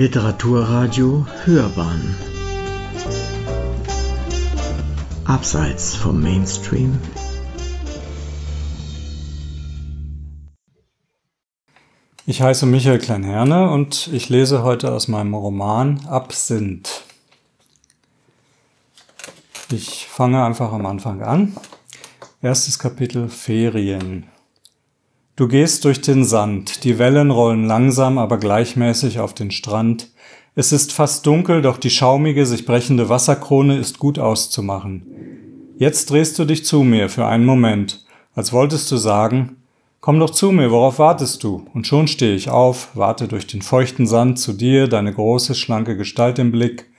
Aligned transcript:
Literaturradio 0.00 1.26
Hörbahn 1.44 2.16
Abseits 5.26 5.94
vom 5.94 6.22
Mainstream 6.22 6.98
Ich 12.24 12.40
heiße 12.40 12.64
Michael 12.64 12.98
Kleinherne 12.98 13.68
und 13.68 14.08
ich 14.10 14.30
lese 14.30 14.62
heute 14.62 14.90
aus 14.90 15.06
meinem 15.08 15.34
Roman 15.34 16.06
Absinth. 16.06 17.02
Ich 19.70 20.06
fange 20.06 20.42
einfach 20.42 20.72
am 20.72 20.86
Anfang 20.86 21.20
an. 21.20 21.54
Erstes 22.40 22.78
Kapitel 22.78 23.28
Ferien. 23.28 24.30
Du 25.40 25.48
gehst 25.48 25.86
durch 25.86 26.02
den 26.02 26.22
Sand, 26.22 26.84
die 26.84 26.98
Wellen 26.98 27.30
rollen 27.30 27.64
langsam, 27.64 28.18
aber 28.18 28.36
gleichmäßig 28.36 29.20
auf 29.20 29.32
den 29.32 29.50
Strand. 29.50 30.08
Es 30.54 30.70
ist 30.70 30.92
fast 30.92 31.24
dunkel, 31.24 31.62
doch 31.62 31.78
die 31.78 31.88
schaumige, 31.88 32.44
sich 32.44 32.66
brechende 32.66 33.08
Wasserkrone 33.08 33.78
ist 33.78 33.98
gut 33.98 34.18
auszumachen. 34.18 35.06
Jetzt 35.78 36.10
drehst 36.10 36.38
du 36.38 36.44
dich 36.44 36.66
zu 36.66 36.82
mir 36.82 37.08
für 37.08 37.24
einen 37.24 37.46
Moment, 37.46 38.04
als 38.34 38.52
wolltest 38.52 38.92
du 38.92 38.98
sagen, 38.98 39.56
Komm 40.02 40.20
doch 40.20 40.28
zu 40.28 40.52
mir, 40.52 40.70
worauf 40.70 40.98
wartest 40.98 41.42
du? 41.42 41.64
Und 41.72 41.86
schon 41.86 42.06
stehe 42.06 42.34
ich 42.34 42.50
auf, 42.50 42.90
warte 42.92 43.26
durch 43.26 43.46
den 43.46 43.62
feuchten 43.62 44.06
Sand 44.06 44.38
zu 44.38 44.52
dir, 44.52 44.88
deine 44.88 45.14
große, 45.14 45.54
schlanke 45.54 45.96
Gestalt 45.96 46.38
im 46.38 46.52
Blick. 46.52 46.90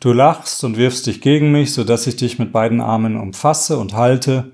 Du 0.00 0.12
lachst 0.12 0.64
und 0.64 0.76
wirfst 0.76 1.06
dich 1.06 1.20
gegen 1.20 1.52
mich, 1.52 1.72
so 1.72 1.84
dass 1.84 2.08
ich 2.08 2.16
dich 2.16 2.40
mit 2.40 2.50
beiden 2.50 2.80
Armen 2.80 3.16
umfasse 3.16 3.78
und 3.78 3.94
halte. 3.94 4.50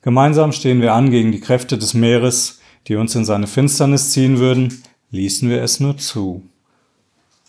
Gemeinsam 0.00 0.52
stehen 0.52 0.80
wir 0.80 0.94
an 0.94 1.10
gegen 1.10 1.32
die 1.32 1.40
Kräfte 1.40 1.76
des 1.76 1.92
Meeres, 1.92 2.60
die 2.88 2.96
uns 2.96 3.14
in 3.14 3.24
seine 3.24 3.46
Finsternis 3.46 4.10
ziehen 4.10 4.38
würden, 4.38 4.82
ließen 5.10 5.48
wir 5.48 5.62
es 5.62 5.80
nur 5.80 5.98
zu. 5.98 6.42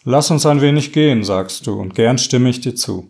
Lass 0.05 0.31
uns 0.31 0.45
ein 0.45 0.61
wenig 0.61 0.91
gehen, 0.91 1.23
sagst 1.23 1.65
du, 1.65 1.79
und 1.79 1.95
gern 1.95 2.17
stimme 2.17 2.49
ich 2.49 2.59
dir 2.59 2.75
zu. 2.75 3.09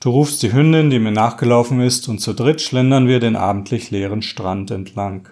Du 0.00 0.10
rufst 0.10 0.42
die 0.42 0.52
Hündin, 0.52 0.90
die 0.90 0.98
mir 0.98 1.12
nachgelaufen 1.12 1.80
ist, 1.80 2.08
und 2.08 2.20
zu 2.20 2.32
dritt 2.32 2.60
schlendern 2.60 3.06
wir 3.06 3.20
den 3.20 3.36
abendlich 3.36 3.90
leeren 3.90 4.22
Strand 4.22 4.70
entlang. 4.70 5.28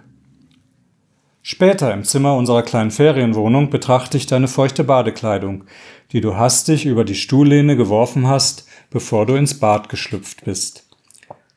Später 1.42 1.94
im 1.94 2.04
Zimmer 2.04 2.36
unserer 2.36 2.62
kleinen 2.62 2.90
Ferienwohnung 2.90 3.70
betrachte 3.70 4.18
ich 4.18 4.26
deine 4.26 4.48
feuchte 4.48 4.84
Badekleidung, 4.84 5.64
die 6.12 6.20
du 6.20 6.36
hastig 6.36 6.84
über 6.84 7.04
die 7.04 7.14
Stuhllehne 7.14 7.76
geworfen 7.76 8.26
hast, 8.26 8.66
bevor 8.90 9.24
du 9.24 9.34
ins 9.34 9.58
Bad 9.58 9.88
geschlüpft 9.88 10.44
bist. 10.44 10.84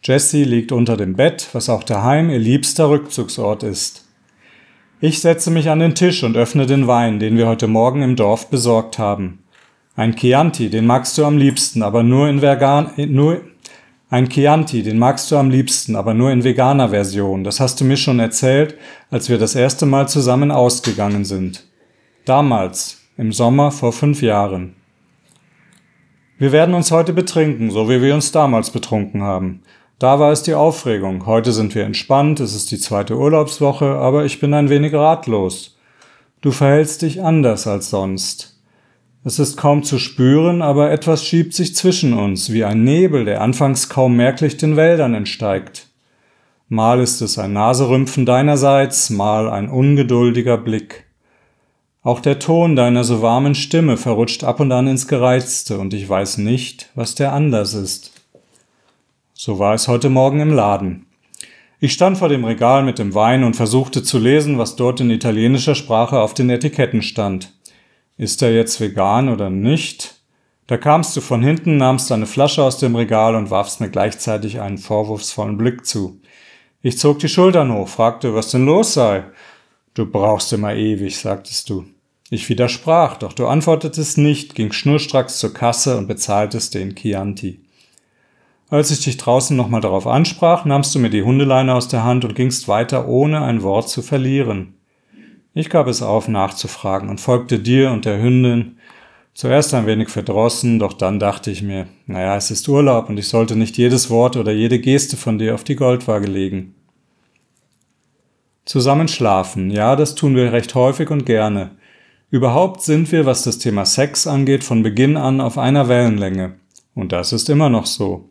Jessie 0.03 0.45
liegt 0.45 0.71
unter 0.71 0.97
dem 0.97 1.15
Bett, 1.15 1.49
was 1.51 1.69
auch 1.69 1.83
daheim 1.83 2.29
ihr 2.29 2.39
liebster 2.39 2.89
Rückzugsort 2.89 3.63
ist. 3.63 4.05
Ich 5.03 5.19
setze 5.19 5.49
mich 5.49 5.67
an 5.67 5.79
den 5.79 5.95
Tisch 5.95 6.23
und 6.23 6.37
öffne 6.37 6.67
den 6.67 6.85
Wein, 6.85 7.17
den 7.17 7.35
wir 7.35 7.47
heute 7.47 7.65
Morgen 7.65 8.03
im 8.03 8.15
Dorf 8.15 8.51
besorgt 8.51 8.99
haben. 8.99 9.39
Ein 9.95 10.15
Chianti, 10.15 10.69
den 10.69 10.85
magst 10.85 11.17
du 11.17 11.25
am 11.25 11.39
liebsten, 11.39 11.81
aber 11.81 12.03
nur 12.03 12.29
in 12.29 12.43
Vegan, 12.43 12.91
nur, 12.95 13.41
ein 14.11 14.29
Chianti, 14.29 14.83
den 14.83 14.99
magst 14.99 15.31
du 15.31 15.37
am 15.37 15.49
liebsten, 15.49 15.95
aber 15.95 16.13
nur 16.13 16.29
in 16.29 16.43
veganer 16.43 16.89
Version. 16.89 17.43
Das 17.43 17.59
hast 17.59 17.81
du 17.81 17.83
mir 17.83 17.97
schon 17.97 18.19
erzählt, 18.19 18.77
als 19.09 19.27
wir 19.27 19.39
das 19.39 19.55
erste 19.55 19.87
Mal 19.87 20.07
zusammen 20.07 20.51
ausgegangen 20.51 21.25
sind. 21.25 21.65
Damals, 22.25 23.01
im 23.17 23.31
Sommer 23.31 23.71
vor 23.71 23.93
fünf 23.93 24.21
Jahren. 24.21 24.75
Wir 26.37 26.51
werden 26.51 26.75
uns 26.75 26.91
heute 26.91 27.13
betrinken, 27.13 27.71
so 27.71 27.89
wie 27.89 28.03
wir 28.03 28.13
uns 28.13 28.31
damals 28.31 28.69
betrunken 28.69 29.23
haben. 29.23 29.63
Da 30.01 30.19
war 30.19 30.31
es 30.31 30.41
die 30.41 30.55
Aufregung. 30.55 31.27
Heute 31.27 31.51
sind 31.51 31.75
wir 31.75 31.85
entspannt, 31.85 32.39
es 32.39 32.55
ist 32.55 32.71
die 32.71 32.79
zweite 32.79 33.15
Urlaubswoche, 33.15 33.85
aber 33.85 34.25
ich 34.25 34.39
bin 34.39 34.51
ein 34.55 34.71
wenig 34.71 34.95
ratlos. 34.95 35.77
Du 36.41 36.49
verhältst 36.49 37.03
dich 37.03 37.21
anders 37.21 37.67
als 37.67 37.91
sonst. 37.91 38.59
Es 39.23 39.37
ist 39.37 39.57
kaum 39.57 39.83
zu 39.83 39.99
spüren, 39.99 40.63
aber 40.63 40.89
etwas 40.89 41.23
schiebt 41.23 41.53
sich 41.53 41.75
zwischen 41.75 42.15
uns, 42.15 42.51
wie 42.51 42.63
ein 42.63 42.83
Nebel, 42.83 43.25
der 43.25 43.41
anfangs 43.41 43.89
kaum 43.89 44.15
merklich 44.15 44.57
den 44.57 44.75
Wäldern 44.75 45.13
entsteigt. 45.13 45.89
Mal 46.67 46.99
ist 46.99 47.21
es 47.21 47.37
ein 47.37 47.53
Naserümpfen 47.53 48.25
deinerseits, 48.25 49.11
mal 49.11 49.51
ein 49.51 49.69
ungeduldiger 49.69 50.57
Blick. 50.57 51.05
Auch 52.01 52.21
der 52.21 52.39
Ton 52.39 52.75
deiner 52.75 53.03
so 53.03 53.21
warmen 53.21 53.53
Stimme 53.53 53.97
verrutscht 53.97 54.43
ab 54.43 54.61
und 54.61 54.71
an 54.71 54.87
ins 54.87 55.07
Gereizte, 55.07 55.77
und 55.77 55.93
ich 55.93 56.09
weiß 56.09 56.39
nicht, 56.39 56.89
was 56.95 57.13
der 57.13 57.33
anders 57.33 57.75
ist. 57.75 58.10
So 59.43 59.57
war 59.57 59.73
es 59.73 59.87
heute 59.87 60.09
Morgen 60.11 60.39
im 60.39 60.53
Laden. 60.53 61.07
Ich 61.79 61.93
stand 61.93 62.19
vor 62.19 62.29
dem 62.29 62.45
Regal 62.45 62.83
mit 62.83 62.99
dem 62.99 63.15
Wein 63.15 63.43
und 63.43 63.55
versuchte 63.55 64.03
zu 64.03 64.19
lesen, 64.19 64.59
was 64.59 64.75
dort 64.75 64.99
in 64.99 65.09
italienischer 65.09 65.73
Sprache 65.73 66.19
auf 66.19 66.35
den 66.35 66.51
Etiketten 66.51 67.01
stand. 67.01 67.51
Ist 68.17 68.43
er 68.43 68.53
jetzt 68.53 68.79
vegan 68.79 69.29
oder 69.29 69.49
nicht? 69.49 70.21
Da 70.67 70.77
kamst 70.77 71.17
du 71.17 71.21
von 71.21 71.41
hinten, 71.41 71.77
nahmst 71.77 72.11
eine 72.11 72.27
Flasche 72.27 72.63
aus 72.63 72.77
dem 72.77 72.95
Regal 72.95 73.33
und 73.33 73.49
warfst 73.49 73.81
mir 73.81 73.89
gleichzeitig 73.89 74.61
einen 74.61 74.77
vorwurfsvollen 74.77 75.57
Blick 75.57 75.87
zu. 75.87 76.21
Ich 76.83 76.99
zog 76.99 77.17
die 77.17 77.27
Schultern 77.27 77.73
hoch, 77.73 77.87
fragte, 77.87 78.35
was 78.35 78.51
denn 78.51 78.67
los 78.67 78.93
sei. 78.93 79.23
Du 79.95 80.05
brauchst 80.05 80.53
immer 80.53 80.75
ewig, 80.75 81.17
sagtest 81.17 81.67
du. 81.67 81.85
Ich 82.29 82.47
widersprach, 82.47 83.17
doch 83.17 83.33
du 83.33 83.47
antwortetest 83.47 84.19
nicht, 84.19 84.53
ging 84.53 84.71
schnurstracks 84.71 85.39
zur 85.39 85.51
Kasse 85.51 85.97
und 85.97 86.05
bezahltest 86.05 86.75
den 86.75 86.93
Chianti. 86.93 87.60
Als 88.71 88.89
ich 88.89 89.03
dich 89.03 89.17
draußen 89.17 89.57
nochmal 89.57 89.81
darauf 89.81 90.07
ansprach, 90.07 90.63
nahmst 90.63 90.95
du 90.95 90.99
mir 90.99 91.09
die 91.09 91.23
Hundeleine 91.23 91.75
aus 91.75 91.89
der 91.89 92.05
Hand 92.05 92.23
und 92.23 92.35
gingst 92.35 92.69
weiter, 92.69 93.05
ohne 93.09 93.41
ein 93.41 93.63
Wort 93.63 93.89
zu 93.89 94.01
verlieren. 94.01 94.75
Ich 95.53 95.69
gab 95.69 95.87
es 95.87 96.01
auf, 96.01 96.29
nachzufragen 96.29 97.09
und 97.09 97.19
folgte 97.19 97.59
dir 97.59 97.91
und 97.91 98.05
der 98.05 98.21
Hündin. 98.21 98.77
Zuerst 99.33 99.73
ein 99.73 99.87
wenig 99.87 100.07
verdrossen, 100.07 100.79
doch 100.79 100.93
dann 100.93 101.19
dachte 101.19 101.51
ich 101.51 101.61
mir, 101.61 101.87
naja, 102.05 102.37
es 102.37 102.49
ist 102.49 102.69
Urlaub 102.69 103.09
und 103.09 103.19
ich 103.19 103.27
sollte 103.27 103.57
nicht 103.57 103.77
jedes 103.77 104.09
Wort 104.09 104.37
oder 104.37 104.53
jede 104.53 104.79
Geste 104.79 105.17
von 105.17 105.37
dir 105.37 105.53
auf 105.53 105.65
die 105.65 105.75
Goldwaage 105.75 106.27
legen. 106.27 106.75
Zusammen 108.63 109.09
schlafen, 109.09 109.69
ja, 109.69 109.97
das 109.97 110.15
tun 110.15 110.33
wir 110.37 110.53
recht 110.53 110.75
häufig 110.75 111.09
und 111.09 111.25
gerne. 111.25 111.71
Überhaupt 112.29 112.83
sind 112.83 113.11
wir, 113.11 113.25
was 113.25 113.43
das 113.43 113.57
Thema 113.57 113.83
Sex 113.85 114.27
angeht, 114.27 114.63
von 114.63 114.81
Beginn 114.81 115.17
an 115.17 115.41
auf 115.41 115.57
einer 115.57 115.89
Wellenlänge. 115.89 116.53
Und 116.95 117.11
das 117.11 117.33
ist 117.33 117.49
immer 117.49 117.69
noch 117.69 117.85
so. 117.85 118.30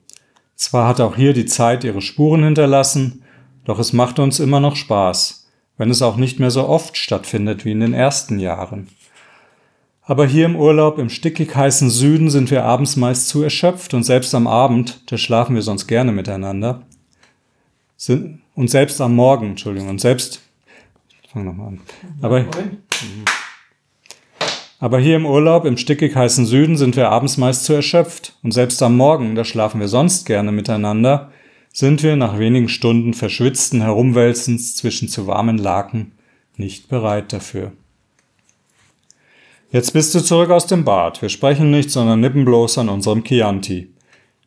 Zwar 0.61 0.87
hat 0.87 1.01
auch 1.01 1.17
hier 1.17 1.33
die 1.33 1.47
Zeit 1.47 1.85
ihre 1.85 2.03
Spuren 2.03 2.45
hinterlassen, 2.45 3.23
doch 3.65 3.79
es 3.79 3.95
macht 3.95 4.19
uns 4.19 4.41
immer 4.41 4.61
noch 4.61 4.77
Spaß, 4.77 5.49
wenn 5.79 5.89
es 5.89 6.03
auch 6.03 6.17
nicht 6.17 6.39
mehr 6.39 6.51
so 6.51 6.69
oft 6.69 6.99
stattfindet 6.99 7.65
wie 7.65 7.73
in 7.73 7.81
den 7.81 7.95
ersten 7.95 8.39
Jahren. 8.39 8.89
Aber 10.03 10.27
hier 10.27 10.45
im 10.45 10.57
Urlaub 10.57 10.99
im 10.99 11.09
stickig 11.09 11.57
heißen 11.57 11.89
Süden 11.89 12.29
sind 12.29 12.51
wir 12.51 12.65
abends 12.65 12.97
meist 12.97 13.29
zu 13.29 13.43
erschöpft 13.43 13.95
und 13.95 14.03
selbst 14.03 14.35
am 14.35 14.47
Abend, 14.47 15.01
da 15.11 15.17
schlafen 15.17 15.55
wir 15.55 15.63
sonst 15.63 15.87
gerne 15.87 16.13
miteinander, 16.13 16.83
sind, 17.97 18.43
und 18.55 18.69
selbst 18.69 19.01
am 19.01 19.15
Morgen, 19.17 19.53
Entschuldigung, 19.53 19.89
und 19.89 20.03
selbst, 20.03 20.43
ich 21.23 21.31
fange 21.31 21.47
nochmal 21.47 21.69
an, 21.69 21.81
aber, 22.21 22.45
aber 24.81 24.99
hier 24.99 25.15
im 25.17 25.27
Urlaub 25.27 25.67
im 25.67 25.77
stickig 25.77 26.17
heißen 26.17 26.47
Süden 26.47 26.79
sind 26.79 26.97
wir 26.97 27.11
abends 27.11 27.37
meist 27.37 27.65
zu 27.65 27.75
erschöpft 27.75 28.35
und 28.43 28.53
selbst 28.53 28.83
am 28.83 28.97
Morgen, 28.97 29.35
da 29.35 29.45
schlafen 29.45 29.79
wir 29.79 29.89
sonst 29.89 30.25
gerne 30.25 30.51
miteinander, 30.51 31.31
sind 31.71 32.03
wir 32.03 32.17
nach 32.17 32.39
wenigen 32.39 32.69
Stunden 32.69 33.13
verschwitzten 33.13 33.83
Herumwälzens 33.83 34.75
zwischen 34.77 35.09
zu 35.09 35.27
warmen 35.27 35.59
Laken 35.59 36.13
nicht 36.57 36.89
bereit 36.89 37.33
dafür. 37.33 37.73
Jetzt 39.71 39.93
bist 39.93 40.15
du 40.15 40.21
zurück 40.21 40.51
aus 40.51 40.67
dem 40.67 40.85
Bad. 40.85 41.23
Wir 41.23 41.29
sprechen 41.29 41.71
nicht, 41.71 41.91
sondern 41.91 42.21
nippen 42.21 42.45
bloß 42.45 42.79
an 42.79 42.89
unserem 42.89 43.23
Chianti. 43.23 43.93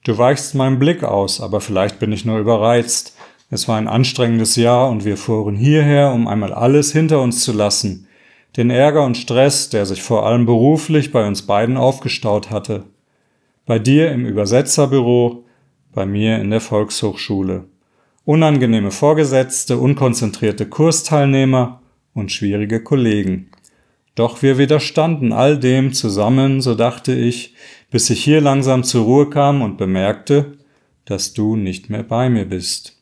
Du 0.03 0.17
weichst 0.17 0.53
meinen 0.53 0.79
Blick 0.79 1.03
aus, 1.03 1.39
aber 1.39 1.61
vielleicht 1.61 1.99
bin 1.99 2.11
ich 2.11 2.25
nur 2.25 2.39
überreizt. 2.39 3.15
Es 3.49 3.67
war 3.67 3.77
ein 3.77 3.87
anstrengendes 3.87 4.57
Jahr 4.57 4.89
und 4.89 5.05
wir 5.05 5.15
fuhren 5.15 5.55
hierher, 5.55 6.11
um 6.11 6.27
einmal 6.27 6.53
alles 6.53 6.91
hinter 6.91 7.21
uns 7.21 7.43
zu 7.43 7.53
lassen, 7.53 8.07
den 8.55 8.69
Ärger 8.69 9.03
und 9.03 9.17
Stress, 9.17 9.69
der 9.69 9.85
sich 9.85 10.03
vor 10.03 10.25
allem 10.25 10.45
beruflich 10.45 11.11
bei 11.11 11.27
uns 11.27 11.43
beiden 11.43 11.77
aufgestaut 11.77 12.51
hatte. 12.51 12.83
Bei 13.65 13.79
dir 13.79 14.11
im 14.11 14.25
Übersetzerbüro, 14.25 15.45
bei 15.93 16.05
mir 16.05 16.39
in 16.39 16.51
der 16.51 16.61
Volkshochschule. 16.61 17.65
Unangenehme 18.25 18.91
Vorgesetzte, 18.91 19.77
unkonzentrierte 19.77 20.67
Kursteilnehmer 20.67 21.81
und 22.13 22.31
schwierige 22.31 22.81
Kollegen. 22.81 23.49
Doch 24.15 24.41
wir 24.43 24.57
widerstanden 24.57 25.33
all 25.33 25.57
dem 25.57 25.93
zusammen, 25.93 26.61
so 26.61 26.75
dachte 26.75 27.13
ich, 27.13 27.55
bis 27.89 28.09
ich 28.09 28.23
hier 28.23 28.41
langsam 28.41 28.83
zur 28.83 29.05
Ruhe 29.05 29.29
kam 29.29 29.61
und 29.61 29.77
bemerkte, 29.77 30.57
dass 31.05 31.33
du 31.33 31.55
nicht 31.55 31.89
mehr 31.89 32.03
bei 32.03 32.29
mir 32.29 32.45
bist. 32.45 33.01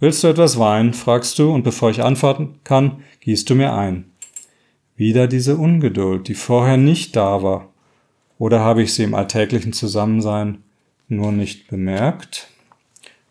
Willst 0.00 0.24
du 0.24 0.28
etwas 0.28 0.58
Wein? 0.58 0.92
fragst 0.92 1.38
du, 1.38 1.52
und 1.52 1.62
bevor 1.62 1.90
ich 1.90 2.02
antworten 2.02 2.60
kann, 2.64 3.04
gießt 3.20 3.48
du 3.48 3.54
mir 3.54 3.72
ein. 3.72 4.10
Wieder 4.96 5.26
diese 5.26 5.56
Ungeduld, 5.56 6.28
die 6.28 6.34
vorher 6.34 6.76
nicht 6.76 7.16
da 7.16 7.42
war. 7.42 7.68
Oder 8.38 8.60
habe 8.60 8.82
ich 8.82 8.94
sie 8.94 9.02
im 9.02 9.14
alltäglichen 9.14 9.72
Zusammensein 9.72 10.62
nur 11.08 11.32
nicht 11.32 11.68
bemerkt? 11.68 12.48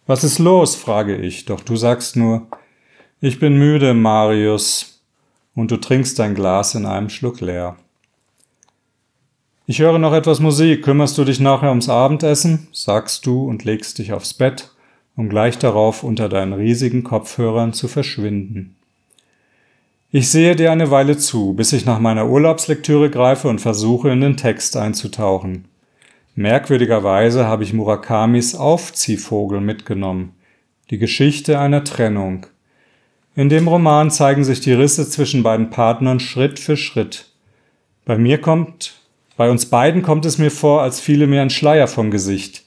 Was 0.05 0.23
ist 0.23 0.39
los? 0.39 0.75
frage 0.75 1.15
ich, 1.15 1.45
doch 1.45 1.61
du 1.61 1.75
sagst 1.75 2.17
nur, 2.17 2.47
ich 3.21 3.39
bin 3.39 3.57
müde, 3.57 3.93
Marius, 3.93 5.01
und 5.55 5.71
du 5.71 5.77
trinkst 5.77 6.19
dein 6.19 6.35
Glas 6.35 6.75
in 6.75 6.85
einem 6.85 7.09
Schluck 7.09 7.39
leer. 7.39 7.77
Ich 9.65 9.79
höre 9.79 9.97
noch 9.97 10.13
etwas 10.13 10.41
Musik, 10.41 10.83
kümmerst 10.83 11.17
du 11.17 11.23
dich 11.23 11.39
nachher 11.39 11.69
ums 11.69 11.87
Abendessen? 11.87 12.67
sagst 12.73 13.25
du 13.25 13.47
und 13.47 13.63
legst 13.63 13.97
dich 13.97 14.11
aufs 14.11 14.33
Bett, 14.33 14.71
um 15.15 15.29
gleich 15.29 15.57
darauf 15.57 16.03
unter 16.03 16.27
deinen 16.27 16.51
riesigen 16.51 17.05
Kopfhörern 17.05 17.71
zu 17.71 17.87
verschwinden. 17.87 18.75
Ich 20.15 20.29
sehe 20.29 20.55
dir 20.55 20.71
eine 20.71 20.91
Weile 20.91 21.17
zu, 21.17 21.53
bis 21.53 21.73
ich 21.73 21.87
nach 21.87 21.97
meiner 21.97 22.29
Urlaubslektüre 22.29 23.09
greife 23.09 23.47
und 23.47 23.61
versuche, 23.61 24.11
in 24.11 24.21
den 24.21 24.37
Text 24.37 24.77
einzutauchen. 24.77 25.65
Merkwürdigerweise 26.35 27.47
habe 27.47 27.63
ich 27.63 27.73
Murakamis 27.73 28.53
Aufziehvogel 28.53 29.59
mitgenommen, 29.59 30.35
die 30.91 30.99
Geschichte 30.99 31.57
einer 31.57 31.83
Trennung. 31.83 32.45
In 33.35 33.49
dem 33.49 33.67
Roman 33.67 34.11
zeigen 34.11 34.43
sich 34.43 34.59
die 34.59 34.73
Risse 34.73 35.09
zwischen 35.09 35.41
beiden 35.41 35.71
Partnern 35.71 36.19
Schritt 36.19 36.59
für 36.59 36.77
Schritt. 36.77 37.31
Bei 38.05 38.15
mir 38.15 38.39
kommt, 38.39 38.93
bei 39.35 39.49
uns 39.49 39.65
beiden 39.65 40.03
kommt 40.03 40.25
es 40.25 40.37
mir 40.37 40.51
vor, 40.51 40.83
als 40.83 40.99
fiele 40.99 41.25
mir 41.25 41.41
ein 41.41 41.49
Schleier 41.49 41.87
vom 41.87 42.11
Gesicht, 42.11 42.65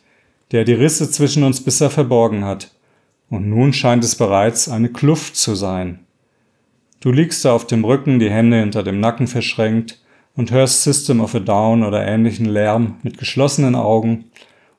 der 0.50 0.64
die 0.64 0.74
Risse 0.74 1.08
zwischen 1.12 1.44
uns 1.44 1.60
bisher 1.60 1.90
verborgen 1.90 2.44
hat. 2.44 2.72
Und 3.30 3.48
nun 3.48 3.72
scheint 3.72 4.02
es 4.02 4.16
bereits 4.16 4.68
eine 4.68 4.88
Kluft 4.88 5.36
zu 5.36 5.54
sein. 5.54 6.00
Du 7.00 7.12
liegst 7.12 7.44
da 7.44 7.52
auf 7.52 7.66
dem 7.66 7.84
Rücken, 7.84 8.18
die 8.18 8.30
Hände 8.30 8.58
hinter 8.58 8.82
dem 8.82 9.00
Nacken 9.00 9.26
verschränkt 9.26 10.00
und 10.34 10.50
hörst 10.50 10.82
System 10.82 11.20
of 11.20 11.34
a 11.34 11.40
Down 11.40 11.84
oder 11.84 12.06
ähnlichen 12.06 12.46
Lärm 12.46 12.96
mit 13.02 13.18
geschlossenen 13.18 13.74
Augen, 13.74 14.30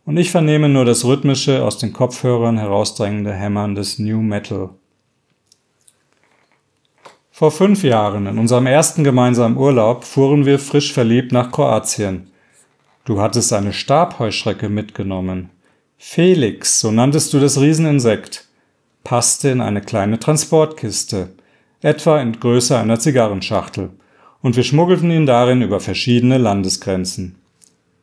und 0.05 0.15
ich 0.15 0.31
vernehme 0.31 0.69
nur 0.69 0.85
das 0.85 1.03
rhythmische, 1.03 1.65
aus 1.65 1.79
den 1.79 1.91
Kopfhörern 1.91 2.57
herausdrängende 2.57 3.33
Hämmern 3.33 3.75
des 3.75 3.99
New 3.99 4.21
Metal. 4.21 4.69
Vor 7.29 7.51
fünf 7.51 7.83
Jahren, 7.83 8.25
in 8.25 8.37
unserem 8.37 8.67
ersten 8.67 9.03
gemeinsamen 9.03 9.57
Urlaub, 9.57 10.05
fuhren 10.05 10.45
wir 10.45 10.59
frisch 10.59 10.93
verliebt 10.93 11.33
nach 11.33 11.51
Kroatien. 11.51 12.31
Du 13.03 13.19
hattest 13.19 13.51
eine 13.51 13.73
Stabheuschrecke 13.73 14.69
mitgenommen. 14.69 15.49
Felix, 15.97 16.79
so 16.79 16.89
nanntest 16.89 17.33
du 17.33 17.39
das 17.39 17.59
Rieseninsekt, 17.59 18.47
passte 19.03 19.49
in 19.49 19.59
eine 19.59 19.81
kleine 19.81 20.19
Transportkiste 20.19 21.29
etwa 21.81 22.21
in 22.21 22.39
Größe 22.39 22.77
einer 22.77 22.99
Zigarrenschachtel, 22.99 23.91
und 24.41 24.55
wir 24.55 24.63
schmuggelten 24.63 25.11
ihn 25.11 25.25
darin 25.25 25.61
über 25.61 25.79
verschiedene 25.79 26.37
Landesgrenzen. 26.37 27.35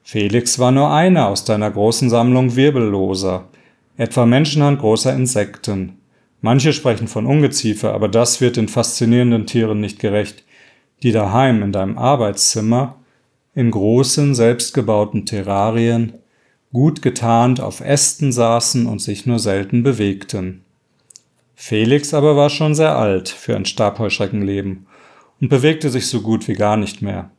Felix 0.03 0.59
war 0.59 0.71
nur 0.71 0.93
einer 0.93 1.29
aus 1.29 1.45
deiner 1.45 1.71
großen 1.71 2.11
Sammlung 2.11 2.57
Wirbelloser, 2.57 3.49
etwa 3.97 4.27
menschenhandgroßer 4.27 5.15
Insekten. 5.15 5.99
Manche 6.41 6.73
sprechen 6.73 7.09
von 7.09 7.27
Ungeziefer, 7.27 7.95
aber 7.95 8.09
das 8.09 8.41
wird 8.41 8.57
den 8.57 8.69
faszinierenden 8.69 9.47
Tieren 9.47 9.81
nicht 9.81 9.99
gerecht, 9.99 10.45
die 11.03 11.13
daheim 11.13 11.63
in 11.63 11.73
deinem 11.73 11.97
Arbeitszimmer 11.97 12.97
in 13.55 13.71
großen, 13.71 14.35
selbstgebauten 14.35 15.27
Terrarien, 15.27 16.15
gut 16.73 17.03
getarnt 17.03 17.61
auf 17.61 17.81
Ästen 17.81 18.33
saßen 18.33 18.87
und 18.87 19.01
sich 19.01 19.27
nur 19.27 19.39
selten 19.39 19.83
bewegten. 19.83 20.64
Felix 21.55 22.15
aber 22.15 22.37
war 22.37 22.51
schon 22.51 22.75
sehr 22.75 22.97
alt 22.97 23.29
für 23.29 23.57
ein 23.57 23.65
Stabheuschreckenleben 23.65 24.87
und 25.41 25.49
bewegte 25.49 25.91
sich 25.91 26.09
so 26.09 26.21
gut 26.21 26.49
wie 26.49 26.55
gar 26.55 26.77
nicht 26.77 27.03
mehr. 27.03 27.31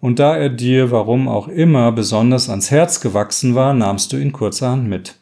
Und 0.00 0.18
da 0.18 0.36
er 0.36 0.50
dir, 0.50 0.90
warum 0.90 1.28
auch 1.28 1.48
immer, 1.48 1.90
besonders 1.90 2.50
ans 2.50 2.70
Herz 2.70 3.00
gewachsen 3.00 3.54
war, 3.54 3.72
nahmst 3.72 4.12
du 4.12 4.16
ihn 4.16 4.32
kurzerhand 4.32 4.86
mit. 4.86 5.16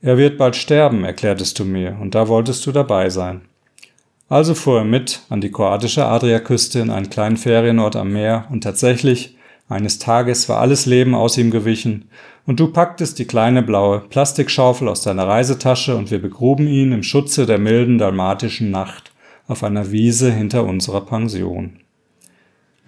Er 0.00 0.18
wird 0.18 0.38
bald 0.38 0.56
sterben, 0.56 1.04
erklärtest 1.04 1.58
du 1.58 1.64
mir, 1.64 1.96
und 2.00 2.14
da 2.14 2.28
wolltest 2.28 2.66
du 2.66 2.72
dabei 2.72 3.10
sein. 3.10 3.42
Also 4.28 4.54
fuhr 4.54 4.80
er 4.80 4.84
mit 4.84 5.22
an 5.30 5.40
die 5.40 5.50
kroatische 5.50 6.04
Adriaküste 6.04 6.80
in 6.80 6.90
einen 6.90 7.08
kleinen 7.08 7.38
Ferienort 7.38 7.96
am 7.96 8.12
Meer, 8.12 8.46
und 8.50 8.62
tatsächlich, 8.62 9.36
eines 9.68 9.98
Tages 9.98 10.48
war 10.48 10.60
alles 10.60 10.86
Leben 10.86 11.14
aus 11.14 11.36
ihm 11.36 11.50
gewichen, 11.50 12.10
und 12.48 12.58
du 12.58 12.68
packtest 12.68 13.18
die 13.18 13.26
kleine 13.26 13.62
blaue 13.62 14.00
Plastikschaufel 14.00 14.88
aus 14.88 15.02
deiner 15.02 15.28
Reisetasche 15.28 15.94
und 15.94 16.10
wir 16.10 16.18
begruben 16.18 16.66
ihn 16.66 16.92
im 16.92 17.02
Schutze 17.02 17.44
der 17.44 17.58
milden 17.58 17.98
dalmatischen 17.98 18.70
Nacht 18.70 19.12
auf 19.48 19.62
einer 19.62 19.90
Wiese 19.92 20.32
hinter 20.32 20.64
unserer 20.64 21.02
Pension. 21.02 21.80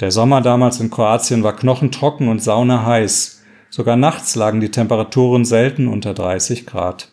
Der 0.01 0.13
Sommer 0.13 0.41
damals 0.41 0.81
in 0.81 0.89
Kroatien 0.89 1.43
war 1.43 1.55
knochentrocken 1.55 2.29
und 2.29 2.43
saunaheiß. 2.43 3.43
Sogar 3.69 3.97
nachts 3.97 4.35
lagen 4.35 4.63
die 4.63 4.71
Temperaturen 4.71 5.45
selten 5.45 5.89
unter 5.89 6.15
30 6.15 6.65
Grad. 6.65 7.13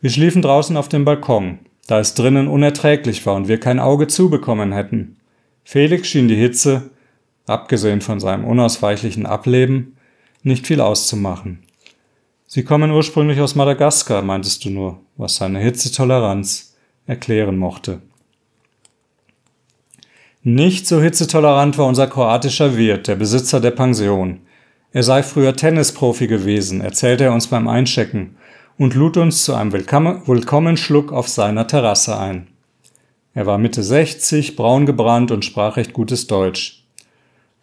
Wir 0.00 0.08
schliefen 0.08 0.40
draußen 0.40 0.78
auf 0.78 0.88
dem 0.88 1.04
Balkon, 1.04 1.58
da 1.86 2.00
es 2.00 2.14
drinnen 2.14 2.48
unerträglich 2.48 3.26
war 3.26 3.34
und 3.34 3.48
wir 3.48 3.60
kein 3.60 3.80
Auge 3.80 4.06
zubekommen 4.06 4.72
hätten. 4.72 5.18
Felix 5.64 6.08
schien 6.08 6.26
die 6.26 6.36
Hitze, 6.36 6.88
abgesehen 7.46 8.00
von 8.00 8.18
seinem 8.18 8.46
unausweichlichen 8.46 9.26
Ableben, 9.26 9.98
nicht 10.42 10.66
viel 10.66 10.80
auszumachen. 10.80 11.62
Sie 12.46 12.64
kommen 12.64 12.90
ursprünglich 12.90 13.40
aus 13.40 13.54
Madagaskar, 13.54 14.22
meintest 14.22 14.64
du 14.64 14.70
nur, 14.70 14.98
was 15.16 15.36
seine 15.36 15.60
Hitzetoleranz 15.60 16.74
erklären 17.06 17.56
mochte. 17.56 18.00
Nicht 20.42 20.86
so 20.86 21.02
hitzetolerant 21.02 21.76
war 21.76 21.86
unser 21.86 22.06
kroatischer 22.06 22.76
Wirt, 22.76 23.08
der 23.08 23.16
Besitzer 23.16 23.60
der 23.60 23.72
Pension. 23.72 24.40
Er 24.90 25.02
sei 25.02 25.22
früher 25.22 25.54
Tennisprofi 25.54 26.26
gewesen, 26.26 26.80
erzählte 26.80 27.24
er 27.24 27.34
uns 27.34 27.46
beim 27.46 27.68
Einchecken 27.68 28.36
und 28.78 28.94
lud 28.94 29.18
uns 29.18 29.44
zu 29.44 29.54
einem 29.54 29.72
Willkommenschluck 29.72 31.12
auf 31.12 31.28
seiner 31.28 31.66
Terrasse 31.66 32.18
ein. 32.18 32.48
Er 33.34 33.46
war 33.46 33.58
Mitte 33.58 33.82
60, 33.82 34.56
braun 34.56 34.86
gebrannt 34.86 35.30
und 35.30 35.44
sprach 35.44 35.76
recht 35.76 35.92
gutes 35.92 36.26
Deutsch. 36.26 36.79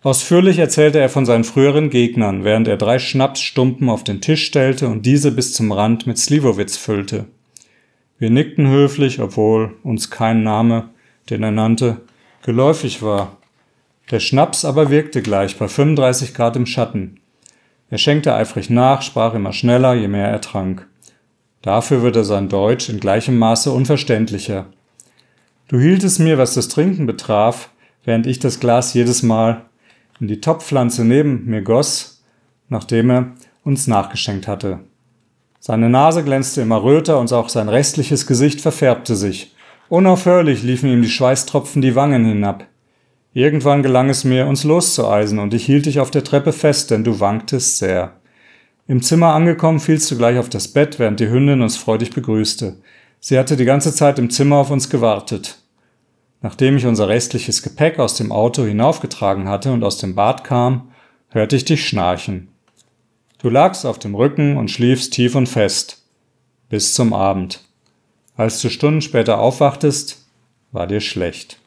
Ausführlich 0.04 0.60
erzählte 0.60 1.00
er 1.00 1.10
von 1.10 1.26
seinen 1.26 1.44
früheren 1.44 1.90
Gegnern, 1.90 2.44
während 2.44 2.68
er 2.68 2.78
drei 2.78 3.00
Schnapsstumpen 3.00 3.90
auf 3.90 4.04
den 4.04 4.22
Tisch 4.22 4.46
stellte 4.46 4.88
und 4.88 5.06
diese 5.06 5.32
bis 5.32 5.54
zum 5.54 5.72
Rand 5.72 6.06
mit 6.06 6.20
Slivovitz 6.20 6.78
füllte. 6.78 7.26
Wir 8.20 8.30
nickten 8.30 8.68
höflich, 8.68 9.20
obwohl 9.20 9.76
uns 9.84 10.12
kein 10.12 10.44
Name, 10.44 10.90
den 11.30 11.44
er 11.44 11.52
nannte, 11.52 12.02
geläufig 12.44 13.02
war. 13.02 13.38
Der 14.12 14.20
Schnaps 14.20 14.66
aber 14.66 14.90
wirkte 14.90 15.22
gleich 15.22 15.58
bei 15.58 15.68
35 15.68 16.34
Grad 16.34 16.56
im 16.56 16.66
Schatten. 16.66 17.20
Er 17.90 17.98
schenkte 17.98 18.34
eifrig 18.34 18.70
nach, 18.70 19.02
sprach 19.02 19.34
immer 19.34 19.54
schneller, 19.54 19.96
je 19.96 20.08
mehr 20.08 20.28
er 20.28 20.42
trank. 20.42 20.88
Dafür 21.62 22.02
wurde 22.02 22.24
sein 22.24 22.50
Deutsch 22.50 22.88
in 22.90 23.00
gleichem 23.00 23.38
Maße 23.38 23.72
unverständlicher. 23.72 24.68
Du 25.68 25.80
hieltest 25.80 26.20
mir, 26.20 26.38
was 26.38 26.54
das 26.54 26.70
Trinken 26.70 27.06
betraf, 27.06 27.70
während 28.06 28.28
ich 28.28 28.40
das 28.40 28.60
Glas 28.60 28.94
jedes 28.94 29.24
Mal 29.24 29.67
in 30.20 30.28
die 30.28 30.42
Topfpflanze 30.42 31.06
neben 31.06 31.46
mir 31.46 31.62
goss, 31.62 32.24
nachdem 32.70 33.10
er 33.10 33.32
uns 33.64 33.88
nachgeschenkt 33.88 34.48
hatte. 34.48 34.80
Seine 35.60 35.90
Nase 35.90 36.24
glänzte 36.24 36.62
immer 36.62 36.84
röter 36.84 37.20
und 37.20 37.32
auch 37.34 37.50
sein 37.50 37.70
restliches 37.70 38.28
Gesicht 38.28 38.62
verfärbte 38.62 39.16
sich. 39.16 39.54
Unaufhörlich 39.90 40.64
liefen 40.64 40.90
ihm 40.90 41.02
die 41.02 41.10
Schweißtropfen 41.10 41.82
die 41.82 41.96
Wangen 41.96 42.26
hinab. 42.26 42.66
Irgendwann 43.34 43.84
gelang 43.84 44.10
es 44.10 44.24
mir, 44.24 44.48
uns 44.48 44.64
loszueisen, 44.64 45.40
und 45.40 45.54
ich 45.54 45.66
hielt 45.66 45.86
dich 45.86 46.00
auf 46.00 46.12
der 46.12 46.24
Treppe 46.24 46.54
fest, 46.54 46.92
denn 46.92 47.04
du 47.04 47.20
wanktest 47.20 47.78
sehr. 47.78 48.14
Im 48.88 49.02
Zimmer 49.02 49.34
angekommen, 49.34 49.80
fielst 49.80 50.10
du 50.10 50.18
gleich 50.18 50.40
auf 50.40 50.50
das 50.50 50.70
Bett, 50.70 50.98
während 51.00 51.20
die 51.20 51.30
Hündin 51.30 51.62
uns 51.62 51.78
freudig 51.78 52.12
begrüßte. 52.12 52.78
Sie 53.20 53.38
hatte 53.38 53.58
die 53.58 53.66
ganze 53.66 53.94
Zeit 53.94 54.20
im 54.20 54.30
Zimmer 54.30 54.58
auf 54.58 54.72
uns 54.72 54.90
gewartet. 54.90 55.60
Nachdem 56.42 56.78
ich 56.78 56.86
unser 56.86 57.08
restliches 57.08 57.64
Gepäck 57.64 58.00
aus 58.00 58.16
dem 58.16 58.32
Auto 58.32 58.64
hinaufgetragen 58.64 59.48
hatte 59.48 59.72
und 59.72 59.84
aus 59.84 59.98
dem 59.98 60.16
Bad 60.16 60.44
kam, 60.44 60.92
hörte 61.30 61.56
ich 61.56 61.66
dich 61.66 61.88
schnarchen. 61.88 62.50
Du 63.40 63.50
lagst 63.50 63.86
auf 63.86 64.00
dem 64.00 64.16
Rücken 64.16 64.58
und 64.58 64.72
schliefst 64.72 65.14
tief 65.14 65.36
und 65.36 65.48
fest. 65.48 66.04
Bis 66.70 66.94
zum 66.94 67.14
Abend. 67.14 67.64
Als 68.36 68.62
du 68.62 68.70
Stunden 68.70 69.02
später 69.02 69.40
aufwachtest, 69.40 70.26
war 70.72 70.86
dir 70.86 71.02
schlecht. 71.02 71.60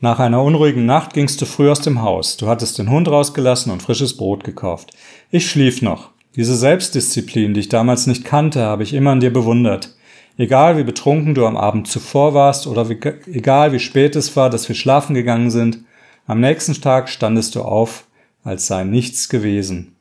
Nach 0.00 0.18
einer 0.18 0.42
unruhigen 0.42 0.84
Nacht 0.84 1.14
gingst 1.14 1.40
du 1.40 1.46
früh 1.46 1.70
aus 1.70 1.80
dem 1.80 2.02
Haus. 2.02 2.36
Du 2.36 2.46
hattest 2.46 2.78
den 2.78 2.90
Hund 2.90 3.08
rausgelassen 3.08 3.72
und 3.72 3.82
frisches 3.82 4.16
Brot 4.16 4.44
gekauft. 4.44 4.90
Ich 5.30 5.48
schlief 5.48 5.80
noch. 5.80 6.10
Diese 6.36 6.56
Selbstdisziplin, 6.56 7.54
die 7.54 7.60
ich 7.60 7.68
damals 7.68 8.06
nicht 8.06 8.24
kannte, 8.24 8.60
habe 8.64 8.82
ich 8.82 8.92
immer 8.92 9.12
an 9.12 9.20
dir 9.20 9.32
bewundert. 9.32 9.94
Egal 10.36 10.76
wie 10.76 10.82
betrunken 10.82 11.34
du 11.34 11.46
am 11.46 11.56
Abend 11.56 11.86
zuvor 11.86 12.34
warst 12.34 12.66
oder 12.66 12.88
wie, 12.88 12.98
egal 13.32 13.72
wie 13.72 13.78
spät 13.78 14.16
es 14.16 14.34
war, 14.36 14.50
dass 14.50 14.68
wir 14.68 14.74
schlafen 14.74 15.14
gegangen 15.14 15.50
sind, 15.50 15.84
am 16.26 16.40
nächsten 16.40 16.74
Tag 16.74 17.08
standest 17.08 17.54
du 17.54 17.62
auf, 17.62 18.06
als 18.42 18.66
sei 18.66 18.84
nichts 18.84 19.28
gewesen. 19.28 19.94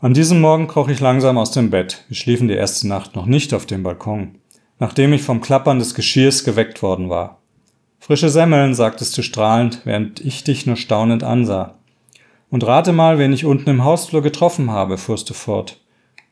An 0.00 0.14
diesem 0.14 0.40
Morgen 0.40 0.66
kroch 0.66 0.88
ich 0.88 1.00
langsam 1.00 1.38
aus 1.38 1.50
dem 1.52 1.70
Bett. 1.70 2.04
Wir 2.08 2.16
schliefen 2.16 2.48
die 2.48 2.54
erste 2.54 2.88
Nacht 2.88 3.14
noch 3.14 3.26
nicht 3.26 3.54
auf 3.54 3.66
dem 3.66 3.82
Balkon, 3.82 4.36
nachdem 4.78 5.12
ich 5.12 5.22
vom 5.22 5.40
Klappern 5.40 5.78
des 5.78 5.94
Geschirrs 5.94 6.44
geweckt 6.44 6.82
worden 6.82 7.08
war. 7.08 7.38
Frische 8.00 8.30
Semmeln, 8.30 8.74
sagtest 8.74 9.16
du 9.18 9.22
strahlend, 9.22 9.82
während 9.84 10.20
ich 10.20 10.44
dich 10.44 10.66
nur 10.66 10.76
staunend 10.76 11.22
ansah. 11.22 11.74
Und 12.50 12.64
rate 12.66 12.92
mal, 12.92 13.18
wen 13.18 13.32
ich 13.32 13.44
unten 13.44 13.68
im 13.70 13.84
Hausflur 13.84 14.22
getroffen 14.22 14.70
habe, 14.70 14.98
fuhrst 14.98 15.28
du 15.28 15.34
fort. 15.34 15.80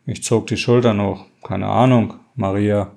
Ich 0.06 0.22
zog 0.22 0.46
die 0.46 0.56
Schultern 0.56 1.02
hoch. 1.02 1.24
Keine 1.42 1.66
Ahnung, 1.66 2.14
Maria. 2.36 2.92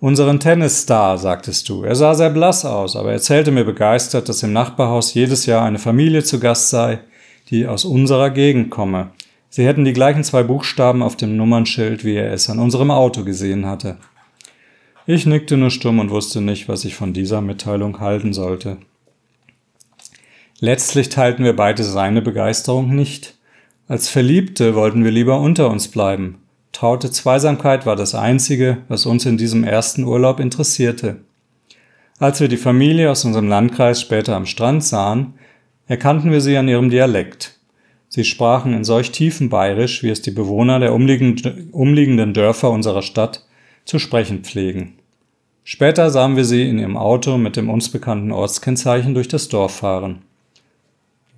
Unseren 0.00 0.38
Tennisstar, 0.38 1.18
sagtest 1.18 1.68
du. 1.68 1.82
Er 1.82 1.96
sah 1.96 2.14
sehr 2.14 2.30
blass 2.30 2.64
aus, 2.64 2.94
aber 2.94 3.10
erzählte 3.10 3.50
mir 3.50 3.64
begeistert, 3.64 4.28
dass 4.28 4.44
im 4.44 4.52
Nachbarhaus 4.52 5.12
jedes 5.12 5.44
Jahr 5.46 5.64
eine 5.64 5.80
Familie 5.80 6.22
zu 6.22 6.38
Gast 6.38 6.70
sei, 6.70 7.00
die 7.50 7.66
aus 7.66 7.84
unserer 7.84 8.30
Gegend 8.30 8.70
komme. 8.70 9.10
Sie 9.50 9.66
hätten 9.66 9.84
die 9.84 9.92
gleichen 9.92 10.22
zwei 10.22 10.44
Buchstaben 10.44 11.02
auf 11.02 11.16
dem 11.16 11.36
Nummernschild, 11.36 12.04
wie 12.04 12.14
er 12.14 12.32
es 12.32 12.48
an 12.48 12.60
unserem 12.60 12.92
Auto 12.92 13.24
gesehen 13.24 13.66
hatte. 13.66 13.96
Ich 15.04 15.26
nickte 15.26 15.56
nur 15.56 15.70
stumm 15.70 15.98
und 15.98 16.10
wusste 16.10 16.40
nicht, 16.40 16.68
was 16.68 16.84
ich 16.84 16.94
von 16.94 17.12
dieser 17.12 17.40
Mitteilung 17.40 17.98
halten 17.98 18.32
sollte. 18.32 18.76
Letztlich 20.60 21.08
teilten 21.08 21.44
wir 21.44 21.56
beide 21.56 21.82
seine 21.82 22.22
Begeisterung 22.22 22.94
nicht. 22.94 23.36
Als 23.88 24.08
Verliebte 24.08 24.74
wollten 24.74 25.02
wir 25.02 25.10
lieber 25.10 25.40
unter 25.40 25.70
uns 25.70 25.88
bleiben. 25.88 26.40
Traute 26.78 27.10
Zweisamkeit 27.10 27.86
war 27.86 27.96
das 27.96 28.14
Einzige, 28.14 28.84
was 28.86 29.04
uns 29.04 29.26
in 29.26 29.36
diesem 29.36 29.64
ersten 29.64 30.04
Urlaub 30.04 30.38
interessierte. 30.38 31.16
Als 32.20 32.38
wir 32.38 32.46
die 32.46 32.56
Familie 32.56 33.10
aus 33.10 33.24
unserem 33.24 33.48
Landkreis 33.48 34.00
später 34.00 34.36
am 34.36 34.46
Strand 34.46 34.84
sahen, 34.84 35.34
erkannten 35.88 36.30
wir 36.30 36.40
sie 36.40 36.56
an 36.56 36.68
ihrem 36.68 36.88
Dialekt. 36.88 37.58
Sie 38.08 38.22
sprachen 38.22 38.74
in 38.74 38.84
solch 38.84 39.10
tiefem 39.10 39.48
Bayerisch, 39.48 40.04
wie 40.04 40.08
es 40.10 40.22
die 40.22 40.30
Bewohner 40.30 40.78
der 40.78 40.94
umliegenden 40.94 42.32
Dörfer 42.32 42.70
unserer 42.70 43.02
Stadt 43.02 43.44
zu 43.84 43.98
sprechen 43.98 44.44
pflegen. 44.44 45.00
Später 45.64 46.10
sahen 46.10 46.36
wir 46.36 46.44
sie 46.44 46.68
in 46.68 46.78
ihrem 46.78 46.96
Auto 46.96 47.38
mit 47.38 47.56
dem 47.56 47.70
uns 47.70 47.88
bekannten 47.88 48.30
Ortskennzeichen 48.30 49.14
durch 49.14 49.26
das 49.26 49.48
Dorf 49.48 49.78
fahren. 49.78 50.20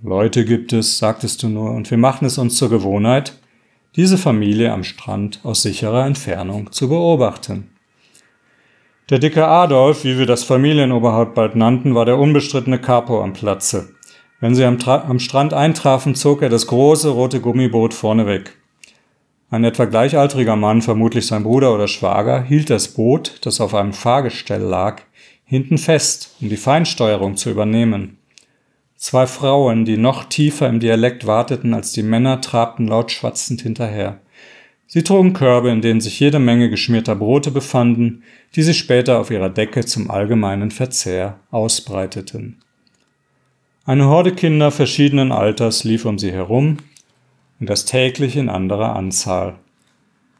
Leute 0.02 0.44
gibt 0.44 0.74
es, 0.74 0.98
sagtest 0.98 1.42
du 1.42 1.48
nur, 1.48 1.70
und 1.70 1.90
wir 1.90 1.96
machten 1.96 2.26
es 2.26 2.36
uns 2.36 2.56
zur 2.56 2.68
Gewohnheit, 2.68 3.39
diese 3.96 4.18
Familie 4.18 4.72
am 4.72 4.84
Strand 4.84 5.40
aus 5.42 5.62
sicherer 5.62 6.06
Entfernung 6.06 6.70
zu 6.72 6.88
beobachten. 6.88 7.70
Der 9.10 9.18
dicke 9.18 9.48
Adolf, 9.48 10.04
wie 10.04 10.18
wir 10.18 10.26
das 10.26 10.44
Familienoberhaupt 10.44 11.34
bald 11.34 11.56
nannten, 11.56 11.96
war 11.96 12.04
der 12.04 12.18
unbestrittene 12.18 12.78
Capo 12.78 13.22
am 13.22 13.32
Platze. 13.32 13.94
Wenn 14.38 14.54
sie 14.54 14.64
am, 14.64 14.78
am 14.86 15.18
Strand 15.18 15.52
eintrafen, 15.52 16.14
zog 16.14 16.42
er 16.42 16.48
das 16.48 16.68
große 16.68 17.08
rote 17.08 17.40
Gummiboot 17.40 17.92
vorne 17.92 18.26
weg. 18.26 18.56
Ein 19.50 19.64
etwa 19.64 19.86
gleichaltriger 19.86 20.54
Mann, 20.54 20.80
vermutlich 20.80 21.26
sein 21.26 21.42
Bruder 21.42 21.74
oder 21.74 21.88
Schwager, 21.88 22.42
hielt 22.42 22.70
das 22.70 22.86
Boot, 22.94 23.44
das 23.44 23.60
auf 23.60 23.74
einem 23.74 23.92
Fahrgestell 23.92 24.62
lag, 24.62 25.02
hinten 25.44 25.76
fest, 25.76 26.36
um 26.40 26.48
die 26.48 26.56
Feinsteuerung 26.56 27.36
zu 27.36 27.50
übernehmen. 27.50 28.19
Zwei 29.00 29.26
Frauen, 29.26 29.86
die 29.86 29.96
noch 29.96 30.24
tiefer 30.24 30.68
im 30.68 30.78
Dialekt 30.78 31.26
warteten 31.26 31.72
als 31.72 31.92
die 31.92 32.02
Männer, 32.02 32.42
trabten 32.42 32.86
laut 32.86 33.10
schwatzend 33.10 33.62
hinterher. 33.62 34.20
Sie 34.86 35.02
trugen 35.02 35.32
Körbe, 35.32 35.70
in 35.70 35.80
denen 35.80 36.02
sich 36.02 36.20
jede 36.20 36.38
Menge 36.38 36.68
geschmierter 36.68 37.16
Brote 37.16 37.50
befanden, 37.50 38.22
die 38.54 38.62
sie 38.62 38.74
später 38.74 39.18
auf 39.18 39.30
ihrer 39.30 39.48
Decke 39.48 39.86
zum 39.86 40.10
allgemeinen 40.10 40.70
Verzehr 40.70 41.40
ausbreiteten. 41.50 42.58
Eine 43.86 44.04
Horde 44.04 44.32
Kinder 44.32 44.70
verschiedenen 44.70 45.32
Alters 45.32 45.82
lief 45.84 46.04
um 46.04 46.18
sie 46.18 46.32
herum, 46.32 46.76
und 47.58 47.70
das 47.70 47.86
täglich 47.86 48.36
in 48.36 48.50
anderer 48.50 48.96
Anzahl. 48.96 49.54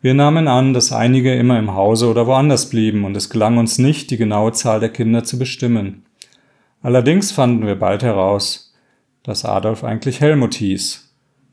Wir 0.02 0.12
nahmen 0.12 0.48
an, 0.48 0.74
dass 0.74 0.92
einige 0.92 1.34
immer 1.34 1.58
im 1.58 1.74
Hause 1.74 2.10
oder 2.10 2.26
woanders 2.26 2.68
blieben, 2.68 3.06
und 3.06 3.16
es 3.16 3.30
gelang 3.30 3.56
uns 3.56 3.78
nicht, 3.78 4.10
die 4.10 4.18
genaue 4.18 4.52
Zahl 4.52 4.80
der 4.80 4.90
Kinder 4.90 5.24
zu 5.24 5.38
bestimmen. 5.38 6.04
Allerdings 6.82 7.30
fanden 7.30 7.66
wir 7.66 7.74
bald 7.78 8.02
heraus, 8.02 8.72
dass 9.22 9.44
Adolf 9.44 9.84
eigentlich 9.84 10.20
Helmut 10.20 10.54
hieß, 10.54 11.12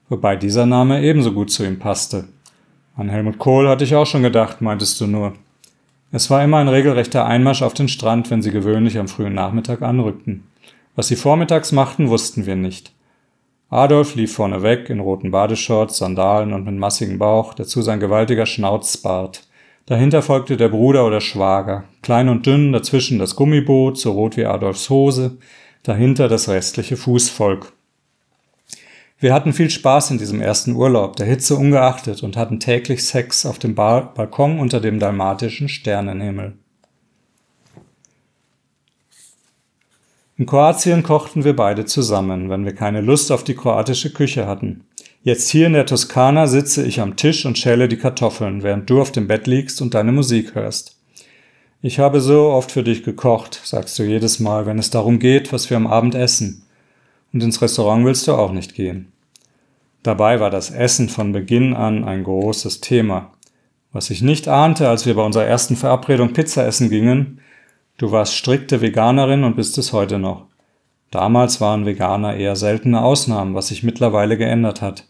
wobei 0.09 0.35
dieser 0.35 0.65
Name 0.65 1.01
ebenso 1.03 1.33
gut 1.33 1.51
zu 1.51 1.65
ihm 1.65 1.79
passte. 1.79 2.29
An 2.95 3.09
Helmut 3.09 3.37
Kohl 3.37 3.67
hatte 3.67 3.83
ich 3.83 3.93
auch 3.95 4.05
schon 4.05 4.23
gedacht, 4.23 4.61
meintest 4.61 4.99
du 5.01 5.07
nur. 5.07 5.33
Es 6.11 6.29
war 6.29 6.43
immer 6.43 6.57
ein 6.57 6.69
regelrechter 6.69 7.25
Einmarsch 7.25 7.61
auf 7.61 7.73
den 7.73 7.89
Strand, 7.89 8.31
wenn 8.31 8.41
sie 8.41 8.51
gewöhnlich 8.51 8.97
am 8.97 9.09
frühen 9.09 9.33
Nachmittag 9.33 9.81
anrückten. 9.81 10.45
Was 10.95 11.09
sie 11.09 11.17
vormittags 11.17 11.73
machten, 11.73 12.09
wussten 12.09 12.45
wir 12.45 12.55
nicht. 12.55 12.93
Adolf 13.69 14.15
lief 14.15 14.33
vorneweg 14.33 14.89
in 14.89 15.01
roten 15.01 15.31
Badeshorts, 15.31 15.97
Sandalen 15.97 16.53
und 16.53 16.65
mit 16.65 16.75
massigem 16.75 17.19
Bauch, 17.19 17.53
dazu 17.53 17.81
sein 17.81 17.99
gewaltiger 17.99 18.45
Schnauzbart. 18.45 19.43
Dahinter 19.87 20.21
folgte 20.21 20.57
der 20.57 20.67
Bruder 20.67 21.07
oder 21.07 21.21
Schwager, 21.21 21.85
klein 22.01 22.27
und 22.27 22.45
dünn, 22.45 22.73
dazwischen 22.73 23.19
das 23.19 23.37
Gummiboot, 23.37 23.97
so 23.97 24.11
rot 24.11 24.35
wie 24.35 24.45
Adolfs 24.45 24.89
Hose, 24.89 25.37
dahinter 25.83 26.27
das 26.27 26.49
restliche 26.49 26.97
Fußvolk. 26.97 27.71
Wir 29.17 29.33
hatten 29.33 29.53
viel 29.53 29.69
Spaß 29.69 30.11
in 30.11 30.17
diesem 30.17 30.41
ersten 30.41 30.75
Urlaub, 30.75 31.15
der 31.15 31.25
Hitze 31.25 31.55
ungeachtet, 31.55 32.21
und 32.21 32.35
hatten 32.35 32.59
täglich 32.59 33.05
Sex 33.05 33.45
auf 33.45 33.59
dem 33.59 33.75
ba 33.75 34.01
Balkon 34.01 34.59
unter 34.59 34.81
dem 34.81 34.99
dalmatischen 34.99 35.69
Sternenhimmel. 35.69 36.57
In 40.35 40.45
Kroatien 40.45 41.01
kochten 41.01 41.45
wir 41.45 41.55
beide 41.55 41.85
zusammen, 41.85 42.49
wenn 42.49 42.65
wir 42.65 42.75
keine 42.75 42.99
Lust 42.99 43.31
auf 43.31 43.45
die 43.45 43.55
kroatische 43.55 44.11
Küche 44.11 44.47
hatten. 44.47 44.83
Jetzt 45.27 45.49
hier 45.49 45.67
in 45.67 45.73
der 45.73 45.85
Toskana 45.85 46.47
sitze 46.47 46.85
ich 46.85 47.01
am 47.01 47.17
Tisch 47.17 47.45
und 47.45 47.57
schäle 47.57 47.89
die 47.89 47.97
Kartoffeln, 47.97 48.63
während 48.63 48.89
du 48.89 49.01
auf 49.01 49.11
dem 49.11 49.27
Bett 49.27 49.45
liegst 49.45 49.81
und 49.81 49.93
deine 49.93 50.13
Musik 50.13 50.55
hörst. 50.55 50.95
Ich 51.81 51.99
habe 51.99 52.21
so 52.21 52.43
oft 52.45 52.71
für 52.71 52.81
dich 52.81 53.03
gekocht, 53.03 53.59
sagst 53.61 53.99
du 53.99 54.03
jedes 54.03 54.39
Mal, 54.39 54.65
wenn 54.65 54.79
es 54.79 54.89
darum 54.89 55.19
geht, 55.19 55.51
was 55.51 55.69
wir 55.69 55.75
am 55.75 55.85
Abend 55.85 56.15
essen. 56.15 56.63
Und 57.33 57.43
ins 57.43 57.61
Restaurant 57.61 58.05
willst 58.05 58.25
du 58.25 58.35
auch 58.35 58.53
nicht 58.53 58.73
gehen. 58.73 59.11
Dabei 60.01 60.39
war 60.39 60.49
das 60.49 60.71
Essen 60.71 61.09
von 61.09 61.33
Beginn 61.33 61.73
an 61.73 62.05
ein 62.05 62.23
großes 62.23 62.79
Thema. 62.79 63.33
Was 63.91 64.09
ich 64.09 64.21
nicht 64.21 64.47
ahnte, 64.47 64.87
als 64.87 65.05
wir 65.05 65.15
bei 65.15 65.25
unserer 65.25 65.43
ersten 65.43 65.75
Verabredung 65.75 66.31
Pizza 66.31 66.65
essen 66.65 66.89
gingen, 66.89 67.41
Du 67.97 68.13
warst 68.13 68.33
strikte 68.33 68.79
Veganerin 68.79 69.43
und 69.43 69.57
bist 69.57 69.77
es 69.77 69.91
heute 69.91 70.19
noch. 70.19 70.45
Damals 71.11 71.59
waren 71.59 71.85
Veganer 71.85 72.37
eher 72.37 72.55
seltene 72.55 73.01
Ausnahmen, 73.01 73.55
was 73.55 73.67
sich 73.67 73.83
mittlerweile 73.83 74.37
geändert 74.37 74.81
hat. 74.81 75.03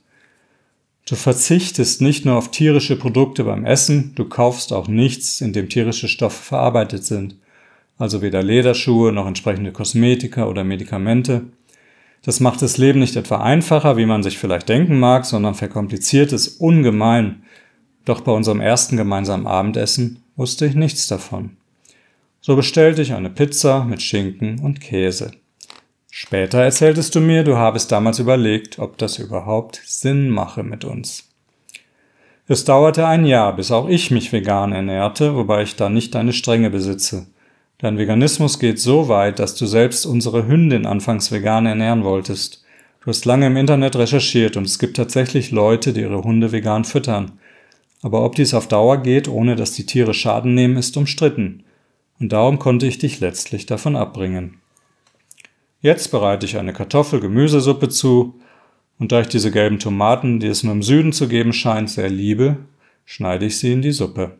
Du 1.08 1.16
verzichtest 1.16 2.02
nicht 2.02 2.26
nur 2.26 2.36
auf 2.36 2.52
tierische 2.52 2.98
Produkte 2.98 3.46
beim 3.46 3.64
Essen, 3.64 4.12
du 4.16 4.26
kaufst 4.26 4.74
auch 4.74 4.90
nichts, 4.90 5.40
in 5.40 5.54
dem 5.54 5.70
tierische 5.70 6.10
Stoffe 6.10 6.44
verarbeitet 6.44 7.06
sind. 7.06 7.38
Also 7.98 8.22
weder 8.22 8.44
Lederschuhe 8.44 9.14
noch 9.14 9.26
entsprechende 9.26 9.72
Kosmetika 9.72 10.48
oder 10.48 10.66
Medikamente. 10.66 11.44
Das 12.24 12.42
macht 12.42 12.62
das 12.62 12.78
Leben 12.78 13.00
nicht 13.00 13.16
etwa 13.16 13.38
einfacher, 13.38 13.96
wie 13.96 14.06
man 14.06 14.22
sich 14.22 14.38
vielleicht 14.38 14.68
denken 14.68 15.00
mag, 15.00 15.26
sondern 15.26 15.56
verkompliziert 15.56 16.34
es 16.34 16.50
ungemein. 16.50 17.44
Doch 18.04 18.20
bei 18.20 18.34
unserem 18.34 18.60
ersten 18.60 18.98
gemeinsamen 18.98 19.48
Abendessen 19.48 20.22
wusste 20.36 20.66
ich 20.66 20.76
nichts 20.76 21.08
davon. 21.08 21.56
So 22.42 22.58
bestellte 22.58 23.02
ich 23.02 23.14
eine 23.14 23.30
Pizza 23.30 23.86
mit 23.86 24.02
Schinken 24.02 24.60
und 24.60 24.82
Käse. 24.82 25.32
Später 26.19 26.63
erzähltest 26.63 27.13
du 27.13 27.19
mir, 27.19 27.43
du 27.43 27.57
habest 27.57 27.91
damals 27.91 28.17
überlegt, 28.17 28.79
ob 28.79 28.97
das 28.97 29.19
überhaupt 29.19 29.79
Sinn 29.86 30.29
mache 30.29 30.63
mit 30.63 30.83
uns. 30.83 31.29
Es 32.47 32.65
dauerte 32.65 33.05
ein 33.05 33.24
Jahr, 33.24 33.55
bis 33.55 33.69
auch 33.69 33.88
ich 33.88 34.09
mich 34.09 34.33
vegan 34.33 34.71
ernährte, 34.71 35.36
wobei 35.36 35.62
ich 35.62 35.75
da 35.75 35.89
nicht 35.89 36.15
deine 36.15 36.33
Strenge 36.33 36.71
besitze. 36.71 37.27
Dein 37.77 38.00
Veganismus 38.00 38.57
geht 38.57 38.79
so 38.79 39.09
weit, 39.09 39.38
dass 39.38 39.53
du 39.53 39.67
selbst 39.67 40.07
unsere 40.07 40.47
Hündin 40.47 40.88
anfangs 40.88 41.31
vegan 41.31 41.67
ernähren 41.67 42.03
wolltest. 42.03 42.65
Du 43.01 43.12
hast 43.12 43.25
lange 43.25 43.45
im 43.45 43.55
Internet 43.55 43.95
recherchiert 43.95 44.57
und 44.57 44.65
es 44.65 44.79
gibt 44.79 44.97
tatsächlich 44.97 45.51
Leute, 45.51 45.93
die 45.93 46.01
ihre 46.01 46.24
Hunde 46.24 46.51
vegan 46.51 46.83
füttern. 46.83 47.33
Aber 48.01 48.25
ob 48.25 48.33
dies 48.33 48.55
auf 48.55 48.67
Dauer 48.67 49.03
geht, 49.03 49.27
ohne 49.27 49.55
dass 49.55 49.74
die 49.74 49.86
Tiere 49.86 50.15
Schaden 50.15 50.55
nehmen, 50.55 50.77
ist 50.77 50.97
umstritten 50.97 51.63
und 52.19 52.33
darum 52.33 52.57
konnte 52.57 52.88
ich 52.88 52.97
dich 52.97 53.19
letztlich 53.19 53.67
davon 53.67 53.95
abbringen. 53.95 54.62
Jetzt 55.88 56.12
bereite 56.12 56.46
ich 56.46 56.58
eine 56.58 56.74
Kartoffel-Gemüsesuppe 56.74 57.88
zu, 57.88 58.41
und 59.00 59.13
da 59.13 59.22
ich 59.22 59.27
diese 59.27 59.51
gelben 59.51 59.79
Tomaten, 59.79 60.41
die 60.41 60.48
es 60.48 60.62
nur 60.62 60.74
im 60.74 60.84
Süden 60.84 61.13
zu 61.13 61.29
geben 61.29 61.53
scheint, 61.53 61.89
sehr 61.89 62.10
liebe, 62.10 62.58
schneide 63.06 63.46
ich 63.46 63.58
sie 63.58 63.72
in 63.72 63.82
die 63.82 63.94
Suppe. 63.94 64.34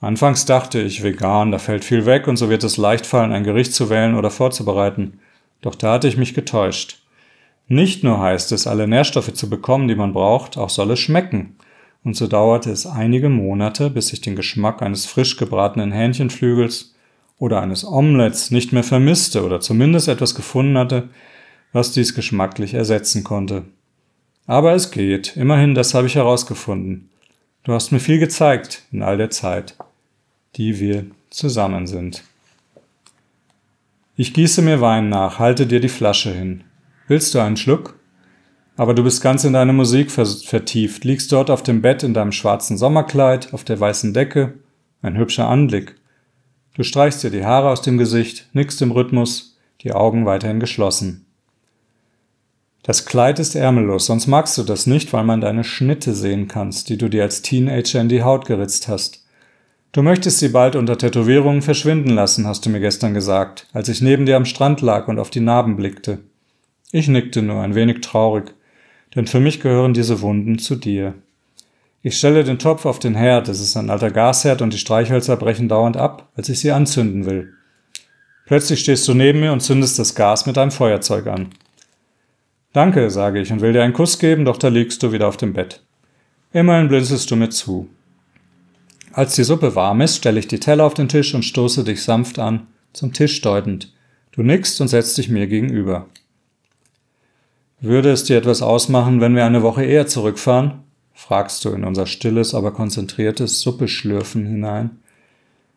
Anfangs 0.00 0.46
dachte 0.46 0.80
ich, 0.82 1.04
vegan, 1.04 1.52
da 1.52 1.58
fällt 1.58 1.84
viel 1.84 2.04
weg 2.04 2.26
und 2.26 2.36
so 2.36 2.50
wird 2.50 2.64
es 2.64 2.78
leicht 2.78 3.06
fallen, 3.06 3.30
ein 3.30 3.44
Gericht 3.44 3.72
zu 3.72 3.90
wählen 3.90 4.16
oder 4.16 4.32
vorzubereiten. 4.32 5.20
Doch 5.60 5.76
da 5.76 5.92
hatte 5.92 6.08
ich 6.08 6.16
mich 6.16 6.34
getäuscht. 6.34 7.00
Nicht 7.68 8.02
nur 8.02 8.18
heißt 8.18 8.50
es, 8.50 8.66
alle 8.66 8.88
Nährstoffe 8.88 9.32
zu 9.32 9.48
bekommen, 9.48 9.86
die 9.86 9.94
man 9.94 10.12
braucht, 10.12 10.58
auch 10.58 10.70
soll 10.70 10.90
es 10.90 10.98
schmecken 10.98 11.54
und 12.02 12.16
so 12.16 12.26
dauerte 12.26 12.72
es 12.72 12.86
einige 12.86 13.28
Monate, 13.28 13.88
bis 13.88 14.12
ich 14.12 14.20
den 14.20 14.34
Geschmack 14.34 14.82
eines 14.82 15.06
frisch 15.06 15.36
gebratenen 15.36 15.92
Hähnchenflügels 15.92 16.89
oder 17.40 17.60
eines 17.62 17.84
Omelettes 17.84 18.52
nicht 18.52 18.72
mehr 18.72 18.84
vermisste 18.84 19.42
oder 19.44 19.60
zumindest 19.60 20.06
etwas 20.06 20.36
gefunden 20.36 20.78
hatte, 20.78 21.08
was 21.72 21.90
dies 21.90 22.14
geschmacklich 22.14 22.74
ersetzen 22.74 23.24
konnte. 23.24 23.64
Aber 24.46 24.74
es 24.74 24.90
geht, 24.90 25.36
immerhin 25.36 25.74
das 25.74 25.94
habe 25.94 26.06
ich 26.06 26.14
herausgefunden. 26.14 27.08
Du 27.64 27.72
hast 27.72 27.92
mir 27.92 28.00
viel 28.00 28.18
gezeigt 28.18 28.82
in 28.92 29.02
all 29.02 29.16
der 29.16 29.30
Zeit, 29.30 29.76
die 30.56 30.78
wir 30.78 31.06
zusammen 31.30 31.86
sind. 31.86 32.22
Ich 34.16 34.34
gieße 34.34 34.60
mir 34.60 34.80
Wein 34.82 35.08
nach, 35.08 35.38
halte 35.38 35.66
dir 35.66 35.80
die 35.80 35.88
Flasche 35.88 36.32
hin. 36.32 36.64
Willst 37.08 37.34
du 37.34 37.38
einen 37.38 37.56
Schluck? 37.56 37.98
Aber 38.76 38.92
du 38.92 39.02
bist 39.02 39.22
ganz 39.22 39.44
in 39.44 39.54
deine 39.54 39.72
Musik 39.72 40.10
vertieft, 40.10 41.04
liegst 41.04 41.32
dort 41.32 41.50
auf 41.50 41.62
dem 41.62 41.80
Bett 41.80 42.02
in 42.02 42.12
deinem 42.12 42.32
schwarzen 42.32 42.76
Sommerkleid, 42.76 43.54
auf 43.54 43.64
der 43.64 43.80
weißen 43.80 44.12
Decke, 44.12 44.54
ein 45.00 45.16
hübscher 45.16 45.48
Anblick. 45.48 45.99
Du 46.74 46.82
streichst 46.82 47.22
dir 47.22 47.30
die 47.30 47.44
Haare 47.44 47.70
aus 47.70 47.82
dem 47.82 47.98
Gesicht, 47.98 48.48
nickst 48.52 48.80
im 48.82 48.92
Rhythmus, 48.92 49.58
die 49.82 49.92
Augen 49.92 50.26
weiterhin 50.26 50.60
geschlossen. 50.60 51.26
Das 52.82 53.04
Kleid 53.04 53.38
ist 53.38 53.54
ärmellos, 53.54 54.06
sonst 54.06 54.26
magst 54.26 54.56
du 54.56 54.62
das 54.62 54.86
nicht, 54.86 55.12
weil 55.12 55.24
man 55.24 55.40
deine 55.40 55.64
Schnitte 55.64 56.14
sehen 56.14 56.48
kannst, 56.48 56.88
die 56.88 56.96
du 56.96 57.08
dir 57.08 57.22
als 57.22 57.42
Teenager 57.42 58.00
in 58.00 58.08
die 58.08 58.22
Haut 58.22 58.46
geritzt 58.46 58.88
hast. 58.88 59.24
Du 59.92 60.02
möchtest 60.02 60.38
sie 60.38 60.48
bald 60.48 60.76
unter 60.76 60.96
Tätowierungen 60.96 61.62
verschwinden 61.62 62.10
lassen, 62.10 62.46
hast 62.46 62.64
du 62.64 62.70
mir 62.70 62.80
gestern 62.80 63.12
gesagt, 63.12 63.66
als 63.72 63.88
ich 63.88 64.00
neben 64.00 64.24
dir 64.24 64.36
am 64.36 64.44
Strand 64.44 64.80
lag 64.80 65.08
und 65.08 65.18
auf 65.18 65.30
die 65.30 65.40
Narben 65.40 65.76
blickte. 65.76 66.20
Ich 66.92 67.08
nickte 67.08 67.42
nur 67.42 67.60
ein 67.60 67.74
wenig 67.74 68.00
traurig, 68.00 68.54
denn 69.14 69.26
für 69.26 69.40
mich 69.40 69.60
gehören 69.60 69.92
diese 69.92 70.20
Wunden 70.20 70.58
zu 70.58 70.76
dir. 70.76 71.14
Ich 72.02 72.16
stelle 72.16 72.44
den 72.44 72.58
Topf 72.58 72.86
auf 72.86 72.98
den 72.98 73.14
Herd, 73.14 73.48
es 73.48 73.60
ist 73.60 73.76
ein 73.76 73.90
alter 73.90 74.10
Gasherd 74.10 74.62
und 74.62 74.72
die 74.72 74.78
Streichhölzer 74.78 75.36
brechen 75.36 75.68
dauernd 75.68 75.98
ab, 75.98 76.30
als 76.34 76.48
ich 76.48 76.58
sie 76.58 76.72
anzünden 76.72 77.26
will. 77.26 77.52
Plötzlich 78.46 78.80
stehst 78.80 79.06
du 79.06 79.12
neben 79.12 79.40
mir 79.40 79.52
und 79.52 79.60
zündest 79.60 79.98
das 79.98 80.14
Gas 80.14 80.46
mit 80.46 80.56
einem 80.56 80.70
Feuerzeug 80.70 81.26
an. 81.26 81.50
Danke, 82.72 83.10
sage 83.10 83.40
ich 83.40 83.52
und 83.52 83.60
will 83.60 83.74
dir 83.74 83.82
einen 83.82 83.92
Kuss 83.92 84.18
geben, 84.18 84.46
doch 84.46 84.56
da 84.56 84.68
liegst 84.68 85.02
du 85.02 85.12
wieder 85.12 85.28
auf 85.28 85.36
dem 85.36 85.52
Bett. 85.52 85.82
Immerhin 86.52 86.88
blinzelst 86.88 87.30
du 87.30 87.36
mir 87.36 87.50
zu. 87.50 87.88
Als 89.12 89.34
die 89.34 89.44
Suppe 89.44 89.74
warm 89.74 90.00
ist, 90.00 90.16
stelle 90.16 90.38
ich 90.38 90.48
die 90.48 90.60
Teller 90.60 90.84
auf 90.84 90.94
den 90.94 91.08
Tisch 91.08 91.34
und 91.34 91.44
stoße 91.44 91.84
dich 91.84 92.02
sanft 92.02 92.38
an, 92.38 92.68
zum 92.94 93.12
Tisch 93.12 93.40
deutend. 93.42 93.92
Du 94.32 94.42
nickst 94.42 94.80
und 94.80 94.88
setzt 94.88 95.18
dich 95.18 95.28
mir 95.28 95.48
gegenüber. 95.48 96.06
Würde 97.80 98.10
es 98.10 98.24
dir 98.24 98.38
etwas 98.38 98.62
ausmachen, 98.62 99.20
wenn 99.20 99.36
wir 99.36 99.44
eine 99.44 99.62
Woche 99.62 99.84
eher 99.84 100.06
zurückfahren? 100.06 100.84
Fragst 101.20 101.64
du 101.64 101.70
in 101.70 101.84
unser 101.84 102.06
stilles, 102.06 102.54
aber 102.54 102.72
konzentriertes 102.72 103.60
Suppeschlürfen 103.60 104.46
hinein. 104.46 104.98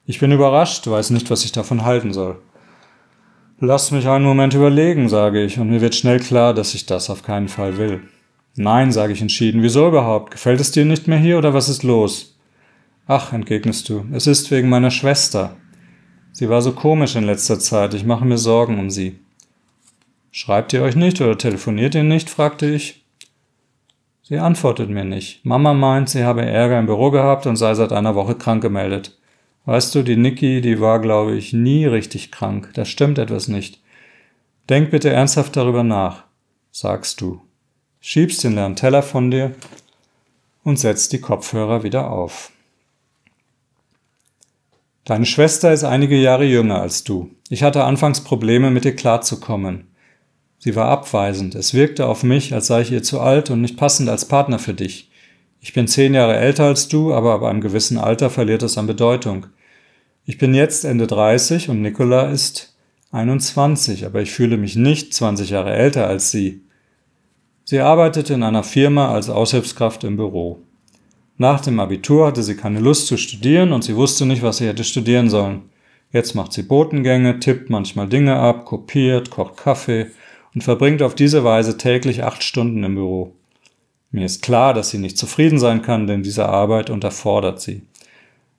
Ich 0.05 0.19
bin 0.19 0.31
überrascht, 0.31 0.87
weiß 0.87 1.09
nicht, 1.09 1.29
was 1.29 1.43
ich 1.43 1.51
davon 1.51 1.83
halten 1.83 2.13
soll. 2.13 2.39
Lass 3.59 3.91
mich 3.91 4.07
einen 4.07 4.25
Moment 4.25 4.53
überlegen, 4.53 5.09
sage 5.09 5.43
ich, 5.43 5.59
und 5.59 5.69
mir 5.69 5.81
wird 5.81 5.95
schnell 5.95 6.19
klar, 6.19 6.53
dass 6.53 6.73
ich 6.73 6.85
das 6.85 7.09
auf 7.09 7.23
keinen 7.23 7.49
Fall 7.49 7.77
will. 7.77 8.01
Nein, 8.55 8.91
sage 8.91 9.13
ich 9.13 9.21
entschieden. 9.21 9.61
Wieso 9.61 9.87
überhaupt? 9.87 10.31
Gefällt 10.31 10.61
es 10.61 10.71
dir 10.71 10.85
nicht 10.85 11.07
mehr 11.07 11.19
hier 11.19 11.37
oder 11.37 11.53
was 11.53 11.69
ist 11.69 11.83
los? 11.83 12.39
Ach, 13.05 13.33
entgegnest 13.33 13.89
du, 13.89 14.05
es 14.13 14.27
ist 14.27 14.49
wegen 14.49 14.69
meiner 14.69 14.91
Schwester. 14.91 15.57
Sie 16.31 16.49
war 16.49 16.61
so 16.61 16.71
komisch 16.71 17.15
in 17.15 17.25
letzter 17.25 17.59
Zeit, 17.59 17.93
ich 17.93 18.05
mache 18.05 18.25
mir 18.25 18.37
Sorgen 18.37 18.79
um 18.79 18.89
sie. 18.89 19.19
Schreibt 20.31 20.71
ihr 20.73 20.81
euch 20.81 20.95
nicht 20.95 21.19
oder 21.19 21.37
telefoniert 21.37 21.95
ihr 21.95 22.03
nicht? 22.03 22.29
fragte 22.29 22.65
ich. 22.73 23.02
Sie 24.23 24.37
antwortet 24.37 24.89
mir 24.89 25.03
nicht. 25.03 25.45
Mama 25.45 25.73
meint, 25.73 26.09
sie 26.09 26.23
habe 26.23 26.45
Ärger 26.45 26.79
im 26.79 26.85
Büro 26.85 27.11
gehabt 27.11 27.45
und 27.45 27.57
sei 27.57 27.75
seit 27.75 27.91
einer 27.91 28.15
Woche 28.15 28.35
krank 28.35 28.61
gemeldet. 28.61 29.17
Weißt 29.65 29.93
du, 29.93 30.01
die 30.01 30.15
Niki, 30.15 30.61
die 30.61 30.79
war, 30.79 30.99
glaube 30.99 31.35
ich, 31.35 31.51
nie 31.51 31.85
richtig 31.85 32.31
krank. 32.31 32.71
Da 32.73 32.85
stimmt 32.85 33.17
etwas 33.17 33.49
nicht. 33.49 33.81
Denk 34.69 34.91
bitte 34.91 35.09
ernsthaft 35.09 35.57
darüber 35.57 35.83
nach, 35.83 36.23
sagst 36.71 37.19
du. 37.19 37.41
Schiebst 37.99 38.43
den 38.43 38.55
leeren 38.55 38.77
Teller 38.77 39.03
von 39.03 39.29
dir 39.29 39.55
und 40.63 40.79
setzt 40.79 41.11
die 41.11 41.21
Kopfhörer 41.21 41.83
wieder 41.83 42.09
auf. 42.09 42.51
Deine 45.03 45.25
Schwester 45.25 45.73
ist 45.73 45.83
einige 45.83 46.15
Jahre 46.15 46.45
jünger 46.45 46.81
als 46.81 47.03
du. 47.03 47.29
Ich 47.49 47.61
hatte 47.61 47.83
anfangs 47.83 48.21
Probleme, 48.21 48.71
mit 48.71 48.85
ihr 48.85 48.95
klarzukommen. 48.95 49.87
Sie 50.63 50.77
war 50.77 50.87
abweisend. 50.87 51.55
Es 51.55 51.73
wirkte 51.73 52.07
auf 52.07 52.23
mich, 52.23 52.53
als 52.53 52.67
sei 52.67 52.83
ich 52.83 52.91
ihr 52.93 53.03
zu 53.03 53.19
alt 53.19 53.49
und 53.49 53.59
nicht 53.59 53.75
passend 53.75 54.07
als 54.07 54.23
Partner 54.23 54.59
für 54.59 54.73
dich. 54.73 55.11
Ich 55.59 55.73
bin 55.73 55.89
zehn 55.89 56.13
Jahre 56.13 56.37
älter 56.37 56.63
als 56.63 56.87
du, 56.87 57.13
aber 57.13 57.33
ab 57.33 57.43
einem 57.43 57.59
gewissen 57.59 57.97
Alter 57.97 58.29
verliert 58.29 58.63
es 58.63 58.77
an 58.77 58.87
Bedeutung. 58.87 59.47
Ich 60.23 60.37
bin 60.37 60.53
jetzt 60.53 60.85
Ende 60.85 61.05
30 61.05 61.67
und 61.67 61.81
Nicola 61.81 62.31
ist 62.31 62.77
21, 63.11 64.05
aber 64.05 64.21
ich 64.21 64.31
fühle 64.31 64.55
mich 64.55 64.77
nicht 64.77 65.13
20 65.13 65.49
Jahre 65.49 65.73
älter 65.73 66.07
als 66.07 66.31
sie. 66.31 66.61
Sie 67.65 67.81
arbeitete 67.81 68.33
in 68.33 68.43
einer 68.43 68.63
Firma 68.63 69.13
als 69.13 69.29
Aushilfskraft 69.29 70.05
im 70.05 70.15
Büro. 70.15 70.61
Nach 71.37 71.59
dem 71.59 71.81
Abitur 71.81 72.27
hatte 72.27 72.41
sie 72.41 72.55
keine 72.55 72.79
Lust 72.79 73.07
zu 73.07 73.17
studieren 73.17 73.73
und 73.73 73.83
sie 73.83 73.97
wusste 73.97 74.25
nicht, 74.25 74.43
was 74.43 74.59
sie 74.59 74.67
hätte 74.67 74.85
studieren 74.85 75.29
sollen. 75.29 75.63
Jetzt 76.13 76.35
macht 76.35 76.53
sie 76.53 76.63
Botengänge, 76.63 77.41
tippt 77.41 77.69
manchmal 77.69 78.07
Dinge 78.07 78.37
ab, 78.37 78.63
kopiert, 78.63 79.29
kocht 79.29 79.57
Kaffee 79.57 80.07
und 80.53 80.63
verbringt 80.63 81.01
auf 81.01 81.15
diese 81.15 81.43
Weise 81.43 81.77
täglich 81.77 82.23
acht 82.23 82.43
Stunden 82.43 82.83
im 82.83 82.95
Büro. 82.95 83.33
Mir 84.11 84.25
ist 84.25 84.43
klar, 84.43 84.73
dass 84.73 84.91
sie 84.91 84.99
nicht 84.99 85.17
zufrieden 85.17 85.57
sein 85.57 85.81
kann, 85.81 86.05
denn 86.05 86.21
diese 86.21 86.47
Arbeit 86.47 86.89
unterfordert 86.89 87.59
sie. 87.59 87.81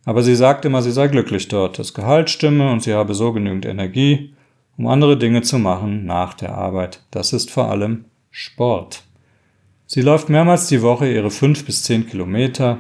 Aber 0.05 0.23
sie 0.23 0.35
sagt 0.35 0.65
immer, 0.65 0.83
sie 0.83 0.91
sei 0.91 1.09
glücklich 1.09 1.49
dort, 1.49 1.79
das 1.79 1.95
Gehalt 1.95 2.29
stimme 2.29 2.71
und 2.71 2.83
sie 2.83 2.93
habe 2.93 3.15
so 3.15 3.33
genügend 3.33 3.65
Energie, 3.65 4.35
um 4.77 4.87
andere 4.87 5.17
Dinge 5.17 5.43
zu 5.43 5.59
machen 5.59 6.05
nach 6.05 6.35
der 6.35 6.55
Arbeit. 6.55 7.03
Das 7.11 7.33
ist 7.33 7.51
vor 7.51 7.71
allem 7.71 8.05
Sport. 8.31 9.05
Sie 9.87 10.03
läuft 10.03 10.29
mehrmals 10.29 10.67
die 10.67 10.83
Woche 10.83 11.11
ihre 11.11 11.31
fünf 11.31 11.65
bis 11.65 11.85
zehn 11.85 12.07
Kilometer, 12.09 12.79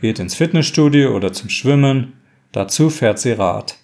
geht 0.00 0.18
ins 0.18 0.36
Fitnessstudio 0.36 1.14
oder 1.14 1.32
zum 1.32 1.48
Schwimmen, 1.48 2.12
dazu 2.52 2.88
fährt 2.88 3.18
sie 3.18 3.32
Rad. 3.32 3.76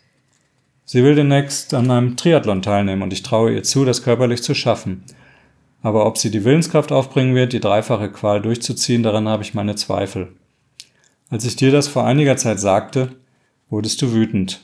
Sie 0.90 1.04
will 1.04 1.14
demnächst 1.14 1.74
an 1.74 1.90
einem 1.90 2.16
Triathlon 2.16 2.62
teilnehmen 2.62 3.02
und 3.02 3.12
ich 3.12 3.22
traue 3.22 3.52
ihr 3.52 3.62
zu, 3.62 3.84
das 3.84 4.02
körperlich 4.02 4.42
zu 4.42 4.54
schaffen. 4.54 5.04
Aber 5.82 6.06
ob 6.06 6.16
sie 6.16 6.30
die 6.30 6.44
Willenskraft 6.44 6.92
aufbringen 6.92 7.34
wird, 7.34 7.52
die 7.52 7.60
dreifache 7.60 8.10
Qual 8.10 8.40
durchzuziehen, 8.40 9.02
daran 9.02 9.28
habe 9.28 9.42
ich 9.42 9.52
meine 9.52 9.74
Zweifel. 9.74 10.28
Als 11.28 11.44
ich 11.44 11.56
dir 11.56 11.70
das 11.72 11.88
vor 11.88 12.06
einiger 12.06 12.38
Zeit 12.38 12.58
sagte, 12.58 13.10
wurdest 13.68 14.00
du 14.00 14.14
wütend 14.14 14.62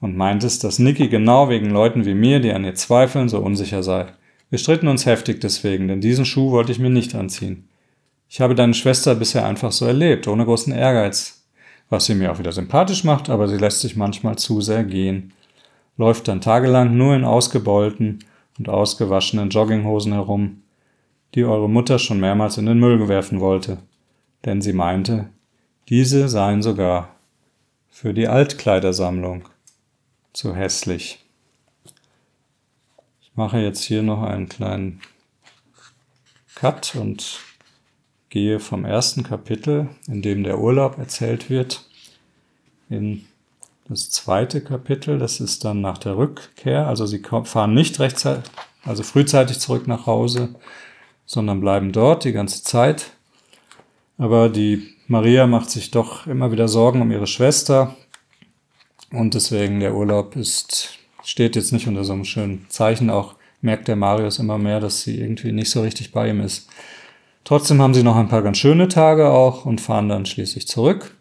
und 0.00 0.16
meintest, 0.16 0.64
dass 0.64 0.78
Niki 0.78 1.08
genau 1.08 1.50
wegen 1.50 1.68
Leuten 1.68 2.06
wie 2.06 2.14
mir, 2.14 2.40
die 2.40 2.52
an 2.52 2.64
ihr 2.64 2.74
zweifeln, 2.74 3.28
so 3.28 3.40
unsicher 3.40 3.82
sei. 3.82 4.06
Wir 4.48 4.58
stritten 4.58 4.88
uns 4.88 5.04
heftig 5.04 5.42
deswegen, 5.42 5.86
denn 5.86 6.00
diesen 6.00 6.24
Schuh 6.24 6.50
wollte 6.50 6.72
ich 6.72 6.78
mir 6.78 6.88
nicht 6.88 7.14
anziehen. 7.14 7.68
Ich 8.30 8.40
habe 8.40 8.54
deine 8.54 8.72
Schwester 8.72 9.14
bisher 9.14 9.44
einfach 9.44 9.72
so 9.72 9.84
erlebt, 9.84 10.28
ohne 10.28 10.46
großen 10.46 10.72
Ehrgeiz. 10.72 11.44
Was 11.90 12.06
sie 12.06 12.14
mir 12.14 12.32
auch 12.32 12.38
wieder 12.38 12.52
sympathisch 12.52 13.04
macht, 13.04 13.28
aber 13.28 13.48
sie 13.48 13.58
lässt 13.58 13.82
sich 13.82 13.96
manchmal 13.96 14.36
zu 14.36 14.62
sehr 14.62 14.84
gehen. 14.84 15.34
Läuft 15.98 16.28
dann 16.28 16.40
tagelang 16.40 16.96
nur 16.96 17.14
in 17.14 17.24
ausgebeulten, 17.24 18.20
und 18.58 18.68
ausgewaschenen 18.68 19.50
Jogginghosen 19.50 20.12
herum, 20.12 20.62
die 21.34 21.44
eure 21.44 21.68
Mutter 21.68 21.98
schon 21.98 22.20
mehrmals 22.20 22.58
in 22.58 22.66
den 22.66 22.78
Müll 22.78 23.08
werfen 23.08 23.40
wollte, 23.40 23.78
denn 24.44 24.60
sie 24.60 24.72
meinte, 24.72 25.30
diese 25.88 26.28
seien 26.28 26.62
sogar 26.62 27.14
für 27.88 28.12
die 28.12 28.28
Altkleidersammlung 28.28 29.48
zu 30.32 30.54
hässlich. 30.54 31.24
Ich 33.20 33.32
mache 33.34 33.58
jetzt 33.58 33.82
hier 33.82 34.02
noch 34.02 34.22
einen 34.22 34.48
kleinen 34.48 35.00
Cut 36.54 36.96
und 36.96 37.40
gehe 38.28 38.58
vom 38.58 38.84
ersten 38.84 39.22
Kapitel, 39.22 39.88
in 40.08 40.22
dem 40.22 40.42
der 40.42 40.58
Urlaub 40.58 40.98
erzählt 40.98 41.48
wird, 41.48 41.88
in 42.88 43.27
das 43.88 44.10
zweite 44.10 44.60
Kapitel, 44.60 45.18
das 45.18 45.40
ist 45.40 45.64
dann 45.64 45.80
nach 45.80 45.98
der 45.98 46.16
Rückkehr. 46.16 46.86
Also 46.86 47.06
sie 47.06 47.22
fahren 47.44 47.74
nicht 47.74 47.98
rechtzeitig, 48.00 48.44
also 48.84 49.02
frühzeitig 49.02 49.58
zurück 49.58 49.86
nach 49.86 50.06
Hause, 50.06 50.50
sondern 51.26 51.60
bleiben 51.60 51.92
dort 51.92 52.24
die 52.24 52.32
ganze 52.32 52.62
Zeit. 52.62 53.12
Aber 54.18 54.48
die 54.48 54.94
Maria 55.06 55.46
macht 55.46 55.70
sich 55.70 55.90
doch 55.90 56.26
immer 56.26 56.52
wieder 56.52 56.68
Sorgen 56.68 57.00
um 57.00 57.10
ihre 57.10 57.26
Schwester. 57.26 57.96
Und 59.10 59.34
deswegen 59.34 59.80
der 59.80 59.94
Urlaub 59.94 60.36
ist, 60.36 60.98
steht 61.24 61.56
jetzt 61.56 61.72
nicht 61.72 61.88
unter 61.88 62.04
so 62.04 62.12
einem 62.12 62.24
schönen 62.24 62.66
Zeichen. 62.68 63.08
Auch 63.08 63.36
merkt 63.62 63.88
der 63.88 63.96
Marius 63.96 64.38
immer 64.38 64.58
mehr, 64.58 64.80
dass 64.80 65.02
sie 65.02 65.18
irgendwie 65.18 65.52
nicht 65.52 65.70
so 65.70 65.80
richtig 65.80 66.12
bei 66.12 66.28
ihm 66.28 66.40
ist. 66.40 66.68
Trotzdem 67.44 67.80
haben 67.80 67.94
sie 67.94 68.02
noch 68.02 68.16
ein 68.16 68.28
paar 68.28 68.42
ganz 68.42 68.58
schöne 68.58 68.88
Tage 68.88 69.30
auch 69.30 69.64
und 69.64 69.80
fahren 69.80 70.10
dann 70.10 70.26
schließlich 70.26 70.68
zurück. 70.68 71.17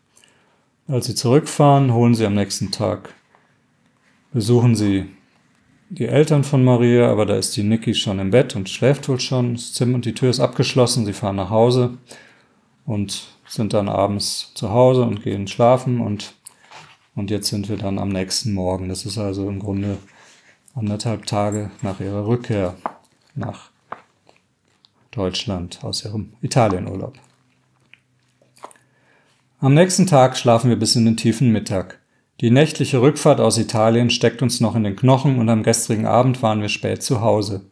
Als 0.90 1.08
sie 1.08 1.16
zurückfahren, 1.16 1.94
holen 1.94 2.16
sie 2.16 2.26
am 2.26 2.34
nächsten 2.34 2.72
Tag, 2.72 3.14
besuchen 4.32 4.74
sie 4.74 5.06
die 5.90 6.06
Eltern 6.06 6.46
von 6.46 6.64
Maria, 6.64 7.12
aber 7.12 7.26
da 7.26 7.36
ist 7.36 7.58
die 7.58 7.64
Niki 7.64 7.94
schon 7.94 8.20
im 8.20 8.32
Bett 8.32 8.56
und 8.56 8.70
schläft 8.70 9.10
wohl 9.10 9.20
schon. 9.20 9.56
Das 9.56 9.74
Zimmer 9.74 9.96
und 9.96 10.06
die 10.06 10.14
Tür 10.14 10.30
ist 10.30 10.40
abgeschlossen. 10.40 11.06
Sie 11.06 11.12
fahren 11.12 11.36
nach 11.36 11.50
Hause 11.50 11.98
und 12.86 13.28
sind 13.46 13.74
dann 13.74 13.90
abends 13.90 14.54
zu 14.54 14.70
Hause 14.70 15.02
und 15.02 15.24
gehen 15.24 15.48
schlafen 15.48 16.00
und, 16.00 16.36
und 17.16 17.32
jetzt 17.32 17.50
sind 17.50 17.68
wir 17.68 17.76
dann 17.76 18.00
am 18.00 18.10
nächsten 18.10 18.54
Morgen. 18.54 18.88
Das 18.88 19.06
ist 19.06 19.18
also 19.18 19.50
im 19.50 19.60
Grunde 19.60 19.98
anderthalb 20.74 21.26
Tage 21.26 21.70
nach 21.82 22.00
ihrer 22.00 22.26
Rückkehr 22.28 22.76
nach 23.36 23.72
Deutschland 25.12 25.84
aus 25.84 26.06
ihrem 26.06 26.32
Italienurlaub. 26.42 27.18
Am 29.60 29.74
nächsten 29.74 30.06
Tag 30.06 30.38
schlafen 30.38 30.70
wir 30.70 30.78
bis 30.78 30.96
in 30.96 31.06
den 31.06 31.18
tiefen 31.18 31.52
Mittag. 31.52 32.00
Die 32.42 32.52
nächtliche 32.52 33.02
Rückfahrt 33.02 33.40
aus 33.40 33.58
Italien 33.58 34.12
steckt 34.12 34.44
uns 34.44 34.60
noch 34.60 34.76
in 34.76 34.84
den 34.84 34.96
Knochen 34.96 35.40
und 35.40 35.50
am 35.50 35.64
gestrigen 35.64 36.06
Abend 36.06 36.44
waren 36.44 36.62
wir 36.62 36.70
spät 36.70 37.02
zu 37.02 37.22
Hause. 37.22 37.66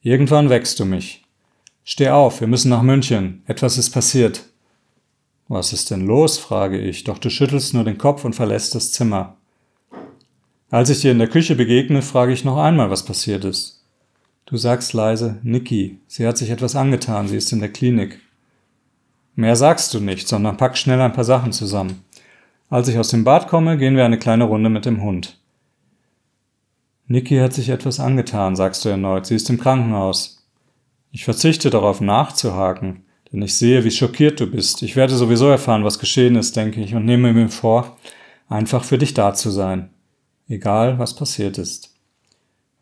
Irgendwann 0.00 0.48
wächst 0.48 0.78
du 0.78 0.84
mich. 0.84 1.24
Steh 1.82 2.10
auf, 2.10 2.40
wir 2.40 2.46
müssen 2.46 2.68
nach 2.68 2.82
München. 2.82 3.42
Etwas 3.48 3.78
ist 3.78 3.90
passiert. 3.90 4.44
Was 5.48 5.72
ist 5.72 5.90
denn 5.90 6.06
los? 6.06 6.38
frage 6.38 6.78
ich, 6.78 7.02
doch 7.02 7.18
du 7.18 7.30
schüttelst 7.30 7.74
nur 7.74 7.82
den 7.82 7.98
Kopf 7.98 8.24
und 8.24 8.36
verlässt 8.36 8.76
das 8.76 8.92
Zimmer. 8.92 9.38
Als 10.70 10.88
ich 10.88 11.00
dir 11.00 11.10
in 11.10 11.18
der 11.18 11.26
Küche 11.26 11.56
begegne, 11.56 12.02
frage 12.02 12.32
ich 12.32 12.44
noch 12.44 12.58
einmal, 12.58 12.90
was 12.90 13.04
passiert 13.04 13.44
ist. 13.44 13.82
Du 14.46 14.56
sagst 14.56 14.92
leise, 14.92 15.40
Niki, 15.42 15.98
sie 16.06 16.28
hat 16.28 16.38
sich 16.38 16.50
etwas 16.50 16.76
angetan, 16.76 17.26
sie 17.26 17.38
ist 17.38 17.52
in 17.52 17.58
der 17.58 17.72
Klinik. 17.72 18.20
Mehr 19.38 19.54
sagst 19.54 19.94
du 19.94 20.00
nicht, 20.00 20.26
sondern 20.26 20.56
pack 20.56 20.76
schnell 20.76 21.00
ein 21.00 21.12
paar 21.12 21.22
Sachen 21.22 21.52
zusammen. 21.52 22.02
Als 22.70 22.88
ich 22.88 22.98
aus 22.98 23.10
dem 23.10 23.22
Bad 23.22 23.46
komme, 23.46 23.78
gehen 23.78 23.94
wir 23.94 24.04
eine 24.04 24.18
kleine 24.18 24.42
Runde 24.42 24.68
mit 24.68 24.84
dem 24.84 25.00
Hund. 25.00 25.38
Niki 27.06 27.36
hat 27.36 27.52
sich 27.52 27.68
etwas 27.68 28.00
angetan, 28.00 28.56
sagst 28.56 28.84
du 28.84 28.88
erneut, 28.88 29.26
sie 29.26 29.36
ist 29.36 29.48
im 29.48 29.60
Krankenhaus. 29.60 30.44
Ich 31.12 31.24
verzichte 31.24 31.70
darauf 31.70 32.00
nachzuhaken, 32.00 33.04
denn 33.30 33.40
ich 33.42 33.54
sehe, 33.54 33.84
wie 33.84 33.92
schockiert 33.92 34.40
du 34.40 34.50
bist. 34.50 34.82
Ich 34.82 34.96
werde 34.96 35.14
sowieso 35.14 35.46
erfahren, 35.46 35.84
was 35.84 36.00
geschehen 36.00 36.34
ist, 36.34 36.56
denke 36.56 36.80
ich, 36.80 36.96
und 36.96 37.04
nehme 37.04 37.32
mir 37.32 37.48
vor, 37.48 37.96
einfach 38.48 38.82
für 38.82 38.98
dich 38.98 39.14
da 39.14 39.34
zu 39.34 39.50
sein. 39.50 39.90
Egal, 40.48 40.98
was 40.98 41.14
passiert 41.14 41.58
ist. 41.58 41.94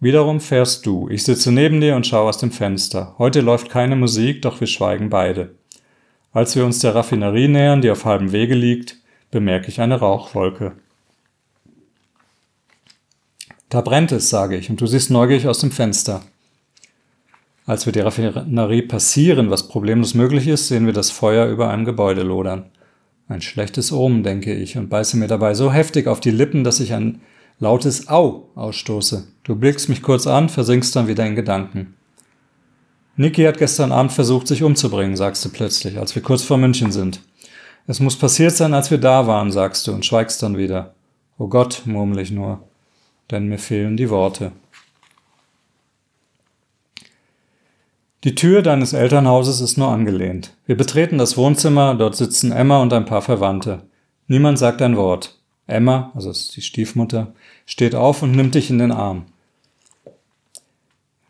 Wiederum 0.01 0.41
fährst 0.41 0.87
du. 0.87 1.07
Ich 1.11 1.23
sitze 1.23 1.53
neben 1.53 1.83
dir 1.83 1.97
und 1.97 2.07
schaue 2.07 2.31
aus 2.31 2.39
dem 2.39 2.51
Fenster. 2.51 3.15
Heute 3.19 3.43
läuft 3.43 3.69
keine 3.69 3.95
Musik, 3.95 4.41
doch 4.41 4.59
wir 4.59 4.67
schweigen 4.67 5.11
beide. 5.11 5.55
Als 6.37 6.55
wir 6.55 6.67
uns 6.67 6.81
der 6.81 6.95
Raffinerie 6.95 7.49
nähern, 7.49 7.81
die 7.81 7.91
auf 7.91 8.05
halbem 8.05 8.31
Wege 8.31 8.55
liegt, 8.55 8.99
bemerke 9.31 9.69
ich 9.69 9.81
eine 9.81 10.01
Rauchwolke. 10.01 10.73
Da 13.71 13.81
brennt 13.81 14.13
es, 14.13 14.29
sage 14.29 14.59
ich, 14.59 14.69
und 14.69 14.79
du 14.79 14.87
siehst 14.87 15.11
neugierig 15.11 15.49
aus 15.49 15.61
dem 15.61 15.71
Fenster. 15.71 16.21
Als 17.65 17.87
wir 17.87 17.95
die 17.95 18.01
Raffinerie 18.01 18.83
passieren, 18.83 19.49
was 19.49 19.69
problemlos 19.69 20.13
möglich 20.13 20.47
ist, 20.47 20.69
sehen 20.69 20.85
wir 20.85 20.93
das 20.93 21.11
Feuer 21.11 21.47
über 21.47 21.71
einem 21.71 21.87
Gebäude 21.87 22.23
lodern. 22.23 22.67
Ein 23.29 23.41
schlechtes 23.41 23.91
Omen, 23.91 24.23
denke 24.23 24.53
ich, 24.53 24.77
und 24.77 24.91
beiße 24.91 25.17
mir 25.17 25.29
dabei 25.29 25.55
so 25.55 25.73
heftig 25.73 26.07
auf 26.07 26.21
die 26.21 26.33
Lippen, 26.33 26.65
dass 26.65 26.81
ich 26.81 26.93
ein 26.93 27.23
lautes 27.61 28.09
Au 28.09 28.51
ausstoße. 28.57 29.27
Du 29.43 29.57
blickst 29.57 29.89
mich 29.89 30.03
kurz 30.03 30.27
an, 30.27 30.51
versinkst 30.51 30.95
dann 30.97 31.09
wieder 31.09 31.25
in 31.25 31.35
Gedanken. 31.35 31.95
Niki 33.17 33.45
hat 33.45 33.59
gestern 33.59 33.93
Abend 33.93 34.13
versucht, 34.13 34.47
sich 34.47 34.63
umzubringen, 34.63 35.17
sagst 35.17 35.45
du 35.45 35.49
plötzlich, 35.49 35.99
als 35.99 36.15
wir 36.15 36.23
kurz 36.23 36.43
vor 36.43 36.59
München 36.59 36.93
sind. 36.93 37.21
Es 37.87 38.01
muss 38.01 38.17
passiert 38.17 38.53
sein, 38.53 38.75
als 38.75 38.91
wir 38.91 38.99
da 38.99 39.27
waren, 39.27 39.51
sagst 39.51 39.87
du 39.87 39.93
und 39.93 40.05
schweigst 40.05 40.43
dann 40.43 40.59
wieder. 40.59 40.95
Oh 41.39 41.49
Gott, 41.49 41.83
murmel 41.87 42.19
ich 42.19 42.31
nur, 42.31 42.63
denn 43.31 43.49
mir 43.49 43.59
fehlen 43.59 43.97
die 43.97 44.11
Worte. 44.11 44.53
Die 48.25 48.35
Tür 48.35 48.61
deines 48.63 48.93
Elternhauses 48.93 49.61
ist 49.61 49.79
nur 49.79 49.89
angelehnt. 49.89 50.53
Wir 50.67 50.77
betreten 50.77 51.17
das 51.17 51.37
Wohnzimmer, 51.37 51.95
dort 51.95 52.17
sitzen 52.17 52.51
Emma 52.51 52.83
und 52.83 52.93
ein 52.93 53.05
paar 53.05 53.23
Verwandte. 53.23 53.83
Niemand 54.27 54.59
sagt 54.59 54.83
ein 54.83 54.97
Wort. 54.97 55.39
Emma, 55.69 56.11
also 56.15 56.31
ist 56.31 56.57
die 56.57 56.63
Stiefmutter, 56.63 57.33
steht 57.67 57.95
auf 57.95 58.23
und 58.23 58.33
nimmt 58.33 58.55
dich 58.55 58.69
in 58.69 58.79
den 58.79 58.93
Arm. 58.93 59.27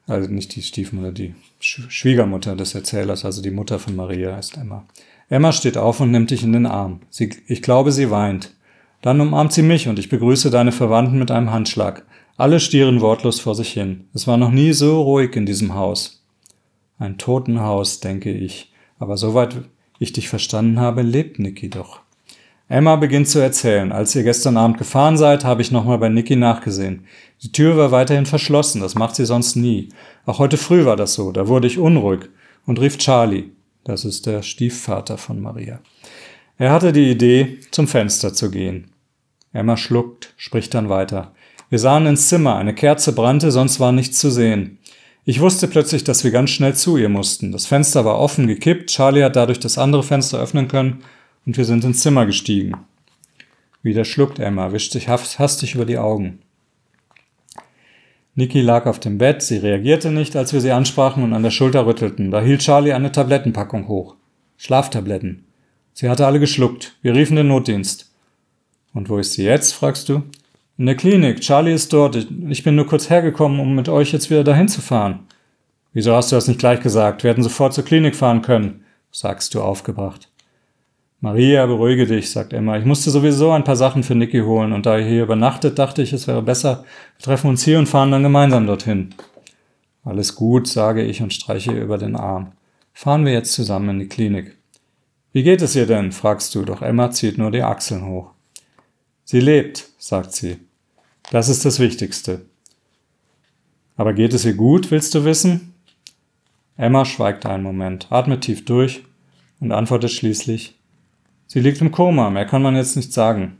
Also 0.06 0.30
nicht 0.30 0.54
die 0.54 0.62
Stiefmutter, 0.62 1.12
die 1.12 1.34
Schwiegermutter 1.58 2.54
des 2.54 2.74
Erzählers, 2.74 3.24
also 3.24 3.42
die 3.42 3.50
Mutter 3.50 3.78
von 3.78 3.96
Maria 3.96 4.38
ist 4.38 4.56
Emma. 4.56 4.86
Emma 5.28 5.50
steht 5.50 5.76
auf 5.76 5.98
und 6.00 6.12
nimmt 6.12 6.30
dich 6.30 6.44
in 6.44 6.52
den 6.52 6.66
Arm. 6.66 7.00
Sie, 7.10 7.30
ich 7.48 7.62
glaube, 7.62 7.90
sie 7.90 8.10
weint. 8.10 8.54
Dann 9.02 9.20
umarmt 9.20 9.52
sie 9.52 9.62
mich 9.62 9.88
und 9.88 9.98
ich 9.98 10.08
begrüße 10.08 10.50
deine 10.50 10.72
Verwandten 10.72 11.18
mit 11.18 11.30
einem 11.30 11.50
Handschlag. 11.50 12.04
Alle 12.36 12.60
stieren 12.60 13.00
wortlos 13.00 13.40
vor 13.40 13.54
sich 13.54 13.72
hin. 13.72 14.08
Es 14.14 14.26
war 14.26 14.36
noch 14.36 14.50
nie 14.50 14.72
so 14.72 15.02
ruhig 15.02 15.34
in 15.34 15.46
diesem 15.46 15.74
Haus. 15.74 16.24
Ein 16.98 17.18
Totenhaus, 17.18 18.00
denke 18.00 18.30
ich. 18.30 18.72
Aber 18.98 19.16
soweit 19.16 19.56
ich 19.98 20.12
dich 20.12 20.28
verstanden 20.28 20.78
habe, 20.78 21.02
lebt 21.02 21.38
Niki 21.38 21.68
doch. 21.68 22.00
Emma 22.68 22.96
beginnt 22.96 23.28
zu 23.28 23.38
erzählen. 23.38 23.92
Als 23.92 24.14
ihr 24.16 24.24
gestern 24.24 24.56
Abend 24.56 24.78
gefahren 24.78 25.16
seid, 25.16 25.44
habe 25.44 25.62
ich 25.62 25.70
nochmal 25.70 25.98
bei 25.98 26.08
Niki 26.08 26.34
nachgesehen. 26.34 27.04
Die 27.42 27.52
Tür 27.52 27.76
war 27.76 27.92
weiterhin 27.92 28.26
verschlossen, 28.26 28.80
das 28.80 28.96
macht 28.96 29.14
sie 29.14 29.24
sonst 29.24 29.54
nie. 29.54 29.90
Auch 30.24 30.40
heute 30.40 30.56
früh 30.56 30.84
war 30.84 30.96
das 30.96 31.14
so, 31.14 31.30
da 31.30 31.46
wurde 31.46 31.68
ich 31.68 31.78
unruhig 31.78 32.28
und 32.66 32.80
rief 32.80 32.98
Charlie. 32.98 33.52
Das 33.84 34.04
ist 34.04 34.26
der 34.26 34.42
Stiefvater 34.42 35.16
von 35.16 35.40
Maria. 35.40 35.78
Er 36.58 36.72
hatte 36.72 36.92
die 36.92 37.08
Idee, 37.08 37.58
zum 37.70 37.86
Fenster 37.86 38.34
zu 38.34 38.50
gehen. 38.50 38.90
Emma 39.52 39.76
schluckt, 39.76 40.34
spricht 40.36 40.74
dann 40.74 40.88
weiter. 40.88 41.32
Wir 41.70 41.78
sahen 41.78 42.06
ins 42.06 42.28
Zimmer, 42.28 42.56
eine 42.56 42.74
Kerze 42.74 43.12
brannte, 43.12 43.52
sonst 43.52 43.78
war 43.78 43.92
nichts 43.92 44.18
zu 44.18 44.30
sehen. 44.30 44.78
Ich 45.24 45.40
wusste 45.40 45.68
plötzlich, 45.68 46.02
dass 46.02 46.24
wir 46.24 46.32
ganz 46.32 46.50
schnell 46.50 46.74
zu 46.74 46.96
ihr 46.96 47.08
mussten. 47.08 47.52
Das 47.52 47.66
Fenster 47.66 48.04
war 48.04 48.18
offen 48.18 48.48
gekippt, 48.48 48.90
Charlie 48.90 49.22
hat 49.22 49.36
dadurch 49.36 49.60
das 49.60 49.78
andere 49.78 50.02
Fenster 50.02 50.40
öffnen 50.40 50.66
können 50.66 51.04
und 51.46 51.56
wir 51.56 51.64
sind 51.64 51.84
ins 51.84 52.02
Zimmer 52.02 52.26
gestiegen. 52.26 52.74
Wieder 53.82 54.04
schluckt 54.04 54.38
Emma, 54.38 54.72
wischt 54.72 54.92
sich 54.92 55.08
hastig 55.08 55.74
über 55.74 55.86
die 55.86 55.98
Augen. 55.98 56.40
Niki 58.34 58.60
lag 58.60 58.84
auf 58.84 59.00
dem 59.00 59.16
Bett, 59.16 59.40
sie 59.42 59.56
reagierte 59.56 60.10
nicht, 60.10 60.36
als 60.36 60.52
wir 60.52 60.60
sie 60.60 60.72
ansprachen 60.72 61.22
und 61.22 61.32
an 61.32 61.42
der 61.42 61.50
Schulter 61.50 61.86
rüttelten. 61.86 62.30
Da 62.30 62.42
hielt 62.42 62.60
Charlie 62.60 62.92
eine 62.92 63.10
Tablettenpackung 63.10 63.88
hoch. 63.88 64.16
Schlaftabletten. 64.58 65.44
Sie 65.94 66.10
hatte 66.10 66.26
alle 66.26 66.40
geschluckt. 66.40 66.96
Wir 67.00 67.14
riefen 67.14 67.36
den 67.36 67.48
Notdienst. 67.48 68.12
Und 68.92 69.08
wo 69.08 69.16
ist 69.16 69.32
sie 69.32 69.44
jetzt, 69.44 69.72
fragst 69.72 70.10
du? 70.10 70.22
In 70.76 70.84
der 70.84 70.96
Klinik. 70.96 71.40
Charlie 71.40 71.72
ist 71.72 71.92
dort. 71.94 72.28
Ich 72.50 72.62
bin 72.62 72.74
nur 72.74 72.86
kurz 72.86 73.08
hergekommen, 73.08 73.60
um 73.60 73.74
mit 73.74 73.88
euch 73.88 74.12
jetzt 74.12 74.28
wieder 74.28 74.44
dahin 74.44 74.68
zu 74.68 74.82
fahren. 74.82 75.20
Wieso 75.94 76.14
hast 76.14 76.30
du 76.30 76.36
das 76.36 76.48
nicht 76.48 76.60
gleich 76.60 76.80
gesagt? 76.80 77.22
Wir 77.22 77.30
hätten 77.30 77.42
sofort 77.42 77.72
zur 77.72 77.84
Klinik 77.84 78.16
fahren 78.16 78.42
können, 78.42 78.84
sagst 79.10 79.54
du 79.54 79.62
aufgebracht. 79.62 80.28
Maria, 81.26 81.66
beruhige 81.66 82.06
dich, 82.06 82.30
sagt 82.30 82.52
Emma. 82.52 82.78
Ich 82.78 82.84
musste 82.84 83.10
sowieso 83.10 83.50
ein 83.50 83.64
paar 83.64 83.74
Sachen 83.74 84.04
für 84.04 84.14
Niki 84.14 84.42
holen 84.42 84.72
und 84.72 84.86
da 84.86 84.96
ihr 84.96 85.06
hier 85.06 85.22
übernachtet, 85.24 85.76
dachte 85.76 86.00
ich, 86.00 86.12
es 86.12 86.28
wäre 86.28 86.40
besser, 86.40 86.84
wir 87.18 87.24
treffen 87.24 87.50
uns 87.50 87.64
hier 87.64 87.80
und 87.80 87.88
fahren 87.88 88.12
dann 88.12 88.22
gemeinsam 88.22 88.64
dorthin. 88.64 89.12
Alles 90.04 90.36
gut, 90.36 90.68
sage 90.68 91.02
ich 91.02 91.22
und 91.22 91.34
streiche 91.34 91.72
ihr 91.72 91.82
über 91.82 91.98
den 91.98 92.14
Arm. 92.14 92.52
Fahren 92.92 93.24
wir 93.24 93.32
jetzt 93.32 93.54
zusammen 93.54 93.88
in 93.88 93.98
die 93.98 94.08
Klinik. 94.08 94.56
Wie 95.32 95.42
geht 95.42 95.62
es 95.62 95.74
ihr 95.74 95.86
denn? 95.86 96.12
fragst 96.12 96.54
du, 96.54 96.62
doch 96.62 96.80
Emma 96.80 97.10
zieht 97.10 97.38
nur 97.38 97.50
die 97.50 97.62
Achseln 97.62 98.06
hoch. 98.06 98.30
Sie 99.24 99.40
lebt, 99.40 99.88
sagt 99.98 100.32
sie. 100.32 100.58
Das 101.32 101.48
ist 101.48 101.64
das 101.64 101.80
Wichtigste. 101.80 102.42
Aber 103.96 104.12
geht 104.12 104.32
es 104.32 104.44
ihr 104.44 104.54
gut, 104.54 104.92
willst 104.92 105.12
du 105.12 105.24
wissen? 105.24 105.74
Emma 106.76 107.04
schweigt 107.04 107.46
einen 107.46 107.64
Moment, 107.64 108.06
atmet 108.10 108.42
tief 108.42 108.64
durch 108.64 109.02
und 109.58 109.72
antwortet 109.72 110.12
schließlich, 110.12 110.75
Sie 111.46 111.60
liegt 111.60 111.80
im 111.80 111.92
Koma, 111.92 112.30
mehr 112.30 112.46
kann 112.46 112.62
man 112.62 112.76
jetzt 112.76 112.96
nicht 112.96 113.12
sagen. 113.12 113.58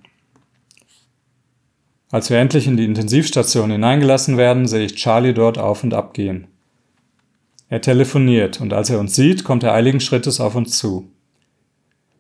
Als 2.11 2.31
wir 2.31 2.38
endlich 2.38 2.66
in 2.66 2.77
die 2.77 2.85
Intensivstation 2.85 3.70
hineingelassen 3.70 4.37
werden, 4.37 4.66
sehe 4.66 4.87
ich 4.87 4.94
Charlie 4.94 5.35
dort 5.35 5.59
auf 5.59 5.83
und 5.83 5.94
ab 5.94 6.14
gehen. 6.14 6.46
Er 7.68 7.81
telefoniert 7.81 8.61
und 8.61 8.72
als 8.72 8.90
er 8.90 9.01
uns 9.01 9.16
sieht, 9.16 9.42
kommt 9.42 9.64
er 9.64 9.75
eiligen 9.75 10.01
Schrittes 10.01 10.40
auf 10.40 10.55
uns 10.55 10.79
zu. 10.79 11.11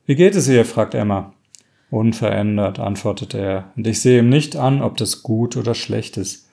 Wie 0.04 0.16
geht 0.16 0.34
es 0.34 0.48
ihr? 0.48 0.64
fragt 0.64 0.94
Emma. 0.94 1.32
Unverändert, 1.90 2.80
antwortet 2.80 3.34
er, 3.34 3.72
und 3.76 3.86
ich 3.86 4.00
sehe 4.00 4.18
ihm 4.18 4.28
nicht 4.28 4.56
an, 4.56 4.82
ob 4.82 4.96
das 4.96 5.22
gut 5.22 5.56
oder 5.56 5.74
schlecht 5.74 6.16
ist. 6.16 6.48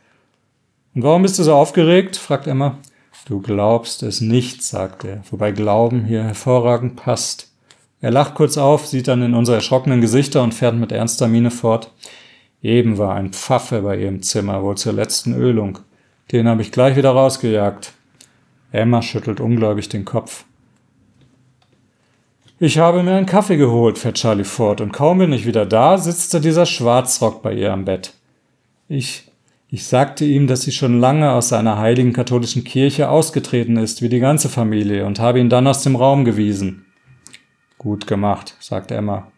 Und 0.94 1.02
warum 1.02 1.24
bist 1.24 1.40
du 1.40 1.44
so 1.44 1.54
aufgeregt? 1.56 2.18
fragt 2.18 2.46
Emma. 2.46 2.78
Du 3.26 3.42
glaubst 3.42 4.04
es 4.04 4.22
nicht, 4.22 4.62
sagt 4.64 5.06
er, 5.06 5.24
wobei 5.32 5.52
Glauben 5.52 6.06
hier 6.06 6.24
hervorragend 6.24 6.98
passt. 6.98 7.53
Er 8.04 8.12
lacht 8.12 8.36
kurz 8.36 8.58
auf, 8.58 8.86
sieht 8.86 9.08
dann 9.08 9.22
in 9.22 9.34
unsere 9.34 9.56
erschrockenen 9.56 10.02
Gesichter 10.02 10.44
und 10.44 10.54
fährt 10.54 10.76
mit 10.76 10.92
ernster 10.92 11.30
Miene 11.30 11.52
fort. 11.52 11.90
Eben 12.62 12.98
war 12.98 13.16
ein 13.16 13.32
Pfaffe 13.32 13.82
bei 13.82 13.98
ihr 13.98 14.10
im 14.10 14.22
Zimmer, 14.22 14.62
wohl 14.62 14.76
zur 14.76 14.92
letzten 14.92 15.34
Ölung. 15.34 15.80
Den 16.30 16.50
habe 16.50 16.62
ich 16.62 16.74
gleich 16.74 16.98
wieder 16.98 17.12
rausgejagt. 17.12 17.94
Emma 18.74 19.02
schüttelt 19.02 19.40
ungläubig 19.40 19.88
den 19.88 20.04
Kopf. 20.04 20.44
Ich 22.60 22.78
habe 22.78 23.04
mir 23.04 23.16
einen 23.16 23.26
Kaffee 23.26 23.56
geholt, 23.56 23.98
fährt 23.98 24.18
Charlie 24.18 24.44
fort, 24.44 24.82
und 24.82 24.92
kaum 24.92 25.20
bin 25.20 25.32
ich 25.32 25.46
wieder 25.46 25.66
da, 25.66 25.98
sitzt 25.98 26.34
da 26.34 26.40
dieser 26.40 26.66
Schwarzrock 26.66 27.42
bei 27.42 27.54
ihr 27.54 27.72
am 27.72 27.86
Bett. 27.86 28.16
Ich, 28.90 29.32
ich 29.70 29.86
sagte 29.86 30.26
ihm, 30.26 30.48
dass 30.48 30.64
sie 30.64 30.74
schon 30.74 31.00
lange 31.00 31.32
aus 31.32 31.48
seiner 31.48 31.78
heiligen 31.78 32.12
katholischen 32.12 32.66
Kirche 32.66 33.08
ausgetreten 33.08 33.78
ist, 33.78 34.02
wie 34.02 34.10
die 34.10 34.20
ganze 34.20 34.50
Familie, 34.50 35.06
und 35.06 35.22
habe 35.22 35.40
ihn 35.40 35.50
dann 35.50 35.68
aus 35.68 35.84
dem 35.84 35.96
Raum 35.96 36.26
gewiesen. 36.26 36.83
Gut 37.84 38.08
gemacht, 38.08 38.56
sagt 38.62 38.92
Emma, 38.92 39.30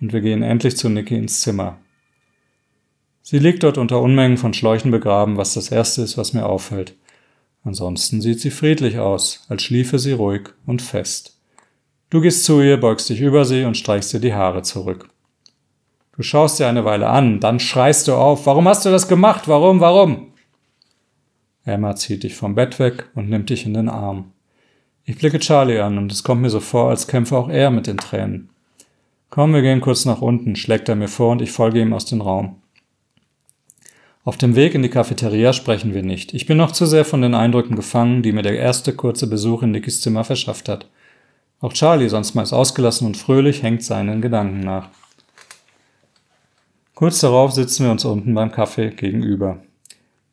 und 0.00 0.12
wir 0.12 0.20
gehen 0.22 0.42
endlich 0.42 0.76
zu 0.76 0.88
Niki 0.88 1.16
ins 1.16 1.40
Zimmer. 1.40 1.78
Sie 3.22 3.38
liegt 3.38 3.62
dort 3.62 3.78
unter 3.78 4.02
Unmengen 4.02 4.38
von 4.38 4.52
Schläuchen 4.52 4.90
begraben, 4.90 5.36
was 5.36 5.54
das 5.54 5.70
Erste 5.70 6.02
ist, 6.02 6.18
was 6.18 6.32
mir 6.32 6.44
auffällt. 6.44 6.96
Ansonsten 7.62 8.20
sieht 8.20 8.40
sie 8.40 8.50
friedlich 8.50 8.98
aus, 8.98 9.46
als 9.48 9.62
schliefe 9.62 10.00
sie 10.00 10.10
ruhig 10.10 10.48
und 10.66 10.82
fest. 10.82 11.38
Du 12.10 12.20
gehst 12.20 12.44
zu 12.44 12.60
ihr, 12.60 12.76
beugst 12.76 13.08
dich 13.08 13.20
über 13.20 13.44
sie 13.44 13.62
und 13.62 13.76
streichst 13.76 14.12
ihr 14.14 14.20
die 14.20 14.34
Haare 14.34 14.62
zurück. 14.62 15.08
Du 16.16 16.24
schaust 16.24 16.56
sie 16.56 16.64
eine 16.64 16.84
Weile 16.84 17.08
an, 17.08 17.38
dann 17.38 17.60
schreist 17.60 18.08
du 18.08 18.14
auf. 18.14 18.46
Warum 18.46 18.66
hast 18.66 18.84
du 18.84 18.90
das 18.90 19.06
gemacht? 19.06 19.46
Warum? 19.46 19.78
Warum? 19.78 20.32
Emma 21.64 21.94
zieht 21.94 22.24
dich 22.24 22.34
vom 22.34 22.56
Bett 22.56 22.80
weg 22.80 23.08
und 23.14 23.30
nimmt 23.30 23.48
dich 23.48 23.64
in 23.64 23.74
den 23.74 23.88
Arm. 23.88 24.31
Ich 25.12 25.18
blicke 25.18 25.40
Charlie 25.40 25.78
an 25.78 25.98
und 25.98 26.10
es 26.10 26.24
kommt 26.24 26.40
mir 26.40 26.48
so 26.48 26.58
vor, 26.58 26.88
als 26.88 27.06
kämpfe 27.06 27.36
auch 27.36 27.50
er 27.50 27.70
mit 27.70 27.86
den 27.86 27.98
Tränen. 27.98 28.48
Komm, 29.28 29.52
wir 29.52 29.60
gehen 29.60 29.82
kurz 29.82 30.06
nach 30.06 30.22
unten, 30.22 30.56
schlägt 30.56 30.88
er 30.88 30.96
mir 30.96 31.06
vor 31.06 31.32
und 31.32 31.42
ich 31.42 31.52
folge 31.52 31.82
ihm 31.82 31.92
aus 31.92 32.06
dem 32.06 32.22
Raum. 32.22 32.56
Auf 34.24 34.38
dem 34.38 34.56
Weg 34.56 34.74
in 34.74 34.80
die 34.80 34.88
Cafeteria 34.88 35.52
sprechen 35.52 35.92
wir 35.92 36.02
nicht. 36.02 36.32
Ich 36.32 36.46
bin 36.46 36.56
noch 36.56 36.72
zu 36.72 36.86
sehr 36.86 37.04
von 37.04 37.20
den 37.20 37.34
Eindrücken 37.34 37.76
gefangen, 37.76 38.22
die 38.22 38.32
mir 38.32 38.40
der 38.40 38.56
erste 38.56 38.94
kurze 38.94 39.26
Besuch 39.26 39.62
in 39.62 39.72
Nickys 39.72 40.00
Zimmer 40.00 40.24
verschafft 40.24 40.70
hat. 40.70 40.88
Auch 41.60 41.74
Charlie, 41.74 42.08
sonst 42.08 42.34
meist 42.34 42.54
ausgelassen 42.54 43.06
und 43.06 43.18
fröhlich, 43.18 43.62
hängt 43.62 43.84
seinen 43.84 44.22
Gedanken 44.22 44.60
nach. 44.60 44.88
Kurz 46.94 47.20
darauf 47.20 47.52
sitzen 47.52 47.84
wir 47.84 47.92
uns 47.92 48.06
unten 48.06 48.32
beim 48.32 48.50
Kaffee 48.50 48.88
gegenüber. 48.88 49.58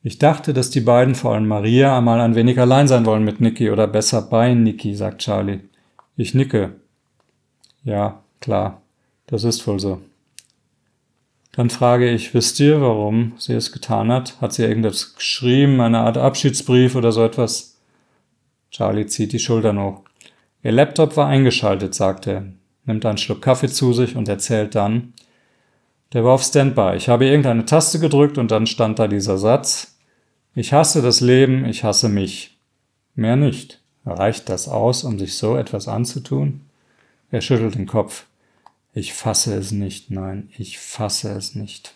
Ich 0.02 0.18
dachte, 0.18 0.54
dass 0.54 0.70
die 0.70 0.82
beiden, 0.82 1.14
vor 1.14 1.34
allem 1.34 1.48
Maria, 1.48 1.98
einmal 1.98 2.22
ein 2.22 2.36
wenig 2.36 2.60
allein 2.60 2.88
sein 2.88 3.06
wollen 3.06 3.24
mit 3.24 3.42
Niki 3.42 3.70
oder 3.70 3.86
besser 3.86 4.22
bei 4.22 4.54
Niki, 4.54 4.96
sagt 4.96 5.22
Charlie. 5.22 5.60
Ich 6.16 6.34
nicke. 6.34 6.76
Ja, 7.84 8.24
klar, 8.40 8.82
das 9.28 9.44
ist 9.44 9.66
wohl 9.68 9.80
so. 9.80 10.02
Dann 11.52 11.70
frage 11.70 12.10
ich, 12.10 12.34
wisst 12.34 12.60
ihr, 12.62 12.80
warum 12.80 13.34
sie 13.38 13.54
es 13.54 13.74
getan 13.74 14.12
hat? 14.12 14.40
Hat 14.40 14.54
sie 14.54 14.64
irgendetwas 14.64 15.16
geschrieben, 15.16 15.82
eine 15.82 16.00
Art 16.00 16.18
Abschiedsbrief 16.18 16.96
oder 16.96 17.12
so 17.12 17.24
etwas? 17.24 17.78
Charlie 18.72 19.08
zieht 19.08 19.34
die 19.34 19.40
Schultern 19.40 19.82
hoch. 19.82 20.04
Ihr 20.64 20.72
Laptop 20.72 21.18
war 21.18 21.28
eingeschaltet, 21.28 21.94
sagt 21.96 22.28
er, 22.28 22.46
nimmt 22.86 23.06
einen 23.06 23.18
Schluck 23.18 23.42
Kaffee 23.42 23.68
zu 23.68 23.92
sich 23.92 24.16
und 24.16 24.30
erzählt 24.30 24.76
dann, 24.76 25.14
der 26.14 26.24
war 26.24 26.34
auf 26.34 26.44
Standby. 26.44 26.96
Ich 26.96 27.10
habe 27.10 27.26
irgendeine 27.26 27.66
Taste 27.66 28.00
gedrückt 28.00 28.38
und 28.38 28.52
dann 28.52 28.68
stand 28.68 29.00
da 29.00 29.08
dieser 29.08 29.38
Satz. 29.38 29.98
Ich 30.56 30.74
hasse 30.74 31.02
das 31.02 31.22
Leben, 31.22 31.66
ich 31.66 31.84
hasse 31.84 32.10
mich. 32.10 32.58
Mehr 33.16 33.36
nicht. 33.36 33.82
Reicht 34.06 34.50
das 34.50 34.68
aus, 34.68 35.04
um 35.04 35.20
sich 35.20 35.36
so 35.36 35.56
etwas 35.56 35.88
anzutun? 35.88 36.62
Er 37.32 37.42
schüttelt 37.42 37.76
den 37.76 37.86
Kopf. 37.86 38.26
Ich 38.94 39.14
fasse 39.14 39.54
es 39.54 39.72
nicht, 39.72 40.10
nein, 40.10 40.50
ich 40.58 40.80
fasse 40.80 41.30
es 41.30 41.54
nicht. 41.54 41.94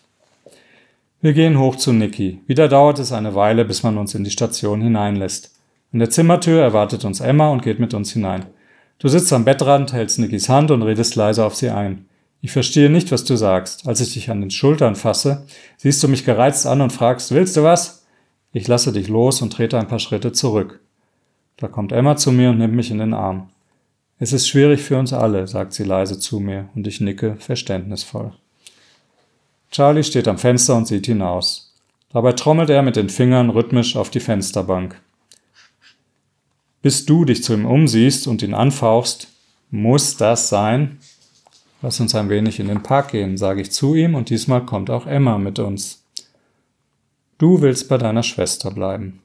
Wir 1.20 1.32
gehen 1.32 1.58
hoch 1.58 1.76
zu 1.76 1.92
Niki. 1.92 2.40
Wieder 2.46 2.68
dauert 2.68 2.98
es 2.98 3.10
eine 3.10 3.34
Weile, 3.34 3.64
bis 3.64 3.82
man 3.82 3.98
uns 3.98 4.14
in 4.14 4.24
die 4.24 4.30
Station 4.30 4.80
hineinlässt. 4.80 5.54
An 5.92 5.98
der 5.98 6.10
Zimmertür 6.10 6.62
erwartet 6.62 7.04
uns 7.04 7.20
Emma 7.20 7.48
und 7.48 7.62
geht 7.62 7.80
mit 7.80 7.94
uns 7.94 8.12
hinein. 8.12 8.46
Du 8.98 9.08
sitzt 9.08 9.32
am 9.32 9.44
Bettrand, 9.44 9.92
hältst 9.92 10.18
Nikis 10.18 10.48
Hand 10.48 10.70
und 10.70 10.82
redest 10.82 11.16
leise 11.16 11.44
auf 11.44 11.54
sie 11.54 11.70
ein. 11.70 12.06
Ich 12.44 12.52
verstehe 12.52 12.90
nicht, 12.90 13.10
was 13.10 13.24
du 13.24 13.36
sagst. 13.36 13.88
Als 13.88 14.02
ich 14.02 14.12
dich 14.12 14.28
an 14.28 14.42
den 14.42 14.50
Schultern 14.50 14.96
fasse, 14.96 15.46
siehst 15.78 16.02
du 16.02 16.08
mich 16.08 16.26
gereizt 16.26 16.66
an 16.66 16.82
und 16.82 16.92
fragst, 16.92 17.30
willst 17.30 17.56
du 17.56 17.62
was? 17.62 18.04
Ich 18.52 18.68
lasse 18.68 18.92
dich 18.92 19.08
los 19.08 19.40
und 19.40 19.50
trete 19.50 19.78
ein 19.78 19.88
paar 19.88 19.98
Schritte 19.98 20.30
zurück. 20.30 20.80
Da 21.56 21.68
kommt 21.68 21.90
Emma 21.90 22.16
zu 22.16 22.32
mir 22.32 22.50
und 22.50 22.58
nimmt 22.58 22.74
mich 22.74 22.90
in 22.90 22.98
den 22.98 23.14
Arm. 23.14 23.48
Es 24.18 24.34
ist 24.34 24.46
schwierig 24.46 24.82
für 24.82 24.98
uns 24.98 25.14
alle, 25.14 25.46
sagt 25.48 25.72
sie 25.72 25.84
leise 25.84 26.18
zu 26.18 26.38
mir, 26.38 26.68
und 26.74 26.86
ich 26.86 27.00
nicke 27.00 27.36
verständnisvoll. 27.36 28.34
Charlie 29.70 30.04
steht 30.04 30.28
am 30.28 30.36
Fenster 30.36 30.76
und 30.76 30.86
sieht 30.86 31.06
hinaus. 31.06 31.74
Dabei 32.12 32.34
trommelt 32.34 32.68
er 32.68 32.82
mit 32.82 32.96
den 32.96 33.08
Fingern 33.08 33.48
rhythmisch 33.48 33.96
auf 33.96 34.10
die 34.10 34.20
Fensterbank. 34.20 35.00
Bis 36.82 37.06
du 37.06 37.24
dich 37.24 37.42
zu 37.42 37.54
ihm 37.54 37.64
umsiehst 37.64 38.26
und 38.26 38.42
ihn 38.42 38.52
anfauchst, 38.52 39.28
muss 39.70 40.18
das 40.18 40.50
sein? 40.50 40.98
Lass 41.84 42.00
uns 42.00 42.14
ein 42.14 42.30
wenig 42.30 42.60
in 42.60 42.68
den 42.68 42.82
Park 42.82 43.10
gehen, 43.10 43.36
sage 43.36 43.60
ich 43.60 43.70
zu 43.70 43.94
ihm, 43.94 44.14
und 44.14 44.30
diesmal 44.30 44.64
kommt 44.64 44.88
auch 44.88 45.06
Emma 45.06 45.36
mit 45.36 45.58
uns. 45.58 46.02
Du 47.36 47.60
willst 47.60 47.90
bei 47.90 47.98
deiner 47.98 48.22
Schwester 48.22 48.70
bleiben. 48.70 49.20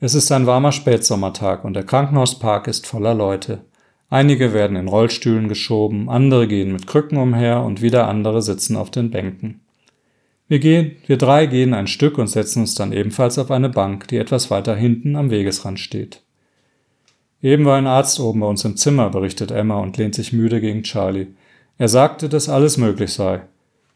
Es 0.00 0.16
ist 0.16 0.32
ein 0.32 0.48
warmer 0.48 0.72
Spätsommertag 0.72 1.64
und 1.64 1.74
der 1.74 1.84
Krankenhauspark 1.84 2.66
ist 2.66 2.84
voller 2.84 3.14
Leute. 3.14 3.60
Einige 4.10 4.52
werden 4.52 4.76
in 4.76 4.88
Rollstühlen 4.88 5.46
geschoben, 5.46 6.08
andere 6.08 6.48
gehen 6.48 6.72
mit 6.72 6.88
Krücken 6.88 7.18
umher 7.18 7.62
und 7.62 7.80
wieder 7.80 8.08
andere 8.08 8.42
sitzen 8.42 8.74
auf 8.74 8.90
den 8.90 9.12
Bänken. 9.12 9.60
Wir 10.48 10.58
gehen, 10.58 10.96
wir 11.06 11.16
drei 11.16 11.46
gehen 11.46 11.74
ein 11.74 11.86
Stück 11.86 12.18
und 12.18 12.26
setzen 12.26 12.62
uns 12.62 12.74
dann 12.74 12.90
ebenfalls 12.90 13.38
auf 13.38 13.52
eine 13.52 13.68
Bank, 13.68 14.08
die 14.08 14.16
etwas 14.16 14.50
weiter 14.50 14.74
hinten 14.74 15.14
am 15.14 15.30
Wegesrand 15.30 15.78
steht. 15.78 16.22
Eben 17.42 17.64
war 17.64 17.76
ein 17.76 17.86
Arzt 17.86 18.18
oben 18.18 18.40
bei 18.40 18.46
uns 18.46 18.64
im 18.64 18.76
Zimmer, 18.76 19.10
berichtet 19.10 19.50
Emma 19.50 19.78
und 19.78 19.96
lehnt 19.96 20.14
sich 20.14 20.32
müde 20.32 20.60
gegen 20.60 20.82
Charlie. 20.82 21.28
Er 21.78 21.88
sagte, 21.88 22.28
dass 22.28 22.48
alles 22.48 22.76
möglich 22.76 23.12
sei. 23.12 23.42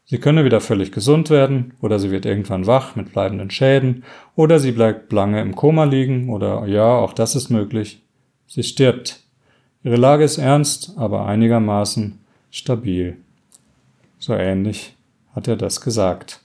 Sie 0.05 0.17
könne 0.17 0.45
wieder 0.45 0.61
völlig 0.61 0.91
gesund 0.91 1.29
werden, 1.29 1.73
oder 1.81 1.99
sie 1.99 2.11
wird 2.11 2.25
irgendwann 2.25 2.67
wach 2.67 2.95
mit 2.95 3.11
bleibenden 3.11 3.49
Schäden, 3.49 4.03
oder 4.35 4.59
sie 4.59 4.71
bleibt 4.71 5.11
lange 5.11 5.41
im 5.41 5.55
Koma 5.55 5.83
liegen, 5.85 6.29
oder 6.29 6.65
ja, 6.67 6.85
auch 6.85 7.13
das 7.13 7.35
ist 7.35 7.49
möglich. 7.49 8.01
Sie 8.47 8.63
stirbt. 8.63 9.21
Ihre 9.83 9.97
Lage 9.97 10.23
ist 10.23 10.37
ernst, 10.37 10.93
aber 10.97 11.25
einigermaßen 11.25 12.19
stabil. 12.51 13.17
So 14.19 14.33
ähnlich 14.33 14.95
hat 15.35 15.47
er 15.47 15.57
das 15.57 15.81
gesagt. 15.81 16.39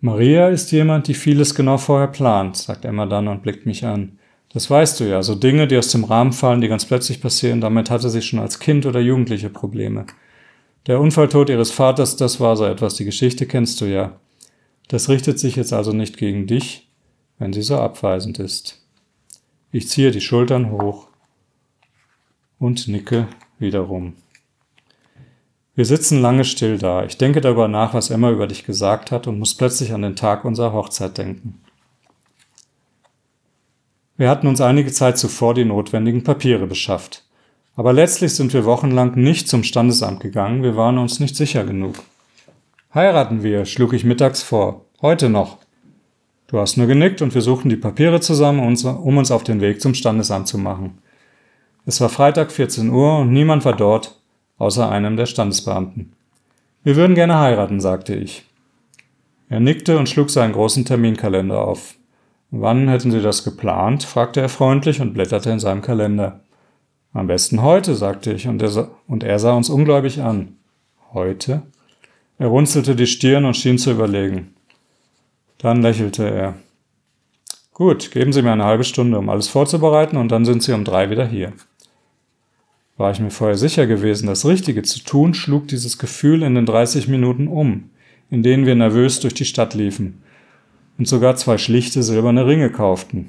Maria 0.00 0.48
ist 0.48 0.72
jemand, 0.72 1.08
die 1.08 1.14
vieles 1.14 1.54
genau 1.54 1.78
vorher 1.78 2.08
plant, 2.08 2.56
sagt 2.56 2.84
Emma 2.84 3.06
dann 3.06 3.28
und 3.28 3.42
blickt 3.42 3.64
mich 3.64 3.86
an. 3.86 4.18
Das 4.56 4.70
weißt 4.70 5.00
du 5.00 5.04
ja, 5.04 5.22
so 5.22 5.34
Dinge, 5.34 5.68
die 5.68 5.76
aus 5.76 5.88
dem 5.88 6.04
Rahmen 6.04 6.32
fallen, 6.32 6.62
die 6.62 6.68
ganz 6.68 6.86
plötzlich 6.86 7.20
passieren, 7.20 7.60
damit 7.60 7.90
hatte 7.90 8.08
sie 8.08 8.22
schon 8.22 8.38
als 8.38 8.58
Kind 8.58 8.86
oder 8.86 9.00
Jugendliche 9.00 9.50
Probleme. 9.50 10.06
Der 10.86 10.98
Unfalltod 10.98 11.50
ihres 11.50 11.70
Vaters, 11.70 12.16
das 12.16 12.40
war 12.40 12.56
so 12.56 12.64
etwas, 12.64 12.94
die 12.94 13.04
Geschichte 13.04 13.44
kennst 13.44 13.82
du 13.82 13.84
ja. 13.84 14.18
Das 14.88 15.10
richtet 15.10 15.38
sich 15.38 15.56
jetzt 15.56 15.74
also 15.74 15.92
nicht 15.92 16.16
gegen 16.16 16.46
dich, 16.46 16.88
wenn 17.38 17.52
sie 17.52 17.60
so 17.60 17.76
abweisend 17.76 18.38
ist. 18.38 18.82
Ich 19.72 19.90
ziehe 19.90 20.10
die 20.10 20.22
Schultern 20.22 20.70
hoch 20.70 21.08
und 22.58 22.88
nicke 22.88 23.28
wiederum. 23.58 24.14
Wir 25.74 25.84
sitzen 25.84 26.22
lange 26.22 26.46
still 26.46 26.78
da. 26.78 27.04
Ich 27.04 27.18
denke 27.18 27.42
darüber 27.42 27.68
nach, 27.68 27.92
was 27.92 28.08
Emma 28.08 28.30
über 28.30 28.46
dich 28.46 28.64
gesagt 28.64 29.10
hat 29.10 29.26
und 29.26 29.38
muss 29.38 29.54
plötzlich 29.54 29.92
an 29.92 30.00
den 30.00 30.16
Tag 30.16 30.46
unserer 30.46 30.72
Hochzeit 30.72 31.18
denken. 31.18 31.60
Wir 34.16 34.30
hatten 34.30 34.46
uns 34.46 34.60
einige 34.60 34.92
Zeit 34.92 35.18
zuvor 35.18 35.54
die 35.54 35.64
notwendigen 35.64 36.24
Papiere 36.24 36.66
beschafft. 36.66 37.24
Aber 37.74 37.92
letztlich 37.92 38.34
sind 38.34 38.54
wir 38.54 38.64
wochenlang 38.64 39.14
nicht 39.14 39.48
zum 39.48 39.62
Standesamt 39.62 40.20
gegangen, 40.20 40.62
wir 40.62 40.76
waren 40.76 40.96
uns 40.96 41.20
nicht 41.20 41.36
sicher 41.36 41.64
genug. 41.64 41.96
Heiraten 42.94 43.42
wir, 43.42 43.66
schlug 43.66 43.92
ich 43.92 44.04
mittags 44.04 44.42
vor. 44.42 44.86
Heute 45.02 45.28
noch. 45.28 45.58
Du 46.46 46.58
hast 46.58 46.78
nur 46.78 46.86
genickt 46.86 47.20
und 47.20 47.34
wir 47.34 47.42
suchten 47.42 47.68
die 47.68 47.76
Papiere 47.76 48.20
zusammen, 48.20 48.60
um 48.60 49.18
uns 49.18 49.30
auf 49.30 49.44
den 49.44 49.60
Weg 49.60 49.82
zum 49.82 49.92
Standesamt 49.92 50.48
zu 50.48 50.56
machen. 50.56 50.98
Es 51.84 52.00
war 52.00 52.08
Freitag 52.08 52.50
14 52.50 52.88
Uhr 52.88 53.18
und 53.18 53.32
niemand 53.32 53.66
war 53.66 53.76
dort, 53.76 54.18
außer 54.56 54.90
einem 54.90 55.16
der 55.16 55.26
Standesbeamten. 55.26 56.12
Wir 56.82 56.96
würden 56.96 57.14
gerne 57.14 57.38
heiraten, 57.38 57.80
sagte 57.80 58.14
ich. 58.14 58.46
Er 59.50 59.60
nickte 59.60 59.98
und 59.98 60.08
schlug 60.08 60.30
seinen 60.30 60.52
großen 60.52 60.84
Terminkalender 60.86 61.60
auf. 61.60 61.96
Wann 62.50 62.88
hätten 62.88 63.10
Sie 63.10 63.20
das 63.20 63.44
geplant? 63.44 64.04
fragte 64.04 64.40
er 64.40 64.48
freundlich 64.48 65.00
und 65.00 65.14
blätterte 65.14 65.50
in 65.50 65.58
seinem 65.58 65.82
Kalender. 65.82 66.40
Am 67.12 67.26
besten 67.26 67.62
heute, 67.62 67.94
sagte 67.94 68.32
ich, 68.32 68.46
und 68.46 68.62
er, 68.62 68.90
und 69.08 69.24
er 69.24 69.38
sah 69.38 69.54
uns 69.54 69.68
ungläubig 69.68 70.20
an. 70.20 70.56
Heute? 71.12 71.62
Er 72.38 72.48
runzelte 72.48 72.94
die 72.94 73.06
Stirn 73.06 73.44
und 73.44 73.56
schien 73.56 73.78
zu 73.78 73.90
überlegen. 73.90 74.54
Dann 75.58 75.82
lächelte 75.82 76.28
er. 76.28 76.54
Gut, 77.72 78.10
geben 78.10 78.32
Sie 78.32 78.42
mir 78.42 78.52
eine 78.52 78.64
halbe 78.64 78.84
Stunde, 78.84 79.18
um 79.18 79.28
alles 79.28 79.48
vorzubereiten, 79.48 80.16
und 80.16 80.30
dann 80.30 80.44
sind 80.44 80.62
Sie 80.62 80.72
um 80.72 80.84
drei 80.84 81.10
wieder 81.10 81.26
hier. 81.26 81.52
War 82.96 83.10
ich 83.10 83.20
mir 83.20 83.30
vorher 83.30 83.56
sicher 83.58 83.86
gewesen, 83.86 84.26
das 84.26 84.46
Richtige 84.46 84.82
zu 84.82 85.00
tun, 85.00 85.34
schlug 85.34 85.68
dieses 85.68 85.98
Gefühl 85.98 86.42
in 86.42 86.54
den 86.54 86.64
30 86.64 87.08
Minuten 87.08 87.48
um, 87.48 87.90
in 88.30 88.42
denen 88.42 88.66
wir 88.66 88.74
nervös 88.74 89.20
durch 89.20 89.34
die 89.34 89.44
Stadt 89.44 89.74
liefen 89.74 90.22
und 90.98 91.06
sogar 91.06 91.36
zwei 91.36 91.58
schlichte 91.58 92.02
silberne 92.02 92.46
Ringe 92.46 92.70
kauften. 92.70 93.28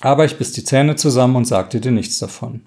Aber 0.00 0.24
ich 0.24 0.36
biss 0.36 0.52
die 0.52 0.64
Zähne 0.64 0.96
zusammen 0.96 1.36
und 1.36 1.46
sagte 1.46 1.80
dir 1.80 1.92
nichts 1.92 2.18
davon. 2.18 2.62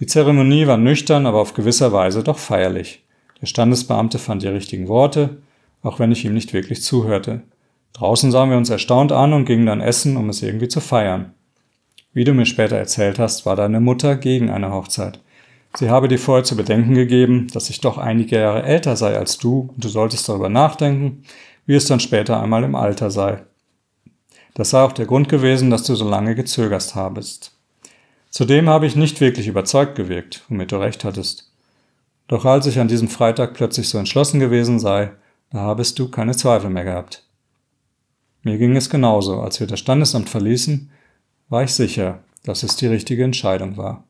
Die 0.00 0.06
Zeremonie 0.06 0.66
war 0.66 0.78
nüchtern, 0.78 1.26
aber 1.26 1.40
auf 1.40 1.54
gewisser 1.54 1.92
Weise 1.92 2.24
doch 2.24 2.38
feierlich. 2.38 3.04
Der 3.40 3.46
Standesbeamte 3.46 4.18
fand 4.18 4.42
die 4.42 4.48
richtigen 4.48 4.88
Worte, 4.88 5.38
auch 5.82 5.98
wenn 5.98 6.12
ich 6.12 6.24
ihm 6.24 6.34
nicht 6.34 6.52
wirklich 6.52 6.82
zuhörte. 6.82 7.42
Draußen 7.92 8.30
sahen 8.30 8.50
wir 8.50 8.56
uns 8.56 8.70
erstaunt 8.70 9.12
an 9.12 9.32
und 9.32 9.44
gingen 9.44 9.66
dann 9.66 9.80
essen, 9.80 10.16
um 10.16 10.28
es 10.28 10.42
irgendwie 10.42 10.68
zu 10.68 10.80
feiern. 10.80 11.34
Wie 12.14 12.24
du 12.24 12.34
mir 12.34 12.46
später 12.46 12.76
erzählt 12.76 13.18
hast, 13.18 13.46
war 13.46 13.56
deine 13.56 13.80
Mutter 13.80 14.16
gegen 14.16 14.50
eine 14.50 14.72
Hochzeit. 14.72 15.20
Sie 15.74 15.88
habe 15.88 16.08
dir 16.08 16.18
vorher 16.18 16.44
zu 16.44 16.56
bedenken 16.56 16.94
gegeben, 16.94 17.46
dass 17.52 17.70
ich 17.70 17.80
doch 17.80 17.96
einige 17.96 18.36
Jahre 18.36 18.62
älter 18.62 18.96
sei 18.96 19.16
als 19.16 19.38
du 19.38 19.70
und 19.74 19.82
du 19.82 19.88
solltest 19.88 20.28
darüber 20.28 20.50
nachdenken, 20.50 21.22
wie 21.66 21.74
es 21.74 21.86
dann 21.86 22.00
später 22.00 22.42
einmal 22.42 22.64
im 22.64 22.74
Alter 22.74 23.10
sei. 23.10 23.42
Das 24.54 24.70
sei 24.70 24.82
auch 24.82 24.92
der 24.92 25.06
Grund 25.06 25.28
gewesen, 25.28 25.70
dass 25.70 25.84
du 25.84 25.94
so 25.94 26.08
lange 26.08 26.34
gezögert 26.34 26.94
habest. 26.94 27.52
Zudem 28.30 28.68
habe 28.68 28.86
ich 28.86 28.96
nicht 28.96 29.20
wirklich 29.20 29.46
überzeugt 29.46 29.94
gewirkt, 29.94 30.42
womit 30.48 30.72
du 30.72 30.76
recht 30.76 31.04
hattest. 31.04 31.50
Doch 32.28 32.44
als 32.44 32.66
ich 32.66 32.78
an 32.78 32.88
diesem 32.88 33.08
Freitag 33.08 33.54
plötzlich 33.54 33.88
so 33.88 33.98
entschlossen 33.98 34.40
gewesen 34.40 34.78
sei, 34.78 35.12
da 35.50 35.58
habest 35.58 35.98
du 35.98 36.08
keine 36.08 36.34
Zweifel 36.34 36.70
mehr 36.70 36.84
gehabt. 36.84 37.24
Mir 38.42 38.58
ging 38.58 38.74
es 38.74 38.90
genauso, 38.90 39.40
als 39.40 39.60
wir 39.60 39.66
das 39.66 39.80
Standesamt 39.80 40.30
verließen, 40.30 40.90
war 41.48 41.62
ich 41.62 41.74
sicher, 41.74 42.24
dass 42.44 42.62
es 42.62 42.76
die 42.76 42.86
richtige 42.86 43.22
Entscheidung 43.22 43.76
war. 43.76 44.04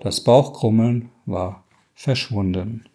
Das 0.00 0.24
Bauchkrummeln 0.24 1.10
war 1.26 1.64
verschwunden. 1.94 2.87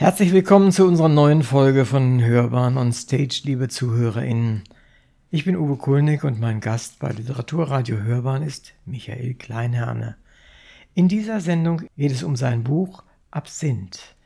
Herzlich 0.00 0.32
willkommen 0.32 0.72
zu 0.72 0.86
unserer 0.86 1.10
neuen 1.10 1.42
Folge 1.42 1.84
von 1.84 2.24
Hörbahn 2.24 2.78
on 2.78 2.90
Stage, 2.90 3.42
liebe 3.44 3.68
ZuhörerInnen. 3.68 4.64
Ich 5.30 5.44
bin 5.44 5.56
Uwe 5.56 5.76
Kulnig 5.76 6.24
und 6.24 6.40
mein 6.40 6.60
Gast 6.60 7.00
bei 7.00 7.10
Literaturradio 7.10 7.98
Hörbahn 7.98 8.42
ist 8.42 8.72
Michael 8.86 9.34
Kleinherne. 9.34 10.16
In 10.94 11.08
dieser 11.08 11.42
Sendung 11.42 11.82
geht 11.98 12.12
es 12.12 12.22
um 12.22 12.34
sein 12.34 12.64
Buch 12.64 13.02
Absinth. 13.30 14.16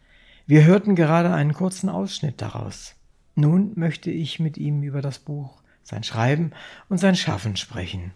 Wir 0.46 0.64
hörten 0.64 0.94
gerade 0.94 1.34
einen 1.34 1.54
kurzen 1.54 1.88
Ausschnitt 1.88 2.40
daraus. 2.40 2.94
Nun 3.34 3.72
möchte 3.74 4.12
ich 4.12 4.38
mit 4.38 4.56
ihm 4.56 4.84
über 4.84 5.02
das 5.02 5.18
Buch, 5.18 5.60
sein 5.82 6.04
Schreiben 6.04 6.52
und 6.88 6.98
sein 6.98 7.16
Schaffen 7.16 7.56
sprechen. 7.56 8.12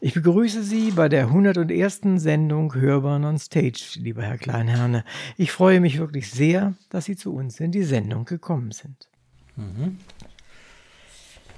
Ich 0.00 0.14
begrüße 0.14 0.62
Sie 0.62 0.92
bei 0.92 1.08
der 1.08 1.24
101. 1.24 2.22
Sendung 2.22 2.72
Hörbahn 2.72 3.24
on 3.24 3.36
Stage, 3.36 3.96
lieber 3.96 4.22
Herr 4.22 4.38
Kleinherne. 4.38 5.04
Ich 5.36 5.50
freue 5.50 5.80
mich 5.80 5.98
wirklich 5.98 6.30
sehr, 6.30 6.74
dass 6.88 7.06
Sie 7.06 7.16
zu 7.16 7.34
uns 7.34 7.58
in 7.58 7.72
die 7.72 7.82
Sendung 7.82 8.24
gekommen 8.24 8.70
sind. 8.70 9.08
Mhm. 9.56 9.98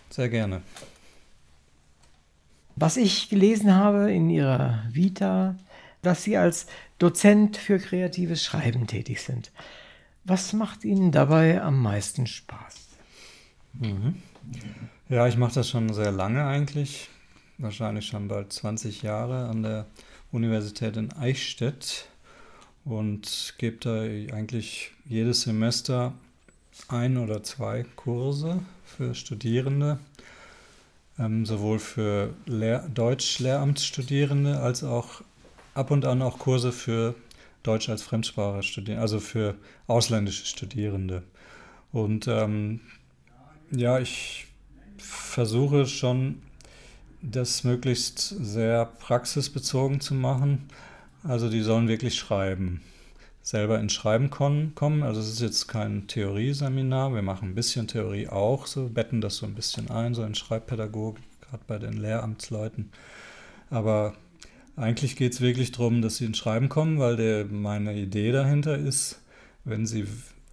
Sehr 0.09 0.31
gerne. 0.31 0.63
Was 2.77 2.97
ich 2.97 3.29
gelesen 3.29 3.75
habe 3.75 4.11
in 4.11 4.31
Ihrer 4.31 4.85
Vita, 4.89 5.57
dass 6.01 6.23
Sie 6.23 6.39
als 6.39 6.67
Dozent 6.99 7.59
für 7.59 7.79
kreatives 7.79 8.43
Schreiben 8.43 8.87
tätig 8.87 9.21
sind. 9.21 9.53
Was 10.25 10.55
macht 10.55 10.85
Ihnen 10.85 11.13
dabei 11.13 11.61
am 11.61 11.83
meisten 11.83 12.27
Spaß? 12.27 12.89
Mhm. 13.75 14.23
Ja, 15.11 15.27
ich 15.27 15.37
mache 15.37 15.57
das 15.57 15.69
schon 15.69 15.93
sehr 15.93 16.11
lange 16.11 16.47
eigentlich 16.47 17.10
wahrscheinlich 17.61 18.07
schon 18.07 18.29
bald 18.29 18.53
20 18.53 19.03
Jahre 19.03 19.49
an 19.49 19.63
der 19.63 19.87
Universität 20.33 20.97
in 20.97 21.13
Eichstätt 21.13 22.09
und 22.85 23.55
gebe 23.59 23.77
da 23.77 24.03
eigentlich 24.35 24.93
jedes 25.05 25.43
Semester 25.43 26.15
ein 26.89 27.19
oder 27.19 27.43
zwei 27.43 27.85
Kurse 27.97 28.63
für 28.85 29.15
Studierende, 29.15 29.99
ähm, 31.19 31.45
sowohl 31.45 31.79
für 31.79 32.35
Lehr 32.47 32.89
Deutsch-Lehramtsstudierende 32.89 34.61
als 34.61 34.83
auch 34.83 35.23
ab 35.75 35.91
und 35.91 36.05
an 36.05 36.23
auch 36.23 36.39
Kurse 36.39 36.73
für 36.73 37.15
Deutsch 37.63 37.89
als 37.89 38.03
Fremdsprache 38.03 38.63
Studierende, 38.63 39.03
also 39.03 39.21
für 39.21 39.55
ausländische 39.87 40.47
Studierende. 40.47 41.23
Und 41.93 42.27
ähm, 42.29 42.81
ja, 43.71 43.99
ich 43.99 44.47
versuche 44.97 45.87
schon 45.87 46.43
das 47.23 47.65
möglichst 47.65 48.19
sehr 48.19 48.87
praxisbezogen 48.87 50.01
zu 50.01 50.15
machen. 50.15 50.69
Also 51.23 51.51
die 51.51 51.61
sollen 51.61 51.89
wirklich 51.89 52.15
schreiben, 52.15 52.81
selber 53.43 53.79
ins 53.79 53.93
Schreiben 53.93 54.31
kommen. 54.31 55.03
Also 55.03 55.21
es 55.21 55.29
ist 55.29 55.41
jetzt 55.41 55.69
kein 55.69 56.07
Theorieseminar, 56.07 57.15
wir 57.15 57.23
machen 57.23 57.51
ein 57.51 57.55
bisschen 57.55 57.89
Theorie 57.89 58.29
auch, 58.29 58.67
so 58.67 58.89
betten 58.89 59.21
das 59.21 59.37
so 59.37 59.47
ein 59.47 59.55
bisschen 59.55 59.91
ein, 59.91 60.15
so 60.15 60.23
in 60.25 60.35
Schreibpädagogik, 60.35 61.23
gerade 61.43 61.65
bei 61.67 61.79
den 61.79 61.95
Lehramtsleuten. 61.95 62.91
Aber 63.69 64.15
eigentlich 64.77 65.17
geht 65.17 65.35
es 65.35 65.41
wirklich 65.41 65.73
darum, 65.73 66.01
dass 66.01 66.17
sie 66.17 66.25
ins 66.25 66.39
Schreiben 66.39 66.69
kommen, 66.69 66.99
weil 66.99 67.17
der, 67.17 67.45
meine 67.45 67.95
Idee 67.95 68.33
dahinter 68.33 68.79
ist, 68.79 69.21
wenn 69.65 69.87
sie 69.87 70.07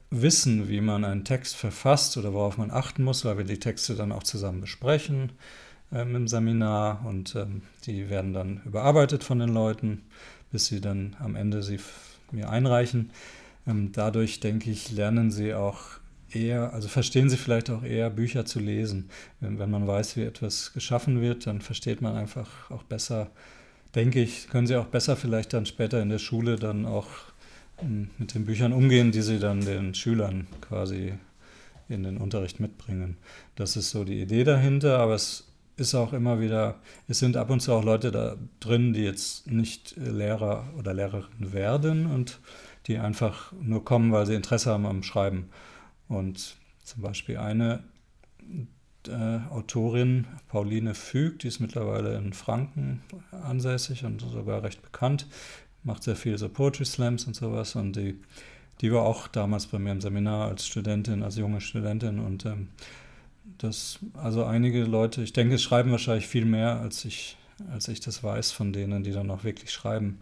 wissen, 0.10 0.67
wie 0.67 0.82
man 0.82 1.06
einen 1.06 1.23
Text 1.23 1.56
verfasst 1.56 2.17
oder 2.17 2.34
worauf 2.34 2.58
man 2.58 2.71
achten 2.71 3.03
muss, 3.03 3.25
weil 3.25 3.38
wir 3.38 3.45
die 3.45 3.60
Texte 3.60 3.95
dann 3.95 4.12
auch 4.12 4.23
zusammen 4.23 4.62
besprechen, 4.62 5.32
ähm, 5.91 6.15
im 6.15 6.28
Seminar 6.28 7.06
und 7.06 7.36
ähm, 7.36 7.62
die 7.86 8.10
werden 8.10 8.34
dann 8.34 8.62
überarbeitet 8.65 9.23
von 9.23 9.39
den 9.39 9.50
Leuten, 9.50 10.04
bis 10.52 10.67
sie 10.67 10.82
dann 10.82 11.15
am 11.19 11.36
Ende 11.36 11.63
sie 11.63 11.80
mir 12.32 12.50
einreichen. 12.50 13.12
Ähm, 13.65 13.91
dadurch, 13.91 14.39
denke 14.39 14.69
ich, 14.69 14.91
lernen 14.91 15.32
sie 15.32 15.54
auch 15.54 16.00
eher, 16.32 16.73
also 16.73 16.88
verstehen 16.88 17.30
sie 17.30 17.38
vielleicht 17.38 17.69
auch 17.69 17.84
eher 17.84 18.10
Bücher 18.10 18.45
zu 18.45 18.60
lesen. 18.60 19.10
Wenn, 19.39 19.60
wenn 19.60 19.71
man 19.71 19.88
weiß, 19.88 20.17
wie 20.17 20.23
etwas 20.23 20.73
geschaffen 20.73 21.21
wird, 21.21 21.47
dann 21.47 21.62
versteht 21.62 22.02
man 22.02 22.15
einfach 22.15 22.69
auch 22.71 22.84
besser, 22.84 23.30
denke 23.95 24.21
ich, 24.21 24.50
können 24.50 24.67
sie 24.67 24.76
auch 24.76 24.88
besser 24.88 25.15
vielleicht 25.15 25.54
dann 25.54 25.65
später 25.65 26.02
in 26.02 26.10
der 26.10 26.19
Schule 26.19 26.58
dann 26.58 26.86
auch 26.86 27.08
ähm, 27.82 28.10
mit 28.17 28.34
den 28.34 28.45
Büchern 28.45 28.73
umgehen, 28.73 29.12
die 29.12 29.21
sie 29.21 29.39
dann 29.39 29.62
den 29.62 29.93
Schülern 29.93 30.47
quasi 30.62 31.13
in 31.89 32.04
den 32.04 32.17
Unterricht 32.17 32.60
mitbringen. 32.60 33.17
Das 33.56 33.78
ist 33.78 33.91
so 33.91 34.04
die 34.04 34.21
Idee 34.21 34.43
dahinter, 34.43 35.00
aber 35.00 35.15
es 35.15 35.46
ist 35.78 35.94
auch 35.96 36.12
immer 36.12 36.42
wieder, 36.42 36.80
es 37.08 37.20
sind 37.20 37.38
ab 37.38 37.50
und 37.50 37.62
zu 37.62 37.72
auch 37.72 37.84
Leute 37.84 38.12
da 38.12 38.36
drin, 38.60 38.94
die 38.94 39.04
jetzt 39.04 39.50
nicht 39.50 39.96
Lehrer 39.96 40.66
oder 40.78 40.94
Lehrerin 40.94 41.54
werden 41.54 42.08
und 42.08 42.40
die 42.88 42.98
einfach 42.98 43.54
nur 43.62 43.86
kommen, 43.86 44.12
weil 44.12 44.26
sie 44.26 44.34
Interesse 44.34 44.72
haben 44.72 44.86
am 44.86 45.04
Schreiben. 45.04 45.50
Und 46.08 46.58
zum 46.84 47.04
Beispiel 47.04 47.38
eine 47.38 47.84
äh, 49.08 49.40
Autorin, 49.50 50.26
Pauline 50.48 50.96
Füg, 50.96 51.40
die 51.40 51.48
ist 51.48 51.60
mittlerweile 51.60 52.18
in 52.18 52.34
Franken 52.34 53.04
ansässig 53.32 54.04
und 54.04 54.22
sogar 54.22 54.63
recht 54.63 54.82
bekannt, 54.82 55.28
macht 55.84 56.04
sehr 56.04 56.16
viel 56.16 56.38
so 56.38 56.50
Poetry 56.50 56.86
Slams 56.86 57.26
und 57.26 57.36
sowas 57.36 57.76
und 57.76 57.96
die, 57.96 58.20
die 58.82 58.92
war 58.92 59.04
auch 59.04 59.28
damals 59.28 59.68
bei 59.68 59.80
mir 59.80 59.92
im 59.92 60.02
Seminar 60.02 60.48
als 60.48 60.66
Studentin, 60.66 61.24
als 61.24 61.38
junge 61.38 61.62
Studentin 61.62 62.20
und 62.20 62.46
ähm, 62.46 62.70
dass 63.58 64.00
also 64.13 64.43
einige 64.43 64.84
Leute, 64.84 65.22
ich 65.24 65.34
denke, 65.34 65.56
es 65.56 65.63
schreiben 65.63 65.91
wahrscheinlich 65.91 66.28
viel 66.28 66.46
mehr, 66.46 66.80
als 66.80 67.06
ich, 67.06 67.38
als 67.72 67.88
ich 67.88 68.00
das 68.00 68.24
weiß 68.24 68.52
von 68.52 68.74
denen, 68.74 69.04
die 69.04 69.12
dann 69.12 69.32
auch 69.32 69.43
wirklich 69.43 69.72
schreiben. 69.72 70.20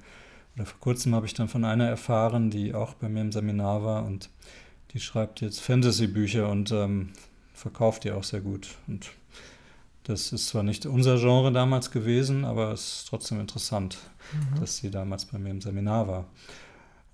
Oder 0.56 0.66
vor 0.66 0.80
kurzem 0.80 1.14
habe 1.16 1.26
ich 1.26 1.34
dann 1.34 1.50
von 1.50 1.66
einer 1.66 1.88
erfahren, 1.88 2.50
die 2.50 2.74
auch 2.74 2.94
bei 2.94 3.10
mir 3.10 3.22
im 3.22 3.32
Seminar 3.32 3.84
war 3.84 4.06
und 4.06 4.30
die 4.94 5.00
schreibt 5.00 5.42
jetzt 5.42 5.60
Fantasy-Bücher 5.60 6.50
und 6.50 6.72
ähm, 6.72 7.10
verkauft 7.54 8.06
die 8.06 8.12
auch 8.12 8.24
sehr 8.24 8.40
gut. 8.40 8.70
Und 8.88 9.12
das 10.04 10.32
ist 10.32 10.48
zwar 10.48 10.64
nicht 10.64 10.86
unser 10.86 11.18
Genre 11.18 11.52
damals 11.52 11.92
gewesen, 11.92 12.46
aber 12.46 12.72
es 12.72 12.98
ist 12.98 13.08
trotzdem 13.10 13.40
interessant, 13.40 13.98
mhm. 14.32 14.60
dass 14.60 14.78
sie 14.78 14.92
damals 14.92 15.26
bei 15.26 15.38
mir 15.38 15.50
im 15.50 15.62
Seminar 15.62 16.08
war. 16.08 16.26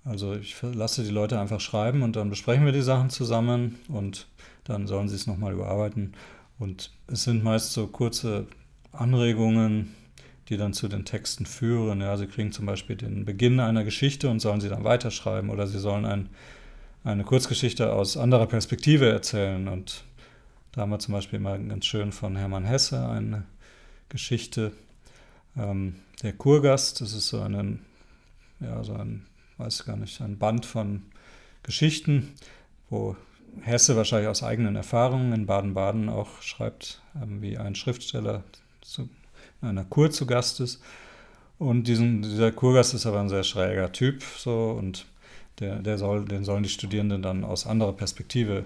Also 0.04 0.34
ich 0.34 0.54
lasse 0.62 1.04
die 1.04 1.10
Leute 1.10 1.40
einfach 1.40 1.60
schreiben 1.60 2.02
und 2.02 2.16
dann 2.16 2.30
besprechen 2.30 2.64
wir 2.64 2.72
die 2.72 2.82
Sachen 2.82 3.10
zusammen 3.10 3.78
und 3.88 4.26
dann 4.64 4.86
sollen 4.86 5.08
sie 5.08 5.16
es 5.16 5.26
nochmal 5.26 5.52
überarbeiten. 5.52 6.12
Und 6.58 6.92
es 7.08 7.24
sind 7.24 7.42
meist 7.42 7.72
so 7.72 7.86
kurze 7.86 8.46
Anregungen, 8.92 9.94
die 10.48 10.56
dann 10.56 10.72
zu 10.72 10.88
den 10.88 11.04
Texten 11.04 11.46
führen. 11.46 12.00
Ja, 12.00 12.16
sie 12.16 12.26
kriegen 12.26 12.52
zum 12.52 12.66
Beispiel 12.66 12.96
den 12.96 13.24
Beginn 13.24 13.60
einer 13.60 13.84
Geschichte 13.84 14.28
und 14.28 14.40
sollen 14.40 14.60
sie 14.60 14.68
dann 14.68 14.84
weiterschreiben 14.84 15.50
oder 15.50 15.66
sie 15.66 15.78
sollen 15.78 16.04
ein, 16.04 16.28
eine 17.04 17.24
Kurzgeschichte 17.24 17.92
aus 17.92 18.16
anderer 18.16 18.46
Perspektive 18.46 19.10
erzählen. 19.10 19.68
Und 19.68 20.04
da 20.72 20.82
haben 20.82 20.90
wir 20.90 20.98
zum 20.98 21.14
Beispiel 21.14 21.38
mal 21.38 21.62
ganz 21.64 21.86
schön 21.86 22.12
von 22.12 22.36
Hermann 22.36 22.64
Hesse 22.64 23.08
eine 23.08 23.44
Geschichte. 24.08 24.72
Ähm, 25.56 25.96
der 26.22 26.32
Kurgast, 26.32 27.00
das 27.00 27.12
ist 27.14 27.28
so 27.28 27.40
ein, 27.40 27.80
ja, 28.60 28.82
so 28.84 28.94
ein, 28.94 29.26
weiß 29.58 29.84
gar 29.84 29.96
nicht, 29.96 30.20
ein 30.20 30.38
Band 30.38 30.66
von 30.66 31.02
Geschichten, 31.62 32.34
wo 32.90 33.16
Hesse 33.60 33.96
wahrscheinlich 33.96 34.28
aus 34.28 34.42
eigenen 34.42 34.76
Erfahrungen 34.76 35.32
in 35.32 35.46
Baden-Baden 35.46 36.08
auch 36.08 36.42
schreibt, 36.42 37.02
ähm, 37.20 37.42
wie 37.42 37.58
ein 37.58 37.74
Schriftsteller 37.74 38.42
zu 38.80 39.08
einer 39.60 39.84
Kur 39.84 40.10
zu 40.10 40.26
Gast 40.26 40.60
ist. 40.60 40.82
Und 41.58 41.84
diesen, 41.84 42.22
dieser 42.22 42.50
Kurgast 42.50 42.94
ist 42.94 43.06
aber 43.06 43.20
ein 43.20 43.28
sehr 43.28 43.44
schräger 43.44 43.92
Typ 43.92 44.22
so 44.36 44.70
und 44.70 45.06
der, 45.60 45.76
der 45.76 45.98
soll, 45.98 46.24
den 46.24 46.44
sollen 46.44 46.64
die 46.64 46.68
Studierenden 46.68 47.22
dann 47.22 47.44
aus 47.44 47.66
anderer 47.66 47.92
Perspektive 47.92 48.64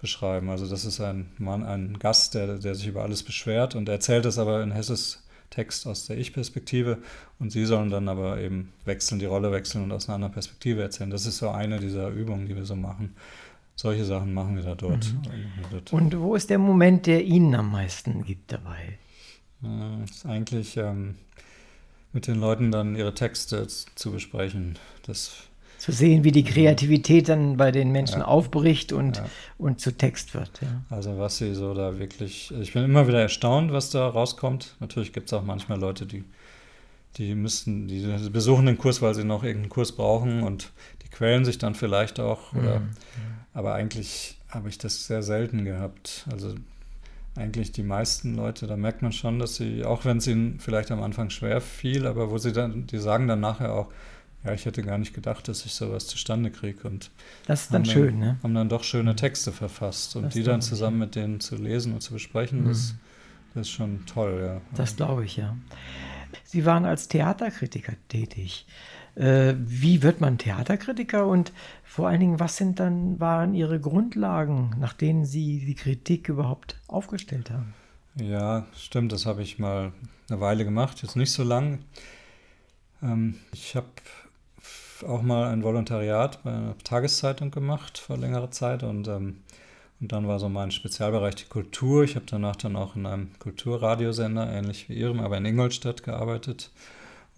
beschreiben. 0.00 0.50
Also 0.50 0.68
das 0.68 0.84
ist 0.84 1.00
ein 1.00 1.32
Mann, 1.38 1.64
ein 1.64 1.98
Gast, 1.98 2.34
der, 2.34 2.58
der 2.58 2.74
sich 2.74 2.86
über 2.86 3.02
alles 3.02 3.22
beschwert 3.22 3.74
und 3.74 3.88
erzählt 3.88 4.26
es 4.26 4.38
aber 4.38 4.62
in 4.62 4.70
Hesses 4.70 5.22
Text 5.50 5.86
aus 5.86 6.06
der 6.06 6.18
Ich-Perspektive 6.18 6.98
und 7.38 7.50
sie 7.50 7.64
sollen 7.64 7.90
dann 7.90 8.08
aber 8.08 8.38
eben 8.40 8.72
wechseln, 8.84 9.18
die 9.18 9.26
Rolle 9.26 9.52
wechseln 9.52 9.84
und 9.84 9.92
aus 9.92 10.08
einer 10.08 10.16
anderen 10.16 10.32
Perspektive 10.32 10.82
erzählen. 10.82 11.10
Das 11.10 11.24
ist 11.24 11.38
so 11.38 11.50
eine 11.50 11.80
dieser 11.80 12.08
Übungen, 12.08 12.46
die 12.46 12.56
wir 12.56 12.64
so 12.64 12.76
machen 12.76 13.14
solche 13.76 14.04
Sachen 14.04 14.34
machen 14.34 14.56
wir 14.56 14.64
da 14.64 14.74
dort. 14.74 15.12
Mhm. 15.12 15.80
Und 15.92 16.18
wo 16.18 16.34
ist 16.34 16.50
der 16.50 16.58
Moment, 16.58 17.06
der 17.06 17.24
Ihnen 17.24 17.54
am 17.54 17.70
meisten 17.70 18.24
gibt 18.24 18.52
dabei? 18.52 18.98
Äh, 19.62 20.04
ist 20.04 20.26
eigentlich 20.26 20.76
ähm, 20.76 21.16
mit 22.12 22.26
den 22.26 22.40
Leuten 22.40 22.72
dann 22.72 22.96
ihre 22.96 23.14
Texte 23.14 23.66
zu 23.66 24.10
besprechen. 24.10 24.78
Das 25.06 25.46
zu 25.78 25.92
sehen, 25.92 26.24
wie 26.24 26.32
die 26.32 26.42
Kreativität 26.42 27.28
dann 27.28 27.56
bei 27.58 27.70
den 27.70 27.92
Menschen 27.92 28.20
ja. 28.20 28.24
aufbricht 28.24 28.92
und, 28.92 29.18
ja. 29.18 29.26
und 29.58 29.78
zu 29.80 29.92
Text 29.92 30.34
wird. 30.34 30.50
Ja. 30.62 30.82
Also 30.88 31.18
was 31.18 31.36
sie 31.38 31.54
so 31.54 31.74
da 31.74 31.98
wirklich, 31.98 32.52
ich 32.60 32.72
bin 32.72 32.84
immer 32.84 33.06
wieder 33.06 33.20
erstaunt, 33.20 33.72
was 33.72 33.90
da 33.90 34.08
rauskommt. 34.08 34.76
Natürlich 34.80 35.12
gibt 35.12 35.26
es 35.26 35.32
auch 35.34 35.44
manchmal 35.44 35.78
Leute, 35.78 36.06
die, 36.06 36.24
die 37.18 37.34
müssten, 37.34 37.88
die 37.88 38.00
besuchen 38.30 38.66
den 38.66 38.78
Kurs, 38.78 39.02
weil 39.02 39.14
sie 39.14 39.24
noch 39.24 39.44
irgendeinen 39.44 39.70
Kurs 39.70 39.92
brauchen 39.92 40.42
und 40.42 40.72
die 41.02 41.08
quälen 41.08 41.44
sich 41.44 41.58
dann 41.58 41.74
vielleicht 41.74 42.20
auch. 42.20 42.54
Oder, 42.54 42.80
mhm. 42.80 42.90
Aber 43.56 43.72
eigentlich 43.72 44.36
habe 44.50 44.68
ich 44.68 44.76
das 44.76 45.06
sehr 45.06 45.22
selten 45.22 45.64
gehabt. 45.64 46.26
Also 46.30 46.54
eigentlich 47.36 47.72
die 47.72 47.82
meisten 47.82 48.34
Leute, 48.34 48.66
da 48.66 48.76
merkt 48.76 49.00
man 49.00 49.12
schon, 49.12 49.38
dass 49.38 49.56
sie, 49.56 49.82
auch 49.82 50.04
wenn 50.04 50.18
es 50.18 50.26
ihnen 50.26 50.60
vielleicht 50.60 50.90
am 50.90 51.02
Anfang 51.02 51.30
schwer 51.30 51.62
fiel, 51.62 52.06
aber 52.06 52.30
wo 52.30 52.36
sie 52.36 52.52
dann, 52.52 52.86
die 52.86 52.98
sagen 52.98 53.26
dann 53.28 53.40
nachher 53.40 53.72
auch, 53.72 53.88
ja, 54.44 54.52
ich 54.52 54.66
hätte 54.66 54.82
gar 54.82 54.98
nicht 54.98 55.14
gedacht, 55.14 55.48
dass 55.48 55.64
ich 55.64 55.72
sowas 55.72 56.06
zustande 56.06 56.50
kriege. 56.50 56.86
Und 56.86 57.10
das 57.46 57.62
ist 57.62 57.72
dann 57.74 57.82
haben 57.84 57.90
schön, 57.90 58.18
ne? 58.18 58.36
Haben 58.42 58.54
dann 58.54 58.68
doch 58.68 58.84
schöne 58.84 59.16
Texte 59.16 59.52
verfasst. 59.52 60.16
Und 60.16 60.24
Das 60.24 60.34
die 60.34 60.42
dann 60.42 60.60
zusammen 60.60 60.98
mit 60.98 61.14
denen 61.14 61.40
zu 61.40 61.56
lesen 61.56 61.94
und 61.94 62.02
zu 62.02 62.12
besprechen, 62.12 62.66
das, 62.66 62.92
Mhm. 62.92 62.98
das 63.54 63.68
ist 63.68 63.72
schon 63.72 64.04
toll, 64.04 64.42
ja. 64.44 64.60
Das 64.74 64.96
glaube 64.96 65.24
ich, 65.24 65.38
ja. 65.38 65.56
Sie 66.44 66.66
waren 66.66 66.84
als 66.84 67.08
Theaterkritiker 67.08 67.94
tätig. 68.08 68.66
Äh, 69.16 69.54
wie 69.58 70.02
wird 70.02 70.20
man 70.20 70.36
Theaterkritiker 70.36 71.26
und 71.26 71.52
vor 71.82 72.08
allen 72.08 72.20
Dingen, 72.20 72.38
was 72.38 72.58
sind 72.58 72.78
dann, 72.78 73.18
waren 73.18 73.54
Ihre 73.54 73.80
Grundlagen, 73.80 74.76
nach 74.78 74.92
denen 74.92 75.24
Sie 75.24 75.64
die 75.64 75.74
Kritik 75.74 76.28
überhaupt 76.28 76.76
aufgestellt 76.86 77.50
haben? 77.50 77.74
Ja, 78.16 78.66
stimmt, 78.76 79.12
das 79.12 79.24
habe 79.24 79.42
ich 79.42 79.58
mal 79.58 79.92
eine 80.28 80.40
Weile 80.40 80.64
gemacht, 80.64 81.02
jetzt 81.02 81.16
nicht 81.16 81.32
so 81.32 81.44
lang. 81.44 81.78
Ähm, 83.02 83.36
ich 83.52 83.74
habe 83.74 83.88
auch 85.06 85.22
mal 85.22 85.50
ein 85.50 85.62
Volontariat 85.62 86.42
bei 86.42 86.50
einer 86.50 86.78
Tageszeitung 86.78 87.50
gemacht 87.50 87.96
vor 87.96 88.18
längerer 88.18 88.50
Zeit 88.50 88.82
und, 88.82 89.08
ähm, 89.08 89.38
und 90.00 90.12
dann 90.12 90.28
war 90.28 90.38
so 90.38 90.50
mein 90.50 90.70
Spezialbereich 90.70 91.36
die 91.36 91.48
Kultur. 91.48 92.04
Ich 92.04 92.16
habe 92.16 92.26
danach 92.26 92.56
dann 92.56 92.76
auch 92.76 92.96
in 92.96 93.06
einem 93.06 93.30
Kulturradiosender, 93.38 94.52
ähnlich 94.52 94.90
wie 94.90 94.94
Ihrem, 94.94 95.20
aber 95.20 95.38
in 95.38 95.46
Ingolstadt 95.46 96.02
gearbeitet 96.02 96.70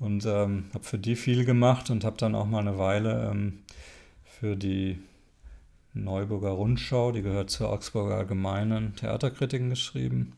und 0.00 0.24
ähm, 0.26 0.66
habe 0.74 0.84
für 0.84 0.98
die 0.98 1.16
viel 1.16 1.44
gemacht 1.44 1.90
und 1.90 2.04
habe 2.04 2.16
dann 2.16 2.34
auch 2.34 2.46
mal 2.46 2.60
eine 2.60 2.78
Weile 2.78 3.30
ähm, 3.30 3.60
für 4.24 4.56
die 4.56 4.98
Neuburger 5.94 6.50
Rundschau, 6.50 7.12
die 7.12 7.22
gehört 7.22 7.50
zur 7.50 7.70
Augsburger 7.70 8.16
Allgemeinen 8.16 8.94
Theaterkritiken 8.94 9.70
geschrieben, 9.70 10.32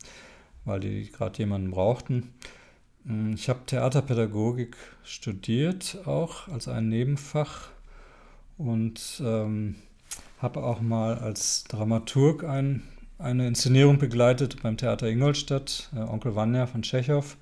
weil 0.65 0.79
die 0.79 1.11
gerade 1.11 1.37
jemanden 1.37 1.71
brauchten. 1.71 2.33
Mm, 3.03 3.33
Ich 3.33 3.49
habe 3.49 3.59
Theaterpädagogik 3.65 4.75
studiert, 5.03 5.99
auch 6.05 6.47
als 6.47 6.67
ein 6.67 6.89
Nebenfach 6.89 7.69
und 8.57 9.21
ähm, 9.23 9.75
habe 10.39 10.63
auch 10.63 10.81
mal 10.81 11.19
als 11.19 11.65
Dramaturg 11.65 12.43
ein, 12.43 12.83
eine 13.19 13.47
Inszenierung 13.47 13.99
begleitet 13.99 14.63
beim 14.63 14.77
Theater 14.77 15.07
Ingolstadt, 15.07 15.91
äh, 15.95 15.99
Onkel 15.99 16.35
Vanya 16.35 16.65
von 16.65 16.81
Tschechow 16.81 17.37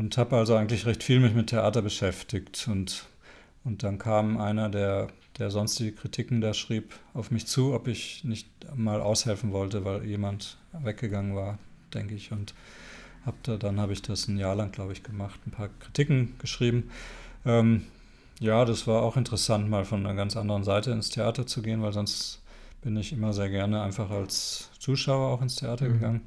und 0.00 0.16
habe 0.16 0.36
also 0.36 0.56
eigentlich 0.56 0.86
recht 0.86 1.02
viel 1.02 1.20
mich 1.20 1.34
mit 1.34 1.48
Theater 1.48 1.82
beschäftigt 1.82 2.66
und, 2.68 3.04
und 3.64 3.82
dann 3.82 3.98
kam 3.98 4.38
einer, 4.38 4.70
der, 4.70 5.08
der 5.38 5.50
sonst 5.50 5.78
die 5.78 5.92
Kritiken 5.92 6.40
da 6.40 6.54
schrieb, 6.54 6.94
auf 7.12 7.30
mich 7.30 7.46
zu, 7.46 7.74
ob 7.74 7.86
ich 7.86 8.24
nicht 8.24 8.48
mal 8.74 9.02
aushelfen 9.02 9.52
wollte, 9.52 9.84
weil 9.84 10.06
jemand 10.06 10.56
weggegangen 10.72 11.36
war, 11.36 11.58
denke 11.92 12.14
ich 12.14 12.32
und 12.32 12.54
hab 13.26 13.42
da, 13.42 13.58
dann 13.58 13.78
habe 13.78 13.92
ich 13.92 14.00
das 14.00 14.26
ein 14.26 14.38
Jahr 14.38 14.54
lang, 14.54 14.72
glaube 14.72 14.92
ich, 14.92 15.02
gemacht, 15.02 15.38
ein 15.46 15.50
paar 15.50 15.68
Kritiken 15.80 16.34
geschrieben. 16.38 16.90
Ähm, 17.44 17.82
ja, 18.40 18.64
das 18.64 18.86
war 18.86 19.02
auch 19.02 19.18
interessant, 19.18 19.68
mal 19.68 19.84
von 19.84 20.06
einer 20.06 20.14
ganz 20.14 20.34
anderen 20.34 20.64
Seite 20.64 20.92
ins 20.92 21.10
Theater 21.10 21.46
zu 21.46 21.60
gehen, 21.60 21.82
weil 21.82 21.92
sonst 21.92 22.40
bin 22.80 22.96
ich 22.96 23.12
immer 23.12 23.34
sehr 23.34 23.50
gerne 23.50 23.82
einfach 23.82 24.08
als 24.10 24.70
Zuschauer 24.78 25.28
auch 25.28 25.42
ins 25.42 25.56
Theater 25.56 25.90
Mhm. 25.90 25.92
gegangen. 25.92 26.20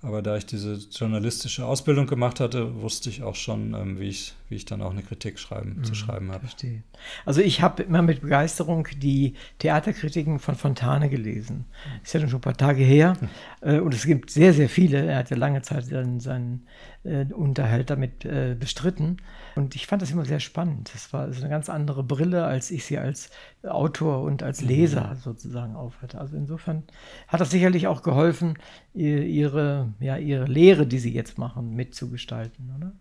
Aber 0.00 0.22
da 0.22 0.36
ich 0.36 0.46
diese 0.46 0.74
journalistische 0.74 1.66
Ausbildung 1.66 2.06
gemacht 2.06 2.38
hatte, 2.38 2.80
wusste 2.82 3.10
ich 3.10 3.24
auch 3.24 3.34
schon, 3.34 3.74
ähm, 3.74 3.98
wie, 3.98 4.08
ich, 4.08 4.34
wie 4.48 4.54
ich 4.54 4.64
dann 4.64 4.80
auch 4.80 4.92
eine 4.92 5.02
Kritik 5.02 5.40
schreiben, 5.40 5.82
zu 5.82 5.90
Mhm, 5.90 5.94
schreiben 5.96 6.30
habe. 6.30 6.40
Verstehe. 6.46 6.84
Also 7.26 7.40
ich 7.40 7.62
habe 7.62 7.82
immer 7.82 8.02
mit 8.02 8.20
Begeisterung 8.20 8.86
die 8.98 9.34
Theaterkritiken 9.58 10.38
von 10.38 10.54
Fontane 10.54 11.08
gelesen. 11.10 11.64
Ist 12.04 12.14
ja 12.14 12.20
schon 12.20 12.34
ein 12.38 12.40
paar 12.40 12.56
Tage 12.56 12.84
her. 12.84 13.16
Äh, 13.60 13.80
Und 13.80 13.92
es 13.92 14.04
gibt 14.06 14.30
sehr, 14.30 14.52
sehr 14.54 14.68
viele. 14.68 15.04
Er 15.04 15.18
hat 15.18 15.30
ja 15.30 15.36
lange 15.36 15.62
Zeit 15.62 15.86
seinen, 15.86 16.20
seinen 16.20 16.66
äh, 17.04 17.24
Unterhalt 17.32 17.90
damit 17.90 18.24
äh, 18.24 18.56
bestritten. 18.58 19.18
Und 19.54 19.74
ich 19.74 19.86
fand 19.86 20.02
das 20.02 20.10
immer 20.10 20.24
sehr 20.24 20.40
spannend. 20.40 20.90
Das 20.94 21.12
war 21.12 21.32
so 21.32 21.40
eine 21.40 21.50
ganz 21.50 21.68
andere 21.68 22.02
Brille, 22.02 22.44
als 22.44 22.70
ich 22.70 22.84
sie 22.84 22.98
als 22.98 23.30
Autor 23.62 24.22
und 24.22 24.42
als 24.42 24.60
Leser 24.62 25.16
sozusagen 25.22 25.74
aufhatte. 25.74 26.18
Also 26.20 26.36
insofern 26.36 26.84
hat 27.26 27.40
das 27.40 27.50
sicherlich 27.50 27.86
auch 27.86 28.02
geholfen, 28.02 28.58
ihr- 28.94 29.24
ihre, 29.24 29.88
ja, 30.00 30.16
ihre 30.16 30.44
Lehre, 30.46 30.86
die 30.86 30.98
sie 30.98 31.12
jetzt 31.12 31.38
machen, 31.38 31.74
mitzugestalten, 31.74 32.72
oder? 32.76 32.92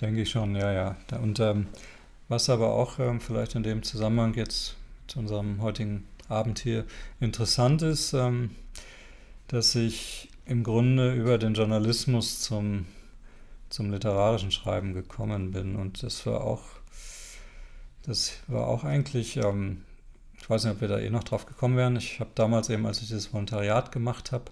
Denke 0.00 0.22
ich 0.22 0.30
schon, 0.30 0.56
ja, 0.56 0.72
ja. 0.72 0.96
Und 1.22 1.40
ähm, 1.40 1.66
was 2.28 2.48
aber 2.48 2.72
auch 2.72 2.98
ähm, 2.98 3.20
vielleicht 3.20 3.54
in 3.54 3.62
dem 3.62 3.82
Zusammenhang 3.82 4.34
jetzt 4.34 4.76
zu 5.08 5.18
unserem 5.18 5.60
heutigen 5.60 6.04
Abend 6.28 6.60
hier 6.60 6.84
interessant 7.20 7.82
ist, 7.82 8.14
ähm, 8.14 8.50
dass 9.48 9.74
ich 9.74 10.29
im 10.50 10.64
Grunde 10.64 11.14
über 11.14 11.38
den 11.38 11.54
Journalismus 11.54 12.40
zum, 12.40 12.86
zum 13.68 13.92
literarischen 13.92 14.50
Schreiben 14.50 14.94
gekommen 14.94 15.52
bin. 15.52 15.76
Und 15.76 16.02
das 16.02 16.26
war 16.26 16.42
auch, 16.42 16.62
das 18.02 18.32
war 18.48 18.66
auch 18.66 18.82
eigentlich, 18.82 19.36
ähm, 19.36 19.82
ich 20.36 20.50
weiß 20.50 20.64
nicht, 20.64 20.74
ob 20.74 20.80
wir 20.80 20.88
da 20.88 20.98
eh 20.98 21.08
noch 21.08 21.22
drauf 21.22 21.46
gekommen 21.46 21.76
wären. 21.76 21.94
Ich 21.94 22.18
habe 22.18 22.30
damals 22.34 22.68
eben, 22.68 22.84
als 22.84 23.00
ich 23.00 23.10
das 23.10 23.32
Volontariat 23.32 23.92
gemacht 23.92 24.32
habe, 24.32 24.46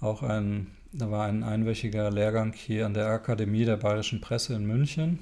auch 0.00 0.24
ein, 0.24 0.72
da 0.92 1.08
war 1.12 1.26
ein 1.26 1.44
einwöchiger 1.44 2.10
Lehrgang 2.10 2.52
hier 2.52 2.84
an 2.86 2.94
der 2.94 3.06
Akademie 3.06 3.64
der 3.64 3.76
Bayerischen 3.76 4.20
Presse 4.20 4.54
in 4.54 4.66
München. 4.66 5.20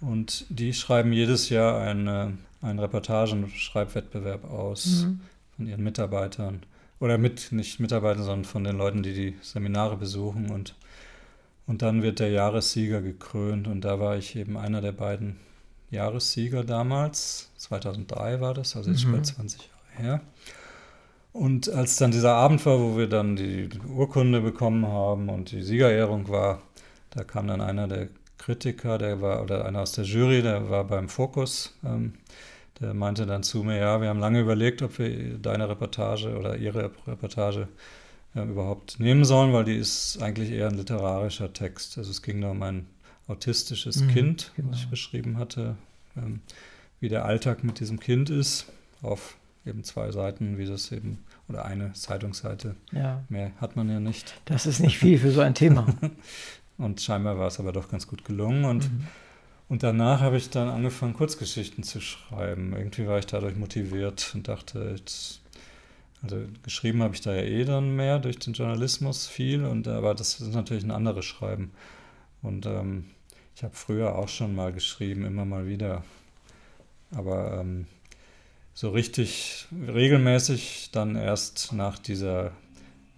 Und 0.00 0.46
die 0.50 0.72
schreiben 0.72 1.12
jedes 1.12 1.48
Jahr 1.48 1.80
eine, 1.80 2.38
einen 2.62 2.78
Reportagen-Schreibwettbewerb 2.78 4.44
aus 4.44 5.02
Mhm. 5.02 5.20
von 5.56 5.66
ihren 5.66 5.82
Mitarbeitern. 5.82 6.62
Oder 7.00 7.18
mit, 7.18 7.52
nicht 7.52 7.80
Mitarbeitern, 7.80 8.24
sondern 8.24 8.44
von 8.44 8.64
den 8.64 8.76
Leuten, 8.76 9.02
die 9.02 9.12
die 9.14 9.36
Seminare 9.42 9.96
besuchen. 9.96 10.50
Und, 10.50 10.74
und 11.66 11.82
dann 11.82 12.02
wird 12.02 12.20
der 12.20 12.30
Jahressieger 12.30 13.02
gekrönt. 13.02 13.66
Und 13.68 13.82
da 13.82 14.00
war 14.00 14.16
ich 14.16 14.36
eben 14.36 14.56
einer 14.56 14.80
der 14.80 14.92
beiden 14.92 15.36
Jahressieger 15.90 16.64
damals. 16.64 17.50
2003 17.56 18.40
war 18.40 18.54
das, 18.54 18.76
also 18.76 18.90
jetzt 18.90 19.02
schon 19.02 19.10
Mhm. 19.10 19.16
bald 19.16 19.26
20 19.26 19.60
Jahre 19.62 20.02
her. 20.02 20.20
Und 21.32 21.68
als 21.68 21.96
dann 21.96 22.12
dieser 22.12 22.34
Abend 22.34 22.64
war, 22.64 22.78
wo 22.78 22.96
wir 22.96 23.08
dann 23.08 23.34
die 23.34 23.68
Urkunde 23.88 24.40
bekommen 24.40 24.86
haben 24.86 25.28
und 25.28 25.50
die 25.50 25.62
Siegerehrung 25.62 26.28
war, 26.28 26.62
da 27.10 27.24
kam 27.24 27.48
dann 27.48 27.60
einer 27.60 27.88
der 27.88 28.08
Kritiker, 28.38 28.98
der 28.98 29.20
war, 29.20 29.42
oder 29.42 29.64
einer 29.64 29.80
aus 29.80 29.92
der 29.92 30.04
Jury, 30.04 30.42
der 30.42 30.70
war 30.70 30.84
beim 30.84 31.08
Fokus, 31.08 31.74
ähm, 31.84 32.14
der 32.80 32.94
meinte 32.94 33.26
dann 33.26 33.42
zu 33.42 33.62
mir, 33.62 33.78
ja, 33.78 34.00
wir 34.00 34.08
haben 34.08 34.18
lange 34.20 34.40
überlegt, 34.40 34.82
ob 34.82 34.98
wir 34.98 35.38
deine 35.38 35.68
Reportage 35.68 36.36
oder 36.36 36.56
ihre 36.56 36.90
Reportage 37.06 37.68
äh, 38.34 38.42
überhaupt 38.42 38.98
nehmen 38.98 39.24
sollen, 39.24 39.52
weil 39.52 39.64
die 39.64 39.76
ist 39.76 40.20
eigentlich 40.22 40.50
eher 40.50 40.68
ein 40.68 40.76
literarischer 40.76 41.52
Text. 41.52 41.98
Also 41.98 42.10
es 42.10 42.22
ging 42.22 42.40
da 42.40 42.50
um 42.50 42.62
ein 42.62 42.86
autistisches 43.28 44.02
Mhm, 44.02 44.08
Kind, 44.08 44.52
genau. 44.56 44.72
was 44.72 44.80
ich 44.80 44.88
beschrieben 44.88 45.38
hatte, 45.38 45.76
ähm, 46.16 46.40
wie 47.00 47.08
der 47.08 47.24
Alltag 47.24 47.64
mit 47.64 47.80
diesem 47.80 48.00
Kind 48.00 48.28
ist, 48.30 48.66
auf 49.02 49.36
eben 49.66 49.82
zwei 49.84 50.10
Seiten, 50.10 50.58
wie 50.58 50.66
das 50.66 50.92
eben, 50.92 51.18
oder 51.48 51.64
eine 51.64 51.92
Zeitungsseite, 51.94 52.74
Ja, 52.92 53.22
mehr 53.28 53.52
hat 53.60 53.76
man 53.76 53.88
ja 53.88 53.98
nicht. 54.00 54.34
das 54.46 54.66
ist 54.66 54.80
nicht 54.80 54.98
viel 54.98 55.18
für 55.18 55.30
so 55.30 55.40
ein 55.40 55.54
Thema. 55.54 55.86
Und 56.76 57.00
scheinbar 57.00 57.38
war 57.38 57.46
es 57.46 57.60
aber 57.60 57.72
doch 57.72 57.88
ganz 57.88 58.06
gut 58.08 58.24
gelungen. 58.24 58.64
Und, 58.64 58.90
Mhm. 58.90 59.06
Und 59.68 59.82
danach 59.82 60.20
habe 60.20 60.36
ich 60.36 60.50
dann 60.50 60.68
angefangen, 60.68 61.14
Kurzgeschichten 61.14 61.84
zu 61.84 62.00
schreiben. 62.00 62.74
Irgendwie 62.76 63.06
war 63.06 63.18
ich 63.18 63.26
dadurch 63.26 63.56
motiviert 63.56 64.32
und 64.34 64.48
dachte, 64.48 64.94
jetzt, 64.96 65.40
also 66.22 66.36
geschrieben 66.62 67.02
habe 67.02 67.14
ich 67.14 67.22
da 67.22 67.34
ja 67.34 67.42
eh 67.42 67.64
dann 67.64 67.96
mehr 67.96 68.18
durch 68.18 68.38
den 68.38 68.52
Journalismus 68.52 69.26
viel, 69.26 69.64
und, 69.64 69.88
aber 69.88 70.14
das 70.14 70.40
ist 70.40 70.54
natürlich 70.54 70.84
ein 70.84 70.90
anderes 70.90 71.24
Schreiben. 71.24 71.72
Und 72.42 72.66
ähm, 72.66 73.06
ich 73.56 73.62
habe 73.62 73.74
früher 73.74 74.16
auch 74.16 74.28
schon 74.28 74.54
mal 74.54 74.72
geschrieben, 74.72 75.24
immer 75.24 75.44
mal 75.44 75.66
wieder. 75.66 76.04
Aber 77.12 77.60
ähm, 77.60 77.86
so 78.74 78.90
richtig 78.90 79.66
regelmäßig 79.72 80.90
dann 80.92 81.16
erst 81.16 81.72
nach 81.72 81.98
dieser 81.98 82.52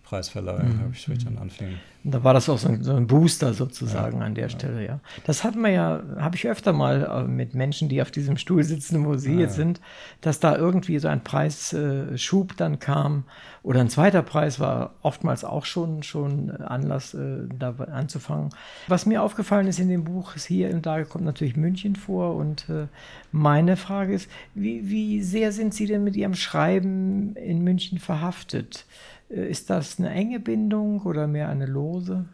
Preisverleihung 0.09 0.77
Mhm. 0.77 0.81
habe 0.81 0.91
ich, 0.93 1.09
ich 1.09 1.25
dann 1.25 1.37
anfing. 1.39 1.69
Da 2.05 2.23
war 2.23 2.33
das 2.35 2.49
auch 2.49 2.59
so 2.59 2.69
ein, 2.69 2.85
so 2.85 2.95
ein 2.95 3.09
Booster 3.09 3.53
sozusagen 3.53 4.21
Ja, 4.21 4.25
an 4.27 4.35
der 4.37 4.45
ja. 4.45 4.49
Stelle, 4.51 4.87
ja. 4.87 5.01
Das 5.25 5.43
hat 5.43 5.57
man 5.57 5.73
ja, 5.73 6.01
habe 6.19 6.37
ich 6.37 6.47
öfter 6.47 6.73
mal 6.73 7.03
äh, 7.03 7.23
mit 7.29 7.57
Menschen, 7.57 7.89
die 7.89 8.01
auf 8.01 8.13
diesem 8.13 8.37
Stuhl 8.37 8.63
sitzen, 8.63 9.05
wo 9.05 9.17
Sie 9.17 9.35
Ah, 9.37 9.41
jetzt 9.41 9.59
ja. 9.59 9.65
sind, 9.65 9.81
dass 10.21 10.39
da 10.39 10.55
irgendwie 10.57 11.01
so 11.01 11.09
ein 11.09 11.25
Preisschub 11.25 12.57
dann 12.57 12.79
kam 12.79 13.25
oder 13.65 13.81
ein 13.81 13.89
zweiter 13.89 14.23
Preis 14.23 14.61
war 14.61 14.95
oftmals 15.03 15.45
auch 15.45 15.65
schon, 15.65 16.05
schon 16.05 16.53
Anlass, 16.53 17.13
äh, 17.15 17.49
da 17.59 17.71
anzufangen. 17.91 18.51
Was 18.87 19.07
mir 19.07 19.23
aufgefallen 19.25 19.67
ist 19.67 19.81
in 19.81 19.89
dem 19.89 20.05
Buch, 20.05 20.37
ist 20.37 20.45
hier 20.47 20.71
und 20.71 20.87
da 20.87 21.03
kommt 21.03 21.25
natürlich 21.25 21.57
München 21.57 21.97
vor 21.97 22.37
und 22.37 22.69
äh, 22.69 22.87
meine 23.33 23.77
Frage 23.77 24.15
ist, 24.15 24.31
wie, 24.55 24.89
wie 24.89 25.23
sehr 25.23 25.51
sind 25.51 25.75
Sie 25.75 25.87
denn 25.87 26.05
mit 26.05 26.15
Ihrem 26.15 26.35
Schreiben 26.35 27.35
in 27.35 27.65
München 27.65 27.99
verhaftet? 27.99 28.87
Äh, 29.31 29.49
Ist 29.51 29.71
das 29.71 29.99
eine 29.99 30.11
enge 30.11 30.41
Bindung 30.41 31.01
oder 31.03 31.27
mehr 31.27 31.49
eine 31.49 31.67
lose? 31.67 32.25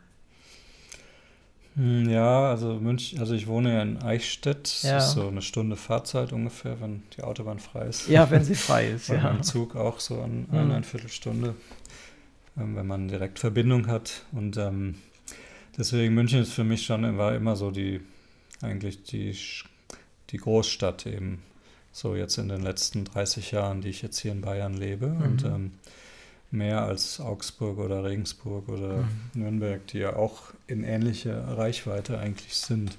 Hm, 1.76 2.08
Ja, 2.10 2.50
also 2.50 2.74
München, 2.74 3.18
also 3.18 3.34
ich 3.34 3.46
wohne 3.46 3.72
ja 3.74 3.82
in 3.82 4.02
Eichstätt. 4.02 4.64
Das 4.64 4.82
Ja. 4.82 4.98
ist 4.98 5.12
so 5.12 5.28
eine 5.28 5.42
Stunde 5.42 5.76
Fahrzeit 5.76 6.32
ungefähr, 6.32 6.80
wenn 6.80 7.02
die 7.16 7.22
Autobahn 7.22 7.58
frei 7.58 7.86
ist. 7.86 8.08
Ja, 8.08 8.30
wenn 8.30 8.44
sie 8.44 8.54
frei 8.54 8.90
ist, 8.90 9.08
Bei 9.08 9.16
ja. 9.16 9.22
meinem 9.22 9.42
Zug 9.42 9.74
auch 9.76 10.00
so 10.00 10.20
an 10.20 10.46
Mhm. 10.50 10.58
eine 10.58 10.82
Viertelstunde, 10.82 11.54
ähm, 12.58 12.76
wenn 12.76 12.86
man 12.86 13.08
direkt 13.08 13.38
Verbindung 13.38 13.86
hat. 13.86 14.22
Und 14.32 14.56
ähm, 14.58 14.96
deswegen 15.78 16.14
München 16.14 16.40
ist 16.40 16.52
für 16.52 16.64
mich 16.64 16.84
schon 16.84 17.16
war 17.16 17.34
immer 17.34 17.56
so 17.56 17.70
die 17.70 18.00
eigentlich 18.60 19.02
die, 19.04 19.34
die 20.30 20.36
Großstadt 20.36 21.06
eben. 21.06 21.42
So 21.94 22.14
jetzt 22.16 22.38
in 22.38 22.48
den 22.48 22.62
letzten 22.62 23.04
30 23.04 23.50
Jahren, 23.50 23.80
die 23.82 23.88
ich 23.88 24.00
jetzt 24.02 24.18
hier 24.18 24.32
in 24.32 24.40
Bayern 24.42 24.74
lebe. 24.74 25.08
Mhm. 25.08 25.22
Und 25.22 25.44
ähm, 25.44 25.70
mehr 26.52 26.82
als 26.82 27.20
Augsburg 27.20 27.78
oder 27.78 28.04
Regensburg 28.04 28.68
oder 28.68 28.98
mhm. 28.98 29.08
Nürnberg, 29.34 29.86
die 29.88 29.98
ja 29.98 30.16
auch 30.16 30.52
in 30.66 30.84
ähnlicher 30.84 31.56
Reichweite 31.56 32.18
eigentlich 32.18 32.54
sind. 32.54 32.96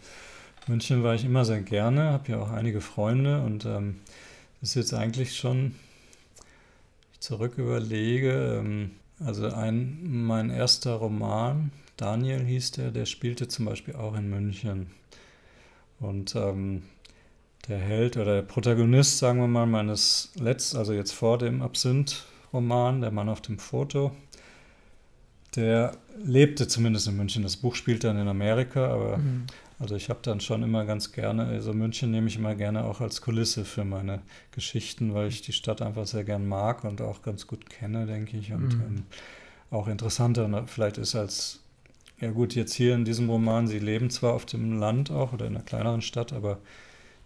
München 0.67 1.03
war 1.03 1.13
ich 1.13 1.25
immer 1.25 1.45
sehr 1.45 1.61
gerne, 1.61 2.11
habe 2.11 2.31
ja 2.31 2.39
auch 2.39 2.51
einige 2.51 2.81
Freunde 2.81 3.41
und 3.41 3.65
ähm, 3.65 3.99
das 4.59 4.69
ist 4.69 4.75
jetzt 4.75 4.93
eigentlich 4.93 5.35
schon, 5.35 5.75
ich 7.13 7.19
zurück 7.19 7.57
überlege, 7.57 8.59
ähm, 8.59 8.91
also 9.19 9.47
ein, 9.47 9.99
mein 10.03 10.49
erster 10.49 10.93
Roman, 10.93 11.71
Daniel 11.97 12.43
hieß 12.43 12.71
der, 12.71 12.91
der 12.91 13.05
spielte 13.05 13.47
zum 13.47 13.65
Beispiel 13.65 13.95
auch 13.95 14.15
in 14.15 14.29
München. 14.29 14.87
Und 15.99 16.35
ähm, 16.35 16.83
der 17.67 17.77
Held 17.77 18.17
oder 18.17 18.35
der 18.35 18.41
Protagonist, 18.41 19.19
sagen 19.19 19.39
wir 19.39 19.47
mal, 19.47 19.65
meines 19.65 20.31
letzten, 20.35 20.77
also 20.77 20.93
jetzt 20.93 21.13
vor 21.13 21.37
dem 21.37 21.61
Absinth-Roman, 22.53 23.01
der 23.01 23.11
Mann 23.11 23.29
auf 23.29 23.41
dem 23.41 23.57
Foto, 23.57 24.11
der 25.55 25.97
lebte 26.23 26.67
zumindest 26.67 27.07
in 27.07 27.17
München. 27.17 27.43
Das 27.43 27.57
Buch 27.57 27.75
spielt 27.75 28.03
dann 28.03 28.17
in 28.17 28.27
Amerika, 28.27 28.87
aber 28.87 29.17
mhm. 29.17 29.45
also 29.79 29.95
ich 29.95 30.09
habe 30.09 30.19
dann 30.23 30.39
schon 30.39 30.63
immer 30.63 30.85
ganz 30.85 31.11
gerne, 31.11 31.45
also 31.45 31.73
München 31.73 32.11
nehme 32.11 32.27
ich 32.27 32.37
immer 32.37 32.55
gerne 32.55 32.85
auch 32.85 33.01
als 33.01 33.21
Kulisse 33.21 33.65
für 33.65 33.83
meine 33.83 34.21
Geschichten, 34.51 35.13
weil 35.13 35.27
ich 35.27 35.41
die 35.41 35.53
Stadt 35.53 35.81
einfach 35.81 36.05
sehr 36.05 36.23
gern 36.23 36.47
mag 36.47 36.83
und 36.83 37.01
auch 37.01 37.21
ganz 37.21 37.47
gut 37.47 37.69
kenne, 37.69 38.05
denke 38.05 38.37
ich. 38.37 38.51
Und 38.51 38.75
mhm. 38.75 38.81
ähm, 38.81 39.03
auch 39.71 39.87
interessanter 39.87 40.65
vielleicht 40.67 40.97
ist 40.97 41.15
als, 41.15 41.59
ja 42.19 42.31
gut, 42.31 42.55
jetzt 42.55 42.73
hier 42.73 42.93
in 42.95 43.05
diesem 43.05 43.29
Roman, 43.29 43.67
sie 43.67 43.79
leben 43.79 44.09
zwar 44.09 44.33
auf 44.33 44.45
dem 44.45 44.79
Land 44.79 45.11
auch 45.11 45.33
oder 45.33 45.47
in 45.47 45.55
einer 45.55 45.65
kleineren 45.65 46.01
Stadt, 46.01 46.33
aber 46.33 46.59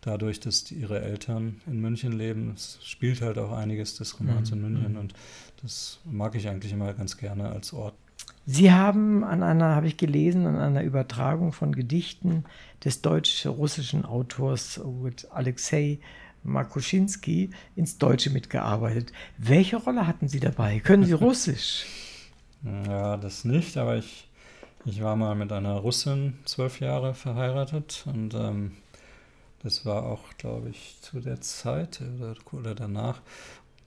dadurch, 0.01 0.39
dass 0.39 0.71
ihre 0.71 1.01
Eltern 1.01 1.61
in 1.65 1.79
München 1.81 2.11
leben, 2.11 2.55
spielt 2.83 3.21
halt 3.21 3.37
auch 3.37 3.51
einiges 3.51 3.95
des 3.95 4.19
Romans 4.19 4.51
mhm. 4.51 4.57
in 4.57 4.61
München 4.63 4.91
mhm. 4.93 4.99
und 4.99 5.13
das 5.61 5.99
mag 6.05 6.35
ich 6.35 6.47
eigentlich 6.47 6.71
immer 6.71 6.93
ganz 6.93 7.17
gerne 7.17 7.49
als 7.49 7.73
Ort. 7.73 7.95
Sie 8.45 8.71
haben 8.71 9.23
an 9.23 9.43
einer, 9.43 9.75
habe 9.75 9.87
ich 9.87 9.97
gelesen, 9.97 10.45
an 10.45 10.57
einer 10.57 10.83
Übertragung 10.83 11.51
von 11.51 11.73
Gedichten 11.75 12.45
des 12.83 13.01
deutsch-russischen 13.01 14.05
Autors 14.05 14.79
Alexei 15.31 15.99
Markuschinski 16.43 17.49
ins 17.75 17.97
Deutsche 17.97 18.29
mitgearbeitet. 18.29 19.11
Welche 19.37 19.77
Rolle 19.77 20.07
hatten 20.07 20.27
Sie 20.27 20.39
dabei? 20.39 20.79
Können 20.79 21.03
Sie 21.03 21.11
Russisch? 21.13 21.85
Ja, 22.63 23.17
das 23.17 23.43
nicht, 23.45 23.77
aber 23.77 23.97
ich, 23.97 24.27
ich 24.85 25.01
war 25.01 25.15
mal 25.15 25.35
mit 25.35 25.51
einer 25.51 25.73
Russin 25.73 26.39
zwölf 26.45 26.79
Jahre 26.79 27.13
verheiratet 27.13 28.05
und 28.07 28.33
ähm, 28.33 28.71
das 29.63 29.85
war 29.85 30.03
auch, 30.03 30.23
glaube 30.37 30.69
ich, 30.69 30.97
zu 31.01 31.19
der 31.19 31.41
Zeit 31.41 32.01
oder, 32.01 32.35
oder 32.51 32.75
danach 32.75 33.21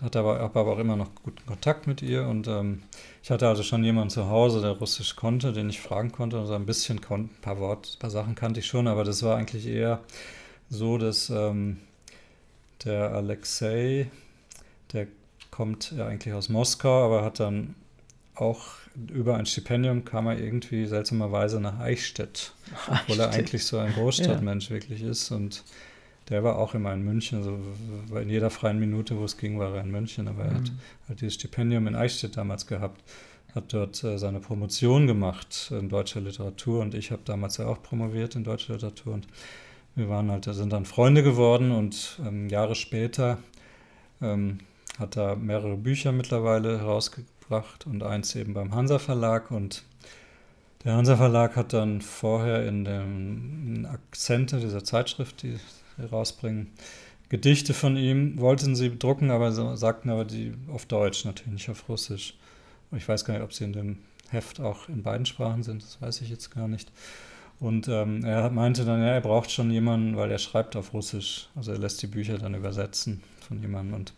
hatte 0.02 0.18
aber, 0.18 0.38
habe 0.38 0.60
aber 0.60 0.72
auch 0.72 0.78
immer 0.78 0.96
noch 0.96 1.14
guten 1.22 1.44
Kontakt 1.46 1.86
mit 1.86 2.02
ihr 2.02 2.26
und 2.26 2.48
ähm, 2.48 2.82
ich 3.22 3.30
hatte 3.30 3.48
also 3.48 3.62
schon 3.62 3.84
jemanden 3.84 4.10
zu 4.10 4.28
Hause, 4.28 4.60
der 4.60 4.72
Russisch 4.72 5.16
konnte, 5.16 5.52
den 5.52 5.68
ich 5.68 5.80
fragen 5.80 6.12
konnte. 6.12 6.38
Also 6.38 6.54
ein 6.54 6.66
bisschen, 6.66 7.00
ein 7.08 7.28
paar 7.42 7.58
Worte, 7.58 7.90
ein 7.94 7.98
paar 7.98 8.10
Sachen 8.10 8.34
kannte 8.34 8.60
ich 8.60 8.66
schon, 8.66 8.88
aber 8.88 9.04
das 9.04 9.22
war 9.22 9.36
eigentlich 9.36 9.66
eher 9.66 10.00
so, 10.70 10.98
dass 10.98 11.30
ähm, 11.30 11.78
der 12.84 13.10
Alexei, 13.12 14.10
der 14.92 15.06
kommt 15.50 15.92
ja 15.92 16.06
eigentlich 16.06 16.32
aus 16.32 16.48
Moskau, 16.48 17.04
aber 17.04 17.22
hat 17.22 17.40
dann 17.40 17.74
auch 18.40 18.66
über 19.08 19.36
ein 19.36 19.46
Stipendium 19.46 20.04
kam 20.04 20.26
er 20.26 20.38
irgendwie 20.38 20.86
seltsamerweise 20.86 21.60
nach 21.60 21.78
Eichstätt, 21.78 22.52
Eichstätt. 22.72 23.00
obwohl 23.02 23.20
er 23.20 23.30
eigentlich 23.30 23.64
so 23.64 23.78
ein 23.78 23.92
Großstadtmensch 23.92 24.70
ja. 24.70 24.76
wirklich 24.76 25.02
ist 25.02 25.30
und 25.30 25.64
der 26.28 26.44
war 26.44 26.58
auch 26.58 26.74
immer 26.74 26.92
in 26.92 27.02
München, 27.02 27.38
also 27.38 27.58
in 28.20 28.28
jeder 28.28 28.50
freien 28.50 28.78
Minute, 28.78 29.18
wo 29.18 29.24
es 29.24 29.36
ging, 29.36 29.58
war 29.58 29.74
er 29.74 29.82
in 29.82 29.90
München, 29.90 30.28
aber 30.28 30.44
er 30.44 30.54
hat, 30.54 30.62
mhm. 30.62 30.78
hat 31.08 31.20
dieses 31.20 31.34
Stipendium 31.34 31.86
in 31.86 31.96
Eichstätt 31.96 32.36
damals 32.36 32.66
gehabt, 32.66 33.02
hat 33.54 33.72
dort 33.72 34.02
äh, 34.04 34.16
seine 34.16 34.40
Promotion 34.40 35.06
gemacht 35.06 35.72
in 35.76 35.88
deutscher 35.88 36.20
Literatur 36.20 36.82
und 36.82 36.94
ich 36.94 37.10
habe 37.10 37.22
damals 37.24 37.56
ja 37.56 37.66
auch 37.66 37.82
promoviert 37.82 38.36
in 38.36 38.44
deutscher 38.44 38.74
Literatur 38.74 39.14
und 39.14 39.26
wir 39.96 40.08
waren 40.08 40.30
halt, 40.30 40.44
sind 40.44 40.72
dann 40.72 40.84
Freunde 40.84 41.22
geworden 41.24 41.72
und 41.72 42.20
ähm, 42.24 42.48
Jahre 42.48 42.76
später 42.76 43.38
ähm, 44.22 44.60
hat 44.98 45.16
er 45.16 45.34
mehrere 45.34 45.76
Bücher 45.76 46.12
mittlerweile 46.12 46.78
herausgebracht 46.78 47.39
und 47.86 48.02
eins 48.02 48.34
eben 48.34 48.54
beim 48.54 48.74
Hansa 48.74 48.98
Verlag 48.98 49.50
und 49.50 49.82
der 50.84 50.94
Hansa 50.94 51.16
Verlag 51.16 51.56
hat 51.56 51.72
dann 51.72 52.00
vorher 52.00 52.66
in 52.66 52.84
dem 52.84 53.86
Akzente 53.90 54.60
dieser 54.60 54.82
Zeitschrift, 54.82 55.42
die 55.42 55.58
rausbringen. 56.10 56.68
Gedichte 57.28 57.74
von 57.74 57.96
ihm 57.96 58.40
wollten 58.40 58.74
sie 58.74 58.98
drucken, 58.98 59.30
aber 59.30 59.52
sagten 59.76 60.10
aber 60.10 60.24
die 60.24 60.54
auf 60.72 60.86
Deutsch, 60.86 61.24
natürlich 61.24 61.52
nicht 61.52 61.70
auf 61.70 61.88
Russisch. 61.88 62.34
Ich 62.92 63.08
weiß 63.08 63.24
gar 63.24 63.34
nicht, 63.34 63.42
ob 63.42 63.52
sie 63.52 63.64
in 63.64 63.72
dem 63.72 63.98
Heft 64.30 64.60
auch 64.60 64.88
in 64.88 65.02
beiden 65.02 65.26
Sprachen 65.26 65.62
sind, 65.62 65.82
das 65.82 66.00
weiß 66.00 66.22
ich 66.22 66.30
jetzt 66.30 66.50
gar 66.50 66.66
nicht. 66.66 66.90
Und 67.60 67.88
ähm, 67.88 68.24
er 68.24 68.48
meinte 68.50 68.86
dann, 68.86 69.00
ja, 69.00 69.08
er 69.08 69.20
braucht 69.20 69.50
schon 69.50 69.70
jemanden, 69.70 70.16
weil 70.16 70.30
er 70.30 70.38
schreibt 70.38 70.76
auf 70.76 70.94
Russisch. 70.94 71.50
Also 71.54 71.72
er 71.72 71.78
lässt 71.78 72.00
die 72.00 72.06
Bücher 72.06 72.38
dann 72.38 72.54
übersetzen 72.54 73.22
von 73.46 73.60
jemandem. 73.60 73.94
Und 73.94 74.14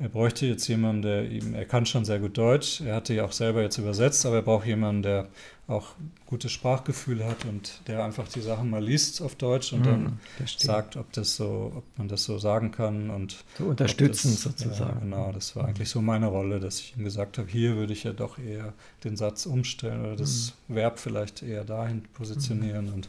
er 0.00 0.08
bräuchte 0.08 0.46
jetzt 0.46 0.68
jemanden, 0.68 1.02
der 1.02 1.28
ihm, 1.28 1.54
er 1.54 1.64
kann 1.64 1.84
schon 1.84 2.04
sehr 2.04 2.20
gut 2.20 2.38
Deutsch, 2.38 2.80
er 2.80 2.94
hatte 2.94 3.14
ja 3.14 3.24
auch 3.24 3.32
selber 3.32 3.62
jetzt 3.62 3.78
übersetzt, 3.78 4.24
aber 4.26 4.36
er 4.36 4.42
braucht 4.42 4.66
jemanden, 4.66 5.02
der 5.02 5.28
auch 5.66 5.88
gutes 6.24 6.52
Sprachgefühl 6.52 7.24
hat 7.24 7.44
und 7.44 7.80
der 7.88 8.04
einfach 8.04 8.28
die 8.28 8.40
Sachen 8.40 8.70
mal 8.70 8.82
liest 8.82 9.20
auf 9.20 9.34
Deutsch 9.34 9.72
und 9.72 9.80
mhm, 9.80 9.84
dann 9.84 10.20
sagt, 10.46 10.96
ob 10.96 11.12
das 11.12 11.36
so, 11.36 11.72
ob 11.76 11.84
man 11.98 12.08
das 12.08 12.24
so 12.24 12.38
sagen 12.38 12.70
kann 12.70 13.10
und 13.10 13.44
so 13.58 13.64
unterstützend 13.64 14.34
das, 14.34 14.42
sozusagen. 14.42 15.10
Ja, 15.10 15.16
genau, 15.16 15.32
das 15.32 15.56
war 15.56 15.66
eigentlich 15.66 15.90
so 15.90 16.00
meine 16.00 16.26
Rolle, 16.26 16.60
dass 16.60 16.80
ich 16.80 16.96
ihm 16.96 17.04
gesagt 17.04 17.36
habe, 17.36 17.48
hier 17.48 17.76
würde 17.76 17.92
ich 17.92 18.04
ja 18.04 18.12
doch 18.12 18.38
eher 18.38 18.72
den 19.04 19.16
Satz 19.16 19.46
umstellen 19.46 20.06
oder 20.06 20.16
das 20.16 20.54
mhm. 20.68 20.76
Verb 20.76 20.98
vielleicht 21.00 21.42
eher 21.42 21.64
dahin 21.64 22.04
positionieren 22.14 22.86
mhm. 22.86 22.94
und 22.94 23.08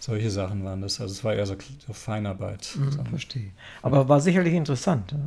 solche 0.00 0.30
Sachen 0.30 0.64
waren 0.64 0.82
das. 0.82 1.00
Also 1.00 1.12
es 1.12 1.24
war 1.24 1.34
eher 1.34 1.46
so, 1.46 1.56
so 1.86 1.92
Feinarbeit. 1.94 2.76
Mhm, 2.76 3.06
verstehe. 3.06 3.52
Aber 3.80 4.08
war 4.08 4.20
sicherlich 4.20 4.52
interessant. 4.52 5.12
Ja? 5.12 5.18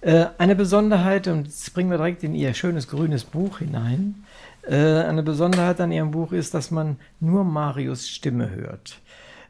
Äh, 0.00 0.26
eine 0.38 0.54
Besonderheit, 0.54 1.26
und 1.26 1.46
jetzt 1.46 1.74
bringen 1.74 1.90
wir 1.90 1.98
direkt 1.98 2.22
in 2.22 2.34
Ihr 2.34 2.54
schönes 2.54 2.88
grünes 2.88 3.24
Buch 3.24 3.58
hinein. 3.58 4.24
Äh, 4.62 4.76
eine 4.76 5.22
Besonderheit 5.22 5.80
an 5.80 5.92
Ihrem 5.92 6.12
Buch 6.12 6.32
ist, 6.32 6.54
dass 6.54 6.70
man 6.70 6.98
nur 7.20 7.44
Marius 7.44 8.08
Stimme 8.08 8.50
hört. 8.50 9.00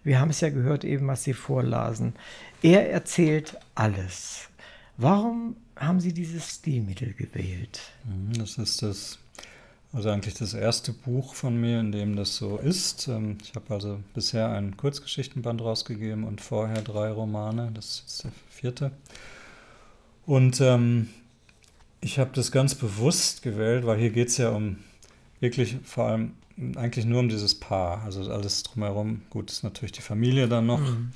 Wir 0.04 0.20
haben 0.20 0.30
es 0.30 0.40
ja 0.40 0.48
gehört, 0.48 0.84
eben 0.84 1.06
was 1.06 1.24
Sie 1.24 1.34
vorlasen. 1.34 2.14
Er 2.62 2.90
erzählt 2.90 3.58
alles. 3.74 4.48
Warum 4.96 5.56
haben 5.76 6.00
Sie 6.00 6.14
dieses 6.14 6.48
Stilmittel 6.48 7.12
gewählt? 7.12 7.80
Mhm, 8.04 8.38
das 8.38 8.56
ist 8.56 8.80
das, 8.82 9.18
also 9.92 10.08
eigentlich 10.08 10.34
das 10.34 10.54
erste 10.54 10.92
Buch 10.92 11.34
von 11.34 11.60
mir, 11.60 11.80
in 11.80 11.92
dem 11.92 12.16
das 12.16 12.36
so 12.36 12.56
ist. 12.56 13.06
Ähm, 13.08 13.36
ich 13.42 13.54
habe 13.54 13.74
also 13.74 14.00
bisher 14.14 14.48
ein 14.48 14.78
Kurzgeschichtenband 14.78 15.60
rausgegeben 15.60 16.24
und 16.24 16.40
vorher 16.40 16.80
drei 16.80 17.10
Romane. 17.10 17.70
Das 17.74 18.02
ist 18.06 18.24
der 18.24 18.32
vierte. 18.48 18.92
Und 20.28 20.60
ähm, 20.60 21.08
ich 22.02 22.18
habe 22.18 22.32
das 22.34 22.52
ganz 22.52 22.74
bewusst 22.74 23.40
gewählt, 23.40 23.86
weil 23.86 23.98
hier 23.98 24.10
geht 24.10 24.28
es 24.28 24.36
ja 24.36 24.50
um 24.50 24.76
wirklich 25.40 25.78
vor 25.84 26.04
allem 26.04 26.32
eigentlich 26.76 27.06
nur 27.06 27.20
um 27.20 27.30
dieses 27.30 27.54
Paar. 27.54 28.02
Also 28.04 28.30
alles 28.30 28.62
drumherum. 28.62 29.22
Gut, 29.30 29.50
ist 29.50 29.64
natürlich 29.64 29.92
die 29.92 30.02
Familie 30.02 30.46
dann 30.46 30.66
noch, 30.66 30.80
mhm. 30.80 31.12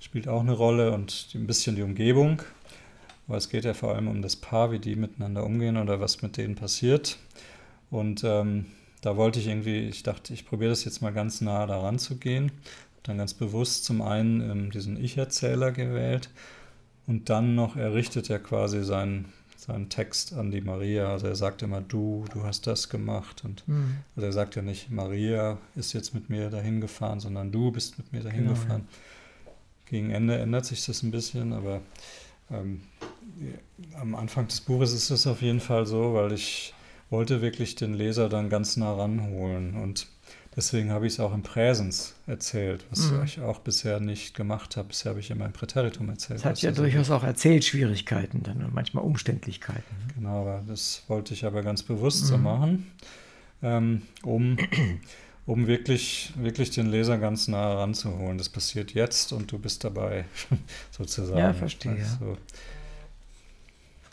spielt 0.00 0.28
auch 0.28 0.40
eine 0.40 0.54
Rolle 0.54 0.92
und 0.92 1.28
ein 1.34 1.46
bisschen 1.46 1.76
die 1.76 1.82
Umgebung. 1.82 2.40
Aber 3.28 3.36
es 3.36 3.50
geht 3.50 3.66
ja 3.66 3.74
vor 3.74 3.94
allem 3.94 4.08
um 4.08 4.22
das 4.22 4.34
Paar, 4.34 4.72
wie 4.72 4.78
die 4.78 4.96
miteinander 4.96 5.44
umgehen 5.44 5.76
oder 5.76 6.00
was 6.00 6.22
mit 6.22 6.38
denen 6.38 6.54
passiert. 6.54 7.18
Und 7.90 8.24
ähm, 8.24 8.64
da 9.02 9.18
wollte 9.18 9.40
ich 9.40 9.48
irgendwie, 9.48 9.80
ich 9.80 10.04
dachte, 10.04 10.32
ich 10.32 10.46
probiere 10.46 10.70
das 10.70 10.86
jetzt 10.86 11.02
mal 11.02 11.12
ganz 11.12 11.42
nah 11.42 11.66
daran 11.66 11.98
zu 11.98 12.16
gehen. 12.16 12.50
Dann 13.02 13.18
ganz 13.18 13.34
bewusst 13.34 13.84
zum 13.84 14.00
einen 14.00 14.40
ähm, 14.40 14.70
diesen 14.70 14.96
Ich-Erzähler 14.96 15.70
gewählt 15.70 16.30
und 17.06 17.28
dann 17.28 17.54
noch, 17.54 17.76
er 17.76 17.94
richtet 17.94 18.28
ja 18.28 18.38
quasi 18.38 18.82
seinen, 18.82 19.26
seinen 19.56 19.88
Text 19.88 20.32
an 20.32 20.50
die 20.50 20.60
Maria. 20.60 21.08
Also 21.10 21.26
er 21.26 21.36
sagt 21.36 21.62
immer, 21.62 21.80
du, 21.80 22.24
du 22.32 22.44
hast 22.44 22.66
das 22.66 22.88
gemacht. 22.88 23.44
Und 23.44 23.66
mhm. 23.68 23.98
also 24.16 24.26
er 24.26 24.32
sagt 24.32 24.56
ja 24.56 24.62
nicht, 24.62 24.90
Maria 24.90 25.58
ist 25.74 25.92
jetzt 25.92 26.14
mit 26.14 26.30
mir 26.30 26.50
dahin 26.50 26.80
gefahren, 26.80 27.20
sondern 27.20 27.52
du 27.52 27.70
bist 27.70 27.98
mit 27.98 28.12
mir 28.12 28.22
dahin 28.22 28.44
genau, 28.44 28.54
gefahren. 28.54 28.88
Ja. 28.88 29.52
Gegen 29.86 30.10
Ende 30.10 30.38
ändert 30.38 30.64
sich 30.64 30.84
das 30.86 31.02
ein 31.02 31.10
bisschen, 31.10 31.52
aber 31.52 31.82
ähm, 32.50 32.82
am 33.94 34.14
Anfang 34.14 34.48
des 34.48 34.60
Buches 34.60 34.92
ist 34.92 35.10
es 35.10 35.26
auf 35.26 35.42
jeden 35.42 35.60
Fall 35.60 35.86
so, 35.86 36.14
weil 36.14 36.32
ich 36.32 36.72
wollte 37.10 37.42
wirklich 37.42 37.74
den 37.74 37.92
Leser 37.92 38.28
dann 38.28 38.48
ganz 38.48 38.76
nah 38.76 38.94
ranholen. 38.94 39.74
Und 39.74 40.06
Deswegen 40.56 40.90
habe 40.90 41.06
ich 41.06 41.14
es 41.14 41.20
auch 41.20 41.34
im 41.34 41.42
Präsens 41.42 42.14
erzählt, 42.26 42.84
was 42.90 43.10
mhm. 43.10 43.24
ich 43.24 43.40
auch 43.40 43.58
bisher 43.58 43.98
nicht 43.98 44.34
gemacht 44.34 44.76
habe. 44.76 44.88
Bisher 44.88 45.10
habe 45.10 45.20
ich 45.20 45.30
immer 45.30 45.46
im 45.46 45.52
Präteritum 45.52 46.08
erzählt. 46.08 46.40
Es 46.40 46.44
hat 46.44 46.62
ja 46.62 46.70
durchaus 46.70 47.10
auch 47.10 47.24
Erzählschwierigkeiten 47.24 48.42
dann 48.44 48.64
und 48.64 48.72
manchmal 48.72 49.04
Umständlichkeiten. 49.04 49.82
Genau, 50.14 50.42
aber 50.42 50.62
das 50.68 51.02
wollte 51.08 51.34
ich 51.34 51.44
aber 51.44 51.62
ganz 51.62 51.82
bewusst 51.82 52.22
mhm. 52.24 52.28
so 52.28 52.38
machen, 52.38 52.92
ähm, 53.62 54.02
um 54.22 54.56
um 55.46 55.66
wirklich, 55.66 56.32
wirklich 56.36 56.70
den 56.70 56.86
Leser 56.86 57.18
ganz 57.18 57.48
nah 57.48 57.74
ranzuholen. 57.74 58.38
Das 58.38 58.48
passiert 58.48 58.94
jetzt 58.94 59.32
und 59.32 59.52
du 59.52 59.58
bist 59.58 59.84
dabei, 59.84 60.24
sozusagen. 60.90 61.38
Ja, 61.38 61.52
verstehe. 61.52 61.96
Also, 61.96 62.36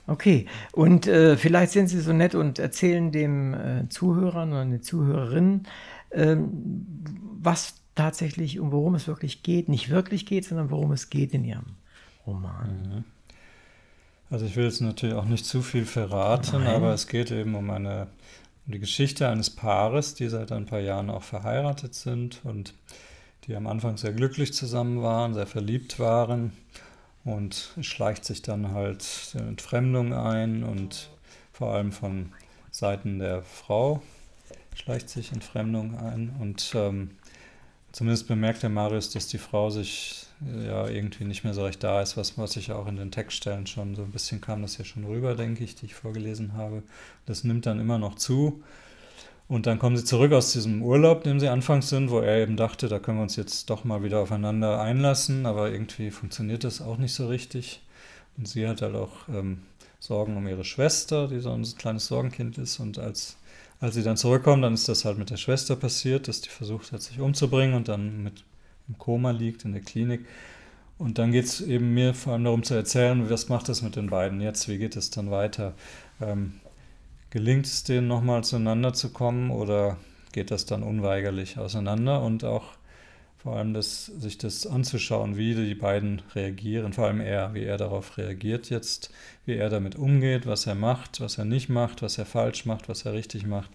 Okay, 0.08 0.48
und 0.74 1.08
äh, 1.08 1.38
vielleicht 1.38 1.72
sind 1.72 1.88
Sie 1.88 2.02
so 2.02 2.12
nett 2.12 2.34
und 2.34 2.60
erzählen 2.60 3.12
dem 3.12 3.54
äh, 3.54 3.88
Zuhörern 3.88 4.52
oder 4.52 4.66
den 4.66 4.82
Zuhörerinnen, 4.82 5.68
was 6.14 7.76
tatsächlich 7.96 8.60
und 8.60 8.72
worum 8.72 8.96
es 8.96 9.08
wirklich 9.08 9.44
geht. 9.44 9.70
Nicht 9.70 9.90
wirklich 9.90 10.26
geht, 10.26 10.46
sondern 10.46 10.70
worum 10.70 10.92
es 10.92 11.10
geht 11.10 11.34
in 11.34 11.44
Ihrem 11.44 11.76
Roman. 12.26 13.06
Also 14.30 14.46
ich 14.46 14.56
will 14.56 14.66
jetzt 14.66 14.82
natürlich 14.82 15.16
auch 15.16 15.26
nicht 15.26 15.46
zu 15.46 15.62
viel 15.62 15.86
verraten, 15.86 16.64
Nein. 16.64 16.76
aber 16.76 16.94
es 16.94 17.08
geht 17.08 17.32
eben 17.32 17.56
um 17.56 17.70
eine 17.70 18.08
um 18.66 18.74
die 18.74 18.80
Geschichte 18.80 19.28
eines 19.28 19.50
Paares, 19.50 20.14
die 20.14 20.30
seit 20.30 20.52
ein 20.52 20.66
paar 20.66 20.80
Jahren 20.80 21.10
auch 21.10 21.24
verheiratet 21.24 21.96
sind 21.96 22.42
und 22.44 22.74
die 23.46 23.56
am 23.56 23.68
Anfang 23.68 23.98
sehr 23.98 24.14
glücklich 24.14 24.54
zusammen 24.54 25.02
waren, 25.02 25.34
sehr 25.34 25.48
verliebt 25.48 26.00
waren 26.00 26.52
und 27.24 27.74
es 27.78 27.86
schleicht 27.86 28.24
sich 28.24 28.42
dann 28.42 28.72
halt 28.72 29.36
Entfremdung 29.36 30.14
ein 30.14 30.64
und 30.64 31.10
vor 31.52 31.74
allem 31.74 31.92
von 31.92 32.34
Seiten 32.70 33.20
der 33.20 33.42
Frau 33.42 34.02
schleicht 34.76 35.10
sich 35.10 35.32
Entfremdung 35.32 35.98
ein 35.98 36.36
und 36.40 36.72
ähm, 36.76 37.12
zumindest 37.92 38.28
bemerkt 38.28 38.64
der 38.64 38.70
Marius, 38.70 39.12
dass 39.12 39.28
die 39.28 39.38
Frau 39.38 39.70
sich 39.70 40.26
äh, 40.46 40.68
ja 40.68 40.88
irgendwie 40.88 41.26
nicht 41.26 41.44
mehr 41.44 41.54
so 41.54 41.64
recht 41.64 41.84
da 41.84 42.02
ist, 42.02 42.18
was, 42.18 42.38
was 42.38 42.56
ich 42.56 42.72
auch 42.72 42.88
in 42.88 42.96
den 42.96 43.12
Textstellen 43.12 43.68
schon 43.68 43.96
so 43.96 44.04
ein 44.04 44.12
bisschen 44.12 44.42
kam 44.42 44.62
das 44.62 44.78
ja 44.78 44.86
schon 44.86 45.06
rüber, 45.06 45.36
denke 45.36 45.64
ich, 45.64 45.76
die 45.76 45.86
ich 45.86 45.96
vorgelesen 45.96 46.54
habe. 46.54 46.84
Das 47.26 47.44
nimmt 47.44 47.66
dann 47.66 47.80
immer 47.80 47.98
noch 47.98 48.16
zu. 48.16 48.64
Und 49.48 49.66
dann 49.66 49.80
kommen 49.80 49.98
sie 49.98 50.06
zurück 50.06 50.32
aus 50.32 50.54
diesem 50.54 50.82
Urlaub, 50.82 51.26
dem 51.26 51.42
sie 51.42 51.50
anfangs 51.50 51.90
sind, 51.90 52.10
wo 52.10 52.20
er 52.20 52.38
eben 52.38 52.56
dachte, 52.56 52.88
da 52.88 53.00
können 53.00 53.18
wir 53.18 53.24
uns 53.24 53.36
jetzt 53.36 53.70
doch 53.70 53.84
mal 53.84 54.02
wieder 54.02 54.20
aufeinander 54.20 54.80
einlassen, 54.80 55.46
aber 55.46 55.72
irgendwie 55.72 56.10
funktioniert 56.10 56.64
das 56.64 56.82
auch 56.82 56.98
nicht 56.98 57.14
so 57.14 57.28
richtig. 57.28 57.82
Und 58.38 58.48
sie 58.48 58.66
hat 58.66 58.82
halt 58.82 58.96
auch 58.96 59.28
ähm, 59.28 59.64
Sorgen 60.00 60.38
um 60.38 60.48
ihre 60.48 60.64
Schwester, 60.64 61.28
die 61.28 61.40
so 61.42 61.52
ein 61.52 61.64
kleines 61.78 62.08
Sorgenkind 62.08 62.58
ist. 62.58 62.80
Und 62.80 62.98
als, 62.98 63.36
als 63.82 63.96
sie 63.96 64.04
dann 64.04 64.16
zurückkommen, 64.16 64.62
dann 64.62 64.76
ist 64.76 64.88
das 64.88 65.04
halt 65.04 65.18
mit 65.18 65.32
der 65.32 65.38
Schwester 65.38 65.76
passiert, 65.76 66.28
dass 66.28 66.40
die 66.40 66.50
versucht 66.50 66.92
hat, 66.92 67.02
sich 67.02 67.20
umzubringen 67.20 67.76
und 67.76 67.90
dann 67.90 68.24
mit 68.24 68.46
im 68.88 68.98
Koma 68.98 69.32
liegt 69.32 69.66
in 69.66 69.74
der 69.74 69.82
Klinik. 69.82 70.26
Und 70.98 71.18
dann 71.18 71.32
geht 71.32 71.46
es 71.46 71.62
eben 71.62 71.94
mir 71.94 72.14
vor 72.14 72.34
allem 72.34 72.44
darum 72.44 72.64
zu 72.64 72.76
erzählen, 72.76 73.28
was 73.30 73.50
macht 73.50 73.70
das 73.70 73.82
mit 73.82 73.96
den 73.96 74.10
beiden 74.10 74.40
jetzt, 74.40 74.68
wie 74.68 74.78
geht 74.78 74.96
es 74.96 75.10
dann 75.10 75.32
weiter. 75.32 75.74
Ähm, 76.22 76.54
gelingt 77.32 77.66
es 77.66 77.84
denen 77.84 78.08
nochmal 78.08 78.44
zueinander 78.44 78.94
zu 78.94 79.10
kommen 79.10 79.50
oder 79.50 79.98
geht 80.32 80.52
das 80.52 80.68
dann 80.68 80.84
unweigerlich 80.84 81.58
auseinander 81.58 82.22
und 82.22 82.44
auch 82.44 82.66
vor 83.42 83.56
allem 83.56 83.74
das, 83.74 84.06
sich 84.06 84.38
das 84.38 84.68
anzuschauen, 84.68 85.36
wie 85.36 85.56
die 85.56 85.74
beiden 85.74 86.22
reagieren, 86.36 86.94
vor 86.94 87.08
allem 87.08 87.22
er, 87.22 87.56
wie 87.56 87.64
er 87.64 87.78
darauf 87.78 88.18
reagiert 88.20 88.70
jetzt, 88.70 89.10
wie 89.46 89.56
er 89.56 89.70
damit 89.70 89.96
umgeht, 89.96 90.46
was 90.46 90.68
er 90.68 90.76
macht, 90.76 91.22
was 91.22 91.40
er 91.40 91.46
nicht 91.46 91.68
macht, 91.68 92.04
was 92.04 92.20
er 92.20 92.28
falsch 92.28 92.68
macht, 92.68 92.88
was 92.88 93.04
er 93.04 93.14
richtig 93.14 93.48
macht. 93.48 93.72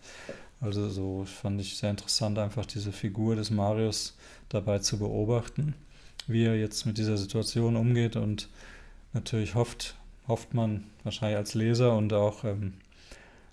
Also 0.61 0.89
so 0.89 1.25
fand 1.25 1.61
ich 1.61 1.77
sehr 1.77 1.91
interessant, 1.91 2.39
einfach 2.39 2.65
diese 2.65 2.93
Figur 2.93 3.35
des 3.35 3.51
Marius 3.51 4.17
dabei 4.49 4.79
zu 4.79 4.99
beobachten, 4.99 5.75
wie 6.29 6.45
er 6.45 6.57
jetzt 6.57 6.87
mit 6.87 6.97
dieser 6.97 7.17
Situation 7.17 7.75
umgeht 7.75 8.15
und 8.15 8.49
natürlich 9.15 9.57
hofft, 9.57 9.97
hofft 10.29 10.55
man 10.55 10.85
wahrscheinlich 11.03 11.39
als 11.39 11.55
Leser 11.55 11.97
und 11.97 12.13
auch 12.13 12.45
ähm, 12.45 12.75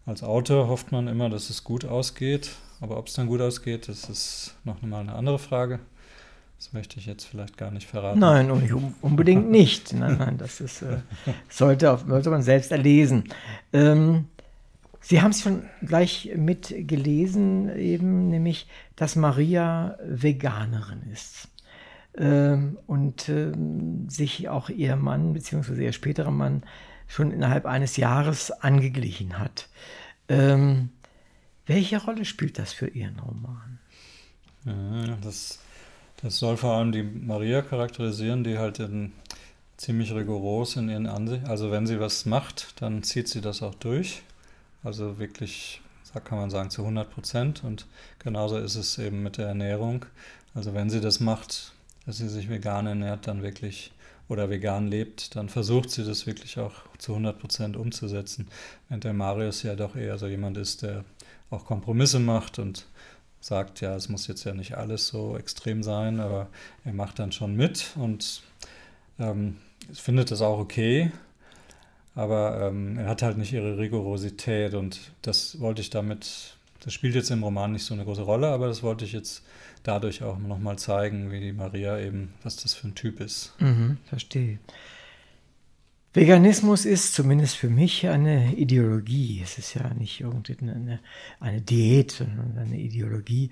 als 0.05 0.21
Autor 0.21 0.67
hofft 0.67 0.91
man 0.91 1.07
immer, 1.07 1.29
dass 1.31 1.49
es 1.49 1.63
gut 1.63 1.85
ausgeht, 1.85 2.51
aber 2.81 2.97
ob 2.97 3.07
es 3.07 3.13
dann 3.13 3.25
gut 3.25 3.41
ausgeht, 3.41 3.87
das 3.87 4.09
ist 4.09 4.55
noch 4.63 4.79
mal 4.83 4.99
eine 4.99 5.15
andere 5.15 5.39
Frage. 5.39 5.79
Das 6.63 6.71
möchte 6.71 6.97
ich 6.97 7.05
jetzt 7.07 7.25
vielleicht 7.25 7.57
gar 7.57 7.71
nicht 7.71 7.89
verraten. 7.89 8.19
Nein, 8.19 8.49
un- 8.49 8.95
unbedingt 9.01 9.51
nicht. 9.51 9.91
Nein, 9.91 10.15
nein, 10.17 10.37
das 10.37 10.61
ist, 10.61 10.81
äh, 10.81 10.99
sollte, 11.49 11.91
auf, 11.91 12.05
sollte 12.07 12.29
man 12.29 12.41
selbst 12.41 12.71
erlesen. 12.71 13.25
Ähm, 13.73 14.29
Sie 15.01 15.21
haben 15.21 15.31
es 15.31 15.41
schon 15.41 15.63
gleich 15.85 16.31
mitgelesen, 16.37 17.67
eben, 17.77 18.29
nämlich, 18.29 18.69
dass 18.95 19.17
Maria 19.17 19.97
Veganerin 20.07 21.01
ist. 21.11 21.49
Ähm, 22.17 22.77
und 22.87 23.27
ähm, 23.27 24.07
sich 24.09 24.47
auch 24.47 24.69
ihr 24.69 24.95
Mann, 24.95 25.33
beziehungsweise 25.33 25.83
ihr 25.83 25.91
späterer 25.91 26.31
Mann, 26.31 26.63
schon 27.09 27.31
innerhalb 27.31 27.65
eines 27.65 27.97
Jahres 27.97 28.51
angeglichen 28.51 29.37
hat. 29.37 29.67
Ähm, 30.29 30.91
welche 31.65 32.01
Rolle 32.01 32.23
spielt 32.23 32.57
das 32.57 32.71
für 32.71 32.87
Ihren 32.87 33.19
Roman? 33.19 33.79
Ja, 34.63 35.17
das, 35.21 35.59
das 36.23 36.39
soll 36.39 36.57
vor 36.57 36.73
allem 36.73 36.91
die 36.91 37.03
Maria 37.03 37.61
charakterisieren, 37.61 38.43
die 38.43 38.57
halt 38.57 38.79
in, 38.79 39.11
ziemlich 39.77 40.13
rigoros 40.13 40.77
in 40.77 40.89
ihren 40.89 41.07
Ansichten, 41.07 41.47
also 41.47 41.69
wenn 41.69 41.85
sie 41.85 41.99
was 41.99 42.25
macht, 42.25 42.81
dann 42.81 43.03
zieht 43.03 43.27
sie 43.27 43.41
das 43.41 43.61
auch 43.61 43.75
durch. 43.75 44.23
Also 44.83 45.19
wirklich, 45.19 45.81
da 46.13 46.19
kann 46.19 46.37
man 46.37 46.49
sagen, 46.49 46.69
zu 46.69 46.81
100 46.81 47.09
Prozent. 47.09 47.63
Und 47.63 47.85
genauso 48.19 48.57
ist 48.57 48.75
es 48.75 48.97
eben 48.97 49.23
mit 49.23 49.37
der 49.37 49.47
Ernährung. 49.47 50.05
Also 50.53 50.73
wenn 50.73 50.89
sie 50.89 51.01
das 51.01 51.19
macht, 51.19 51.73
dass 52.05 52.17
sie 52.17 52.29
sich 52.29 52.49
vegan 52.49 52.87
ernährt, 52.87 53.27
dann 53.27 53.43
wirklich 53.43 53.91
oder 54.29 54.49
vegan 54.49 54.87
lebt, 54.87 55.35
dann 55.35 55.49
versucht 55.49 55.89
sie 55.89 56.05
das 56.05 56.25
wirklich 56.25 56.57
auch 56.57 56.73
zu 56.97 57.11
100 57.11 57.37
Prozent 57.37 57.77
umzusetzen. 57.77 58.47
Während 58.87 59.03
der 59.03 59.13
Marius 59.13 59.63
ja 59.63 59.75
doch 59.75 59.95
eher 59.95 60.17
so 60.17 60.27
jemand 60.27 60.57
ist, 60.57 60.81
der 60.81 61.03
auch 61.49 61.65
Kompromisse 61.65 62.19
macht 62.19 62.57
und 62.57 62.87
sagt, 63.43 63.81
ja, 63.81 63.93
es 63.93 64.07
muss 64.07 64.27
jetzt 64.27 64.45
ja 64.45 64.53
nicht 64.53 64.77
alles 64.77 65.07
so 65.07 65.37
extrem 65.37 65.83
sein, 65.83 66.21
aber 66.21 66.47
er 66.85 66.93
macht 66.93 67.19
dann 67.19 67.33
schon 67.33 67.57
mit 67.57 67.91
und 67.97 68.41
ähm, 69.19 69.57
findet 69.91 70.31
das 70.31 70.41
auch 70.41 70.59
okay. 70.59 71.11
Aber 72.15 72.61
ähm, 72.61 72.97
er 72.97 73.07
hat 73.07 73.21
halt 73.21 73.37
nicht 73.37 73.51
ihre 73.51 73.77
Rigorosität 73.77 74.75
und 74.75 75.11
das 75.23 75.59
wollte 75.59 75.81
ich 75.81 75.89
damit, 75.89 76.55
das 76.79 76.93
spielt 76.93 77.15
jetzt 77.15 77.31
im 77.31 77.43
Roman 77.43 77.73
nicht 77.73 77.83
so 77.83 77.93
eine 77.93 78.05
große 78.05 78.21
Rolle, 78.21 78.47
aber 78.47 78.67
das 78.67 78.81
wollte 78.81 79.03
ich 79.03 79.11
jetzt 79.11 79.43
dadurch 79.83 80.23
auch 80.23 80.37
nochmal 80.37 80.77
zeigen, 80.77 81.29
wie 81.29 81.41
die 81.41 81.51
Maria 81.51 81.99
eben, 81.99 82.33
was 82.43 82.55
das 82.55 82.73
für 82.75 82.87
ein 82.87 82.95
Typ 82.95 83.19
ist. 83.19 83.53
Mhm, 83.59 83.97
verstehe. 84.05 84.59
Veganismus 86.15 86.85
ist 86.85 87.15
zumindest 87.15 87.55
für 87.55 87.69
mich 87.69 88.07
eine 88.07 88.53
Ideologie. 88.53 89.41
Es 89.43 89.57
ist 89.57 89.73
ja 89.73 89.91
nicht 89.95 90.21
irgendeine 90.21 90.99
eine 91.39 91.59
Diät, 91.59 92.11
sondern 92.11 92.55
eine 92.55 92.77
Ideologie. 92.77 93.49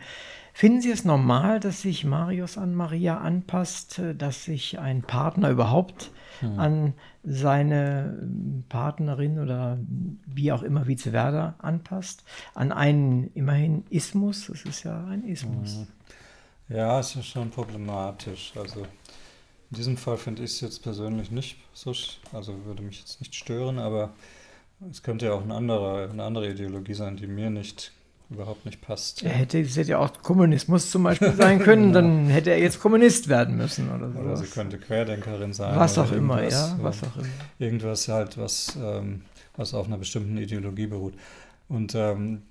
Finden 0.53 0.79
Sie 0.79 0.91
es 0.91 1.03
normal, 1.03 1.59
dass 1.59 1.81
sich 1.81 2.05
Marius 2.05 2.59
an 2.59 2.75
Maria 2.75 3.17
anpasst, 3.17 3.99
dass 4.15 4.45
sich 4.45 4.77
ein 4.77 5.01
Partner 5.01 5.49
überhaupt 5.49 6.11
hm. 6.41 6.59
an 6.59 6.93
seine 7.23 8.29
Partnerin 8.69 9.39
oder 9.39 9.79
wie 10.27 10.51
auch 10.51 10.61
immer 10.61 10.87
vice 10.87 11.09
versa 11.09 11.55
anpasst? 11.57 12.23
An 12.53 12.71
einen 12.71 13.31
immerhin 13.33 13.85
Ismus, 13.89 14.47
das 14.47 14.61
ist 14.65 14.83
ja 14.83 15.03
ein 15.07 15.23
Ismus. 15.23 15.87
Ja, 16.69 16.99
es 16.99 17.15
ist 17.15 17.25
schon 17.25 17.49
problematisch. 17.49 18.53
Also 18.55 18.85
in 19.71 19.77
diesem 19.77 19.97
Fall 19.97 20.17
finde 20.17 20.43
ich 20.43 20.51
es 20.51 20.61
jetzt 20.61 20.83
persönlich 20.83 21.31
nicht 21.31 21.57
so, 21.73 21.93
also 22.33 22.65
würde 22.65 22.83
mich 22.83 22.99
jetzt 22.99 23.21
nicht 23.21 23.33
stören, 23.33 23.79
aber 23.79 24.11
es 24.89 25.01
könnte 25.01 25.27
ja 25.27 25.33
auch 25.33 25.43
eine 25.43 25.55
andere, 25.55 26.09
eine 26.11 26.23
andere 26.23 26.49
Ideologie 26.51 26.93
sein, 26.93 27.15
die 27.15 27.27
mir 27.27 27.49
nicht 27.49 27.93
überhaupt 28.29 28.65
nicht 28.65 28.81
passt. 28.81 29.23
Er 29.23 29.31
hätte, 29.31 29.59
es 29.59 29.77
hätte 29.77 29.91
ja 29.91 29.99
auch 29.99 30.21
Kommunismus 30.21 30.89
zum 30.89 31.03
Beispiel 31.03 31.33
sein 31.33 31.59
können, 31.63 31.93
genau. 31.93 31.93
dann 31.93 32.27
hätte 32.27 32.51
er 32.51 32.59
jetzt 32.59 32.79
Kommunist 32.81 33.29
werden 33.29 33.57
müssen 33.57 33.89
oder 33.91 34.11
so. 34.11 34.19
Oder 34.19 34.37
sie 34.37 34.47
könnte 34.47 34.77
Querdenkerin 34.77 35.53
sein. 35.53 35.77
Was 35.77 35.97
auch 35.97 36.11
immer, 36.11 36.43
ja, 36.43 36.77
was 36.81 37.03
auch 37.03 37.15
immer. 37.15 37.27
Irgendwas 37.59 38.07
halt, 38.07 38.37
was, 38.37 38.77
ähm, 38.81 39.21
was 39.55 39.73
auf 39.73 39.87
einer 39.87 39.97
bestimmten 39.97 40.37
Ideologie 40.37 40.87
beruht. 40.87 41.13
Und 41.69 41.95
ähm, 41.95 42.41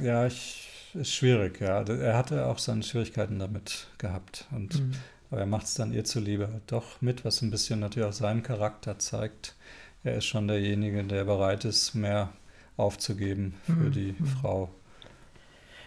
ja, 0.00 0.26
ich, 0.26 0.68
ist 0.94 1.12
schwierig, 1.12 1.60
ja. 1.60 1.82
Er 1.82 2.16
hatte 2.16 2.46
auch 2.46 2.58
seine 2.58 2.82
Schwierigkeiten 2.82 3.38
damit 3.38 3.88
gehabt. 3.98 4.46
Und 4.52 4.80
mhm. 4.80 4.92
Aber 5.34 5.40
er 5.40 5.48
macht 5.48 5.66
es 5.66 5.74
dann 5.74 5.92
ihr 5.92 6.04
zuliebe 6.04 6.46
halt 6.46 6.62
doch 6.68 7.02
mit, 7.02 7.24
was 7.24 7.42
ein 7.42 7.50
bisschen 7.50 7.80
natürlich 7.80 8.08
auch 8.08 8.12
seinen 8.12 8.44
Charakter 8.44 9.00
zeigt. 9.00 9.56
Er 10.04 10.14
ist 10.18 10.26
schon 10.26 10.46
derjenige, 10.46 11.02
der 11.02 11.24
bereit 11.24 11.64
ist, 11.64 11.92
mehr 11.92 12.28
aufzugeben 12.76 13.56
für 13.66 13.72
mhm. 13.72 13.90
die 13.90 14.14
Frau. 14.40 14.70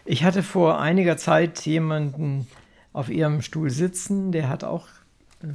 Ich 0.03 0.25
hatte 0.25 0.43
vor 0.43 0.81
einiger 0.81 1.15
Zeit 1.15 1.65
jemanden 1.65 2.45
auf 2.91 3.07
ihrem 3.07 3.41
Stuhl 3.41 3.69
sitzen, 3.69 4.33
der 4.33 4.49
hat 4.49 4.65
auch 4.65 4.89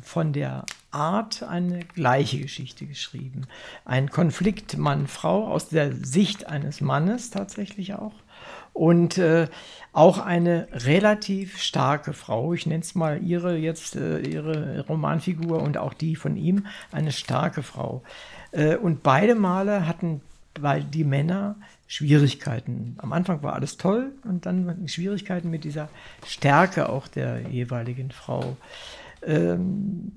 von 0.01 0.32
der 0.32 0.64
Art 0.90 1.43
eine 1.43 1.80
gleiche 1.84 2.40
Geschichte 2.40 2.86
geschrieben. 2.86 3.43
Ein 3.84 4.09
Konflikt 4.09 4.78
Mann-Frau 4.78 5.49
aus 5.49 5.68
der 5.68 5.95
Sicht 5.95 6.47
eines 6.47 6.80
Mannes 6.80 7.28
tatsächlich 7.28 7.93
auch. 7.93 8.14
Und 8.73 9.18
äh, 9.18 9.49
auch 9.93 10.18
eine 10.18 10.68
relativ 10.73 11.59
starke 11.59 12.14
Frau, 12.14 12.55
ich 12.55 12.66
nenne 12.66 12.81
es 12.81 12.95
mal 12.95 13.23
ihre 13.23 13.57
jetzt, 13.57 13.97
äh, 13.97 14.20
ihre 14.20 14.87
Romanfigur 14.87 15.62
und 15.62 15.77
auch 15.77 15.93
die 15.93 16.16
von 16.16 16.37
ihm, 16.37 16.66
eine 16.91 17.12
starke 17.12 17.62
Frau. 17.62 18.03
Äh, 18.53 18.77
und 18.77 19.03
beide 19.03 19.35
Male 19.35 19.87
hatten 19.87 20.23
weil 20.61 20.85
die 20.85 21.05
Männer 21.05 21.57
Schwierigkeiten, 21.87 22.97
am 22.99 23.12
Anfang 23.12 23.43
war 23.43 23.55
alles 23.55 23.77
toll 23.77 24.12
und 24.25 24.47
dann 24.47 24.89
Schwierigkeiten 24.89 25.51
mit 25.51 25.64
dieser 25.64 25.89
Stärke 26.27 26.89
auch 26.89 27.09
der 27.09 27.49
jeweiligen 27.49 28.11
Frau. 28.11 28.57
Ähm, 29.23 30.12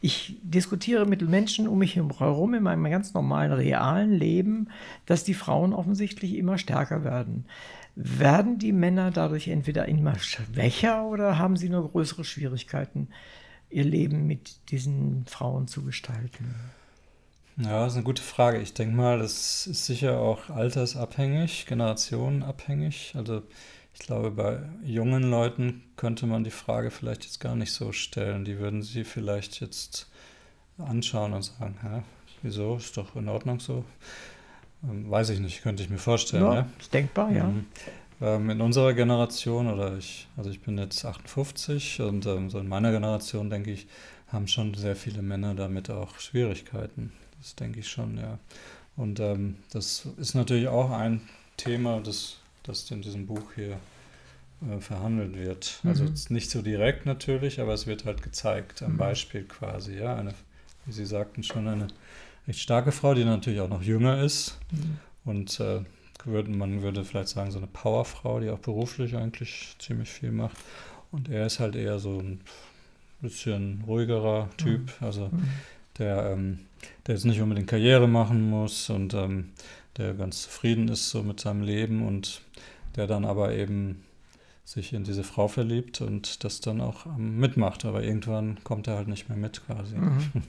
ich 0.00 0.38
diskutiere 0.42 1.06
mit 1.06 1.22
Menschen 1.22 1.66
um 1.66 1.78
mich 1.78 1.96
herum 1.96 2.54
in 2.54 2.62
meinem 2.62 2.84
ganz 2.90 3.14
normalen, 3.14 3.52
realen 3.52 4.12
Leben, 4.12 4.68
dass 5.06 5.24
die 5.24 5.34
Frauen 5.34 5.72
offensichtlich 5.72 6.36
immer 6.36 6.58
stärker 6.58 7.02
werden. 7.02 7.46
Werden 7.98 8.58
die 8.58 8.72
Männer 8.72 9.10
dadurch 9.10 9.48
entweder 9.48 9.86
immer 9.88 10.18
schwächer 10.18 11.06
oder 11.06 11.38
haben 11.38 11.56
sie 11.56 11.70
nur 11.70 11.90
größere 11.90 12.24
Schwierigkeiten, 12.24 13.08
ihr 13.70 13.84
Leben 13.84 14.26
mit 14.26 14.70
diesen 14.70 15.24
Frauen 15.26 15.66
zu 15.66 15.82
gestalten? 15.82 16.54
Ja, 17.56 17.84
das 17.84 17.92
ist 17.92 17.96
eine 17.96 18.04
gute 18.04 18.20
Frage. 18.20 18.60
Ich 18.60 18.74
denke 18.74 18.94
mal, 18.94 19.18
das 19.18 19.66
ist 19.66 19.86
sicher 19.86 20.20
auch 20.20 20.50
altersabhängig, 20.50 21.64
generationenabhängig. 21.64 23.14
Also 23.16 23.42
ich 23.94 24.00
glaube, 24.00 24.30
bei 24.30 24.60
jungen 24.84 25.22
Leuten 25.30 25.82
könnte 25.96 26.26
man 26.26 26.44
die 26.44 26.50
Frage 26.50 26.90
vielleicht 26.90 27.24
jetzt 27.24 27.40
gar 27.40 27.56
nicht 27.56 27.72
so 27.72 27.92
stellen. 27.92 28.44
Die 28.44 28.58
würden 28.58 28.82
sie 28.82 29.04
vielleicht 29.04 29.60
jetzt 29.60 30.10
anschauen 30.76 31.32
und 31.32 31.44
sagen, 31.44 31.78
Hä, 31.80 32.02
wieso, 32.42 32.76
ist 32.76 32.94
doch 32.98 33.16
in 33.16 33.30
Ordnung 33.30 33.58
so. 33.58 33.86
Ähm, 34.84 35.10
weiß 35.10 35.30
ich 35.30 35.40
nicht, 35.40 35.62
könnte 35.62 35.82
ich 35.82 35.90
mir 35.90 35.98
vorstellen. 35.98 36.44
Ja, 36.44 36.54
ja? 36.54 36.68
ist 36.78 36.92
denkbar, 36.92 37.30
ja. 37.30 37.44
Mhm. 37.44 37.66
Ähm, 38.20 38.50
in 38.50 38.60
unserer 38.60 38.94
Generation, 38.94 39.66
oder 39.66 39.96
ich, 39.96 40.26
also 40.36 40.50
ich 40.50 40.60
bin 40.60 40.78
jetzt 40.78 41.04
58 41.04 42.00
und 42.00 42.26
ähm, 42.26 42.48
so 42.50 42.58
in 42.58 42.68
meiner 42.68 42.90
Generation, 42.90 43.50
denke 43.50 43.72
ich, 43.72 43.86
haben 44.28 44.48
schon 44.48 44.74
sehr 44.74 44.96
viele 44.96 45.22
Männer 45.22 45.54
damit 45.54 45.90
auch 45.90 46.18
Schwierigkeiten. 46.18 47.12
Das 47.38 47.54
denke 47.54 47.80
ich 47.80 47.88
schon, 47.88 48.16
ja. 48.16 48.38
Und 48.96 49.20
ähm, 49.20 49.56
das 49.70 50.08
ist 50.16 50.34
natürlich 50.34 50.68
auch 50.68 50.90
ein 50.90 51.20
Thema, 51.58 52.00
das, 52.00 52.38
das 52.62 52.90
in 52.90 53.02
diesem 53.02 53.26
Buch 53.26 53.52
hier 53.54 53.78
äh, 54.62 54.80
verhandelt 54.80 55.36
wird. 55.36 55.80
Also 55.84 56.04
mhm. 56.04 56.14
nicht 56.30 56.50
so 56.50 56.62
direkt 56.62 57.04
natürlich, 57.04 57.60
aber 57.60 57.74
es 57.74 57.86
wird 57.86 58.06
halt 58.06 58.22
gezeigt, 58.22 58.82
am 58.82 58.92
mhm. 58.92 58.96
Beispiel 58.96 59.44
quasi, 59.44 59.98
ja. 59.98 60.16
Eine, 60.16 60.32
wie 60.86 60.92
Sie 60.92 61.04
sagten, 61.04 61.42
schon 61.42 61.68
eine 61.68 61.88
recht 62.46 62.60
starke 62.60 62.92
Frau, 62.92 63.14
die 63.14 63.24
natürlich 63.24 63.60
auch 63.60 63.68
noch 63.68 63.82
jünger 63.82 64.22
ist. 64.22 64.58
Mhm. 64.70 64.98
Und 65.24 65.60
äh, 65.60 65.80
würde, 66.24 66.50
man 66.50 66.82
würde 66.82 67.04
vielleicht 67.04 67.28
sagen, 67.28 67.50
so 67.50 67.58
eine 67.58 67.68
Powerfrau, 67.68 68.40
die 68.40 68.50
auch 68.50 68.58
beruflich 68.58 69.16
eigentlich 69.16 69.76
ziemlich 69.78 70.08
viel 70.08 70.32
macht. 70.32 70.56
Und 71.12 71.28
er 71.28 71.46
ist 71.46 71.60
halt 71.60 71.76
eher 71.76 71.98
so 71.98 72.18
ein 72.18 72.40
bisschen 73.20 73.84
ruhigerer 73.86 74.50
Typ, 74.56 74.80
mhm. 75.00 75.06
also 75.06 75.26
mhm. 75.26 75.48
der 75.98 76.32
ähm, 76.32 76.58
der 77.06 77.14
jetzt 77.14 77.24
nicht 77.24 77.40
unbedingt 77.40 77.68
Karriere 77.68 78.08
machen 78.08 78.48
muss 78.48 78.90
und 78.90 79.14
ähm, 79.14 79.50
der 79.96 80.14
ganz 80.14 80.42
zufrieden 80.42 80.88
ist 80.88 81.10
so 81.10 81.22
mit 81.22 81.40
seinem 81.40 81.62
Leben 81.62 82.06
und 82.06 82.42
der 82.96 83.06
dann 83.06 83.24
aber 83.24 83.54
eben 83.54 84.04
sich 84.64 84.92
in 84.92 85.04
diese 85.04 85.22
Frau 85.22 85.48
verliebt 85.48 86.00
und 86.00 86.42
das 86.42 86.60
dann 86.60 86.80
auch 86.80 87.06
mitmacht. 87.16 87.84
Aber 87.84 88.02
irgendwann 88.02 88.58
kommt 88.64 88.88
er 88.88 88.96
halt 88.96 89.08
nicht 89.08 89.28
mehr 89.28 89.38
mit 89.38 89.64
quasi. 89.64 89.96
Mhm. 89.96 90.42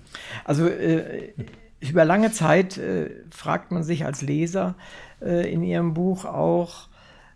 Also 0.43 0.67
äh, 0.67 1.33
über 1.79 2.05
lange 2.05 2.31
Zeit 2.31 2.77
äh, 2.77 3.09
fragt 3.29 3.71
man 3.71 3.83
sich 3.83 4.05
als 4.05 4.21
Leser 4.21 4.75
äh, 5.21 5.51
in 5.51 5.63
Ihrem 5.63 5.93
Buch 5.93 6.25
auch, 6.25 6.87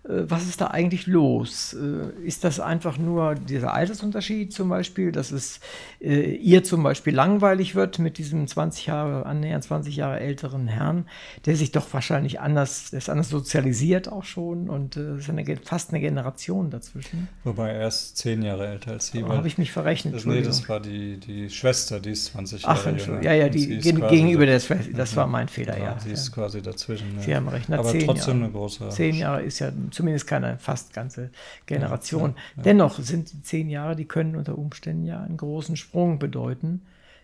was 0.04 0.47
ist 0.47 0.62
da 0.62 0.68
eigentlich 0.68 1.06
los? 1.06 1.74
Äh, 1.74 2.26
ist 2.26 2.43
das 2.43 2.60
einfach 2.60 2.97
nur 2.97 3.36
dieser 3.36 3.74
Altersunterschied 3.74 4.52
zum 4.52 4.70
Beispiel, 4.70 5.12
dass 5.12 5.32
es 5.32 5.60
äh, 5.99 6.34
ihr 6.36 6.64
zum 6.64 6.82
Beispiel 6.82 7.14
langweilig 7.14 7.76
wird 7.76 7.99
mit 7.99 8.18
diesem 8.18 8.47
20 8.47 8.88
Jahre, 8.88 9.28
annähernd 9.28 9.64
20 9.64 9.95
Jahre 9.95 10.20
älteren 10.20 10.68
Herrn, 10.68 11.06
der 11.45 11.56
sich 11.56 11.72
doch 11.72 11.86
wahrscheinlich 11.93 12.39
anders, 12.39 12.89
der 12.89 12.97
ist 12.97 13.10
anders 13.10 13.30
sozialisiert 13.30 14.12
auch 14.12 14.24
schon 14.24 14.70
und 14.70 14.97
es 14.97 15.24
ist 15.24 15.30
eine, 15.30 15.45
fast 15.64 15.91
eine 15.91 15.99
Generation 15.99 16.72
dazwischen. 16.72 17.28
Wobei 17.43 17.70
er 17.70 17.88
ist 17.88 18.18
zehn 18.18 18.41
Jahre 18.41 18.68
älter 18.68 18.93
als 18.93 19.10
sie. 19.10 19.24
Habe 19.24 19.47
ich 19.47 19.60
mich 19.60 19.72
verrechnet? 19.72 20.16
Das, 20.16 20.26
nee, 20.26 20.41
das 20.41 20.68
war 20.68 20.80
die, 20.80 21.18
die 21.18 21.47
Schwester, 21.52 21.99
die 21.99 22.12
ist 22.12 22.26
20 22.26 22.64
Jahre 22.64 22.95
Ach, 22.97 23.06
jünger. 23.08 23.22
Ja, 23.22 23.34
ja, 23.34 23.49
die 23.49 23.78
gegenüber 23.78 24.47
der 24.47 24.60
Schwester, 24.60 24.93
das 24.93 25.16
war 25.16 25.28
mein 25.28 25.47
Fehler, 25.47 25.74
genau, 25.74 25.86
ja. 25.86 25.99
Sie 25.99 26.10
ist 26.10 26.30
ja. 26.30 26.34
quasi 26.34 26.62
dazwischen. 26.64 27.20
Sie 27.20 27.30
ja. 27.30 27.38
haben 27.38 27.47
recht, 27.49 27.72
aber 27.72 27.84
trotzdem 27.84 28.08
Jahre. 28.16 28.32
eine 28.32 28.49
große. 28.52 28.89
Zehn 28.89 29.16
Jahre 29.16 29.43
ist 29.43 29.60
ja 29.60 29.72
zumindest 29.92 30.28
keine 30.28 30.58
fast 30.58 30.94
ganze 30.94 31.32
Generation. 31.66 32.32
Ja, 32.32 32.58
ja. 32.58 32.64
Dennoch 32.64 33.00
sind 33.00 33.32
die 33.34 33.42
zehn 33.42 33.70
Jahre, 33.70 33.96
die 33.96 34.06
können 34.06 34.36
unter 34.36 34.58
Umständen 34.58 35.06
ja 35.06 35.22
einen 35.22 35.38
großen 35.38 35.78
Sprung 35.78 36.20
bedeuten, 36.20 36.82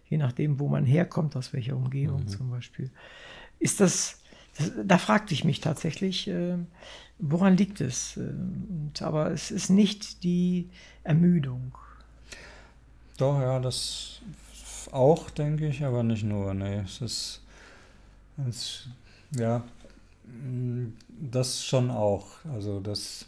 je 0.10 0.18
nachdem, 0.18 0.60
wo 0.60 0.68
man 0.68 0.86
herkommt, 0.86 1.36
aus 1.36 1.54
welcher 1.54 1.76
Umgebung 1.76 2.22
mhm. 2.22 2.28
zum 2.28 2.50
Beispiel. 2.50 2.92
Ist 3.60 3.80
das, 3.80 4.20
das, 4.58 4.72
da 4.84 4.98
fragte 4.98 5.34
ich 5.34 5.44
mich 5.44 5.62
tatsächlich, 5.62 6.28
äh, 6.28 6.58
woran 7.20 7.58
liegt 7.58 7.82
es? 7.82 8.18
Äh, 8.18 8.22
und, 8.22 9.02
aber 9.02 9.32
es 9.32 9.52
ist 9.52 9.70
nicht 9.70 10.24
die 10.24 10.70
Ermüdung. 11.04 11.78
Doch, 13.18 13.40
ja, 13.40 13.60
das 13.60 14.22
auch, 14.92 15.30
denke 15.32 15.68
ich, 15.68 15.84
aber 15.84 16.04
nicht 16.04 16.24
nur. 16.24 16.54
Nee, 16.54 16.82
es 16.86 17.02
ist, 17.02 17.42
es, 18.48 18.88
ja, 19.32 19.64
das 21.08 21.64
schon 21.64 21.92
auch. 21.92 22.28
Also 22.54 22.80
das, 22.80 23.26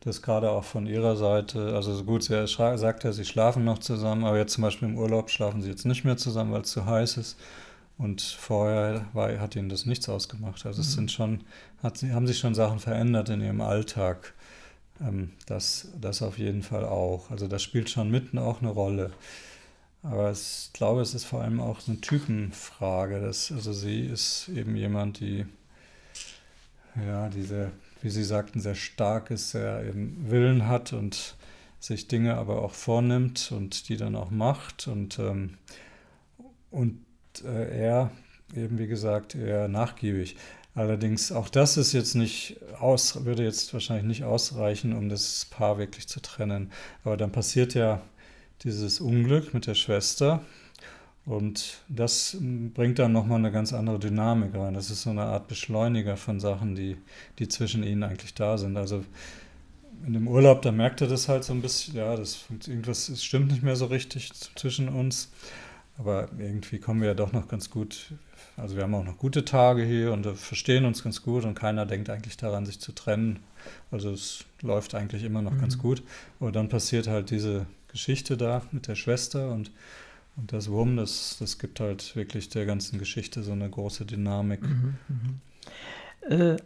das 0.00 0.22
gerade 0.22 0.50
auch 0.50 0.64
von 0.64 0.86
ihrer 0.86 1.16
Seite, 1.16 1.74
also 1.74 2.04
gut, 2.04 2.24
sie 2.24 2.46
sagt 2.46 3.04
ja, 3.04 3.12
sie 3.12 3.24
schlafen 3.24 3.64
noch 3.64 3.78
zusammen, 3.78 4.24
aber 4.24 4.38
jetzt 4.38 4.54
zum 4.54 4.62
Beispiel 4.62 4.88
im 4.88 4.98
Urlaub 4.98 5.30
schlafen 5.30 5.62
sie 5.62 5.70
jetzt 5.70 5.86
nicht 5.86 6.04
mehr 6.04 6.16
zusammen, 6.16 6.52
weil 6.52 6.62
es 6.62 6.70
zu 6.70 6.86
heiß 6.86 7.16
ist. 7.16 7.38
Und 7.98 8.22
vorher 8.22 9.04
war, 9.12 9.38
hat 9.40 9.56
ihnen 9.56 9.68
das 9.68 9.84
nichts 9.84 10.08
ausgemacht. 10.08 10.64
Also 10.64 10.78
mhm. 10.78 10.86
es 10.86 10.92
sind 10.94 11.12
schon, 11.12 11.44
hat, 11.82 12.02
haben 12.02 12.26
sich 12.26 12.38
schon 12.38 12.54
Sachen 12.54 12.78
verändert 12.78 13.28
in 13.28 13.42
ihrem 13.42 13.60
Alltag. 13.60 14.32
Ähm, 15.02 15.32
das, 15.44 15.88
das 16.00 16.22
auf 16.22 16.38
jeden 16.38 16.62
Fall 16.62 16.86
auch. 16.86 17.30
Also 17.30 17.46
das 17.46 17.62
spielt 17.62 17.90
schon 17.90 18.10
mitten 18.10 18.38
auch 18.38 18.62
eine 18.62 18.70
Rolle. 18.70 19.10
Aber 20.02 20.32
ich 20.32 20.70
glaube, 20.72 21.02
es 21.02 21.12
ist 21.12 21.26
vor 21.26 21.42
allem 21.42 21.60
auch 21.60 21.86
eine 21.86 22.00
Typenfrage. 22.00 23.20
Dass, 23.20 23.52
also 23.52 23.74
sie 23.74 24.00
ist 24.00 24.48
eben 24.48 24.76
jemand, 24.76 25.20
die 25.20 25.44
ja, 26.96 27.28
diese, 27.28 27.70
wie 28.02 28.10
Sie 28.10 28.24
sagten, 28.24 28.60
sehr 28.60 28.74
stark 28.74 29.30
ist, 29.30 29.50
sehr 29.50 29.84
eben 29.84 30.30
Willen 30.30 30.66
hat 30.66 30.92
und 30.92 31.36
sich 31.78 32.08
Dinge 32.08 32.36
aber 32.36 32.62
auch 32.62 32.74
vornimmt 32.74 33.52
und 33.52 33.88
die 33.88 33.96
dann 33.96 34.16
auch 34.16 34.30
macht. 34.30 34.86
Und, 34.86 35.18
ähm, 35.18 35.58
und 36.70 37.04
äh, 37.44 37.78
er 37.80 38.10
eben, 38.54 38.78
wie 38.78 38.86
gesagt, 38.86 39.34
eher 39.34 39.68
nachgiebig. 39.68 40.36
Allerdings, 40.74 41.32
auch 41.32 41.48
das 41.48 41.76
ist 41.76 41.92
jetzt 41.92 42.14
nicht 42.14 42.60
aus, 42.78 43.24
würde 43.24 43.42
jetzt 43.42 43.72
wahrscheinlich 43.72 44.06
nicht 44.06 44.24
ausreichen, 44.24 44.92
um 44.96 45.08
das 45.08 45.46
Paar 45.46 45.78
wirklich 45.78 46.06
zu 46.06 46.20
trennen. 46.20 46.70
Aber 47.02 47.16
dann 47.16 47.32
passiert 47.32 47.74
ja 47.74 48.02
dieses 48.62 49.00
Unglück 49.00 49.52
mit 49.54 49.66
der 49.66 49.74
Schwester 49.74 50.44
und 51.30 51.78
das 51.88 52.36
bringt 52.40 52.98
dann 52.98 53.12
nochmal 53.12 53.38
eine 53.38 53.52
ganz 53.52 53.72
andere 53.72 54.00
Dynamik 54.00 54.52
rein. 54.52 54.74
Das 54.74 54.90
ist 54.90 55.02
so 55.02 55.10
eine 55.10 55.22
Art 55.22 55.46
Beschleuniger 55.46 56.16
von 56.16 56.40
Sachen, 56.40 56.74
die, 56.74 56.96
die 57.38 57.46
zwischen 57.46 57.84
ihnen 57.84 58.02
eigentlich 58.02 58.34
da 58.34 58.58
sind. 58.58 58.76
Also 58.76 59.04
in 60.04 60.14
dem 60.14 60.26
Urlaub, 60.26 60.60
da 60.62 60.72
merkt 60.72 61.02
er 61.02 61.06
das 61.06 61.28
halt 61.28 61.44
so 61.44 61.52
ein 61.52 61.62
bisschen, 61.62 61.94
ja, 61.94 62.16
das 62.16 62.46
irgendwas 62.66 63.06
das 63.06 63.22
stimmt 63.22 63.52
nicht 63.52 63.62
mehr 63.62 63.76
so 63.76 63.86
richtig 63.86 64.32
zwischen 64.56 64.88
uns. 64.88 65.30
Aber 65.98 66.28
irgendwie 66.36 66.80
kommen 66.80 67.00
wir 67.00 67.10
ja 67.10 67.14
doch 67.14 67.32
noch 67.32 67.46
ganz 67.46 67.70
gut. 67.70 68.12
Also 68.56 68.74
wir 68.74 68.82
haben 68.82 68.94
auch 68.96 69.04
noch 69.04 69.16
gute 69.16 69.44
Tage 69.44 69.84
hier 69.84 70.12
und 70.12 70.26
verstehen 70.36 70.84
uns 70.84 71.04
ganz 71.04 71.22
gut 71.22 71.44
und 71.44 71.54
keiner 71.54 71.86
denkt 71.86 72.10
eigentlich 72.10 72.38
daran, 72.38 72.66
sich 72.66 72.80
zu 72.80 72.90
trennen. 72.90 73.38
Also 73.92 74.10
es 74.10 74.46
läuft 74.62 74.96
eigentlich 74.96 75.22
immer 75.22 75.42
noch 75.42 75.52
mhm. 75.52 75.60
ganz 75.60 75.78
gut. 75.78 76.02
Aber 76.40 76.50
dann 76.50 76.68
passiert 76.68 77.06
halt 77.06 77.30
diese 77.30 77.66
Geschichte 77.86 78.36
da 78.36 78.62
mit 78.72 78.88
der 78.88 78.96
Schwester 78.96 79.52
und 79.52 79.70
und 80.36 80.52
das 80.52 80.70
Wurm, 80.70 80.96
das, 80.96 81.36
das 81.38 81.58
gibt 81.58 81.80
halt 81.80 82.16
wirklich 82.16 82.48
der 82.48 82.66
ganzen 82.66 82.98
Geschichte 82.98 83.42
so 83.42 83.52
eine 83.52 83.68
große 83.68 84.06
Dynamik. 84.06 84.62
Mhm, 84.62 84.94
mh. 86.28 86.34
äh, 86.34 86.56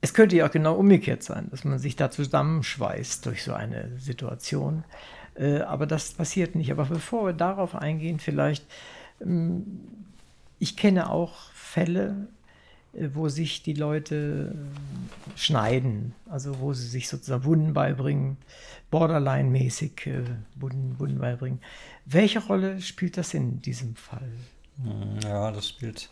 es 0.00 0.12
könnte 0.12 0.36
ja 0.36 0.46
auch 0.46 0.50
genau 0.50 0.74
umgekehrt 0.74 1.22
sein, 1.22 1.48
dass 1.50 1.64
man 1.64 1.78
sich 1.78 1.96
da 1.96 2.10
zusammenschweißt 2.10 3.24
durch 3.24 3.42
so 3.42 3.54
eine 3.54 3.98
Situation. 3.98 4.84
Äh, 5.34 5.60
aber 5.60 5.86
das 5.86 6.12
passiert 6.12 6.54
nicht. 6.54 6.70
Aber 6.70 6.84
bevor 6.84 7.26
wir 7.26 7.32
darauf 7.32 7.74
eingehen, 7.74 8.18
vielleicht, 8.20 8.66
ähm, 9.22 9.80
ich 10.58 10.76
kenne 10.76 11.08
auch 11.08 11.50
Fälle, 11.52 12.28
wo 13.12 13.28
sich 13.28 13.62
die 13.62 13.74
Leute 13.74 14.54
äh, 14.54 15.38
schneiden, 15.38 16.14
also 16.28 16.60
wo 16.60 16.72
sie 16.72 16.86
sich 16.86 17.08
sozusagen 17.08 17.44
Wunden 17.44 17.74
beibringen, 17.74 18.36
Borderline-mäßig 18.90 20.06
äh, 20.06 20.24
Wunden, 20.54 20.98
Wunden 20.98 21.18
beibringen. 21.18 21.60
Welche 22.06 22.40
Rolle 22.40 22.80
spielt 22.80 23.16
das 23.16 23.34
in 23.34 23.60
diesem 23.60 23.96
Fall? 23.96 24.30
Hm, 24.82 25.18
ja, 25.24 25.50
das 25.50 25.68
spielt 25.68 26.08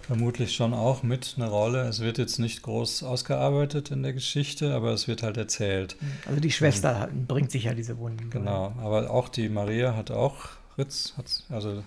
vermutlich 0.00 0.54
schon 0.54 0.72
auch 0.72 1.02
mit 1.02 1.34
eine 1.36 1.48
Rolle. 1.48 1.82
Es 1.82 2.00
wird 2.00 2.18
jetzt 2.18 2.38
nicht 2.38 2.62
groß 2.62 3.02
ausgearbeitet 3.02 3.90
in 3.90 4.02
der 4.02 4.12
Geschichte, 4.12 4.74
aber 4.74 4.92
es 4.92 5.08
wird 5.08 5.22
halt 5.22 5.36
erzählt. 5.36 5.96
Also 6.26 6.40
die 6.40 6.52
Schwester 6.52 7.08
Und, 7.10 7.26
bringt 7.26 7.50
sich 7.50 7.64
ja 7.64 7.74
diese 7.74 7.98
Wunden. 7.98 8.30
Genau, 8.30 8.74
aber 8.78 9.10
auch 9.10 9.28
die 9.28 9.48
Maria 9.48 9.96
hat 9.96 10.10
auch 10.10 10.48
Ritz, 10.78 11.14
hat, 11.16 11.26
also 11.48 11.82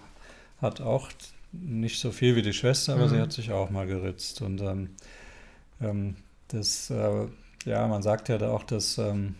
hat 0.62 0.82
auch 0.82 1.10
nicht 1.52 2.00
so 2.00 2.12
viel 2.12 2.36
wie 2.36 2.41
die 2.41 2.54
Schwester, 2.54 2.93
aber 2.93 3.06
Mhm. 3.06 3.10
sie 3.10 3.20
hat 3.22 3.32
sich 3.34 3.52
auch 3.52 3.70
mal 3.70 3.88
geritzt. 3.88 4.41
Und 4.41 4.62
ähm, 4.62 4.89
ähm, 5.82 6.16
das, 6.50 6.89
äh, 6.89 7.28
ja, 7.66 7.88
man 7.88 8.02
sagt 8.04 8.30
ja 8.30 8.38
da 8.38 8.52
auch, 8.52 8.64
dass, 8.64 8.97
ähm, 8.97 9.36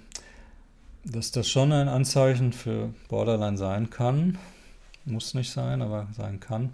dass 1.06 1.32
das 1.32 1.48
schon 1.50 1.72
ein 1.72 1.88
Anzeichen 1.88 2.54
für 2.54 2.94
Borderline 3.08 3.58
sein 3.58 3.90
kann. 3.90 4.38
Muss 5.06 5.34
nicht 5.34 5.52
sein, 5.52 5.82
aber 5.82 6.08
sein 6.16 6.40
kann. 6.40 6.74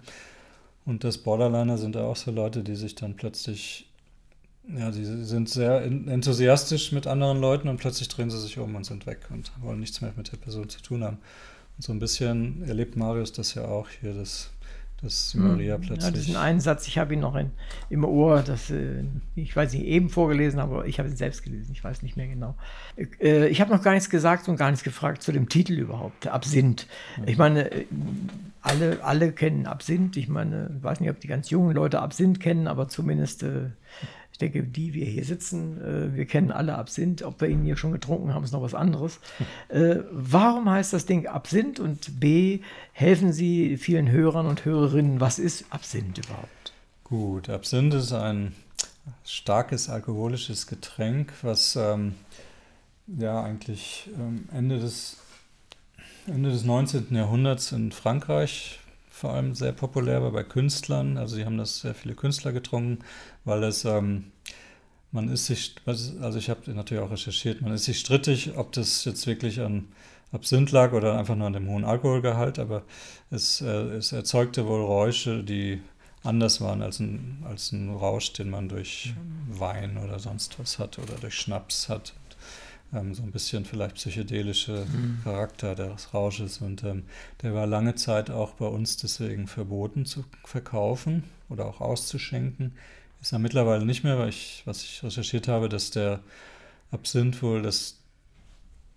Und 0.84 1.04
das 1.04 1.18
Borderliner 1.18 1.78
sind 1.78 1.96
auch 1.96 2.16
so 2.16 2.30
Leute, 2.30 2.62
die 2.62 2.76
sich 2.76 2.94
dann 2.94 3.14
plötzlich, 3.16 3.88
ja, 4.68 4.90
die 4.90 5.04
sind 5.04 5.48
sehr 5.48 5.82
en- 5.82 6.08
enthusiastisch 6.08 6.92
mit 6.92 7.06
anderen 7.06 7.40
Leuten 7.40 7.68
und 7.68 7.78
plötzlich 7.78 8.08
drehen 8.08 8.30
sie 8.30 8.40
sich 8.40 8.58
um 8.58 8.74
und 8.74 8.84
sind 8.84 9.06
weg 9.06 9.20
und 9.30 9.50
wollen 9.62 9.80
nichts 9.80 10.00
mehr 10.00 10.12
mit 10.16 10.30
der 10.32 10.36
Person 10.38 10.68
zu 10.68 10.80
tun 10.82 11.02
haben. 11.04 11.18
Und 11.76 11.82
so 11.84 11.92
ein 11.92 11.98
bisschen 11.98 12.62
erlebt 12.66 12.96
Marius 12.96 13.32
das 13.32 13.54
ja 13.54 13.64
auch 13.66 13.88
hier, 14.00 14.12
dass, 14.12 14.50
dass 15.06 15.34
Maria 15.34 15.56
Hm. 15.56 15.66
Ja, 15.66 15.76
das 15.78 15.86
plötzlich. 15.86 16.28
ist 16.28 16.36
ein 16.36 16.42
Einsatz, 16.42 16.86
ich 16.86 16.98
habe 16.98 17.14
ihn 17.14 17.20
noch 17.20 17.34
in, 17.36 17.50
im 17.88 18.04
Ohr, 18.04 18.42
das, 18.42 18.70
äh, 18.70 19.04
ich 19.34 19.54
weiß 19.54 19.72
nicht, 19.72 19.84
eben 19.84 20.10
vorgelesen, 20.10 20.60
aber 20.60 20.86
ich 20.86 20.98
habe 20.98 21.08
ihn 21.08 21.16
selbst 21.16 21.42
gelesen, 21.42 21.72
ich 21.72 21.82
weiß 21.82 22.02
nicht 22.02 22.16
mehr 22.16 22.26
genau. 22.26 22.56
Äh, 23.20 23.48
ich 23.48 23.60
habe 23.60 23.72
noch 23.72 23.82
gar 23.82 23.92
nichts 23.92 24.10
gesagt 24.10 24.48
und 24.48 24.56
gar 24.56 24.70
nichts 24.70 24.84
gefragt 24.84 25.22
zu 25.22 25.32
dem 25.32 25.48
Titel 25.48 25.74
überhaupt, 25.78 26.26
Absinth. 26.26 26.86
Ich 27.24 27.38
meine, 27.38 27.70
äh, 27.70 27.86
alle, 28.60 29.02
alle 29.02 29.32
kennen 29.32 29.66
Absinth, 29.66 30.16
ich 30.16 30.28
meine, 30.28 30.70
ich 30.76 30.82
weiß 30.82 31.00
nicht, 31.00 31.10
ob 31.10 31.20
die 31.20 31.28
ganz 31.28 31.50
jungen 31.50 31.74
Leute 31.74 32.00
Absinth 32.00 32.40
kennen, 32.40 32.66
aber 32.66 32.88
zumindest, 32.88 33.44
äh, 33.44 33.70
ich 34.36 34.38
denke, 34.38 34.64
die 34.64 34.92
wir 34.92 35.06
hier 35.06 35.24
sitzen, 35.24 35.80
äh, 35.80 36.14
wir 36.14 36.26
kennen 36.26 36.52
alle 36.52 36.76
Absinth, 36.76 37.22
ob 37.22 37.40
wir 37.40 37.48
ihn 37.48 37.62
hier 37.62 37.78
schon 37.78 37.92
getrunken 37.92 38.34
haben, 38.34 38.44
ist 38.44 38.52
noch 38.52 38.60
was 38.60 38.74
anderes. 38.74 39.18
Äh, 39.68 40.04
warum 40.12 40.70
heißt 40.70 40.92
das 40.92 41.06
Ding 41.06 41.26
Absinth 41.26 41.80
und 41.80 42.20
B, 42.20 42.60
helfen 42.92 43.32
Sie 43.32 43.76
vielen 43.76 44.10
Hörern 44.10 44.46
und 44.46 44.64
Hörerinnen, 44.64 45.20
was 45.20 45.38
ist 45.38 45.64
Absinth 45.70 46.18
überhaupt? 46.18 46.72
Gut, 47.04 47.48
Absinth 47.48 47.94
ist 47.94 48.12
ein 48.12 48.54
starkes 49.24 49.88
alkoholisches 49.88 50.66
Getränk, 50.66 51.32
was 51.42 51.74
ähm, 51.76 52.14
ja 53.06 53.42
eigentlich 53.42 54.08
ähm, 54.14 54.48
Ende, 54.52 54.78
des, 54.78 55.16
Ende 56.26 56.50
des 56.50 56.64
19. 56.64 57.08
Jahrhunderts 57.10 57.72
in 57.72 57.90
Frankreich 57.92 58.78
vor 59.16 59.32
allem 59.32 59.54
sehr 59.54 59.72
populär 59.72 60.22
war 60.22 60.30
bei 60.30 60.44
Künstlern. 60.44 61.16
Also 61.16 61.36
sie 61.36 61.46
haben 61.46 61.56
das 61.56 61.80
sehr 61.80 61.94
viele 61.94 62.14
Künstler 62.14 62.52
getrunken, 62.52 62.98
weil 63.46 63.64
es, 63.64 63.86
ähm, 63.86 64.24
man 65.10 65.30
ist 65.30 65.46
sich, 65.46 65.74
also 65.86 66.38
ich 66.38 66.50
habe 66.50 66.70
natürlich 66.72 67.02
auch 67.02 67.10
recherchiert, 67.10 67.62
man 67.62 67.72
ist 67.72 67.84
sich 67.84 67.98
strittig, 67.98 68.58
ob 68.58 68.72
das 68.72 69.06
jetzt 69.06 69.26
wirklich 69.26 69.60
an 69.60 69.88
Absinth 70.32 70.70
lag 70.70 70.92
oder 70.92 71.18
einfach 71.18 71.34
nur 71.34 71.46
an 71.46 71.54
dem 71.54 71.66
hohen 71.66 71.84
Alkoholgehalt, 71.84 72.58
aber 72.58 72.82
es, 73.30 73.62
äh, 73.62 73.66
es 73.66 74.12
erzeugte 74.12 74.66
wohl 74.66 74.82
Räusche, 74.82 75.42
die 75.42 75.80
anders 76.22 76.60
waren 76.60 76.82
als 76.82 77.00
ein, 77.00 77.42
als 77.48 77.72
ein 77.72 77.88
Rausch, 77.88 78.34
den 78.34 78.50
man 78.50 78.68
durch 78.68 79.14
Wein 79.48 79.96
oder 79.96 80.18
sonst 80.18 80.58
was 80.58 80.78
hat 80.78 80.98
oder 80.98 81.14
durch 81.14 81.34
Schnaps 81.34 81.88
hat. 81.88 82.12
Ähm, 82.92 83.14
so 83.14 83.22
ein 83.22 83.32
bisschen 83.32 83.64
vielleicht 83.64 83.96
psychedelische 83.96 84.86
Charakter 85.24 85.74
des 85.74 86.14
Rausches. 86.14 86.58
Und 86.58 86.84
ähm, 86.84 87.04
der 87.42 87.54
war 87.54 87.66
lange 87.66 87.94
Zeit 87.94 88.30
auch 88.30 88.52
bei 88.52 88.66
uns 88.66 88.96
deswegen 88.96 89.46
verboten 89.46 90.04
zu 90.06 90.24
verkaufen 90.44 91.24
oder 91.48 91.66
auch 91.66 91.80
auszuschenken. 91.80 92.72
Ist 93.20 93.32
er 93.32 93.38
mittlerweile 93.38 93.84
nicht 93.84 94.04
mehr, 94.04 94.18
weil 94.18 94.28
ich, 94.28 94.62
was 94.66 94.82
ich 94.82 95.02
recherchiert 95.02 95.48
habe, 95.48 95.68
dass 95.68 95.90
der 95.90 96.20
Absinth 96.92 97.42
wohl, 97.42 97.62
dass, 97.62 97.96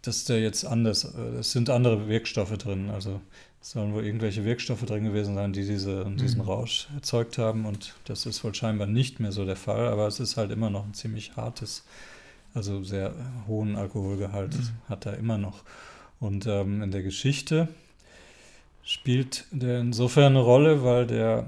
dass 0.01 0.25
der 0.25 0.39
jetzt 0.41 0.65
anders, 0.65 1.05
äh, 1.05 1.39
es 1.39 1.51
sind 1.51 1.69
andere 1.69 2.07
Wirkstoffe 2.07 2.57
drin. 2.57 2.89
Also 2.91 3.21
es 3.61 3.71
sollen 3.71 3.93
wohl 3.93 4.05
irgendwelche 4.05 4.45
Wirkstoffe 4.45 4.85
drin 4.85 5.03
gewesen 5.03 5.35
sein, 5.35 5.51
die 5.51 5.65
diese, 5.65 6.05
diesen 6.11 6.41
Rausch 6.41 6.87
erzeugt 6.95 7.37
haben. 7.37 7.65
Und 7.65 7.95
das 8.05 8.25
ist 8.25 8.43
wohl 8.43 8.53
scheinbar 8.55 8.87
nicht 8.87 9.19
mehr 9.19 9.31
so 9.31 9.45
der 9.45 9.57
Fall, 9.57 9.87
aber 9.87 10.07
es 10.07 10.19
ist 10.19 10.37
halt 10.37 10.51
immer 10.51 10.69
noch 10.69 10.85
ein 10.85 10.93
ziemlich 10.93 11.35
hartes, 11.35 11.83
also 12.53 12.83
sehr 12.83 13.13
hohen 13.47 13.75
Alkoholgehalt 13.75 14.55
hat 14.87 15.05
er 15.05 15.17
immer 15.17 15.37
noch. 15.37 15.63
Und 16.19 16.47
ähm, 16.47 16.81
in 16.81 16.91
der 16.91 17.03
Geschichte 17.03 17.67
spielt 18.83 19.45
der 19.51 19.79
insofern 19.79 20.33
eine 20.33 20.39
Rolle, 20.39 20.83
weil 20.83 21.05
der, 21.07 21.45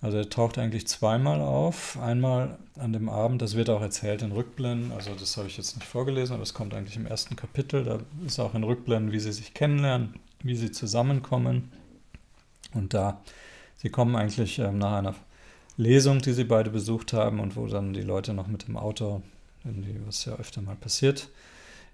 also 0.00 0.18
er 0.18 0.30
taucht 0.30 0.58
eigentlich 0.58 0.86
zweimal 0.86 1.40
auf. 1.40 1.98
Einmal 2.00 2.58
an 2.78 2.92
dem 2.92 3.08
Abend, 3.08 3.42
das 3.42 3.54
wird 3.54 3.68
auch 3.68 3.82
erzählt 3.82 4.22
in 4.22 4.32
Rückblenden, 4.32 4.92
also 4.92 5.14
das 5.14 5.36
habe 5.36 5.48
ich 5.48 5.56
jetzt 5.56 5.76
nicht 5.76 5.86
vorgelesen, 5.86 6.34
aber 6.34 6.42
es 6.42 6.54
kommt 6.54 6.74
eigentlich 6.74 6.96
im 6.96 7.06
ersten 7.06 7.36
Kapitel. 7.36 7.84
Da 7.84 7.98
ist 8.24 8.38
auch 8.38 8.54
in 8.54 8.64
Rückblenden, 8.64 9.12
wie 9.12 9.20
sie 9.20 9.32
sich 9.32 9.54
kennenlernen, 9.54 10.14
wie 10.42 10.56
sie 10.56 10.70
zusammenkommen. 10.70 11.70
Und 12.72 12.94
da, 12.94 13.20
sie 13.76 13.90
kommen 13.90 14.16
eigentlich 14.16 14.58
ähm, 14.58 14.78
nach 14.78 14.92
einer 14.92 15.14
Lesung, 15.76 16.20
die 16.20 16.32
sie 16.32 16.44
beide 16.44 16.70
besucht 16.70 17.12
haben 17.12 17.40
und 17.40 17.56
wo 17.56 17.66
dann 17.66 17.92
die 17.92 18.02
Leute 18.02 18.34
noch 18.34 18.46
mit 18.46 18.68
dem 18.68 18.76
Auto, 18.76 19.22
irgendwie, 19.64 20.00
was 20.06 20.24
ja 20.24 20.34
öfter 20.34 20.62
mal 20.62 20.76
passiert, 20.76 21.28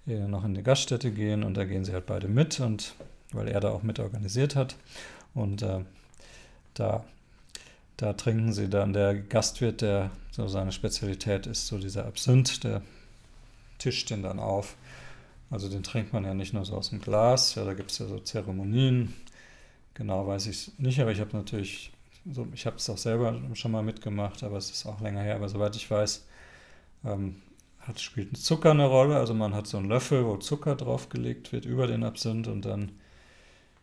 äh, 0.06 0.26
noch 0.26 0.44
in 0.44 0.54
die 0.54 0.62
Gaststätte 0.62 1.10
gehen 1.10 1.42
und 1.42 1.56
da 1.56 1.64
gehen 1.64 1.84
sie 1.84 1.92
halt 1.92 2.06
beide 2.06 2.28
mit 2.28 2.60
und 2.60 2.94
weil 3.32 3.48
er 3.48 3.60
da 3.60 3.70
auch 3.70 3.82
mit 3.82 3.98
organisiert 3.98 4.56
hat 4.56 4.76
und 5.34 5.62
äh, 5.62 5.84
da, 6.74 7.04
da 7.96 8.12
trinken 8.12 8.52
sie 8.52 8.68
dann, 8.68 8.92
der 8.92 9.14
Gastwirt, 9.14 9.82
der 9.82 10.10
so 10.30 10.46
seine 10.48 10.72
Spezialität 10.72 11.46
ist, 11.46 11.66
so 11.66 11.78
dieser 11.78 12.06
Absinth, 12.06 12.64
der 12.64 12.82
tischt 13.78 14.10
den 14.10 14.22
dann 14.22 14.38
auf. 14.38 14.76
Also 15.50 15.68
den 15.68 15.82
trinkt 15.82 16.12
man 16.12 16.24
ja 16.24 16.34
nicht 16.34 16.52
nur 16.52 16.64
so 16.64 16.76
aus 16.76 16.90
dem 16.90 17.00
Glas, 17.00 17.54
ja, 17.54 17.64
da 17.64 17.74
gibt 17.74 17.90
es 17.90 17.98
ja 17.98 18.06
so 18.06 18.18
Zeremonien. 18.18 19.14
Genau 19.94 20.26
weiß 20.26 20.46
ich 20.46 20.56
es 20.68 20.78
nicht, 20.78 21.00
aber 21.00 21.10
ich 21.10 21.20
habe 21.20 21.36
natürlich, 21.36 21.90
so, 22.30 22.46
ich 22.54 22.66
habe 22.66 22.76
es 22.76 22.88
auch 22.88 22.98
selber 22.98 23.40
schon 23.54 23.72
mal 23.72 23.82
mitgemacht, 23.82 24.42
aber 24.44 24.58
es 24.58 24.70
ist 24.70 24.86
auch 24.86 25.00
länger 25.00 25.22
her. 25.22 25.34
Aber 25.34 25.48
soweit 25.48 25.74
ich 25.74 25.90
weiß, 25.90 26.24
ähm, 27.04 27.36
hat, 27.88 28.00
spielt 28.00 28.36
Zucker 28.36 28.70
eine 28.72 28.86
Rolle. 28.86 29.16
Also 29.16 29.34
man 29.34 29.54
hat 29.54 29.66
so 29.66 29.78
einen 29.78 29.88
Löffel, 29.88 30.24
wo 30.26 30.36
Zucker 30.36 30.76
draufgelegt 30.76 31.52
wird 31.52 31.64
über 31.64 31.86
den 31.86 32.04
Absinth 32.04 32.46
und 32.46 32.64
dann 32.64 32.92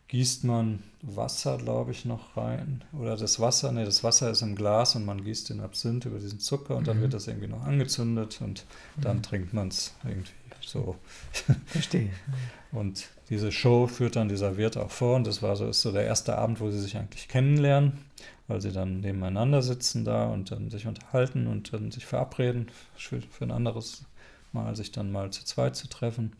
gießt 0.08 0.44
man 0.44 0.84
Wasser, 1.02 1.58
glaube 1.58 1.90
ich, 1.90 2.04
noch 2.04 2.36
rein. 2.36 2.84
Oder 2.98 3.16
das 3.16 3.40
Wasser, 3.40 3.72
nee, 3.72 3.84
das 3.84 4.04
Wasser 4.04 4.30
ist 4.30 4.42
im 4.42 4.54
Glas 4.54 4.94
und 4.94 5.04
man 5.04 5.24
gießt 5.24 5.50
den 5.50 5.60
Absinth 5.60 6.04
über 6.04 6.18
diesen 6.20 6.38
Zucker 6.38 6.76
und 6.76 6.86
dann 6.86 6.98
Mhm. 6.98 7.02
wird 7.02 7.14
das 7.14 7.26
irgendwie 7.26 7.48
noch 7.48 7.64
angezündet 7.64 8.40
und 8.40 8.64
dann 9.00 9.16
Mhm. 9.18 9.22
trinkt 9.22 9.52
man 9.52 9.68
es 9.68 9.94
irgendwie 10.04 10.30
so. 10.64 10.96
Verstehe. 11.66 12.10
Und 12.70 13.08
diese 13.30 13.50
Show 13.50 13.88
führt 13.88 14.14
dann 14.14 14.28
dieser 14.28 14.56
Wirt 14.56 14.76
auch 14.76 14.90
vor 14.92 15.16
und 15.16 15.26
das 15.26 15.42
war 15.42 15.56
so, 15.56 15.68
ist 15.68 15.82
so 15.82 15.90
der 15.90 16.04
erste 16.04 16.38
Abend, 16.38 16.60
wo 16.60 16.70
sie 16.70 16.80
sich 16.80 16.96
eigentlich 16.96 17.26
kennenlernen, 17.28 17.98
weil 18.48 18.60
sie 18.60 18.72
dann 18.72 19.00
nebeneinander 19.00 19.62
sitzen 19.62 20.04
da 20.04 20.26
und 20.26 20.50
dann 20.50 20.70
sich 20.70 20.86
unterhalten 20.86 21.46
und 21.46 21.72
dann 21.72 21.90
sich 21.90 22.06
verabreden 22.06 22.68
für, 22.96 23.20
ein 23.40 23.50
anderes 23.50 24.04
Mal, 24.52 24.76
sich 24.76 24.92
dann 24.92 25.10
mal 25.10 25.30
zu 25.30 25.44
zweit 25.44 25.76
zu 25.76 25.88
treffen. 25.88 26.32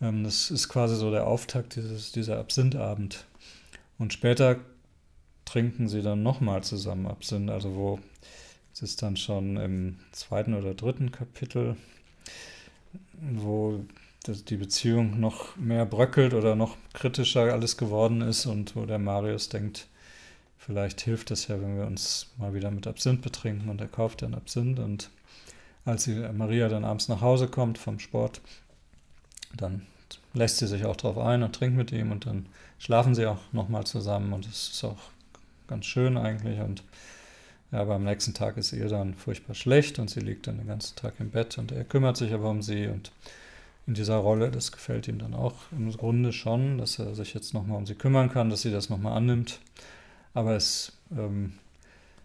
Ähm, 0.00 0.24
das 0.24 0.50
ist 0.50 0.68
quasi 0.68 0.96
so 0.96 1.10
der 1.10 1.26
Auftakt 1.26 1.76
dieses, 1.76 2.12
dieser 2.12 2.38
Absinthabend. 2.38 3.24
Und 3.98 4.12
später 4.12 4.58
trinken 5.44 5.88
sie 5.88 6.02
dann 6.02 6.22
nochmal 6.22 6.62
zusammen 6.62 7.06
Absinth, 7.06 7.50
also 7.50 7.74
wo 7.74 8.00
es 8.74 8.82
ist 8.82 9.02
dann 9.02 9.16
schon 9.16 9.56
im 9.56 9.96
zweiten 10.12 10.52
oder 10.52 10.74
dritten 10.74 11.10
Kapitel, 11.10 11.76
wo 13.32 13.82
die 14.26 14.56
Beziehung 14.56 15.18
noch 15.18 15.56
mehr 15.56 15.86
bröckelt 15.86 16.34
oder 16.34 16.56
noch 16.56 16.76
kritischer 16.92 17.52
alles 17.52 17.78
geworden 17.78 18.20
ist 18.20 18.44
und 18.44 18.76
wo 18.76 18.84
der 18.84 18.98
Marius 18.98 19.48
denkt, 19.48 19.88
vielleicht 20.66 21.00
hilft 21.00 21.30
es 21.30 21.46
ja, 21.46 21.60
wenn 21.60 21.78
wir 21.78 21.86
uns 21.86 22.26
mal 22.38 22.52
wieder 22.52 22.72
mit 22.72 22.86
Absinth 22.88 23.22
betrinken 23.22 23.68
und 23.68 23.80
er 23.80 23.86
kauft 23.86 24.22
dann 24.22 24.34
Absinth 24.34 24.80
und 24.80 25.10
als 25.84 26.04
die 26.04 26.14
Maria 26.32 26.68
dann 26.68 26.84
abends 26.84 27.08
nach 27.08 27.20
Hause 27.20 27.46
kommt 27.46 27.78
vom 27.78 28.00
Sport, 28.00 28.40
dann 29.56 29.82
lässt 30.34 30.58
sie 30.58 30.66
sich 30.66 30.84
auch 30.84 30.96
drauf 30.96 31.18
ein 31.18 31.44
und 31.44 31.54
trinkt 31.54 31.76
mit 31.76 31.92
ihm 31.92 32.10
und 32.10 32.26
dann 32.26 32.46
schlafen 32.78 33.14
sie 33.14 33.26
auch 33.26 33.38
nochmal 33.52 33.84
zusammen 33.84 34.32
und 34.32 34.44
es 34.46 34.70
ist 34.70 34.84
auch 34.84 34.98
ganz 35.68 35.86
schön 35.86 36.18
eigentlich 36.18 36.58
und 36.58 36.82
ja, 37.70 37.80
aber 37.80 37.94
am 37.94 38.04
nächsten 38.04 38.34
Tag 38.34 38.56
ist 38.56 38.72
ihr 38.72 38.88
dann 38.88 39.14
furchtbar 39.14 39.54
schlecht 39.54 40.00
und 40.00 40.10
sie 40.10 40.20
liegt 40.20 40.48
dann 40.48 40.58
den 40.58 40.66
ganzen 40.66 40.96
Tag 40.96 41.14
im 41.20 41.30
Bett 41.30 41.58
und 41.58 41.70
er 41.70 41.84
kümmert 41.84 42.16
sich 42.16 42.32
aber 42.32 42.50
um 42.50 42.62
sie 42.62 42.88
und 42.88 43.12
in 43.86 43.94
dieser 43.94 44.16
Rolle, 44.16 44.50
das 44.50 44.72
gefällt 44.72 45.06
ihm 45.06 45.20
dann 45.20 45.34
auch 45.34 45.54
im 45.70 45.90
Grunde 45.92 46.32
schon, 46.32 46.78
dass 46.78 46.98
er 46.98 47.14
sich 47.14 47.34
jetzt 47.34 47.54
nochmal 47.54 47.78
um 47.78 47.86
sie 47.86 47.94
kümmern 47.94 48.30
kann, 48.30 48.50
dass 48.50 48.62
sie 48.62 48.72
das 48.72 48.90
nochmal 48.90 49.16
annimmt. 49.16 49.60
Aber 50.36 50.54
es, 50.54 50.92
ähm, 51.16 51.54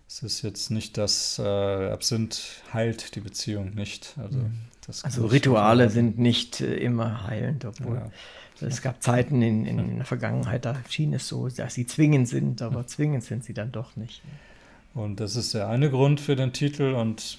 es 0.08 0.22
ist 0.22 0.42
jetzt 0.42 0.70
nicht 0.70 0.98
das, 0.98 1.40
äh, 1.40 1.44
Absinth 1.44 2.62
heilt 2.74 3.16
die 3.16 3.22
Beziehung 3.22 3.74
nicht. 3.74 4.16
Also, 4.22 4.40
das 4.86 5.06
Also 5.06 5.26
Rituale 5.28 5.90
sind 5.90 6.20
nicht 6.20 6.60
äh, 6.60 6.76
immer 6.76 7.26
heilend, 7.26 7.64
obwohl 7.64 8.02
Ja. 8.60 8.68
es 8.68 8.82
gab 8.82 9.02
Zeiten 9.02 9.42
in, 9.42 9.66
in, 9.66 9.80
in 9.80 9.96
der 9.96 10.06
Vergangenheit, 10.06 10.66
da 10.66 10.76
schien 10.90 11.14
es 11.14 11.28
so, 11.30 11.48
dass 11.48 11.74
sie 11.74 11.86
zwingend 11.88 12.28
sind, 12.28 12.62
aber 12.62 12.86
zwingend 12.86 13.24
sind 13.24 13.46
sie 13.46 13.54
dann 13.54 13.72
doch 13.72 13.96
nicht. 13.96 14.22
Und 14.94 15.22
das 15.22 15.38
ist 15.38 15.54
der 15.54 15.70
eine 15.70 15.90
Grund 15.90 16.20
für 16.20 16.36
den 16.36 16.52
Titel 16.52 16.94
und 16.94 17.38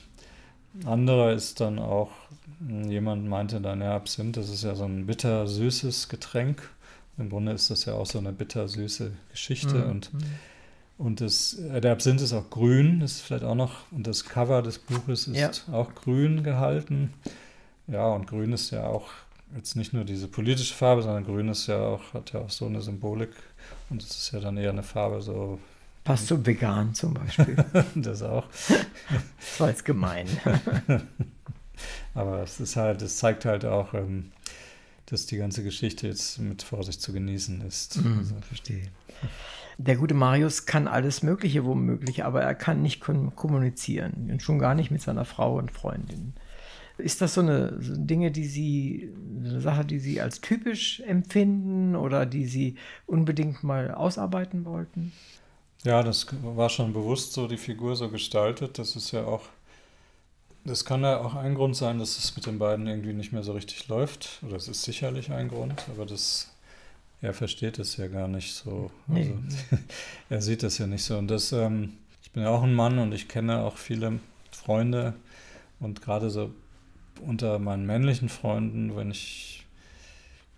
anderer 0.86 1.32
ist 1.34 1.60
dann 1.60 1.78
auch, 1.78 2.10
jemand 2.88 3.28
meinte 3.28 3.60
dann, 3.60 3.82
ja, 3.82 3.94
Absinth, 3.94 4.38
das 4.38 4.48
ist 4.48 4.64
ja 4.64 4.74
so 4.74 4.84
ein 4.84 5.04
bitter-süßes 5.04 6.08
Getränk. 6.08 6.62
Im 7.18 7.28
Grunde 7.28 7.52
ist 7.52 7.70
das 7.70 7.84
ja 7.84 7.92
auch 7.92 8.06
so 8.06 8.18
eine 8.18 8.32
bitter-süße 8.32 9.12
Geschichte 9.32 9.74
Mhm. 9.84 9.90
und, 9.90 10.10
Und 11.02 11.20
das, 11.20 11.54
äh, 11.54 11.80
der 11.80 11.92
Absinth 11.92 12.20
ist 12.20 12.32
auch 12.32 12.48
grün, 12.48 13.00
das 13.00 13.12
ist 13.12 13.20
vielleicht 13.22 13.42
auch 13.42 13.56
noch, 13.56 13.90
und 13.90 14.06
das 14.06 14.24
Cover 14.24 14.62
des 14.62 14.78
Buches 14.78 15.26
ist 15.26 15.36
Ja. 15.36 15.50
auch 15.72 15.94
grün 15.96 16.44
gehalten. 16.44 17.12
Ja, 17.88 18.06
und 18.06 18.28
grün 18.28 18.52
ist 18.52 18.70
ja 18.70 18.86
auch 18.86 19.08
jetzt 19.56 19.74
nicht 19.74 19.92
nur 19.92 20.04
diese 20.04 20.28
politische 20.28 20.74
Farbe, 20.74 21.02
sondern 21.02 21.24
grün 21.24 21.48
ist 21.48 21.66
ja 21.66 21.78
auch, 21.78 22.14
hat 22.14 22.32
ja 22.32 22.40
auch 22.40 22.50
so 22.50 22.66
eine 22.66 22.80
Symbolik. 22.80 23.30
Und 23.90 24.00
es 24.00 24.10
ist 24.10 24.32
ja 24.32 24.38
dann 24.38 24.56
eher 24.56 24.70
eine 24.70 24.84
Farbe, 24.84 25.20
so 25.22 25.58
Passt 26.04 26.28
zum 26.28 26.46
Vegan 26.46 26.94
zum 26.94 27.14
Beispiel. 27.14 27.56
das 27.96 28.22
auch. 28.22 28.46
Das 28.48 29.60
war 29.60 29.70
jetzt 29.70 29.84
gemein. 29.84 30.28
Aber 32.14 32.42
es 32.42 32.60
ist 32.60 32.76
halt, 32.76 33.02
es 33.02 33.16
zeigt 33.16 33.44
halt 33.44 33.64
auch, 33.64 33.92
ähm, 33.94 34.30
dass 35.06 35.26
die 35.26 35.36
ganze 35.36 35.62
Geschichte 35.64 36.06
jetzt 36.06 36.38
mit 36.38 36.62
Vorsicht 36.62 37.00
zu 37.00 37.12
genießen 37.12 37.60
ist. 37.62 37.98
Also, 38.18 38.34
verstehe. 38.46 38.88
Der 39.78 39.96
gute 39.96 40.14
Marius 40.14 40.66
kann 40.66 40.88
alles 40.88 41.22
Mögliche 41.22 41.64
womöglich, 41.64 42.24
aber 42.24 42.42
er 42.42 42.54
kann 42.54 42.82
nicht 42.82 43.02
kom- 43.02 43.30
kommunizieren 43.32 44.28
und 44.30 44.42
schon 44.42 44.58
gar 44.58 44.74
nicht 44.74 44.90
mit 44.90 45.02
seiner 45.02 45.24
Frau 45.24 45.56
und 45.58 45.70
Freundin. 45.72 46.34
Ist 46.98 47.20
das 47.20 47.34
so 47.34 47.40
eine 47.40 47.82
so 47.82 47.94
Dinge, 47.96 48.30
die 48.30 48.44
Sie, 48.44 49.12
eine 49.40 49.60
Sache, 49.60 49.84
die 49.84 49.98
Sie 49.98 50.20
als 50.20 50.40
typisch 50.40 51.00
empfinden 51.00 51.96
oder 51.96 52.26
die 52.26 52.46
Sie 52.46 52.76
unbedingt 53.06 53.64
mal 53.64 53.92
ausarbeiten 53.92 54.64
wollten? 54.64 55.12
Ja, 55.84 56.02
das 56.02 56.26
war 56.42 56.68
schon 56.68 56.92
bewusst 56.92 57.32
so, 57.32 57.48
die 57.48 57.56
Figur 57.56 57.96
so 57.96 58.08
gestaltet. 58.08 58.78
Das 58.78 58.94
ist 58.94 59.10
ja 59.10 59.24
auch, 59.24 59.48
das 60.64 60.84
kann 60.84 61.02
ja 61.02 61.18
auch 61.18 61.34
ein 61.34 61.54
Grund 61.54 61.74
sein, 61.76 61.98
dass 61.98 62.18
es 62.18 62.36
mit 62.36 62.46
den 62.46 62.58
beiden 62.58 62.86
irgendwie 62.86 63.12
nicht 63.14 63.32
mehr 63.32 63.42
so 63.42 63.52
richtig 63.52 63.88
läuft. 63.88 64.40
Oder 64.46 64.56
es 64.56 64.68
ist 64.68 64.82
sicherlich 64.82 65.32
ein 65.32 65.48
Grund, 65.48 65.84
aber 65.92 66.06
das, 66.06 66.51
er 67.22 67.32
versteht 67.32 67.78
es 67.78 67.96
ja 67.96 68.08
gar 68.08 68.28
nicht 68.28 68.52
so. 68.52 68.90
Nee. 69.06 69.32
Also, 69.44 69.58
er 70.28 70.42
sieht 70.42 70.62
das 70.64 70.78
ja 70.78 70.86
nicht 70.86 71.04
so. 71.04 71.16
Und 71.16 71.28
das, 71.28 71.52
ähm, 71.52 71.94
ich 72.22 72.32
bin 72.32 72.42
ja 72.42 72.50
auch 72.50 72.64
ein 72.64 72.74
Mann 72.74 72.98
und 72.98 73.12
ich 73.12 73.28
kenne 73.28 73.60
auch 73.60 73.76
viele 73.78 74.18
Freunde 74.50 75.14
und 75.78 76.02
gerade 76.02 76.30
so 76.30 76.52
unter 77.24 77.60
meinen 77.60 77.86
männlichen 77.86 78.28
Freunden, 78.28 78.96
wenn 78.96 79.12
ich, 79.12 79.64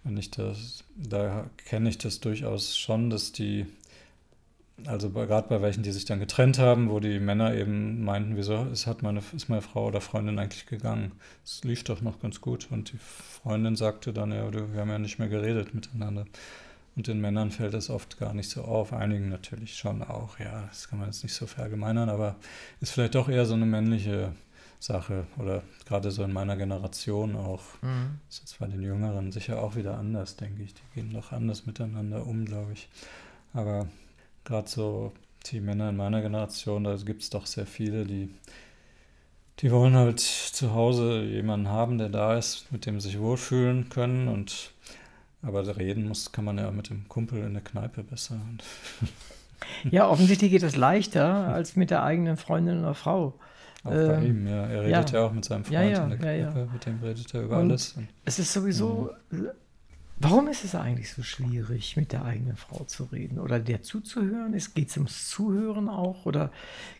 wenn 0.04 0.16
ich 0.16 0.30
das, 0.30 0.84
da 0.96 1.50
kenne 1.66 1.90
ich 1.90 1.98
das 1.98 2.20
durchaus 2.20 2.78
schon, 2.78 3.10
dass 3.10 3.32
die 3.32 3.66
also 4.86 5.10
bei, 5.10 5.26
gerade 5.26 5.48
bei 5.48 5.62
welchen, 5.62 5.82
die 5.82 5.92
sich 5.92 6.04
dann 6.04 6.18
getrennt 6.18 6.58
haben, 6.58 6.90
wo 6.90 7.00
die 7.00 7.20
Männer 7.20 7.54
eben 7.54 8.04
meinten, 8.04 8.36
wieso 8.36 8.64
ist, 8.64 8.86
hat 8.86 9.02
meine, 9.02 9.22
ist 9.34 9.48
meine 9.48 9.62
Frau 9.62 9.86
oder 9.86 10.00
Freundin 10.00 10.38
eigentlich 10.38 10.66
gegangen? 10.66 11.12
Es 11.44 11.62
lief 11.64 11.84
doch 11.84 12.00
noch 12.00 12.20
ganz 12.20 12.40
gut. 12.40 12.68
Und 12.70 12.92
die 12.92 12.98
Freundin 12.98 13.76
sagte 13.76 14.12
dann, 14.12 14.32
ja, 14.32 14.50
du, 14.50 14.72
wir 14.72 14.80
haben 14.80 14.90
ja 14.90 14.98
nicht 14.98 15.18
mehr 15.18 15.28
geredet 15.28 15.74
miteinander. 15.74 16.26
Und 16.96 17.06
den 17.06 17.20
Männern 17.20 17.50
fällt 17.50 17.74
das 17.74 17.90
oft 17.90 18.18
gar 18.18 18.34
nicht 18.34 18.50
so 18.50 18.62
auf. 18.62 18.92
Einigen 18.92 19.28
natürlich 19.28 19.76
schon 19.76 20.02
auch, 20.02 20.38
ja, 20.38 20.64
das 20.68 20.88
kann 20.88 20.98
man 20.98 21.08
jetzt 21.08 21.22
nicht 21.22 21.34
so 21.34 21.46
verallgemeinern, 21.46 22.08
aber 22.08 22.36
ist 22.80 22.92
vielleicht 22.92 23.14
doch 23.14 23.28
eher 23.28 23.46
so 23.46 23.54
eine 23.54 23.66
männliche 23.66 24.32
Sache 24.78 25.26
oder 25.38 25.62
gerade 25.86 26.10
so 26.10 26.22
in 26.22 26.32
meiner 26.32 26.56
Generation 26.56 27.36
auch. 27.36 27.62
Ist 28.28 28.40
jetzt 28.40 28.58
bei 28.58 28.66
den 28.66 28.82
Jüngeren 28.82 29.32
sicher 29.32 29.60
auch 29.60 29.76
wieder 29.76 29.96
anders, 29.96 30.36
denke 30.36 30.62
ich. 30.62 30.74
Die 30.74 30.82
gehen 30.94 31.12
doch 31.12 31.32
anders 31.32 31.66
miteinander 31.66 32.26
um, 32.26 32.44
glaube 32.44 32.72
ich. 32.74 32.88
Aber 33.54 33.88
gerade 34.44 34.68
so 34.68 35.12
die 35.46 35.60
Männer 35.60 35.90
in 35.90 35.96
meiner 35.96 36.22
Generation, 36.22 36.84
da 36.84 36.96
gibt 36.96 37.22
es 37.22 37.30
doch 37.30 37.46
sehr 37.46 37.66
viele, 37.66 38.04
die, 38.04 38.30
die 39.60 39.70
wollen 39.70 39.94
halt 39.94 40.20
zu 40.20 40.72
Hause 40.74 41.22
jemanden 41.22 41.68
haben, 41.68 41.98
der 41.98 42.08
da 42.08 42.36
ist, 42.36 42.70
mit 42.72 42.86
dem 42.86 43.00
sie 43.00 43.08
sich 43.08 43.20
wohlfühlen 43.20 43.88
können 43.88 44.28
und 44.28 44.72
aber 45.42 45.76
reden 45.76 46.08
muss, 46.08 46.32
kann 46.32 46.44
man 46.46 46.56
ja 46.56 46.70
mit 46.70 46.88
dem 46.88 47.06
Kumpel 47.08 47.44
in 47.44 47.52
der 47.52 47.62
Kneipe 47.62 48.02
besser. 48.02 48.36
Ja, 49.90 50.08
offensichtlich 50.08 50.50
geht 50.50 50.62
das 50.62 50.76
leichter 50.76 51.24
als 51.48 51.74
mit 51.74 51.90
der 51.90 52.02
eigenen 52.02 52.36
Freundin 52.36 52.80
oder 52.80 52.92
Frau. 52.94 53.34
auch 53.82 53.90
bei 53.90 54.16
Ähm, 54.16 54.22
ihm, 54.24 54.46
ja. 54.46 54.66
Er 54.66 54.82
redet 54.82 55.10
ja, 55.12 55.20
ja. 55.20 55.26
auch 55.26 55.32
mit 55.32 55.44
seinem 55.46 55.64
Freund 55.64 55.72
Ja, 55.74 55.82
ja, 55.82 56.04
in 56.04 56.10
der. 56.10 56.18
Kneipe, 56.18 56.68
mit 56.70 56.84
dem 56.84 57.00
redet 57.02 57.32
er 57.34 57.42
über 57.42 57.56
Und- 57.60 57.70
alles. 57.70 57.94
Es 58.26 58.38
ist 58.38 58.52
sowieso. 58.52 59.10
Warum 60.16 60.48
ist 60.48 60.64
es 60.64 60.74
eigentlich 60.74 61.12
so 61.12 61.22
schwierig, 61.22 61.96
mit 61.96 62.12
der 62.12 62.24
eigenen 62.24 62.56
Frau 62.56 62.84
zu 62.84 63.04
reden 63.04 63.38
oder 63.38 63.58
der 63.58 63.82
zuzuhören? 63.82 64.52
Geht 64.74 64.88
es 64.88 64.96
ums 64.96 65.28
Zuhören 65.28 65.88
auch 65.88 66.24
oder 66.24 66.52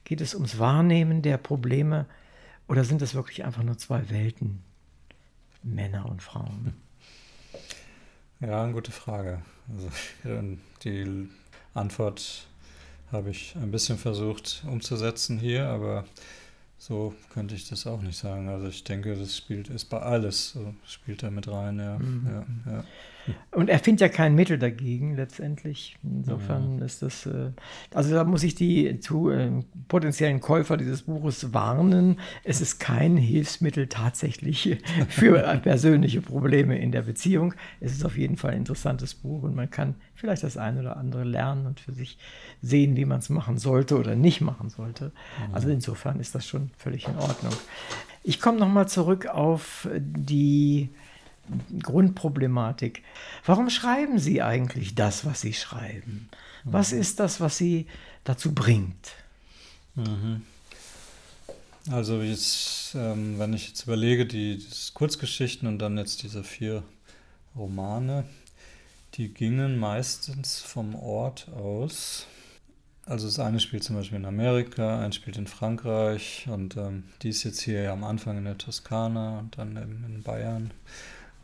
geht 0.05 0.21
es 0.21 0.35
ums 0.35 0.59
Wahrnehmen 0.59 1.23
der 1.23 1.39
Probleme 1.39 2.07
oder 2.67 2.85
sind 2.85 3.03
das 3.03 3.15
wirklich 3.15 3.45
einfach 3.45 3.63
nur 3.63 3.79
zwei 3.79 4.11
Welten, 4.11 4.63
Männer 5.63 6.07
und 6.07 6.23
Frauen? 6.23 6.75
Ja, 8.41 8.65
eine 8.65 8.73
gute 8.73 8.91
Frage. 8.93 9.43
Also 9.73 9.89
die 10.83 11.29
Antwort 11.73 12.47
habe 13.13 13.31
ich 13.31 13.55
ein 13.57 13.71
bisschen 13.71 13.97
versucht 13.97 14.65
umzusetzen 14.67 15.39
hier, 15.39 15.69
aber 15.69 16.05
so 16.79 17.15
könnte 17.33 17.55
ich 17.55 17.69
das 17.69 17.87
auch 17.87 18.03
nicht 18.03 18.19
sagen. 18.19 18.49
Also 18.49 18.69
ich 18.69 18.85
denke, 18.85 19.17
das 19.17 19.37
spielt 19.37 19.69
ist 19.69 19.87
bei 19.87 20.01
alles 20.01 20.53
so 20.53 20.75
spielt 20.87 21.23
da 21.23 21.31
mit 21.31 21.49
rein. 21.49 21.79
Ja, 21.79 21.99
ja, 22.31 22.47
ja. 22.67 22.85
Und 23.51 23.69
er 23.71 23.79
findet 23.79 24.01
ja 24.01 24.09
kein 24.09 24.35
Mittel 24.35 24.59
dagegen 24.59 25.17
letztendlich. 25.17 25.97
Insofern 26.03 26.81
ist 26.81 27.03
das, 27.03 27.27
äh, 27.27 27.51
also 27.93 28.15
da 28.15 28.25
muss 28.25 28.43
ich 28.43 28.55
die 28.55 29.01
zu, 29.01 29.31
äh, 29.31 29.51
potenziellen 29.89 30.41
Käufer 30.41 30.77
dieses 30.77 31.03
Buches 31.03 31.55
warnen. 31.55 32.19
Es 32.43 32.61
ist 32.61 32.81
kein 32.81 33.17
Hilfsmittel 33.17 33.87
tatsächlich 33.87 34.79
für 35.09 35.39
persönliche 35.63 36.21
Probleme 36.21 36.79
in 36.79 36.93
der 36.93 37.03
Beziehung. 37.03 37.55
Es 37.81 37.93
ist 37.93 38.05
auf 38.05 38.19
jeden 38.19 38.37
Fall 38.37 38.53
ein 38.53 38.59
interessantes 38.59 39.15
Buch 39.15 39.43
und 39.43 39.55
man 39.55 39.71
kann 39.71 39.95
vielleicht 40.15 40.43
das 40.43 40.57
eine 40.57 40.81
oder 40.81 40.97
andere 40.97 41.25
lernen 41.25 41.67
und 41.67 41.81
für 41.81 41.93
sich 41.93 42.19
sehen, 42.63 42.97
wie 42.97 43.05
man 43.05 43.19
es 43.19 43.31
machen 43.31 43.59
sollte 43.59 43.99
oder 43.99 44.17
nicht 44.17 44.41
machen 44.41 44.71
sollte. 44.71 45.13
Also 45.53 45.69
insofern 45.69 46.21
ist 46.21 46.35
das 46.35 46.47
schon 46.47 46.71
völlig 46.77 47.07
in 47.09 47.17
Ordnung. 47.17 47.53
Ich 48.23 48.41
komme 48.41 48.59
nochmal 48.59 48.89
zurück 48.89 49.27
auf 49.27 49.89
die 49.95 50.89
Grundproblematik. 51.83 53.03
Warum 53.45 53.71
schreiben 53.71 54.19
Sie 54.19 54.43
eigentlich 54.43 54.95
das, 54.95 55.25
was 55.25 55.41
Sie 55.41 55.53
schreiben? 55.53 56.29
Was 56.65 56.93
ist 56.93 57.21
das, 57.21 57.41
was 57.41 57.59
Sie 57.59 57.87
dazu 58.25 58.55
bringt? 58.55 59.13
Also 61.91 62.23
jetzt, 62.23 62.95
ähm, 62.95 63.39
wenn 63.39 63.53
ich 63.53 63.69
jetzt 63.69 63.83
überlege, 63.85 64.25
die, 64.25 64.59
die 64.59 64.93
Kurzgeschichten 64.95 65.69
und 65.69 65.79
dann 65.79 65.99
jetzt 65.99 66.23
diese 66.23 66.43
vier 66.43 66.83
Romane, 67.55 68.25
die 69.15 69.29
gingen 69.29 69.79
meistens 69.79 70.61
vom 70.61 70.95
Ort 70.95 71.49
aus. 71.51 72.27
Also 73.07 73.27
das 73.27 73.39
eine 73.39 73.61
spielt 73.61 73.85
zum 73.85 73.97
Beispiel 73.97 74.17
in 74.17 74.25
Amerika, 74.25 75.01
eins 75.01 75.17
spielt 75.17 75.37
in 75.37 75.47
Frankreich 75.47 76.47
und 76.49 76.79
ähm, 76.79 77.05
die 77.21 77.29
ist 77.29 77.45
jetzt 77.45 77.61
hier 77.61 77.93
am 77.93 78.03
Anfang 78.03 78.39
in 78.39 78.45
der 78.45 78.57
Toskana 78.57 79.41
und 79.41 79.59
dann 79.59 79.77
eben 79.77 80.05
in 80.09 80.23
Bayern. 80.23 80.73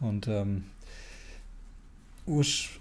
Und 0.00 0.28
ähm, 0.28 0.64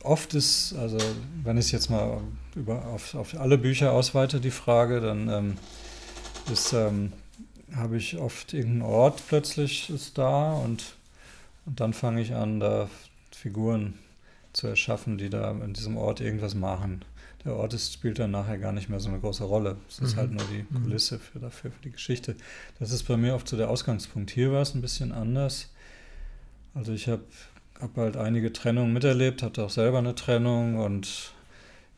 oft 0.03 0.33
ist, 0.33 0.73
also 0.73 0.97
wenn 1.43 1.57
ich 1.57 1.65
es 1.65 1.71
jetzt 1.71 1.89
mal 1.89 2.21
über, 2.55 2.85
auf, 2.87 3.15
auf 3.15 3.39
alle 3.39 3.57
Bücher 3.57 3.91
ausweite, 3.91 4.39
die 4.39 4.51
Frage, 4.51 5.01
dann 5.01 5.29
ähm, 5.29 5.57
ist, 6.51 6.73
ähm, 6.73 7.13
habe 7.75 7.97
ich 7.97 8.17
oft 8.17 8.53
irgendeinen 8.53 8.83
Ort 8.83 9.23
plötzlich 9.27 9.89
ist 9.89 10.17
da 10.17 10.53
und, 10.53 10.95
und 11.65 11.79
dann 11.79 11.93
fange 11.93 12.21
ich 12.21 12.33
an, 12.33 12.59
da 12.59 12.89
Figuren 13.31 13.95
zu 14.53 14.67
erschaffen, 14.67 15.17
die 15.17 15.29
da 15.29 15.51
in 15.51 15.73
diesem 15.73 15.97
Ort 15.97 16.21
irgendwas 16.21 16.55
machen. 16.55 17.03
Der 17.45 17.55
Ort 17.55 17.73
ist, 17.73 17.93
spielt 17.93 18.19
dann 18.19 18.31
nachher 18.31 18.57
gar 18.57 18.73
nicht 18.73 18.89
mehr 18.89 18.99
so 18.99 19.09
eine 19.09 19.19
große 19.19 19.45
Rolle. 19.45 19.77
Es 19.87 19.99
ist 19.99 20.17
halt 20.17 20.31
nur 20.31 20.43
die 20.51 20.63
Kulisse 20.63 21.19
für, 21.19 21.39
dafür, 21.39 21.71
für 21.71 21.81
die 21.83 21.91
Geschichte. 21.91 22.35
Das 22.79 22.91
ist 22.91 23.03
bei 23.03 23.15
mir 23.15 23.33
oft 23.33 23.47
so 23.47 23.55
der 23.55 23.69
Ausgangspunkt. 23.69 24.31
Hier 24.31 24.51
war 24.51 24.61
es 24.61 24.75
ein 24.75 24.81
bisschen 24.81 25.13
anders. 25.13 25.69
Also 26.79 26.93
ich 26.93 27.09
habe 27.09 27.23
hab 27.79 27.95
halt 27.97 28.15
einige 28.15 28.53
Trennungen 28.53 28.93
miterlebt, 28.93 29.43
hatte 29.43 29.63
auch 29.65 29.69
selber 29.69 29.97
eine 29.99 30.15
Trennung 30.15 30.77
und 30.77 31.33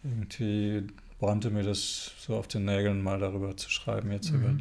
irgendwie 0.03 0.88
brannte 1.19 1.51
mir 1.51 1.61
das 1.61 2.13
so 2.17 2.36
auf 2.36 2.47
den 2.47 2.65
Nägeln, 2.65 3.03
mal 3.03 3.19
darüber 3.19 3.55
zu 3.55 3.69
schreiben, 3.69 4.11
jetzt 4.11 4.32
über 4.32 4.55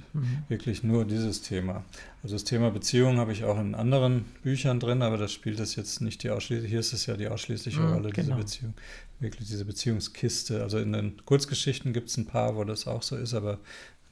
wirklich 0.48 0.82
nur 0.82 1.06
dieses 1.06 1.40
Thema. 1.40 1.84
Also 2.22 2.34
das 2.34 2.44
Thema 2.44 2.70
Beziehung 2.70 3.16
habe 3.16 3.32
ich 3.32 3.44
auch 3.44 3.58
in 3.58 3.74
anderen 3.74 4.26
Büchern 4.42 4.78
drin, 4.78 5.00
aber 5.00 5.16
das 5.16 5.32
spielt 5.32 5.58
es 5.58 5.74
jetzt 5.74 6.02
nicht 6.02 6.22
die 6.22 6.28
ausschließliche, 6.28 6.68
hier 6.68 6.80
ist 6.80 6.92
es 6.92 7.06
ja 7.06 7.16
die 7.16 7.28
ausschließliche 7.28 7.80
Mhm, 7.80 7.92
Rolle, 7.94 8.10
diese 8.12 8.26
genau. 8.26 8.36
Beziehung, 8.36 8.74
wirklich 9.20 9.48
diese 9.48 9.64
Beziehungskiste. 9.64 10.62
Also 10.62 10.78
in 10.78 10.92
den 10.92 11.24
Kurzgeschichten 11.24 11.94
gibt 11.94 12.10
es 12.10 12.18
ein 12.18 12.26
paar, 12.26 12.54
wo 12.56 12.64
das 12.64 12.86
auch 12.86 13.02
so 13.02 13.16
ist, 13.16 13.32
aber 13.32 13.58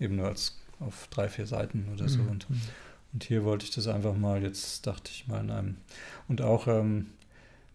eben 0.00 0.16
nur 0.16 0.28
als 0.28 0.56
auf 0.80 1.06
drei, 1.10 1.28
vier 1.28 1.46
Seiten 1.46 1.86
oder 1.92 2.08
so. 2.08 2.20
Und, 2.20 2.46
und 3.18 3.24
hier 3.24 3.42
wollte 3.42 3.64
ich 3.64 3.72
das 3.72 3.88
einfach 3.88 4.14
mal, 4.14 4.44
jetzt 4.44 4.86
dachte 4.86 5.10
ich 5.12 5.26
mal 5.26 5.40
in 5.40 5.50
einem, 5.50 5.76
und 6.28 6.40
auch, 6.40 6.68
ähm, 6.68 7.08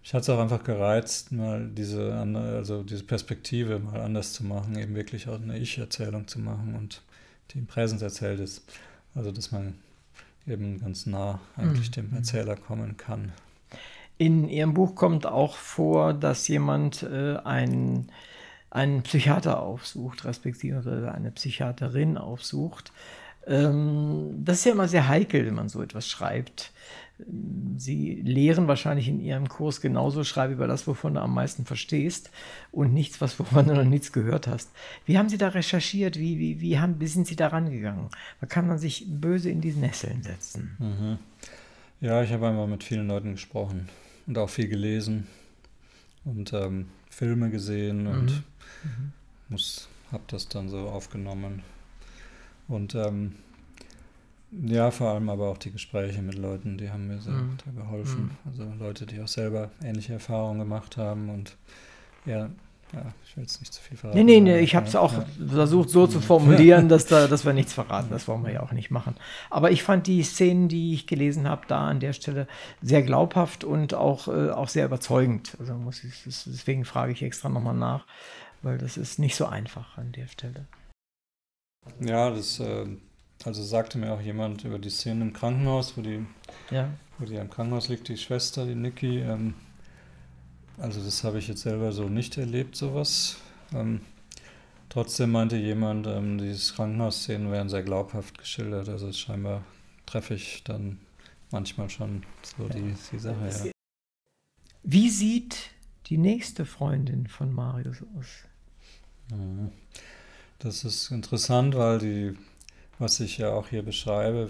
mich 0.02 0.14
hat 0.14 0.22
es 0.22 0.30
auch 0.30 0.40
einfach 0.40 0.64
gereizt, 0.64 1.34
mal 1.34 1.68
diese, 1.68 2.14
andere- 2.14 2.56
also 2.56 2.82
diese 2.82 3.04
Perspektive 3.04 3.78
mal 3.78 4.00
anders 4.00 4.32
zu 4.32 4.46
machen, 4.46 4.78
eben 4.78 4.96
wirklich 4.96 5.28
auch 5.28 5.42
eine 5.42 5.58
Ich-Erzählung 5.58 6.30
zu 6.30 6.40
machen 6.40 6.76
und 6.76 7.02
die 7.52 7.58
im 7.60 7.68
Präsens 7.68 8.02
erzählt 8.02 8.40
ist. 8.40 8.64
Also, 9.16 9.34
dass 9.34 9.52
man 9.52 9.76
eben 10.48 10.80
ganz 10.80 11.08
nah 11.08 11.42
eigentlich 11.58 11.92
dem 11.92 12.14
Erzähler 12.14 12.56
kommen 12.56 12.96
kann. 12.96 13.34
In 14.18 14.48
Ihrem 14.48 14.74
Buch 14.74 14.96
kommt 14.96 15.26
auch 15.26 15.58
vor, 15.58 16.14
dass 16.14 16.48
jemand 16.48 17.04
äh, 17.04 17.36
ein, 17.44 18.08
einen 18.70 19.04
Psychiater 19.04 19.60
aufsucht, 19.62 20.24
respektive 20.24 21.12
eine 21.14 21.32
Psychiaterin 21.32 22.18
aufsucht. 22.18 22.94
Ähm, 23.48 24.42
das 24.44 24.60
ist 24.60 24.66
ja 24.66 24.72
immer 24.72 24.88
sehr 24.88 25.08
heikel, 25.08 25.46
wenn 25.46 25.56
man 25.56 25.70
so 25.70 25.82
etwas 25.82 26.08
schreibt. 26.08 26.72
Sie 27.78 28.16
lehren 28.16 28.68
wahrscheinlich 28.68 29.08
in 29.08 29.22
Ihrem 29.22 29.48
Kurs 29.48 29.82
genauso, 29.82 30.24
schreibe 30.24 30.54
über 30.54 30.68
das, 30.68 30.88
wovon 30.88 31.14
du 31.14 31.22
am 31.22 31.34
meisten 31.34 31.64
verstehst 31.64 32.32
und 32.72 32.94
nichts, 32.94 33.22
was 33.22 33.40
wovon 33.40 33.68
du 33.68 33.76
noch 33.76 33.84
nichts 33.84 34.12
gehört 34.12 34.48
hast. 34.48 34.72
Wie 35.06 35.18
haben 35.18 35.30
Sie 35.30 35.38
da 35.38 35.50
recherchiert? 35.50 36.18
Wie, 36.18 36.40
wie, 36.40 36.60
wie, 36.60 36.80
haben, 36.80 37.00
wie 37.00 37.08
sind 37.08 37.28
Sie 37.28 37.36
da 37.36 37.48
rangegangen? 37.48 38.10
Da 38.42 38.48
kann 38.48 38.68
man 38.68 38.80
sich 38.80 39.06
böse 39.08 39.50
in 39.50 39.62
die 39.62 39.74
Nesseln 39.74 40.24
setzen. 40.24 40.76
Mhm. 40.80 41.18
Ja, 42.02 42.24
ich 42.24 42.32
habe 42.32 42.48
einmal 42.48 42.68
mit 42.68 42.84
vielen 42.84 43.08
Leuten 43.08 43.34
gesprochen 43.34 43.90
und 44.26 44.38
auch 44.38 44.50
viel 44.50 44.68
gelesen 44.68 45.28
und 46.26 46.52
ähm, 46.52 46.88
Filme 47.10 47.50
gesehen 47.50 48.08
und 48.08 48.44
mhm. 48.84 49.14
muss, 49.50 49.88
habe 50.12 50.24
das 50.28 50.50
dann 50.50 50.68
so 50.68 50.90
aufgenommen. 50.90 51.62
Und 52.68 52.96
ähm, 52.96 53.34
ja, 54.52 54.92
vor 54.92 55.12
allem 55.12 55.30
aber 55.30 55.50
auch 55.50 55.58
die 55.58 55.72
Gespräche 55.72 56.22
mit 56.22 56.38
Leuten, 56.38 56.78
die 56.78 56.90
haben 56.90 57.08
mir 57.08 57.20
sehr 57.20 57.34
mhm. 57.34 57.58
geholfen. 57.76 58.38
Mhm. 58.44 58.52
Also 58.52 58.74
Leute, 58.80 59.06
die 59.06 59.22
auch 59.22 59.28
selber 59.28 59.72
ähnliche 59.84 60.14
Erfahrungen 60.14 60.60
gemacht 60.60 60.98
haben 60.98 61.30
und 61.30 61.58
ja, 62.26 62.50
ja, 62.94 63.12
ich 63.26 63.36
will 63.36 63.44
jetzt 63.44 63.60
nicht 63.60 63.74
zu 63.74 63.82
viel 63.82 63.98
verraten. 63.98 64.24
Nee, 64.24 64.40
nee, 64.40 64.40
nee, 64.40 64.60
ich 64.60 64.76
habe 64.76 64.86
es 64.86 64.96
auch 64.96 65.14
ja. 65.14 65.26
versucht 65.48 65.90
so 65.90 66.06
zu 66.06 66.22
formulieren, 66.22 66.90
dass, 66.90 67.08
da, 67.08 67.28
dass 67.28 67.44
wir 67.44 67.54
nichts 67.54 67.74
verraten. 67.74 68.10
Das 68.12 68.28
wollen 68.28 68.44
wir 68.44 68.52
ja 68.52 68.62
auch 68.62 68.72
nicht 68.72 68.92
machen. 68.92 69.16
Aber 69.50 69.72
ich 69.72 69.82
fand 69.82 70.06
die 70.06 70.22
Szenen, 70.22 70.68
die 70.68 70.94
ich 70.94 71.08
gelesen 71.08 71.50
habe, 71.50 71.64
da 71.68 71.88
an 71.88 72.00
der 72.00 72.14
Stelle 72.14 72.48
sehr 72.84 73.02
glaubhaft 73.02 73.64
und 73.64 73.96
auch, 73.96 74.28
äh, 74.28 74.52
auch 74.52 74.70
sehr 74.70 74.86
überzeugend. 74.86 75.58
Also 75.60 75.74
muss 75.74 76.04
ich, 76.04 76.22
deswegen 76.24 76.86
frage 76.86 77.14
ich 77.14 77.24
extra 77.24 77.50
nochmal 77.50 77.76
nach, 77.76 78.06
weil 78.62 78.78
das 78.78 78.98
ist 78.98 79.18
nicht 79.18 79.36
so 79.36 79.48
einfach 79.48 79.98
an 79.98 80.12
der 80.12 80.28
Stelle. 80.28 80.68
Ja, 82.00 82.30
das 82.30 82.60
äh, 82.60 82.86
also 83.46 83.62
sagte 83.64 83.98
mir 83.98 84.14
auch 84.14 84.22
jemand 84.22 84.64
über 84.64 84.80
die 84.80 84.90
Szene 84.90 85.26
im 85.26 85.34
Krankenhaus, 85.34 85.98
wo 85.98 86.02
die, 86.02 86.26
ja. 86.72 86.90
wo 87.18 87.26
die 87.26 87.36
im 87.36 87.50
Krankenhaus 87.50 87.90
liegt, 87.90 88.08
die 88.08 88.18
Schwester, 88.18 88.66
die 88.66 88.76
Niki. 88.76 89.20
Ähm, 89.20 89.54
also 90.78 91.04
das 91.04 91.24
habe 91.24 91.40
ich 91.40 91.48
jetzt 91.48 91.62
selber 91.62 91.92
so 91.92 92.08
nicht 92.08 92.38
erlebt, 92.38 92.76
sowas. 92.76 93.38
Ähm, 93.74 94.02
trotzdem 94.90 95.32
meinte 95.32 95.58
jemand, 95.58 96.08
ähm, 96.08 96.38
diese 96.38 96.74
Krankenhausszenen 96.74 97.52
wären 97.52 97.70
sehr 97.70 97.84
glaubhaft 97.84 98.38
geschildert. 98.38 98.88
Also 98.90 99.12
scheinbar 99.12 99.64
treffe 100.06 100.36
ich 100.36 100.64
dann 100.64 101.00
manchmal 101.52 101.90
schon 101.90 102.24
so 102.58 102.68
die, 102.68 102.96
die 103.12 103.20
Sache. 103.20 103.50
Ja. 103.66 103.72
Wie 104.84 105.10
sieht 105.10 105.72
die 106.08 106.18
nächste 106.18 106.66
Freundin 106.66 107.28
von 107.28 107.54
Marius 107.54 108.04
aus? 108.18 108.46
Das 110.64 110.84
ist 110.84 111.12
interessant, 111.12 111.76
weil 111.76 112.00
die 112.00 112.38
was 113.00 113.20
ich 113.20 113.38
ja 113.38 113.50
auch 113.50 113.68
hier 113.68 113.84
beschreibe, 113.84 114.50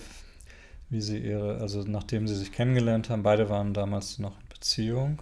wie 0.89 1.01
sie 1.01 1.17
ihre, 1.17 1.57
also 1.59 1.83
nachdem 1.87 2.27
sie 2.27 2.35
sich 2.35 2.51
kennengelernt 2.51 3.09
haben, 3.09 3.23
beide 3.23 3.49
waren 3.49 3.73
damals 3.73 4.19
noch 4.19 4.39
in 4.39 4.49
Beziehung 4.49 5.21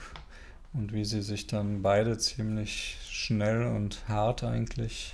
und 0.73 0.93
wie 0.93 1.05
sie 1.05 1.21
sich 1.21 1.47
dann 1.47 1.81
beide 1.81 2.17
ziemlich 2.17 2.97
schnell 3.09 3.63
und 3.67 4.07
hart 4.07 4.43
eigentlich 4.43 5.13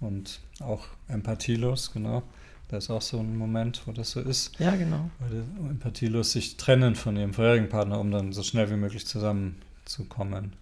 und 0.00 0.40
auch 0.60 0.86
empathielos, 1.08 1.92
genau. 1.92 2.22
Da 2.68 2.78
ist 2.78 2.90
auch 2.90 3.02
so 3.02 3.20
ein 3.20 3.36
Moment, 3.36 3.82
wo 3.86 3.92
das 3.92 4.10
so 4.10 4.20
ist. 4.20 4.58
Ja, 4.58 4.74
genau. 4.74 5.08
Weil 5.20 5.44
empathielos 5.70 6.32
sich 6.32 6.56
trennen 6.56 6.96
von 6.96 7.16
ihrem 7.16 7.32
vorherigen 7.32 7.68
Partner, 7.68 8.00
um 8.00 8.10
dann 8.10 8.32
so 8.32 8.42
schnell 8.42 8.68
wie 8.70 8.76
möglich 8.76 9.06
zusammenzukommen 9.06 10.52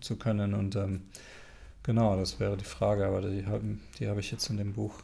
zu 0.00 0.16
können. 0.16 0.52
Und 0.52 0.76
ähm, 0.76 1.00
genau, 1.86 2.16
das 2.16 2.38
wäre 2.40 2.56
die 2.56 2.64
Frage, 2.64 3.06
aber 3.06 3.22
die, 3.22 3.44
die 3.98 4.08
habe 4.08 4.20
ich 4.20 4.30
jetzt 4.30 4.50
in 4.50 4.58
dem 4.58 4.74
Buch 4.74 4.94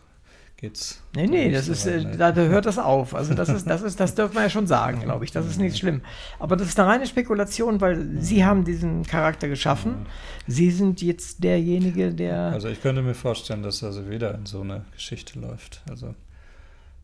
geht's. 0.62 1.02
Nee, 1.14 1.26
nee, 1.26 1.50
das 1.50 1.68
ist, 1.68 1.86
äh, 1.86 2.04
ne? 2.04 2.16
da 2.16 2.32
hört 2.34 2.66
das 2.66 2.78
auf. 2.78 3.14
Also 3.14 3.34
das 3.34 3.48
ist, 3.48 3.66
das 3.66 3.82
ist, 3.82 3.98
das 3.98 4.14
dürfen 4.14 4.34
wir 4.34 4.42
ja 4.42 4.50
schon 4.50 4.68
sagen, 4.68 5.00
glaube 5.02 5.24
ich. 5.24 5.32
Das 5.32 5.44
ist 5.44 5.58
nicht 5.58 5.76
schlimm. 5.76 6.02
Aber 6.38 6.56
das 6.56 6.68
ist 6.68 6.78
eine 6.78 6.88
reine 6.88 7.06
Spekulation, 7.06 7.80
weil 7.80 8.20
Sie 8.20 8.44
haben 8.44 8.64
diesen 8.64 9.02
Charakter 9.02 9.48
geschaffen. 9.48 10.06
Sie 10.46 10.70
sind 10.70 11.02
jetzt 11.02 11.42
derjenige, 11.42 12.14
der. 12.14 12.36
Also 12.52 12.68
ich 12.68 12.80
könnte 12.80 13.02
mir 13.02 13.14
vorstellen, 13.14 13.62
dass 13.64 13.82
er 13.82 13.88
also 13.88 14.08
wieder 14.08 14.34
in 14.34 14.46
so 14.46 14.60
eine 14.60 14.84
Geschichte 14.92 15.38
läuft. 15.40 15.82
Also 15.90 16.14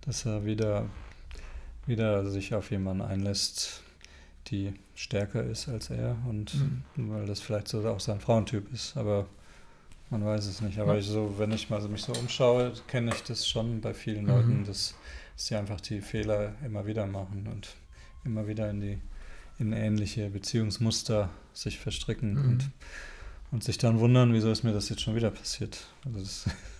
dass 0.02 0.24
er 0.24 0.46
wieder, 0.46 0.86
wieder 1.86 2.24
sich 2.30 2.54
auf 2.54 2.70
jemanden 2.70 3.02
einlässt, 3.02 3.82
die 4.46 4.72
stärker 4.94 5.42
ist 5.42 5.68
als 5.68 5.90
er 5.90 6.16
und 6.28 6.54
mhm. 6.54 7.10
weil 7.10 7.26
das 7.26 7.40
vielleicht 7.40 7.68
so 7.68 7.86
auch 7.86 8.00
sein 8.00 8.20
Frauentyp 8.20 8.72
ist. 8.72 8.96
Aber 8.96 9.26
man 10.10 10.24
weiß 10.24 10.46
es 10.46 10.60
nicht, 10.60 10.78
aber 10.78 10.94
ja. 10.94 11.00
ich 11.00 11.06
so, 11.06 11.34
wenn 11.38 11.52
ich 11.52 11.70
mal 11.70 11.86
mich 11.88 12.02
so 12.02 12.12
umschaue, 12.12 12.72
kenne 12.86 13.12
ich 13.14 13.22
das 13.22 13.46
schon 13.46 13.80
bei 13.80 13.94
vielen 13.94 14.22
mhm. 14.24 14.30
Leuten, 14.30 14.64
dass, 14.64 14.94
dass 15.34 15.46
sie 15.46 15.56
einfach 15.56 15.80
die 15.80 16.00
Fehler 16.00 16.54
immer 16.64 16.86
wieder 16.86 17.06
machen 17.06 17.48
und 17.52 17.76
immer 18.24 18.46
wieder 18.46 18.70
in 18.70 18.80
die 18.80 18.98
in 19.58 19.72
ähnliche 19.72 20.30
Beziehungsmuster 20.30 21.30
sich 21.52 21.78
verstricken 21.78 22.34
mhm. 22.34 22.48
und, 22.48 22.70
und 23.50 23.64
sich 23.64 23.78
dann 23.78 23.98
wundern, 23.98 24.32
wieso 24.32 24.50
ist 24.50 24.62
mir 24.62 24.72
das 24.72 24.88
jetzt 24.88 25.02
schon 25.02 25.16
wieder 25.16 25.30
passiert. 25.30 25.86
Also 26.04 26.20
das 26.20 26.44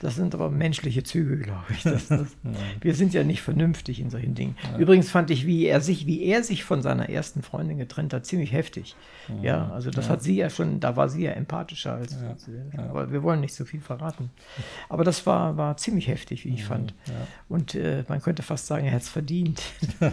Das 0.00 0.16
sind 0.16 0.34
aber 0.34 0.50
menschliche 0.50 1.02
Züge, 1.02 1.38
glaube 1.38 1.64
ich. 1.70 1.82
Das, 1.82 2.08
das, 2.08 2.28
wir 2.80 2.94
sind 2.94 3.14
ja 3.14 3.24
nicht 3.24 3.42
vernünftig 3.42 4.00
in 4.00 4.10
solchen 4.10 4.34
Dingen. 4.34 4.56
Ja. 4.72 4.78
Übrigens 4.78 5.10
fand 5.10 5.30
ich, 5.30 5.46
wie 5.46 5.66
er 5.66 5.80
sich, 5.80 6.06
wie 6.06 6.22
er 6.24 6.42
sich 6.42 6.64
von 6.64 6.82
seiner 6.82 7.08
ersten 7.08 7.42
Freundin 7.42 7.78
getrennt 7.78 8.12
hat, 8.14 8.26
ziemlich 8.26 8.52
heftig. 8.52 8.96
Ja, 9.28 9.42
ja 9.42 9.70
also 9.70 9.90
das 9.90 10.06
ja. 10.06 10.12
hat 10.12 10.22
sie 10.22 10.36
ja 10.36 10.50
schon, 10.50 10.80
da 10.80 10.96
war 10.96 11.08
sie 11.08 11.24
ja 11.24 11.32
empathischer 11.32 11.94
als. 11.94 12.16
Aber 12.76 13.12
wir 13.12 13.22
wollen 13.22 13.40
nicht 13.40 13.54
so 13.54 13.64
viel 13.64 13.80
verraten. 13.80 14.30
Aber 14.88 15.04
das 15.04 15.26
war, 15.26 15.56
war 15.56 15.76
ziemlich 15.76 16.08
heftig, 16.08 16.44
wie 16.44 16.54
ich 16.54 16.64
fand. 16.64 16.94
Und 17.48 17.74
äh, 17.74 18.04
man 18.08 18.20
könnte 18.20 18.42
fast 18.42 18.66
sagen, 18.66 18.86
er 18.86 18.92
hat 18.92 19.02
es 19.02 19.08
verdient, 19.08 19.62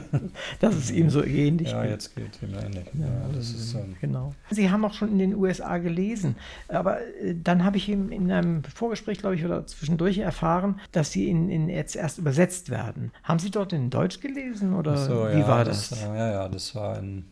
dass 0.59 0.75
es 0.75 0.91
ihm 0.91 1.09
so 1.09 1.23
ähnlich 1.23 1.71
Ja, 1.71 1.85
jetzt 1.85 2.15
geht 2.15 2.41
ihm 2.41 2.53
ähnlich. 2.53 2.85
Ja, 2.93 3.29
das 3.33 3.51
ist, 3.51 3.73
ähm, 3.73 3.95
genau. 4.01 4.33
Sie 4.49 4.69
haben 4.69 4.83
auch 4.85 4.93
schon 4.93 5.09
in 5.11 5.19
den 5.19 5.35
USA 5.35 5.77
gelesen, 5.77 6.35
aber 6.67 6.99
äh, 7.21 7.35
dann 7.41 7.63
habe 7.63 7.77
ich 7.77 7.89
ihm 7.89 8.11
in 8.11 8.31
einem 8.31 8.63
Vorgespräch, 8.63 9.19
glaube 9.19 9.35
ich, 9.35 9.36
ich, 9.37 9.45
oder 9.45 9.65
zwischendurch 9.65 10.17
erfahren, 10.19 10.79
dass 10.91 11.11
sie 11.11 11.29
in, 11.29 11.49
in 11.49 11.69
jetzt 11.69 11.95
erst 11.95 12.17
übersetzt 12.17 12.69
werden. 12.69 13.11
Haben 13.23 13.39
Sie 13.39 13.49
dort 13.49 13.73
in 13.73 13.89
Deutsch 13.89 14.19
gelesen 14.19 14.73
oder 14.73 14.97
so, 14.97 15.27
wie 15.29 15.39
ja, 15.39 15.47
war 15.47 15.65
das? 15.65 15.89
das? 15.89 16.01
Ja, 16.01 16.31
ja, 16.31 16.49
das 16.49 16.75
war 16.75 16.99
in, 16.99 17.25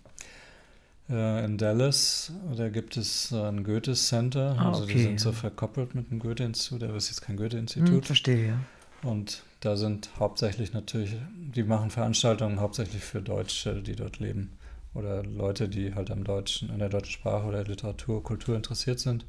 äh, 1.09 1.45
in 1.45 1.57
Dallas. 1.57 2.31
Da 2.55 2.69
gibt 2.69 2.97
es 2.97 3.33
ein 3.33 3.63
Goethe-Center. 3.63 4.55
Ah, 4.57 4.69
also 4.69 4.83
okay. 4.83 4.93
die 4.93 5.03
sind 5.03 5.19
so 5.19 5.31
verkoppelt 5.31 5.95
mit 5.95 6.11
dem 6.11 6.19
Goethe-Institut. 6.19 6.81
Da 6.81 6.95
ist 6.95 7.09
jetzt 7.09 7.21
kein 7.21 7.37
Goethe-Institut. 7.37 7.89
Hm, 7.89 8.03
verstehe, 8.03 8.47
ja. 8.47 8.59
Und 9.03 9.43
da 9.59 9.75
sind 9.75 10.09
hauptsächlich 10.19 10.73
natürlich, 10.73 11.15
die 11.35 11.63
machen 11.63 11.89
Veranstaltungen 11.89 12.59
hauptsächlich 12.59 13.03
für 13.03 13.21
Deutsche, 13.21 13.81
die 13.81 13.95
dort 13.95 14.19
leben. 14.19 14.57
Oder 14.93 15.23
Leute, 15.23 15.67
die 15.67 15.93
halt 15.93 16.09
am 16.09 16.23
Deutschen, 16.23 16.71
an 16.71 16.79
der 16.79 16.89
deutschen 16.89 17.11
Sprache 17.11 17.45
oder 17.45 17.63
Literatur, 17.63 18.23
Kultur 18.23 18.55
interessiert 18.55 18.99
sind. 18.99 19.25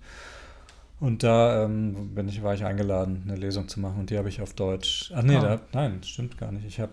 Und 0.99 1.23
da 1.23 1.65
ähm, 1.65 2.15
bin 2.15 2.29
ich, 2.29 2.43
war 2.43 2.55
ich 2.55 2.65
eingeladen, 2.65 3.25
eine 3.27 3.37
Lesung 3.37 3.69
zu 3.69 3.81
machen 3.81 4.01
und 4.01 4.11
die 4.11 4.17
habe 4.17 4.31
ich 4.31 4.41
auf 4.41 4.55
Deutsch. 4.55 5.13
Ach 5.15 5.23
nee, 5.23 5.37
oh. 5.37 5.41
da, 5.41 5.61
nein, 5.73 6.03
stimmt 6.03 6.39
gar 6.39 6.53
nicht. 6.53 6.65
Ich 6.67 6.81
habe, 6.81 6.93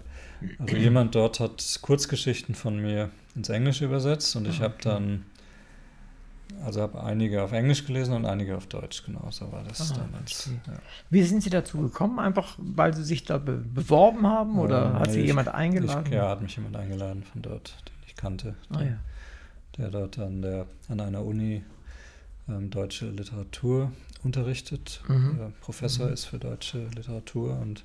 also 0.59 0.75
jemand 0.75 1.15
dort 1.15 1.39
hat 1.39 1.79
Kurzgeschichten 1.81 2.53
von 2.53 2.81
mir 2.81 3.11
ins 3.33 3.47
Englische 3.47 3.85
übersetzt 3.85 4.35
und 4.35 4.45
ich 4.45 4.59
ah, 4.59 4.65
habe 4.65 4.75
dann, 4.81 5.23
also 6.65 6.81
habe 6.81 7.01
einige 7.01 7.43
auf 7.43 7.53
Englisch 7.53 7.85
gelesen 7.85 8.13
und 8.13 8.25
einige 8.25 8.57
auf 8.57 8.67
Deutsch, 8.67 9.05
genau, 9.05 9.25
so 9.29 9.49
war 9.53 9.63
das 9.63 9.93
ah, 9.93 9.99
damals. 10.03 10.49
Ja. 10.67 10.73
Wie 11.09 11.23
sind 11.23 11.41
Sie 11.41 11.49
dazu 11.49 11.77
gekommen? 11.77 12.19
Einfach, 12.19 12.57
weil 12.57 12.93
Sie 12.93 13.05
sich 13.05 13.23
da 13.23 13.37
be 13.37 13.55
beworben 13.55 14.27
haben 14.27 14.59
oder 14.59 14.83
ja, 14.83 14.99
hat 14.99 15.11
Sie 15.11 15.21
ich, 15.21 15.27
jemand 15.27 15.47
eingeladen? 15.47 16.07
Ich, 16.07 16.13
ja, 16.13 16.27
hat 16.27 16.41
mich 16.41 16.57
jemand 16.57 16.75
eingeladen 16.75 17.23
von 17.23 17.41
dort, 17.41 17.73
den 17.87 17.95
ich 18.05 18.17
kannte. 18.17 18.55
Ah, 18.69 18.79
der, 18.79 18.87
ja. 18.87 18.97
der 19.77 19.89
dort 19.91 20.19
an, 20.19 20.41
der, 20.41 20.65
an 20.89 20.99
einer 20.99 21.23
Uni 21.23 21.63
ähm, 22.47 22.69
deutsche 22.69 23.09
Literatur 23.09 23.91
unterrichtet, 24.23 25.01
mhm. 25.07 25.39
äh, 25.39 25.49
Professor 25.61 26.07
mhm. 26.07 26.13
ist 26.13 26.25
für 26.25 26.39
deutsche 26.39 26.87
Literatur 26.95 27.59
und 27.59 27.83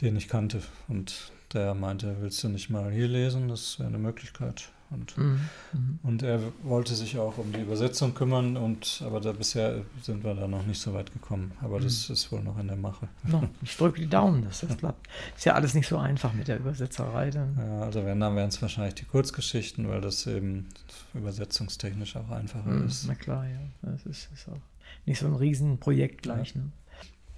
den 0.00 0.16
ich 0.16 0.28
kannte. 0.28 0.62
Und 0.88 1.32
der 1.52 1.74
meinte, 1.74 2.16
willst 2.20 2.42
du 2.42 2.48
nicht 2.48 2.70
mal 2.70 2.90
hier 2.90 3.08
lesen? 3.08 3.48
Das 3.48 3.78
wäre 3.78 3.88
eine 3.88 3.98
Möglichkeit. 3.98 4.70
Und, 4.92 5.16
mhm. 5.16 5.40
mhm. 5.72 5.98
und 6.02 6.22
er 6.22 6.40
wollte 6.62 6.94
sich 6.94 7.18
auch 7.18 7.38
um 7.38 7.52
die 7.52 7.60
Übersetzung 7.60 8.14
kümmern, 8.14 8.56
und 8.56 9.02
aber 9.04 9.20
da 9.20 9.32
bisher 9.32 9.82
sind 10.02 10.22
wir 10.22 10.34
da 10.34 10.46
noch 10.46 10.66
nicht 10.66 10.80
so 10.80 10.92
weit 10.94 11.12
gekommen. 11.12 11.52
Aber 11.60 11.78
mhm. 11.78 11.84
das 11.84 12.10
ist 12.10 12.30
wohl 12.30 12.42
noch 12.42 12.58
in 12.58 12.68
der 12.68 12.76
Mache. 12.76 13.08
No, 13.24 13.48
ich 13.62 13.76
drücke 13.76 14.00
die 14.00 14.08
Daumen, 14.08 14.44
dass 14.44 14.60
das 14.60 14.76
klappt. 14.76 15.08
Ist 15.36 15.44
ja 15.44 15.54
alles 15.54 15.74
nicht 15.74 15.88
so 15.88 15.98
einfach 15.98 16.32
mit 16.32 16.48
der 16.48 16.58
Übersetzerei 16.58 17.30
dann. 17.30 17.56
Ja, 17.56 17.80
also 17.80 18.04
wenn, 18.04 18.20
dann 18.20 18.36
wären 18.36 18.48
es 18.48 18.60
wahrscheinlich 18.60 18.94
die 18.94 19.04
Kurzgeschichten, 19.04 19.88
weil 19.88 20.00
das 20.00 20.26
eben 20.26 20.68
übersetzungstechnisch 21.14 22.16
auch 22.16 22.30
einfacher 22.30 22.70
mhm, 22.70 22.86
ist. 22.86 23.06
Na 23.06 23.14
klar, 23.14 23.46
ja. 23.46 23.60
Das 23.82 24.04
ist, 24.06 24.28
ist 24.32 24.48
auch 24.48 24.60
nicht 25.06 25.18
so 25.18 25.26
ein 25.26 25.34
Riesenprojekt 25.34 26.22
gleich. 26.22 26.54
Ja. 26.54 26.60
Ne? 26.60 26.72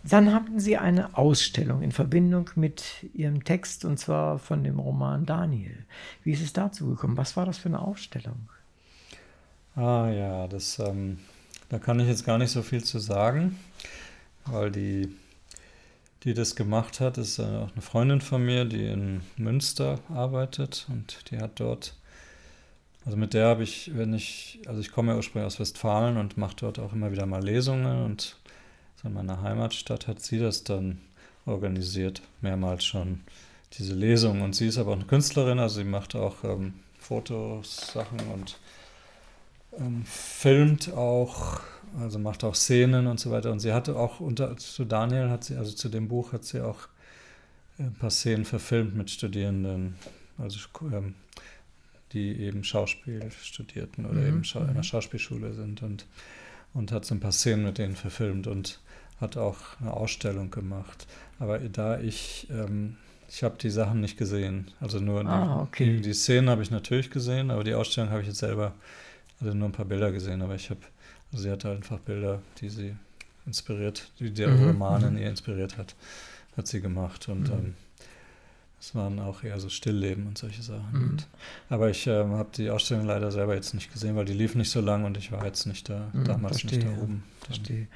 Dann 0.06 0.34
hatten 0.34 0.60
Sie 0.60 0.76
eine 0.76 1.16
Ausstellung 1.16 1.80
in 1.80 1.90
Verbindung 1.90 2.50
mit 2.56 2.84
Ihrem 3.14 3.42
Text 3.42 3.86
und 3.86 3.98
zwar 3.98 4.38
von 4.38 4.62
dem 4.62 4.78
Roman 4.78 5.24
Daniel. 5.24 5.86
Wie 6.22 6.32
ist 6.32 6.42
es 6.42 6.52
dazu 6.52 6.90
gekommen? 6.90 7.16
Was 7.16 7.36
war 7.38 7.46
das 7.46 7.56
für 7.56 7.70
eine 7.70 7.80
Ausstellung? 7.80 8.48
Ah 9.76 10.10
ja, 10.10 10.46
das, 10.46 10.78
ähm, 10.78 11.18
da 11.70 11.78
kann 11.78 11.98
ich 12.00 12.06
jetzt 12.06 12.26
gar 12.26 12.36
nicht 12.36 12.50
so 12.50 12.62
viel 12.62 12.84
zu 12.84 12.98
sagen, 12.98 13.58
weil 14.44 14.70
die, 14.70 15.08
die 16.22 16.34
das 16.34 16.54
gemacht 16.54 17.00
hat, 17.00 17.16
ist 17.16 17.40
auch 17.40 17.72
eine 17.72 17.82
Freundin 17.82 18.20
von 18.20 18.44
mir, 18.44 18.66
die 18.66 18.86
in 18.86 19.22
Münster 19.38 20.00
arbeitet 20.10 20.86
und 20.90 21.30
die 21.30 21.38
hat 21.38 21.58
dort, 21.60 21.96
also 23.06 23.16
mit 23.16 23.32
der 23.32 23.46
habe 23.46 23.62
ich, 23.62 23.90
wenn 23.96 24.12
ich, 24.12 24.60
also 24.66 24.80
ich 24.80 24.92
komme 24.92 25.12
ja 25.12 25.16
ursprünglich 25.16 25.46
aus 25.46 25.58
Westfalen 25.58 26.18
und 26.18 26.36
mache 26.36 26.56
dort 26.56 26.78
auch 26.78 26.92
immer 26.92 27.10
wieder 27.10 27.24
mal 27.24 27.42
Lesungen 27.42 28.04
und 28.04 28.36
in 29.04 29.12
meiner 29.12 29.42
Heimatstadt 29.42 30.08
hat 30.08 30.20
sie 30.20 30.38
das 30.38 30.64
dann 30.64 31.00
organisiert, 31.46 32.22
mehrmals 32.40 32.84
schon, 32.84 33.20
diese 33.78 33.94
Lesung. 33.94 34.42
Und 34.42 34.54
sie 34.54 34.66
ist 34.66 34.78
aber 34.78 34.92
auch 34.92 34.96
eine 34.96 35.04
Künstlerin, 35.04 35.58
also 35.58 35.76
sie 35.76 35.84
macht 35.84 36.14
auch 36.14 36.44
ähm, 36.44 36.74
Fotos, 36.98 37.92
Sachen 37.92 38.18
und 38.32 38.58
ähm, 39.78 40.04
filmt 40.06 40.92
auch, 40.92 41.60
also 41.98 42.18
macht 42.18 42.44
auch 42.44 42.54
Szenen 42.54 43.06
und 43.06 43.20
so 43.20 43.30
weiter. 43.30 43.52
Und 43.52 43.60
sie 43.60 43.72
hatte 43.72 43.96
auch 43.96 44.20
unter 44.20 44.56
zu 44.56 44.84
Daniel 44.84 45.28
hat 45.30 45.44
sie, 45.44 45.56
also 45.56 45.72
zu 45.72 45.88
dem 45.88 46.08
Buch 46.08 46.32
hat 46.32 46.44
sie 46.44 46.60
auch 46.60 46.88
ein 47.78 47.94
paar 47.94 48.10
Szenen 48.10 48.44
verfilmt 48.44 48.94
mit 48.94 49.10
Studierenden, 49.10 49.96
also 50.38 50.58
ähm, 50.92 51.14
die 52.12 52.40
eben 52.40 52.62
Schauspiel 52.62 53.30
studierten 53.42 54.06
oder 54.06 54.20
mhm. 54.20 54.28
eben 54.28 54.42
in 54.42 54.60
einer 54.62 54.74
mhm. 54.74 54.82
Schauspielschule 54.84 55.52
sind 55.52 55.82
und, 55.82 56.06
und 56.72 56.92
hat 56.92 57.04
so 57.04 57.14
ein 57.14 57.20
paar 57.20 57.32
Szenen 57.32 57.64
mit 57.64 57.78
denen 57.78 57.96
verfilmt 57.96 58.46
und 58.46 58.80
hat 59.20 59.36
auch 59.36 59.58
eine 59.80 59.92
Ausstellung 59.92 60.50
gemacht. 60.50 61.06
Aber 61.38 61.58
da 61.58 61.98
ich, 61.98 62.48
ähm, 62.50 62.96
ich 63.28 63.42
habe 63.42 63.56
die 63.58 63.70
Sachen 63.70 64.00
nicht 64.00 64.16
gesehen. 64.16 64.70
Also 64.80 64.98
nur 65.00 65.24
ah, 65.26 65.62
okay. 65.62 65.96
die, 65.96 66.00
die 66.00 66.14
Szenen 66.14 66.48
habe 66.48 66.62
ich 66.62 66.70
natürlich 66.70 67.10
gesehen, 67.10 67.50
aber 67.50 67.64
die 67.64 67.74
Ausstellung 67.74 68.10
habe 68.10 68.22
ich 68.22 68.28
jetzt 68.28 68.38
selber 68.38 68.74
also 69.40 69.54
nur 69.54 69.68
ein 69.68 69.72
paar 69.72 69.84
Bilder 69.84 70.12
gesehen, 70.12 70.42
aber 70.42 70.54
ich 70.54 70.70
habe, 70.70 70.80
also 71.32 71.44
sie 71.44 71.50
hatte 71.50 71.70
einfach 71.70 71.98
Bilder, 71.98 72.40
die 72.60 72.68
sie 72.68 72.96
inspiriert, 73.46 74.10
die 74.18 74.32
der 74.32 74.48
mhm. 74.48 74.68
Roman 74.68 75.02
in 75.02 75.12
mhm. 75.14 75.18
ihr 75.18 75.28
inspiriert 75.28 75.76
hat, 75.76 75.94
hat 76.56 76.66
sie 76.66 76.80
gemacht. 76.80 77.28
Und 77.28 77.48
mhm. 77.48 77.54
ähm, 77.54 77.74
es 78.84 78.94
waren 78.94 79.18
auch 79.18 79.42
eher 79.42 79.58
so 79.60 79.70
Stillleben 79.70 80.26
und 80.26 80.36
solche 80.36 80.62
Sachen. 80.62 80.90
Mhm. 80.92 81.10
Und, 81.10 81.26
aber 81.70 81.88
ich 81.88 82.06
ähm, 82.06 82.32
habe 82.32 82.50
die 82.54 82.68
Ausstellung 82.68 83.06
leider 83.06 83.32
selber 83.32 83.54
jetzt 83.54 83.72
nicht 83.72 83.90
gesehen, 83.90 84.14
weil 84.14 84.26
die 84.26 84.34
lief 84.34 84.54
nicht 84.56 84.70
so 84.70 84.82
lang 84.82 85.06
und 85.06 85.16
ich 85.16 85.32
war 85.32 85.42
jetzt 85.46 85.64
nicht 85.64 85.88
da, 85.88 86.10
mhm, 86.12 86.24
damals 86.24 86.60
verstehe, 86.60 86.84
nicht 86.84 86.98
da 86.98 87.02
oben. 87.02 87.24
Verstehe. 87.40 87.86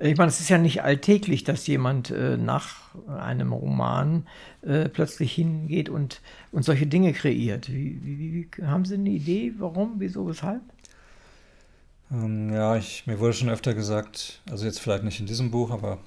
Ich 0.00 0.16
meine, 0.16 0.30
es 0.30 0.40
ist 0.40 0.48
ja 0.48 0.58
nicht 0.58 0.82
alltäglich, 0.82 1.44
dass 1.44 1.68
jemand 1.68 2.10
äh, 2.10 2.36
nach 2.36 2.92
einem 3.06 3.52
Roman 3.52 4.26
äh, 4.62 4.88
plötzlich 4.88 5.32
hingeht 5.32 5.88
und, 5.88 6.20
und 6.50 6.64
solche 6.64 6.88
Dinge 6.88 7.12
kreiert. 7.12 7.70
Wie, 7.70 8.00
wie, 8.02 8.18
wie, 8.34 8.66
haben 8.66 8.84
Sie 8.84 8.94
eine 8.94 9.10
Idee, 9.10 9.52
warum, 9.58 9.94
wieso, 9.98 10.26
weshalb? 10.26 10.62
Ähm, 12.10 12.52
ja, 12.52 12.76
ich, 12.76 13.06
mir 13.06 13.20
wurde 13.20 13.34
schon 13.34 13.48
öfter 13.48 13.74
gesagt, 13.74 14.42
also 14.50 14.64
jetzt 14.64 14.80
vielleicht 14.80 15.04
nicht 15.04 15.20
in 15.20 15.26
diesem 15.26 15.52
Buch, 15.52 15.70
aber 15.70 15.98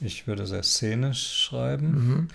ich 0.00 0.26
würde 0.26 0.46
sehr 0.46 0.62
szenisch 0.62 1.42
schreiben. 1.42 1.90
Mhm. 1.90 2.28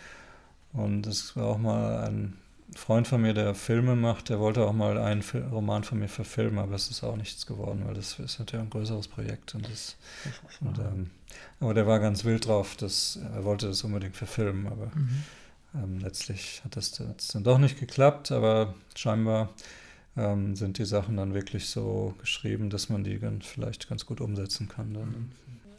Und 0.73 1.07
es 1.07 1.35
war 1.35 1.45
auch 1.45 1.57
mal 1.57 2.07
ein 2.07 2.37
Freund 2.75 3.07
von 3.07 3.21
mir, 3.21 3.33
der 3.33 3.55
Filme 3.55 3.95
macht, 3.95 4.29
der 4.29 4.39
wollte 4.39 4.65
auch 4.65 4.73
mal 4.73 4.97
einen 4.99 5.23
Roman 5.51 5.83
von 5.83 5.99
mir 5.99 6.07
verfilmen, 6.07 6.59
aber 6.59 6.75
es 6.75 6.89
ist 6.89 7.03
auch 7.03 7.15
nichts 7.15 7.47
geworden, 7.47 7.83
weil 7.85 7.95
das 7.95 8.19
ist 8.19 8.37
natürlich 8.37 8.63
ein 8.63 8.69
größeres 8.69 9.07
Projekt. 9.07 9.55
Und 9.55 9.67
das, 9.69 9.95
und, 10.61 10.77
ähm, 10.77 11.09
aber 11.59 11.73
der 11.73 11.87
war 11.87 11.99
ganz 11.99 12.25
wild 12.25 12.45
drauf, 12.45 12.75
dass, 12.75 13.17
er 13.33 13.43
wollte 13.43 13.67
das 13.67 13.83
unbedingt 13.83 14.15
verfilmen, 14.15 14.67
aber 14.67 14.91
mhm. 14.93 15.23
ähm, 15.73 15.99
letztlich 15.99 16.61
hat 16.63 16.75
das, 16.75 16.91
das 16.91 17.29
dann 17.29 17.43
doch 17.43 17.57
nicht 17.57 17.79
geklappt, 17.79 18.31
aber 18.31 18.75
scheinbar 18.95 19.49
ähm, 20.15 20.55
sind 20.55 20.77
die 20.77 20.85
Sachen 20.85 21.17
dann 21.17 21.33
wirklich 21.33 21.69
so 21.69 22.13
geschrieben, 22.19 22.69
dass 22.69 22.89
man 22.89 23.03
die 23.03 23.17
ganz, 23.17 23.47
vielleicht 23.47 23.89
ganz 23.89 24.05
gut 24.05 24.21
umsetzen 24.21 24.69
kann. 24.69 24.93
Dann. 24.93 25.31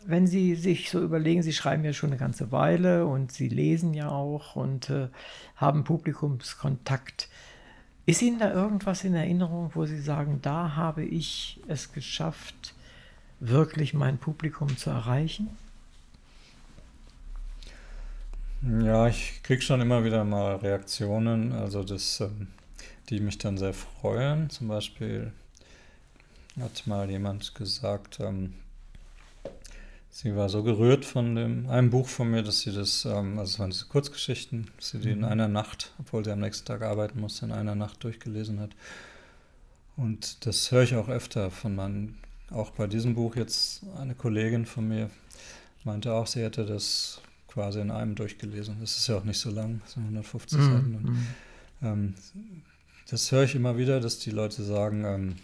Wenn 0.06 0.26
Sie 0.26 0.54
sich 0.54 0.90
so 0.90 1.02
überlegen, 1.02 1.42
Sie 1.42 1.52
schreiben 1.52 1.84
ja 1.84 1.92
schon 1.92 2.10
eine 2.10 2.18
ganze 2.18 2.52
Weile 2.52 3.06
und 3.06 3.32
Sie 3.32 3.48
lesen 3.48 3.94
ja 3.94 4.08
auch 4.08 4.56
und 4.56 4.90
äh, 4.90 5.08
haben 5.56 5.84
Publikumskontakt. 5.84 7.28
Ist 8.06 8.22
Ihnen 8.22 8.38
da 8.38 8.52
irgendwas 8.52 9.04
in 9.04 9.14
Erinnerung, 9.14 9.70
wo 9.74 9.84
Sie 9.86 10.00
sagen, 10.00 10.40
da 10.42 10.74
habe 10.74 11.04
ich 11.04 11.60
es 11.68 11.92
geschafft, 11.92 12.74
wirklich 13.38 13.94
mein 13.94 14.18
Publikum 14.18 14.76
zu 14.76 14.90
erreichen? 14.90 15.48
Ja, 18.62 19.06
ich 19.06 19.42
kriege 19.42 19.62
schon 19.62 19.80
immer 19.80 20.04
wieder 20.04 20.24
mal 20.24 20.56
Reaktionen. 20.56 21.52
Also 21.52 21.82
das 21.82 22.20
ähm, 22.20 22.48
die 23.10 23.20
mich 23.20 23.38
dann 23.38 23.58
sehr 23.58 23.74
freuen. 23.74 24.50
Zum 24.50 24.68
Beispiel 24.68 25.32
hat 26.60 26.86
mal 26.86 27.10
jemand 27.10 27.54
gesagt, 27.54 28.20
ähm, 28.20 28.54
sie 30.10 30.36
war 30.36 30.48
so 30.48 30.62
gerührt 30.62 31.04
von 31.04 31.34
dem, 31.34 31.68
einem 31.68 31.90
Buch 31.90 32.08
von 32.08 32.30
mir, 32.30 32.42
dass 32.42 32.60
sie 32.60 32.72
das, 32.72 33.04
ähm, 33.04 33.38
also 33.38 33.52
es 33.52 33.58
waren 33.58 33.70
diese 33.70 33.86
Kurzgeschichten, 33.86 34.70
dass 34.76 34.90
sie 34.90 34.98
die 34.98 35.10
in 35.10 35.18
mhm. 35.18 35.24
einer 35.24 35.48
Nacht, 35.48 35.92
obwohl 35.98 36.24
sie 36.24 36.32
am 36.32 36.40
nächsten 36.40 36.66
Tag 36.66 36.82
arbeiten 36.82 37.20
musste, 37.20 37.46
in 37.46 37.52
einer 37.52 37.74
Nacht 37.74 38.02
durchgelesen 38.04 38.60
hat. 38.60 38.70
Und 39.96 40.46
das 40.46 40.70
höre 40.70 40.82
ich 40.82 40.94
auch 40.96 41.08
öfter 41.08 41.50
von 41.50 41.74
meinen, 41.74 42.18
auch 42.50 42.70
bei 42.70 42.86
diesem 42.86 43.14
Buch 43.14 43.36
jetzt 43.36 43.82
eine 43.98 44.14
Kollegin 44.14 44.66
von 44.66 44.88
mir 44.88 45.10
meinte 45.84 46.12
auch, 46.12 46.26
sie 46.26 46.42
hätte 46.42 46.66
das 46.66 47.20
quasi 47.48 47.80
in 47.80 47.90
einem 47.90 48.14
durchgelesen. 48.14 48.76
Das 48.80 48.96
ist 48.96 49.06
ja 49.08 49.16
auch 49.16 49.24
nicht 49.24 49.38
so 49.38 49.50
lang, 49.50 49.80
das 49.84 49.94
sind 49.94 50.02
150 50.04 50.58
mhm. 50.58 50.62
Seiten. 50.62 50.94
Und, 50.94 51.04
mhm. 51.04 51.26
ähm, 51.82 52.14
das 53.08 53.32
höre 53.32 53.44
ich 53.44 53.54
immer 53.54 53.76
wieder, 53.76 54.00
dass 54.00 54.18
die 54.18 54.30
Leute 54.30 54.62
sagen, 54.62 55.04
ähm, 55.04 55.36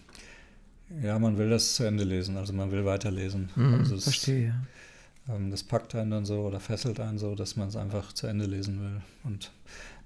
ja, 1.03 1.19
man 1.19 1.37
will 1.39 1.51
das 1.51 1.75
zu 1.75 1.85
Ende 1.85 2.05
lesen, 2.05 2.37
also 2.37 2.53
man 2.53 2.71
will 2.71 2.85
weiterlesen. 2.85 3.51
Mhm, 3.57 3.75
also 3.75 3.95
das, 3.95 4.05
verstehe. 4.05 4.55
Ähm, 5.29 5.51
das 5.51 5.63
packt 5.63 5.95
einen 5.95 6.11
dann 6.11 6.25
so 6.25 6.43
oder 6.43 6.61
fesselt 6.61 7.01
einen 7.01 7.19
so, 7.19 7.35
dass 7.35 7.57
man 7.57 7.69
es 7.69 7.77
einfach 7.77 8.13
zu 8.13 8.27
Ende 8.27 8.47
lesen 8.47 8.81
will. 8.81 9.01
Und 9.25 9.51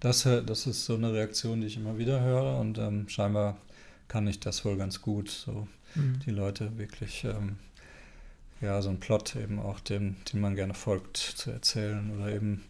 das, 0.01 0.23
das 0.23 0.67
ist 0.67 0.85
so 0.85 0.95
eine 0.95 1.13
Reaktion, 1.13 1.61
die 1.61 1.67
ich 1.67 1.77
immer 1.77 1.99
wieder 1.99 2.21
höre 2.21 2.59
und 2.59 2.79
ähm, 2.79 3.09
scheinbar 3.09 3.59
kann 4.09 4.27
ich 4.27 4.41
das 4.41 4.65
wohl 4.65 4.77
ganz 4.77 5.03
gut, 5.03 5.31
so 5.31 5.69
mhm. 5.95 6.19
die 6.27 6.31
Leute 6.31 6.77
wirklich, 6.79 7.25
ähm, 7.25 7.57
ja, 8.61 8.81
so 8.83 8.89
einen 8.89 8.99
Plot 8.99 9.37
eben 9.37 9.59
auch, 9.61 9.81
dem, 9.81 10.17
den 10.33 10.41
man 10.41 10.57
gerne 10.57 10.75
folgt, 10.75 11.17
zu 11.17 11.51
erzählen 11.51 12.11
oder 12.17 12.35
eben 12.35 12.65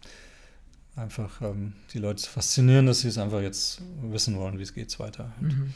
einfach 0.95 1.41
ähm, 1.41 1.73
die 1.93 1.99
Leute 1.99 2.21
zu 2.21 2.29
faszinieren, 2.29 2.85
dass 2.85 3.01
sie 3.01 3.07
es 3.07 3.17
einfach 3.17 3.41
jetzt 3.41 3.81
wissen 4.03 4.37
wollen, 4.37 4.59
wie 4.59 4.63
es 4.63 4.73
geht 4.73 4.97
weiter. 4.99 5.31
Mhm. 5.39 5.73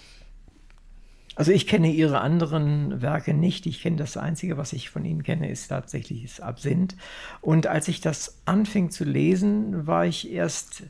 Also 1.35 1.51
ich 1.51 1.67
kenne 1.67 1.91
Ihre 1.91 2.21
anderen 2.21 3.01
Werke 3.01 3.33
nicht. 3.33 3.65
Ich 3.65 3.81
kenne 3.81 3.97
das 3.97 4.15
Einzige, 4.15 4.57
was 4.57 4.71
ich 4.71 4.89
von 4.89 5.03
Ihnen 5.03 5.23
kenne, 5.23 5.49
ist 5.49 5.67
tatsächlich 5.67 6.23
das 6.23 6.39
Absinth. 6.39 6.95
Und 7.41 7.67
als 7.67 7.89
ich 7.89 7.99
das 7.99 8.41
anfing 8.45 8.89
zu 8.89 9.03
lesen, 9.03 9.85
war 9.85 10.05
ich 10.05 10.31
erst 10.31 10.83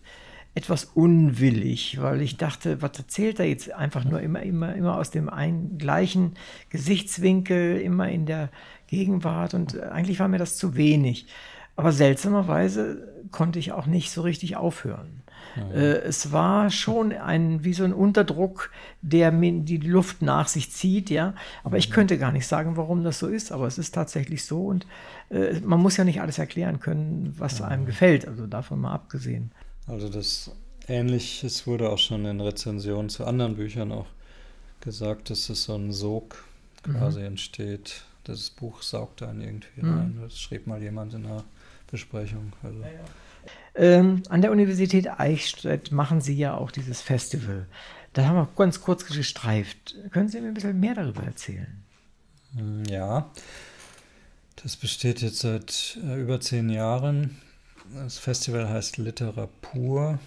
etwas 0.53 0.85
unwillig, 0.85 2.01
weil 2.01 2.21
ich 2.21 2.37
dachte, 2.37 2.81
was 2.81 2.97
erzählt 2.97 3.39
er 3.39 3.45
jetzt 3.45 3.73
einfach 3.73 4.05
nur 4.05 4.21
immer, 4.21 4.41
immer, 4.41 4.73
immer 4.73 4.97
aus 4.97 5.11
dem 5.11 5.29
einen, 5.29 5.77
gleichen 5.77 6.35
Gesichtswinkel, 6.69 7.81
immer 7.81 8.09
in 8.09 8.25
der 8.25 8.49
Gegenwart 8.87 9.53
und 9.53 9.77
eigentlich 9.77 10.19
war 10.19 10.29
mir 10.29 10.37
das 10.37 10.55
zu 10.55 10.77
wenig. 10.77 11.27
Aber 11.75 11.91
seltsamerweise 11.91 13.05
konnte 13.31 13.59
ich 13.59 13.73
auch 13.73 13.85
nicht 13.85 14.11
so 14.11 14.21
richtig 14.21 14.55
aufhören. 14.55 15.23
Mhm. 15.55 15.71
Äh, 15.71 15.95
es 15.99 16.31
war 16.31 16.69
schon 16.69 17.11
ein, 17.11 17.63
wie 17.63 17.73
so 17.73 17.83
ein 17.83 17.93
Unterdruck, 17.93 18.71
der 19.01 19.31
mir 19.31 19.51
die 19.61 19.77
Luft 19.77 20.21
nach 20.21 20.47
sich 20.47 20.71
zieht, 20.71 21.09
ja. 21.09 21.33
Aber 21.63 21.75
mhm. 21.75 21.79
ich 21.79 21.91
könnte 21.91 22.17
gar 22.17 22.31
nicht 22.31 22.47
sagen, 22.47 22.77
warum 22.77 23.03
das 23.03 23.19
so 23.19 23.27
ist, 23.27 23.51
aber 23.51 23.67
es 23.67 23.77
ist 23.77 23.93
tatsächlich 23.93 24.45
so 24.45 24.65
und 24.65 24.85
äh, 25.29 25.59
man 25.61 25.79
muss 25.79 25.97
ja 25.97 26.03
nicht 26.03 26.21
alles 26.21 26.37
erklären 26.37 26.79
können, 26.79 27.33
was 27.37 27.59
mhm. 27.59 27.65
einem 27.65 27.85
gefällt, 27.85 28.27
also 28.27 28.47
davon 28.47 28.81
mal 28.81 28.93
abgesehen. 28.93 29.51
Also 29.87 30.09
das 30.09 30.51
Ähnliches 30.87 31.65
wurde 31.67 31.89
auch 31.89 31.99
schon 31.99 32.25
in 32.25 32.41
Rezensionen 32.41 33.09
zu 33.09 33.25
anderen 33.25 33.55
Büchern 33.55 33.91
auch 33.91 34.07
gesagt, 34.81 35.29
dass 35.29 35.49
es 35.49 35.63
so 35.63 35.75
ein 35.75 35.91
Sog 35.91 36.43
quasi 36.83 37.19
mhm. 37.19 37.25
entsteht. 37.25 38.03
Das 38.23 38.49
Buch 38.49 38.81
saugt 38.81 39.21
einen 39.23 39.41
irgendwie 39.41 39.81
mhm. 39.81 39.93
rein. 39.93 40.19
Das 40.21 40.39
schrieb 40.39 40.67
mal 40.67 40.81
jemand 40.81 41.13
in 41.13 41.25
einer 41.25 41.43
Besprechung. 41.89 42.53
Also. 42.63 42.79
Ja, 42.81 42.87
ja. 42.87 42.99
Ähm, 43.75 44.23
an 44.29 44.41
der 44.41 44.51
Universität 44.51 45.19
Eichstätt 45.19 45.91
machen 45.91 46.21
Sie 46.21 46.35
ja 46.35 46.55
auch 46.55 46.71
dieses 46.71 47.01
Festival. 47.01 47.65
Da 48.13 48.25
haben 48.25 48.35
wir 48.35 48.47
ganz 48.55 48.79
kurz 48.79 49.05
gestreift. 49.05 49.95
Können 50.11 50.29
Sie 50.29 50.39
mir 50.39 50.47
ein 50.47 50.53
bisschen 50.53 50.79
mehr 50.79 50.95
darüber 50.95 51.23
erzählen? 51.23 51.83
Hm, 52.55 52.85
ja, 52.85 53.29
das 54.63 54.77
besteht 54.77 55.21
jetzt 55.21 55.39
seit 55.39 55.99
äh, 56.03 56.21
über 56.21 56.39
zehn 56.39 56.69
Jahren. 56.69 57.41
Das 57.93 58.17
Festival 58.17 58.69
heißt 58.69 58.97
Literatur 58.97 60.19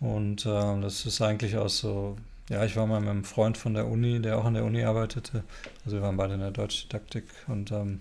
und 0.00 0.46
äh, 0.46 0.80
das 0.80 1.06
ist 1.06 1.20
eigentlich 1.20 1.56
auch 1.56 1.68
so, 1.68 2.16
ja, 2.48 2.64
ich 2.64 2.76
war 2.76 2.86
mal 2.86 3.00
mit 3.00 3.10
einem 3.10 3.24
Freund 3.24 3.56
von 3.56 3.74
der 3.74 3.86
Uni, 3.86 4.20
der 4.20 4.38
auch 4.38 4.44
an 4.44 4.54
der 4.54 4.64
Uni 4.64 4.82
arbeitete. 4.82 5.44
Also 5.84 5.98
wir 5.98 6.02
waren 6.02 6.16
beide 6.16 6.34
in 6.34 6.40
der 6.40 6.50
Deutschdidaktik 6.50 7.24
und 7.46 7.70
ähm, 7.70 8.00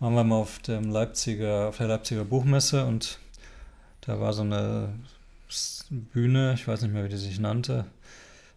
waren 0.00 0.14
wir 0.14 0.24
mal 0.24 0.36
auf, 0.36 0.58
dem 0.58 0.90
Leipziger, 0.90 1.68
auf 1.68 1.78
der 1.78 1.88
Leipziger 1.88 2.24
Buchmesse 2.24 2.84
und 2.84 3.18
da 4.06 4.20
war 4.20 4.32
so 4.32 4.42
eine 4.42 4.88
Bühne, 5.90 6.54
ich 6.54 6.66
weiß 6.66 6.82
nicht 6.82 6.92
mehr, 6.92 7.04
wie 7.04 7.08
die 7.08 7.16
sich 7.16 7.38
nannte, 7.38 7.84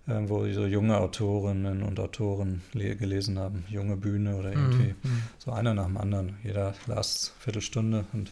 äh, 0.07 0.13
wo 0.27 0.45
so 0.51 0.65
junge 0.65 0.97
Autorinnen 0.97 1.83
und 1.83 1.99
Autoren 1.99 2.61
gelesen 2.73 3.37
haben, 3.37 3.65
junge 3.69 3.97
Bühne 3.97 4.35
oder 4.35 4.51
irgendwie 4.51 4.95
mhm. 5.01 5.23
so 5.37 5.51
einer 5.51 5.73
nach 5.73 5.85
dem 5.85 5.97
anderen. 5.97 6.37
Jeder 6.43 6.73
las 6.87 7.33
Viertelstunde 7.39 8.05
und, 8.13 8.31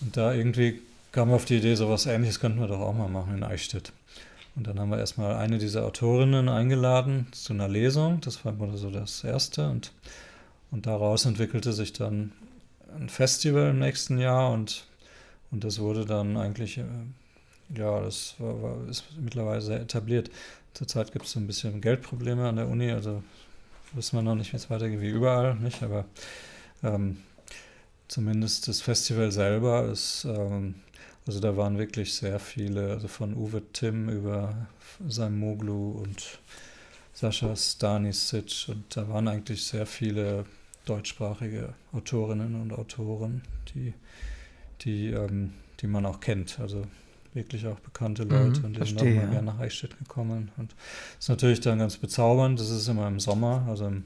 und 0.00 0.16
da 0.16 0.32
irgendwie 0.32 0.80
kam 1.12 1.32
auf 1.32 1.44
die 1.44 1.56
Idee, 1.56 1.74
so 1.74 1.88
was 1.88 2.06
ähnliches 2.06 2.40
könnten 2.40 2.60
wir 2.60 2.68
doch 2.68 2.80
auch 2.80 2.94
mal 2.94 3.08
machen 3.08 3.36
in 3.36 3.42
Eichstätt. 3.42 3.92
Und 4.58 4.66
dann 4.66 4.80
haben 4.80 4.90
wir 4.90 4.98
erstmal 4.98 5.36
eine 5.36 5.58
dieser 5.58 5.86
Autorinnen 5.86 6.48
eingeladen 6.48 7.28
zu 7.30 7.52
einer 7.52 7.68
Lesung. 7.68 8.20
Das 8.22 8.44
war 8.44 8.54
so 8.74 8.90
das 8.90 9.22
erste. 9.22 9.68
Und, 9.68 9.92
und 10.72 10.86
daraus 10.86 11.26
entwickelte 11.26 11.72
sich 11.72 11.92
dann 11.92 12.32
ein 12.98 13.08
Festival 13.08 13.70
im 13.70 13.78
nächsten 13.78 14.18
Jahr 14.18 14.50
und, 14.50 14.84
und 15.50 15.64
das 15.64 15.78
wurde 15.78 16.04
dann 16.04 16.36
eigentlich, 16.36 16.78
äh, 16.78 16.84
ja, 17.74 18.00
das 18.00 18.34
war, 18.38 18.62
war, 18.62 18.88
ist 18.88 19.04
mittlerweile 19.20 19.60
sehr 19.60 19.80
etabliert. 19.80 20.30
Zurzeit 20.74 21.12
gibt 21.12 21.26
es 21.26 21.32
so 21.32 21.40
ein 21.40 21.46
bisschen 21.46 21.80
Geldprobleme 21.80 22.48
an 22.48 22.56
der 22.56 22.68
Uni, 22.68 22.90
also 22.90 23.22
wissen 23.92 24.16
wir 24.16 24.22
noch 24.22 24.34
nicht, 24.34 24.52
wie 24.52 24.56
es 24.56 24.70
weitergeht, 24.70 25.00
wie 25.00 25.08
überall, 25.08 25.54
nicht? 25.56 25.82
Aber 25.82 26.04
ähm, 26.82 27.18
zumindest 28.08 28.68
das 28.68 28.80
Festival 28.80 29.32
selber 29.32 29.86
ist 29.86 30.24
ähm, 30.24 30.76
also 31.28 31.40
da 31.40 31.58
waren 31.58 31.76
wirklich 31.76 32.14
sehr 32.14 32.38
viele, 32.38 32.92
also 32.92 33.06
von 33.06 33.34
Uwe 33.34 33.62
Tim 33.74 34.08
über 34.08 34.66
Sam 35.08 35.38
Moglu 35.38 35.90
und 35.90 36.38
Sascha 37.12 37.54
Stanisic 37.54 38.66
und 38.68 38.96
da 38.96 39.06
waren 39.10 39.28
eigentlich 39.28 39.62
sehr 39.62 39.84
viele 39.84 40.46
deutschsprachige 40.86 41.74
Autorinnen 41.92 42.58
und 42.58 42.72
Autoren, 42.72 43.42
die, 43.74 43.92
die, 44.82 45.08
ähm, 45.08 45.52
die 45.80 45.86
man 45.86 46.06
auch 46.06 46.20
kennt. 46.20 46.58
Also 46.60 46.84
wirklich 47.34 47.66
auch 47.66 47.78
bekannte 47.80 48.24
mhm, 48.24 48.30
Leute 48.30 48.60
mhm, 48.60 48.66
und 48.66 48.76
die 48.76 48.86
sind 48.86 49.00
auch 49.00 49.04
mal 49.04 49.14
ja. 49.14 49.26
gerne 49.26 49.46
nach 49.46 49.58
Eichstätt 49.58 49.98
gekommen. 49.98 50.50
Und 50.56 50.72
das 50.72 51.24
ist 51.24 51.28
natürlich 51.28 51.60
dann 51.60 51.78
ganz 51.78 51.96
bezaubernd. 51.96 52.58
Das 52.58 52.70
ist 52.70 52.88
immer 52.88 53.06
im 53.08 53.20
Sommer, 53.20 53.64
also 53.68 53.86
im 53.86 54.04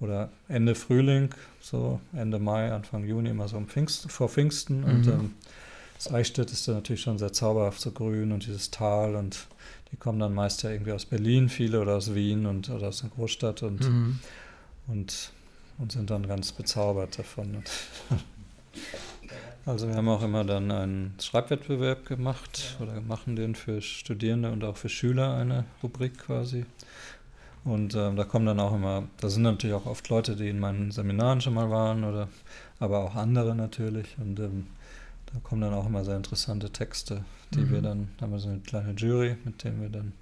oder 0.00 0.30
Ende 0.48 0.74
Frühling, 0.74 1.34
so 1.60 2.00
Ende 2.14 2.38
Mai, 2.38 2.72
Anfang 2.72 3.06
Juni, 3.06 3.28
immer 3.28 3.48
so 3.48 3.58
um 3.58 3.68
Pfingsten, 3.68 4.08
vor 4.08 4.30
Pfingsten. 4.30 4.80
Mhm. 4.80 4.84
Und 4.84 5.06
ähm, 5.06 5.34
das 5.96 6.12
Eichstätt 6.12 6.50
ist 6.50 6.66
dann 6.66 6.76
natürlich 6.76 7.02
schon 7.02 7.18
sehr 7.18 7.32
zauberhaft, 7.32 7.80
so 7.80 7.90
grün 7.90 8.32
und 8.32 8.46
dieses 8.46 8.70
Tal 8.70 9.14
und 9.14 9.46
die 9.92 9.96
kommen 9.96 10.18
dann 10.18 10.32
meist 10.32 10.62
ja 10.62 10.70
irgendwie 10.70 10.92
aus 10.92 11.04
Berlin, 11.04 11.48
viele 11.48 11.80
oder 11.80 11.96
aus 11.96 12.14
Wien 12.14 12.46
und 12.46 12.70
oder 12.70 12.88
aus 12.88 13.02
einer 13.02 13.12
Großstadt 13.12 13.62
und, 13.62 13.80
mhm. 13.80 14.18
und, 14.86 15.32
und 15.78 15.92
sind 15.92 16.08
dann 16.08 16.26
ganz 16.26 16.52
bezaubert 16.52 17.18
davon. 17.18 17.62
Also 19.66 19.88
wir 19.88 19.94
haben 19.94 20.08
auch 20.08 20.22
immer 20.22 20.44
dann 20.44 20.70
einen 20.70 21.14
Schreibwettbewerb 21.20 22.06
gemacht 22.06 22.76
oder 22.80 23.00
machen 23.00 23.36
den 23.36 23.54
für 23.54 23.82
Studierende 23.82 24.50
und 24.50 24.64
auch 24.64 24.76
für 24.76 24.88
Schüler 24.88 25.36
eine 25.36 25.64
Rubrik 25.82 26.18
quasi. 26.18 26.64
Und 27.64 27.94
ähm, 27.94 28.16
da 28.16 28.24
kommen 28.24 28.46
dann 28.46 28.58
auch 28.58 28.74
immer, 28.74 29.04
da 29.20 29.28
sind 29.28 29.42
natürlich 29.42 29.74
auch 29.74 29.84
oft 29.84 30.08
Leute, 30.08 30.34
die 30.34 30.48
in 30.48 30.58
meinen 30.58 30.90
Seminaren 30.90 31.42
schon 31.42 31.54
mal 31.54 31.70
waren 31.70 32.04
oder 32.04 32.28
aber 32.78 33.00
auch 33.00 33.14
andere 33.16 33.54
natürlich. 33.54 34.16
Und 34.18 34.40
ähm, 34.40 34.66
da 35.26 35.38
kommen 35.40 35.60
dann 35.60 35.74
auch 35.74 35.86
immer 35.86 36.04
sehr 36.04 36.16
interessante 36.16 36.70
Texte, 36.70 37.24
die 37.54 37.60
mhm. 37.60 37.70
wir 37.70 37.82
dann, 37.82 38.08
da 38.16 38.22
haben 38.24 38.32
wir 38.32 38.38
so 38.38 38.48
eine 38.48 38.60
kleine 38.60 38.92
Jury, 38.92 39.36
mit 39.44 39.62
dem 39.62 39.80
wir 39.82 39.90
dann 39.90 40.12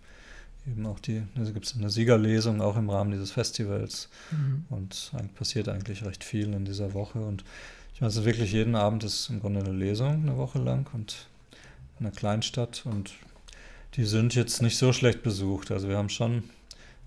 eben 0.66 0.84
auch 0.84 0.98
die, 0.98 1.22
da 1.34 1.44
gibt 1.50 1.64
es 1.64 1.76
eine 1.76 1.90
Siegerlesung 1.90 2.60
auch 2.60 2.76
im 2.76 2.90
Rahmen 2.90 3.12
dieses 3.12 3.30
Festivals. 3.30 4.08
Mhm. 4.32 4.64
Und 4.68 5.12
passiert 5.36 5.68
eigentlich 5.68 6.04
recht 6.04 6.24
viel 6.24 6.52
in 6.52 6.64
dieser 6.64 6.92
Woche. 6.92 7.20
Und 7.20 7.44
ich 7.98 8.00
meine, 8.00 8.10
es 8.10 8.16
ist 8.18 8.26
wirklich 8.26 8.52
jeden 8.52 8.76
Abend 8.76 9.02
ist 9.02 9.28
im 9.28 9.40
Grunde 9.40 9.58
eine 9.58 9.72
Lesung, 9.72 10.22
eine 10.22 10.36
Woche 10.36 10.60
lang 10.60 10.88
und 10.92 11.26
in 11.98 12.06
einer 12.06 12.14
Kleinstadt. 12.14 12.86
Und 12.86 13.10
die 13.96 14.04
sind 14.04 14.36
jetzt 14.36 14.62
nicht 14.62 14.78
so 14.78 14.92
schlecht 14.92 15.24
besucht. 15.24 15.72
Also 15.72 15.88
wir 15.88 15.96
haben 15.96 16.08
schon 16.08 16.44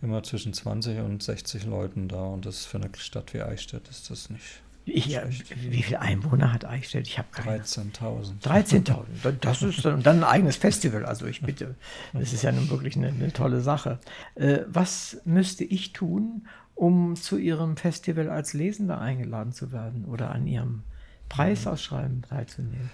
immer 0.01 0.22
zwischen 0.22 0.53
20 0.53 0.99
und 0.99 1.23
60 1.23 1.63
Leuten 1.63 2.09
da. 2.09 2.26
Und 2.26 2.45
das 2.45 2.65
für 2.65 2.76
eine 2.76 2.89
Stadt 2.97 3.34
wie 3.34 3.41
Eichstätt 3.41 3.88
ist 3.88 4.09
das 4.09 4.30
nicht 4.30 4.61
ich, 4.85 5.19
wie 5.55 5.84
viele 5.84 5.99
Einwohner 5.99 6.51
hat 6.51 6.65
Eichstätt? 6.65 7.07
Ich 7.07 7.18
habe 7.18 7.27
keine. 7.31 7.63
13.000. 7.63 8.41
13.000. 8.41 9.31
Das 9.41 9.61
ist 9.61 9.85
dann, 9.85 10.01
dann, 10.01 10.18
ein 10.18 10.23
eigenes 10.23 10.55
Festival. 10.55 11.05
Also 11.05 11.26
ich 11.27 11.41
bitte, 11.41 11.76
das 12.13 12.34
ist 12.34 12.43
ja 12.43 12.51
nun 12.51 12.69
wirklich 12.69 12.95
eine, 12.95 13.09
eine 13.09 13.31
tolle 13.31 13.61
Sache. 13.61 13.99
Äh, 14.35 14.59
was 14.68 15.22
müsste 15.26 15.63
ich 15.63 15.93
tun, 15.93 16.47
um 16.76 17.15
zu 17.15 17.38
Ihrem 17.38 17.77
Festival 17.77 18.30
als 18.30 18.53
Lesender 18.53 18.99
eingeladen 18.99 19.52
zu 19.52 19.72
werden 19.72 20.06
oder 20.06 20.31
an 20.31 20.48
Ihrem 20.48 20.84
Preisausschreiben 21.30 22.23
teilzunehmen? 22.23 22.89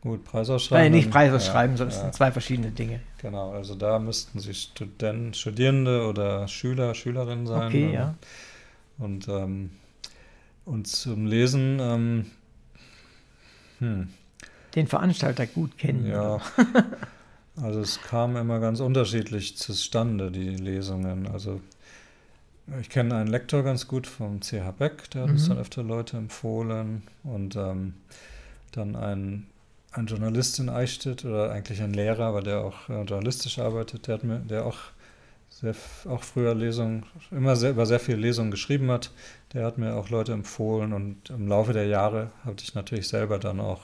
Gut, 0.00 0.24
Preisausschreiben. 0.24 0.84
Nein, 0.84 0.92
nicht 0.92 1.10
Preisausschreiben, 1.10 1.72
ja, 1.72 1.78
sondern 1.78 1.96
es 1.96 2.00
sind 2.00 2.14
zwei 2.14 2.30
verschiedene 2.30 2.70
Dinge. 2.70 3.00
Genau, 3.20 3.50
also 3.50 3.74
da 3.74 3.98
müssten 3.98 4.38
Sie 4.38 4.54
Studenten, 4.54 5.34
Studierende 5.34 6.06
oder 6.06 6.46
Schüler, 6.46 6.94
Schülerinnen 6.94 7.46
sein. 7.46 7.68
Okay, 7.68 7.92
ja. 7.92 8.14
Und 8.98 9.28
ähm, 9.28 9.70
und 10.68 10.86
zum 10.86 11.26
Lesen, 11.26 11.78
ähm, 11.80 12.26
hm. 13.78 14.08
Den 14.74 14.86
Veranstalter 14.86 15.46
gut 15.46 15.78
kennen. 15.78 16.06
Ja. 16.06 16.40
also 17.56 17.80
es 17.80 18.00
kam 18.02 18.36
immer 18.36 18.60
ganz 18.60 18.80
unterschiedlich 18.80 19.56
zustande, 19.56 20.30
die 20.30 20.56
Lesungen. 20.56 21.26
Also 21.26 21.60
ich 22.80 22.90
kenne 22.90 23.16
einen 23.16 23.28
Lektor 23.28 23.62
ganz 23.62 23.86
gut 23.88 24.06
vom 24.06 24.40
CH 24.40 24.72
Beck, 24.78 25.10
der 25.10 25.22
hat 25.22 25.28
mhm. 25.28 25.34
uns 25.34 25.48
dann 25.48 25.58
öfter 25.58 25.82
Leute 25.82 26.16
empfohlen. 26.16 27.02
Und 27.24 27.56
ähm, 27.56 27.94
dann 28.72 28.96
ein, 28.96 29.46
ein 29.92 30.06
Journalist 30.06 30.58
in 30.58 30.68
Eichstätt 30.68 31.24
oder 31.24 31.50
eigentlich 31.50 31.82
ein 31.82 31.92
Lehrer, 31.92 32.34
weil 32.34 32.42
der 32.42 32.60
auch 32.60 32.88
äh, 32.88 33.02
journalistisch 33.02 33.58
arbeitet, 33.58 34.06
der 34.06 34.14
hat 34.14 34.24
mir, 34.24 34.38
der 34.38 34.66
auch 34.66 34.78
sehr, 35.50 35.74
auch 36.06 36.22
früher 36.22 36.54
Lesungen, 36.54 37.04
immer 37.30 37.56
sehr, 37.56 37.70
über 37.70 37.86
sehr 37.86 38.00
viele 38.00 38.18
Lesungen 38.18 38.50
geschrieben 38.50 38.90
hat. 38.90 39.10
Der 39.54 39.64
hat 39.64 39.78
mir 39.78 39.94
auch 39.94 40.10
Leute 40.10 40.32
empfohlen 40.32 40.92
und 40.92 41.30
im 41.30 41.48
Laufe 41.48 41.72
der 41.72 41.86
Jahre 41.86 42.30
hatte 42.44 42.62
ich 42.62 42.74
natürlich 42.74 43.08
selber 43.08 43.38
dann 43.38 43.60
auch 43.60 43.82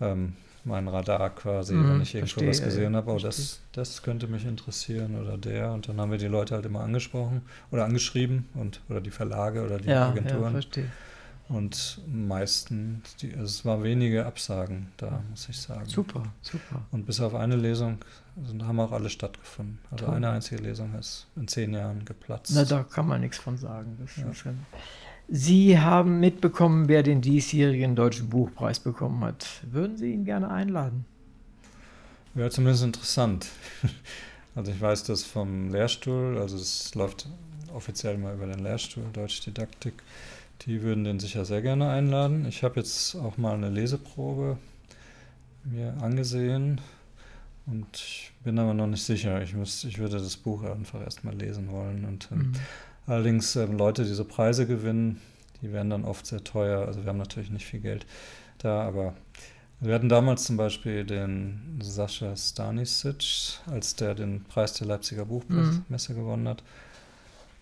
ähm, 0.00 0.36
mein 0.68 0.86
Radar 0.86 1.30
quasi, 1.30 1.74
mhm, 1.74 1.88
wenn 1.88 2.00
ich 2.02 2.14
irgendwo 2.14 2.46
was 2.46 2.62
gesehen 2.62 2.94
habe, 2.94 3.10
oh, 3.10 3.18
das, 3.18 3.60
das 3.72 4.02
könnte 4.02 4.28
mich 4.28 4.44
interessieren 4.44 5.20
oder 5.20 5.36
der. 5.36 5.72
Und 5.72 5.88
dann 5.88 6.00
haben 6.00 6.10
wir 6.10 6.18
die 6.18 6.28
Leute 6.28 6.54
halt 6.54 6.66
immer 6.66 6.80
angesprochen 6.80 7.42
oder 7.70 7.84
angeschrieben 7.84 8.48
und 8.54 8.80
oder 8.88 9.00
die 9.00 9.10
Verlage 9.10 9.64
oder 9.64 9.78
die 9.78 9.88
ja, 9.88 10.10
Agenturen. 10.10 10.42
Ja, 10.42 10.50
verstehe. 10.50 10.90
Und 11.48 12.02
meisten, 12.06 13.02
die, 13.22 13.32
also 13.32 13.44
es 13.44 13.64
waren 13.64 13.82
wenige 13.82 14.26
Absagen 14.26 14.92
da, 14.98 15.22
muss 15.30 15.48
ich 15.48 15.58
sagen. 15.58 15.86
Super, 15.86 16.22
super. 16.42 16.82
Und 16.90 17.06
bis 17.06 17.20
auf 17.20 17.34
eine 17.34 17.56
Lesung 17.56 17.98
also 18.36 18.66
haben 18.66 18.80
auch 18.80 18.92
alle 18.92 19.08
stattgefunden. 19.08 19.78
Also 19.90 20.04
Toll. 20.04 20.14
eine 20.14 20.30
einzige 20.30 20.62
Lesung 20.62 20.94
ist 20.94 21.26
in 21.36 21.48
zehn 21.48 21.72
Jahren 21.72 22.04
geplatzt. 22.04 22.52
Na, 22.54 22.64
da 22.64 22.82
kann 22.82 23.06
man 23.06 23.22
nichts 23.22 23.38
von 23.38 23.56
sagen. 23.56 23.96
Ja. 24.16 24.52
Sie 25.28 25.78
haben 25.78 26.20
mitbekommen, 26.20 26.88
wer 26.88 27.02
den 27.02 27.20
diesjährigen 27.20 27.94
Deutschen 27.94 28.30
Buchpreis 28.30 28.80
bekommen 28.80 29.22
hat. 29.22 29.46
Würden 29.70 29.96
Sie 29.98 30.12
ihn 30.12 30.24
gerne 30.24 30.50
einladen? 30.50 31.04
Wäre 32.34 32.50
zumindest 32.50 32.84
interessant. 32.84 33.46
Also 34.54 34.72
ich 34.72 34.80
weiß 34.80 35.04
das 35.04 35.22
vom 35.22 35.70
Lehrstuhl, 35.70 36.36
also 36.36 36.56
es 36.56 36.92
läuft 36.96 37.28
offiziell 37.72 38.18
mal 38.18 38.34
über 38.34 38.46
den 38.46 38.58
Lehrstuhl 38.58 39.04
Deutsche 39.12 39.44
Didaktik. 39.44 39.94
Die 40.62 40.82
würden 40.82 41.04
den 41.04 41.20
sicher 41.20 41.44
sehr 41.44 41.62
gerne 41.62 41.90
einladen. 41.90 42.44
Ich 42.48 42.64
habe 42.64 42.80
jetzt 42.80 43.14
auch 43.14 43.36
mal 43.36 43.54
eine 43.54 43.70
Leseprobe 43.70 44.58
mir 45.62 45.96
angesehen 46.00 46.80
und 47.66 47.86
ich 47.94 48.32
bin 48.42 48.58
aber 48.58 48.74
noch 48.74 48.86
nicht 48.86 49.04
sicher. 49.04 49.42
Ich, 49.42 49.54
muss, 49.54 49.84
ich 49.84 49.98
würde 49.98 50.18
das 50.18 50.36
Buch 50.36 50.64
einfach 50.64 51.02
erstmal 51.02 51.36
lesen 51.36 51.70
wollen. 51.70 52.04
Und 52.04 52.28
ähm, 52.32 52.38
mhm. 52.38 52.52
Allerdings 53.08 53.56
ähm, 53.56 53.76
Leute, 53.76 54.04
die 54.04 54.14
so 54.14 54.24
Preise 54.24 54.66
gewinnen, 54.66 55.20
die 55.62 55.72
werden 55.72 55.90
dann 55.90 56.04
oft 56.04 56.26
sehr 56.26 56.44
teuer. 56.44 56.86
Also 56.86 57.02
wir 57.02 57.08
haben 57.08 57.18
natürlich 57.18 57.50
nicht 57.50 57.66
viel 57.66 57.80
Geld 57.80 58.06
da, 58.58 58.82
aber 58.82 59.14
wir 59.80 59.94
hatten 59.94 60.08
damals 60.08 60.44
zum 60.44 60.56
Beispiel 60.56 61.04
den 61.04 61.78
Sascha 61.80 62.36
Stanisic, 62.36 63.60
als 63.66 63.94
der 63.94 64.14
den 64.14 64.44
Preis 64.44 64.72
der 64.74 64.86
Leipziger 64.88 65.24
Buchmesse 65.24 66.12
mhm. 66.12 66.16
gewonnen 66.16 66.48
hat. 66.48 66.62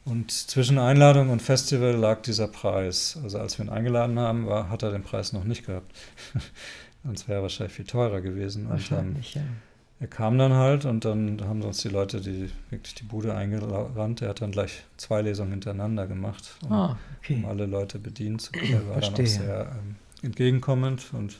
Und 0.06 0.30
zwischen 0.30 0.78
Einladung 0.78 1.30
und 1.30 1.42
Festival 1.42 1.92
lag 1.92 2.22
dieser 2.22 2.48
Preis. 2.48 3.18
Also 3.22 3.38
als 3.38 3.58
wir 3.58 3.66
ihn 3.66 3.70
eingeladen 3.70 4.18
haben, 4.18 4.46
war, 4.46 4.70
hat 4.70 4.82
er 4.82 4.92
den 4.92 5.02
Preis 5.02 5.32
noch 5.32 5.44
nicht 5.44 5.66
gehabt. 5.66 5.94
Sonst 7.04 7.28
wäre 7.28 7.40
er 7.40 7.42
wahrscheinlich 7.42 7.74
viel 7.74 7.86
teurer 7.86 8.20
gewesen. 8.20 8.68
Wahrscheinlich, 8.68 9.36
und, 9.36 9.42
ähm, 9.42 9.48
ja. 9.48 9.56
Er 9.98 10.08
kam 10.08 10.36
dann 10.36 10.52
halt 10.52 10.84
und 10.84 11.06
dann 11.06 11.40
haben 11.42 11.62
uns 11.62 11.78
die 11.78 11.88
Leute, 11.88 12.20
die 12.20 12.50
wirklich 12.68 12.94
die 12.94 13.04
Bude 13.04 13.34
eingerannt, 13.34 14.20
er 14.20 14.28
hat 14.28 14.42
dann 14.42 14.50
gleich 14.50 14.84
zwei 14.98 15.22
Lesungen 15.22 15.52
hintereinander 15.52 16.06
gemacht, 16.06 16.58
um, 16.64 16.72
ah, 16.72 16.98
okay. 17.18 17.36
um 17.36 17.46
alle 17.46 17.64
Leute 17.64 17.98
bedienen 17.98 18.38
zu 18.38 18.52
können. 18.52 18.72
Er 18.74 18.86
war 18.88 19.02
Verstehe. 19.02 19.24
dann 19.24 19.24
auch 19.24 19.28
sehr 19.28 19.72
ähm, 19.72 19.96
entgegenkommend 20.22 21.14
und 21.14 21.36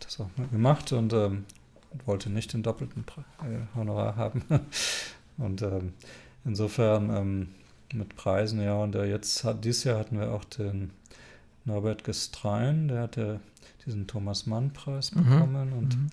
das 0.00 0.18
auch 0.20 0.30
gemacht 0.50 0.92
und 0.92 1.12
ähm, 1.12 1.44
wollte 2.06 2.30
nicht 2.30 2.54
den 2.54 2.62
doppelten 2.62 3.04
äh, 3.42 3.76
Honorar 3.76 4.16
haben. 4.16 4.42
und 5.36 5.60
ähm, 5.60 5.92
insofern 6.44 7.14
ähm, 7.14 7.48
mit 7.92 8.16
Preisen, 8.16 8.60
ja. 8.62 8.74
Und 8.74 8.94
äh, 8.94 9.04
jetzt 9.04 9.44
hat, 9.44 9.64
dieses 9.64 9.84
Jahr 9.84 9.98
hatten 9.98 10.18
wir 10.18 10.32
auch 10.32 10.44
den 10.44 10.90
Norbert 11.64 12.04
Gestrein, 12.04 12.88
der 12.88 13.02
hatte 13.02 13.40
diesen 13.86 14.06
Thomas 14.06 14.46
Mann-Preis 14.46 15.14
mhm. 15.14 15.24
bekommen. 15.24 15.70
Mhm. 15.70 15.78
Und, 15.78 15.96
mhm. 15.96 16.06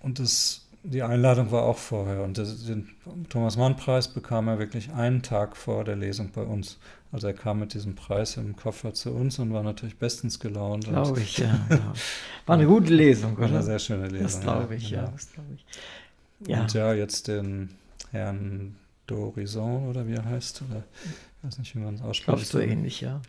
und 0.00 0.18
das 0.18 0.65
die 0.88 1.02
Einladung 1.02 1.50
war 1.50 1.64
auch 1.64 1.78
vorher 1.78 2.22
und 2.22 2.38
den 2.38 2.88
Thomas 3.28 3.56
Mann 3.56 3.76
Preis 3.76 4.08
bekam 4.08 4.46
er 4.48 4.58
wirklich 4.58 4.92
einen 4.92 5.22
Tag 5.22 5.56
vor 5.56 5.84
der 5.84 5.96
Lesung 5.96 6.30
bei 6.32 6.42
uns. 6.42 6.78
Also 7.10 7.26
er 7.26 7.34
kam 7.34 7.60
mit 7.60 7.74
diesem 7.74 7.94
Preis 7.94 8.36
im 8.36 8.54
Koffer 8.54 8.94
zu 8.94 9.12
uns 9.12 9.38
und 9.38 9.52
war 9.52 9.62
natürlich 9.62 9.96
bestens 9.96 10.38
gelaunt. 10.38 10.84
Glaube 10.84 11.20
ich, 11.20 11.38
ja, 11.38 11.58
ja, 11.70 11.94
War 12.46 12.56
eine 12.56 12.66
gute 12.66 12.92
Lesung, 12.92 13.32
oder? 13.34 13.42
War 13.42 13.48
eine 13.48 13.62
sehr 13.62 13.78
schöne 13.78 14.08
Lesung. 14.08 14.22
Das 14.26 14.40
glaube 14.40 14.74
ich, 14.76 14.90
ja. 14.90 15.04
ja. 15.04 15.10
Das 15.10 15.32
glaube 15.32 15.48
ich. 15.54 16.48
Ja. 16.48 16.60
Und 16.60 16.72
ja, 16.74 16.92
jetzt 16.92 17.28
den 17.28 17.70
Herrn 18.12 18.76
Dorison 19.06 19.88
oder 19.88 20.06
wie 20.06 20.14
er 20.14 20.24
heißt, 20.24 20.62
oder 20.68 20.84
ich 21.04 21.44
weiß 21.44 21.58
nicht, 21.58 21.74
wie 21.74 21.80
man 21.80 21.94
es 21.94 22.02
ausspricht. 22.02 22.26
Glaubst 22.26 22.52
so 22.52 22.60
ähnlich, 22.60 23.00
ja. 23.00 23.20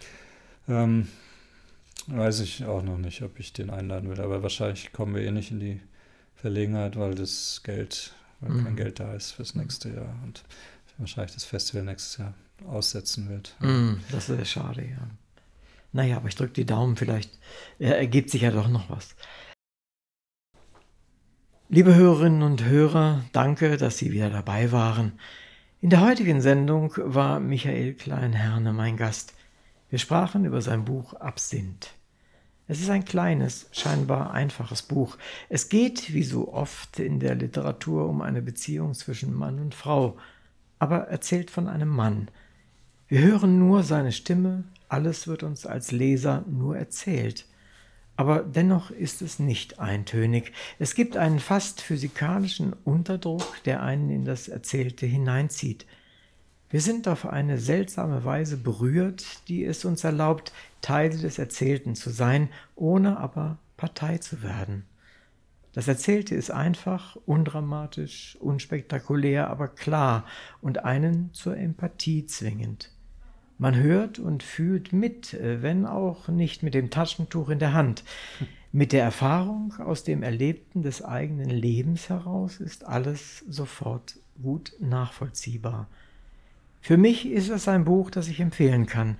Ähm, 0.67 1.07
weiß 2.07 2.41
ich 2.41 2.65
auch 2.65 2.83
noch 2.83 2.97
nicht, 2.97 3.21
ob 3.23 3.39
ich 3.39 3.53
den 3.53 3.69
einladen 3.69 4.09
will, 4.09 4.21
aber 4.21 4.43
wahrscheinlich 4.43 4.91
kommen 4.91 5.15
wir 5.15 5.23
eh 5.23 5.31
nicht 5.31 5.51
in 5.51 5.59
die 5.59 5.79
Verlegenheit, 6.37 6.95
weil 6.95 7.15
das 7.15 7.61
Geld, 7.63 8.13
weil 8.39 8.51
mhm. 8.51 8.63
kein 8.63 8.75
Geld 8.75 8.99
da 8.99 9.13
ist 9.13 9.31
fürs 9.31 9.55
nächste 9.55 9.89
Jahr 9.89 10.15
und 10.23 10.43
wahrscheinlich 10.97 11.33
das 11.33 11.43
Festival 11.43 11.83
nächstes 11.83 12.17
Jahr 12.17 12.33
aussetzen 12.67 13.29
wird. 13.29 13.55
Mhm, 13.59 14.01
das 14.11 14.29
ist 14.29 14.49
schade, 14.49 14.83
ja. 14.83 15.07
Naja, 15.93 16.17
aber 16.17 16.27
ich 16.27 16.35
drücke 16.35 16.53
die 16.53 16.65
Daumen, 16.65 16.95
vielleicht 16.95 17.31
ergibt 17.79 18.29
sich 18.29 18.41
ja 18.41 18.51
doch 18.51 18.67
noch 18.67 18.89
was. 18.89 19.15
Liebe 21.69 21.95
Hörerinnen 21.95 22.43
und 22.43 22.63
Hörer, 22.63 23.25
danke, 23.33 23.77
dass 23.77 23.97
Sie 23.97 24.11
wieder 24.11 24.29
dabei 24.29 24.71
waren. 24.71 25.19
In 25.81 25.89
der 25.89 26.01
heutigen 26.01 26.39
Sendung 26.39 26.93
war 26.97 27.39
Michael 27.39 27.93
Kleinherne 27.93 28.73
mein 28.73 28.95
Gast. 28.95 29.33
Wir 29.89 29.99
sprachen 29.99 30.45
über 30.45 30.61
sein 30.61 30.85
Buch 30.85 31.13
Absinth. 31.13 31.96
Es 32.69 32.81
ist 32.81 32.89
ein 32.89 33.05
kleines, 33.05 33.67
scheinbar 33.71 34.31
einfaches 34.31 34.81
Buch. 34.81 35.17
Es 35.47 35.69
geht, 35.69 36.13
wie 36.13 36.23
so 36.23 36.53
oft 36.53 36.99
in 36.99 37.19
der 37.19 37.35
Literatur, 37.35 38.09
um 38.09 38.21
eine 38.21 38.41
Beziehung 38.41 38.93
zwischen 38.93 39.33
Mann 39.33 39.59
und 39.59 39.73
Frau, 39.73 40.17
aber 40.77 41.07
erzählt 41.07 41.49
von 41.49 41.67
einem 41.67 41.87
Mann. 41.87 42.27
Wir 43.07 43.21
hören 43.21 43.57
nur 43.57 43.83
seine 43.83 44.11
Stimme, 44.11 44.65
alles 44.89 45.27
wird 45.27 45.43
uns 45.43 45.65
als 45.65 45.93
Leser 45.93 46.43
nur 46.45 46.77
erzählt. 46.77 47.45
Aber 48.17 48.39
dennoch 48.39 48.91
ist 48.91 49.21
es 49.21 49.39
nicht 49.39 49.79
eintönig. 49.79 50.51
Es 50.77 50.93
gibt 50.93 51.15
einen 51.15 51.39
fast 51.39 51.81
physikalischen 51.81 52.73
Unterdruck, 52.83 53.63
der 53.63 53.83
einen 53.83 54.09
in 54.09 54.25
das 54.25 54.49
Erzählte 54.49 55.05
hineinzieht. 55.05 55.85
Wir 56.69 56.81
sind 56.81 57.07
auf 57.07 57.25
eine 57.25 57.59
seltsame 57.59 58.25
Weise 58.25 58.57
berührt, 58.57 59.25
die 59.47 59.63
es 59.63 59.85
uns 59.85 60.03
erlaubt, 60.03 60.51
Teile 60.81 61.17
des 61.17 61.39
Erzählten 61.39 61.95
zu 61.95 62.09
sein, 62.09 62.49
ohne 62.75 63.17
aber 63.17 63.57
Partei 63.77 64.17
zu 64.17 64.41
werden. 64.43 64.85
Das 65.73 65.87
Erzählte 65.87 66.33
ist 66.33 66.49
einfach, 66.49 67.17
undramatisch, 67.25 68.35
unspektakulär, 68.39 69.49
aber 69.49 69.67
klar 69.67 70.25
und 70.61 70.85
einen 70.85 71.33
zur 71.33 71.55
Empathie 71.55 72.25
zwingend. 72.25 72.91
Man 73.59 73.75
hört 73.75 74.17
und 74.19 74.43
fühlt 74.43 74.93
mit, 74.93 75.37
wenn 75.39 75.85
auch 75.85 76.27
nicht 76.27 76.63
mit 76.63 76.73
dem 76.73 76.89
Taschentuch 76.89 77.49
in 77.49 77.59
der 77.59 77.73
Hand. 77.73 78.03
Mit 78.71 78.91
der 78.91 79.03
Erfahrung 79.03 79.73
aus 79.79 80.03
dem 80.03 80.23
Erlebten 80.23 80.83
des 80.83 81.03
eigenen 81.03 81.49
Lebens 81.49 82.09
heraus 82.09 82.59
ist 82.59 82.85
alles 82.85 83.39
sofort 83.47 84.19
gut 84.41 84.73
nachvollziehbar. 84.79 85.87
Für 86.81 86.97
mich 86.97 87.27
ist 87.27 87.49
es 87.49 87.67
ein 87.67 87.85
Buch, 87.85 88.11
das 88.11 88.27
ich 88.27 88.39
empfehlen 88.39 88.85
kann. 88.85 89.17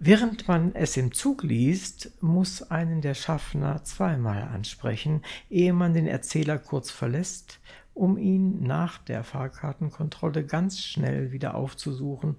Während 0.00 0.46
man 0.46 0.76
es 0.76 0.96
im 0.96 1.12
Zug 1.12 1.42
liest, 1.42 2.12
muss 2.22 2.62
einen 2.62 3.00
der 3.00 3.14
Schaffner 3.14 3.82
zweimal 3.82 4.42
ansprechen, 4.42 5.22
ehe 5.50 5.72
man 5.72 5.92
den 5.92 6.06
Erzähler 6.06 6.56
kurz 6.58 6.92
verlässt, 6.92 7.58
um 7.94 8.16
ihn 8.16 8.62
nach 8.62 8.98
der 8.98 9.24
Fahrkartenkontrolle 9.24 10.46
ganz 10.46 10.80
schnell 10.80 11.32
wieder 11.32 11.56
aufzusuchen, 11.56 12.36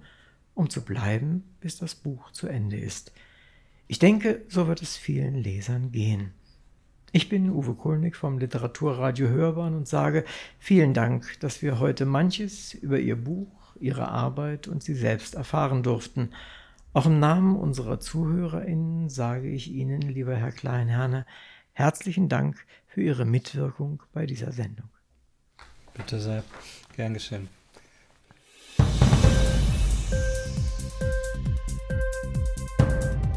um 0.54 0.70
zu 0.70 0.82
bleiben, 0.82 1.44
bis 1.60 1.76
das 1.76 1.94
Buch 1.94 2.30
zu 2.30 2.48
Ende 2.48 2.78
ist. 2.78 3.12
Ich 3.88 3.98
denke, 3.98 4.40
so 4.48 4.66
wird 4.66 4.80
es 4.80 4.96
vielen 4.96 5.34
Lesern 5.34 5.92
gehen. 5.92 6.32
Ich 7.12 7.28
bin 7.28 7.50
Uwe 7.50 7.74
Kulnig 7.74 8.16
vom 8.16 8.38
Literaturradio 8.38 9.28
Hörbahn 9.28 9.74
und 9.74 9.86
sage 9.86 10.24
vielen 10.58 10.94
Dank, 10.94 11.38
dass 11.40 11.60
wir 11.60 11.78
heute 11.78 12.06
manches 12.06 12.72
über 12.72 12.98
Ihr 12.98 13.16
Buch 13.16 13.60
ihre 13.80 14.08
Arbeit 14.08 14.68
und 14.68 14.82
sie 14.82 14.94
selbst 14.94 15.34
erfahren 15.34 15.82
durften. 15.82 16.30
Auch 16.92 17.06
im 17.06 17.20
Namen 17.20 17.54
unserer 17.54 18.00
ZuhörerInnen 18.00 19.08
sage 19.08 19.48
ich 19.48 19.70
Ihnen, 19.70 20.02
lieber 20.02 20.34
Herr 20.34 20.50
Kleinherne, 20.50 21.24
herzlichen 21.70 22.28
Dank 22.28 22.66
für 22.88 23.00
Ihre 23.00 23.24
Mitwirkung 23.24 24.02
bei 24.12 24.26
dieser 24.26 24.50
Sendung. 24.50 24.88
Bitte 25.94 26.18
sehr, 26.18 26.42
gern 26.96 27.14
geschehen. 27.14 27.48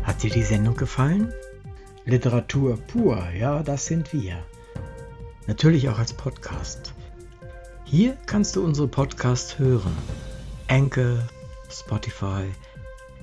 Hat 0.01 0.23
dir 0.23 0.31
die 0.31 0.41
Sendung 0.41 0.75
gefallen? 0.75 1.31
Literatur 2.05 2.77
pur, 2.77 3.29
ja, 3.37 3.61
das 3.61 3.85
sind 3.85 4.13
wir. 4.13 4.43
Natürlich 5.45 5.89
auch 5.89 5.99
als 5.99 6.13
Podcast. 6.13 6.95
Hier 7.85 8.17
kannst 8.25 8.55
du 8.55 8.65
unsere 8.65 8.87
Podcasts 8.87 9.59
hören. 9.59 9.95
Anchor, 10.67 11.19
Spotify, 11.69 12.49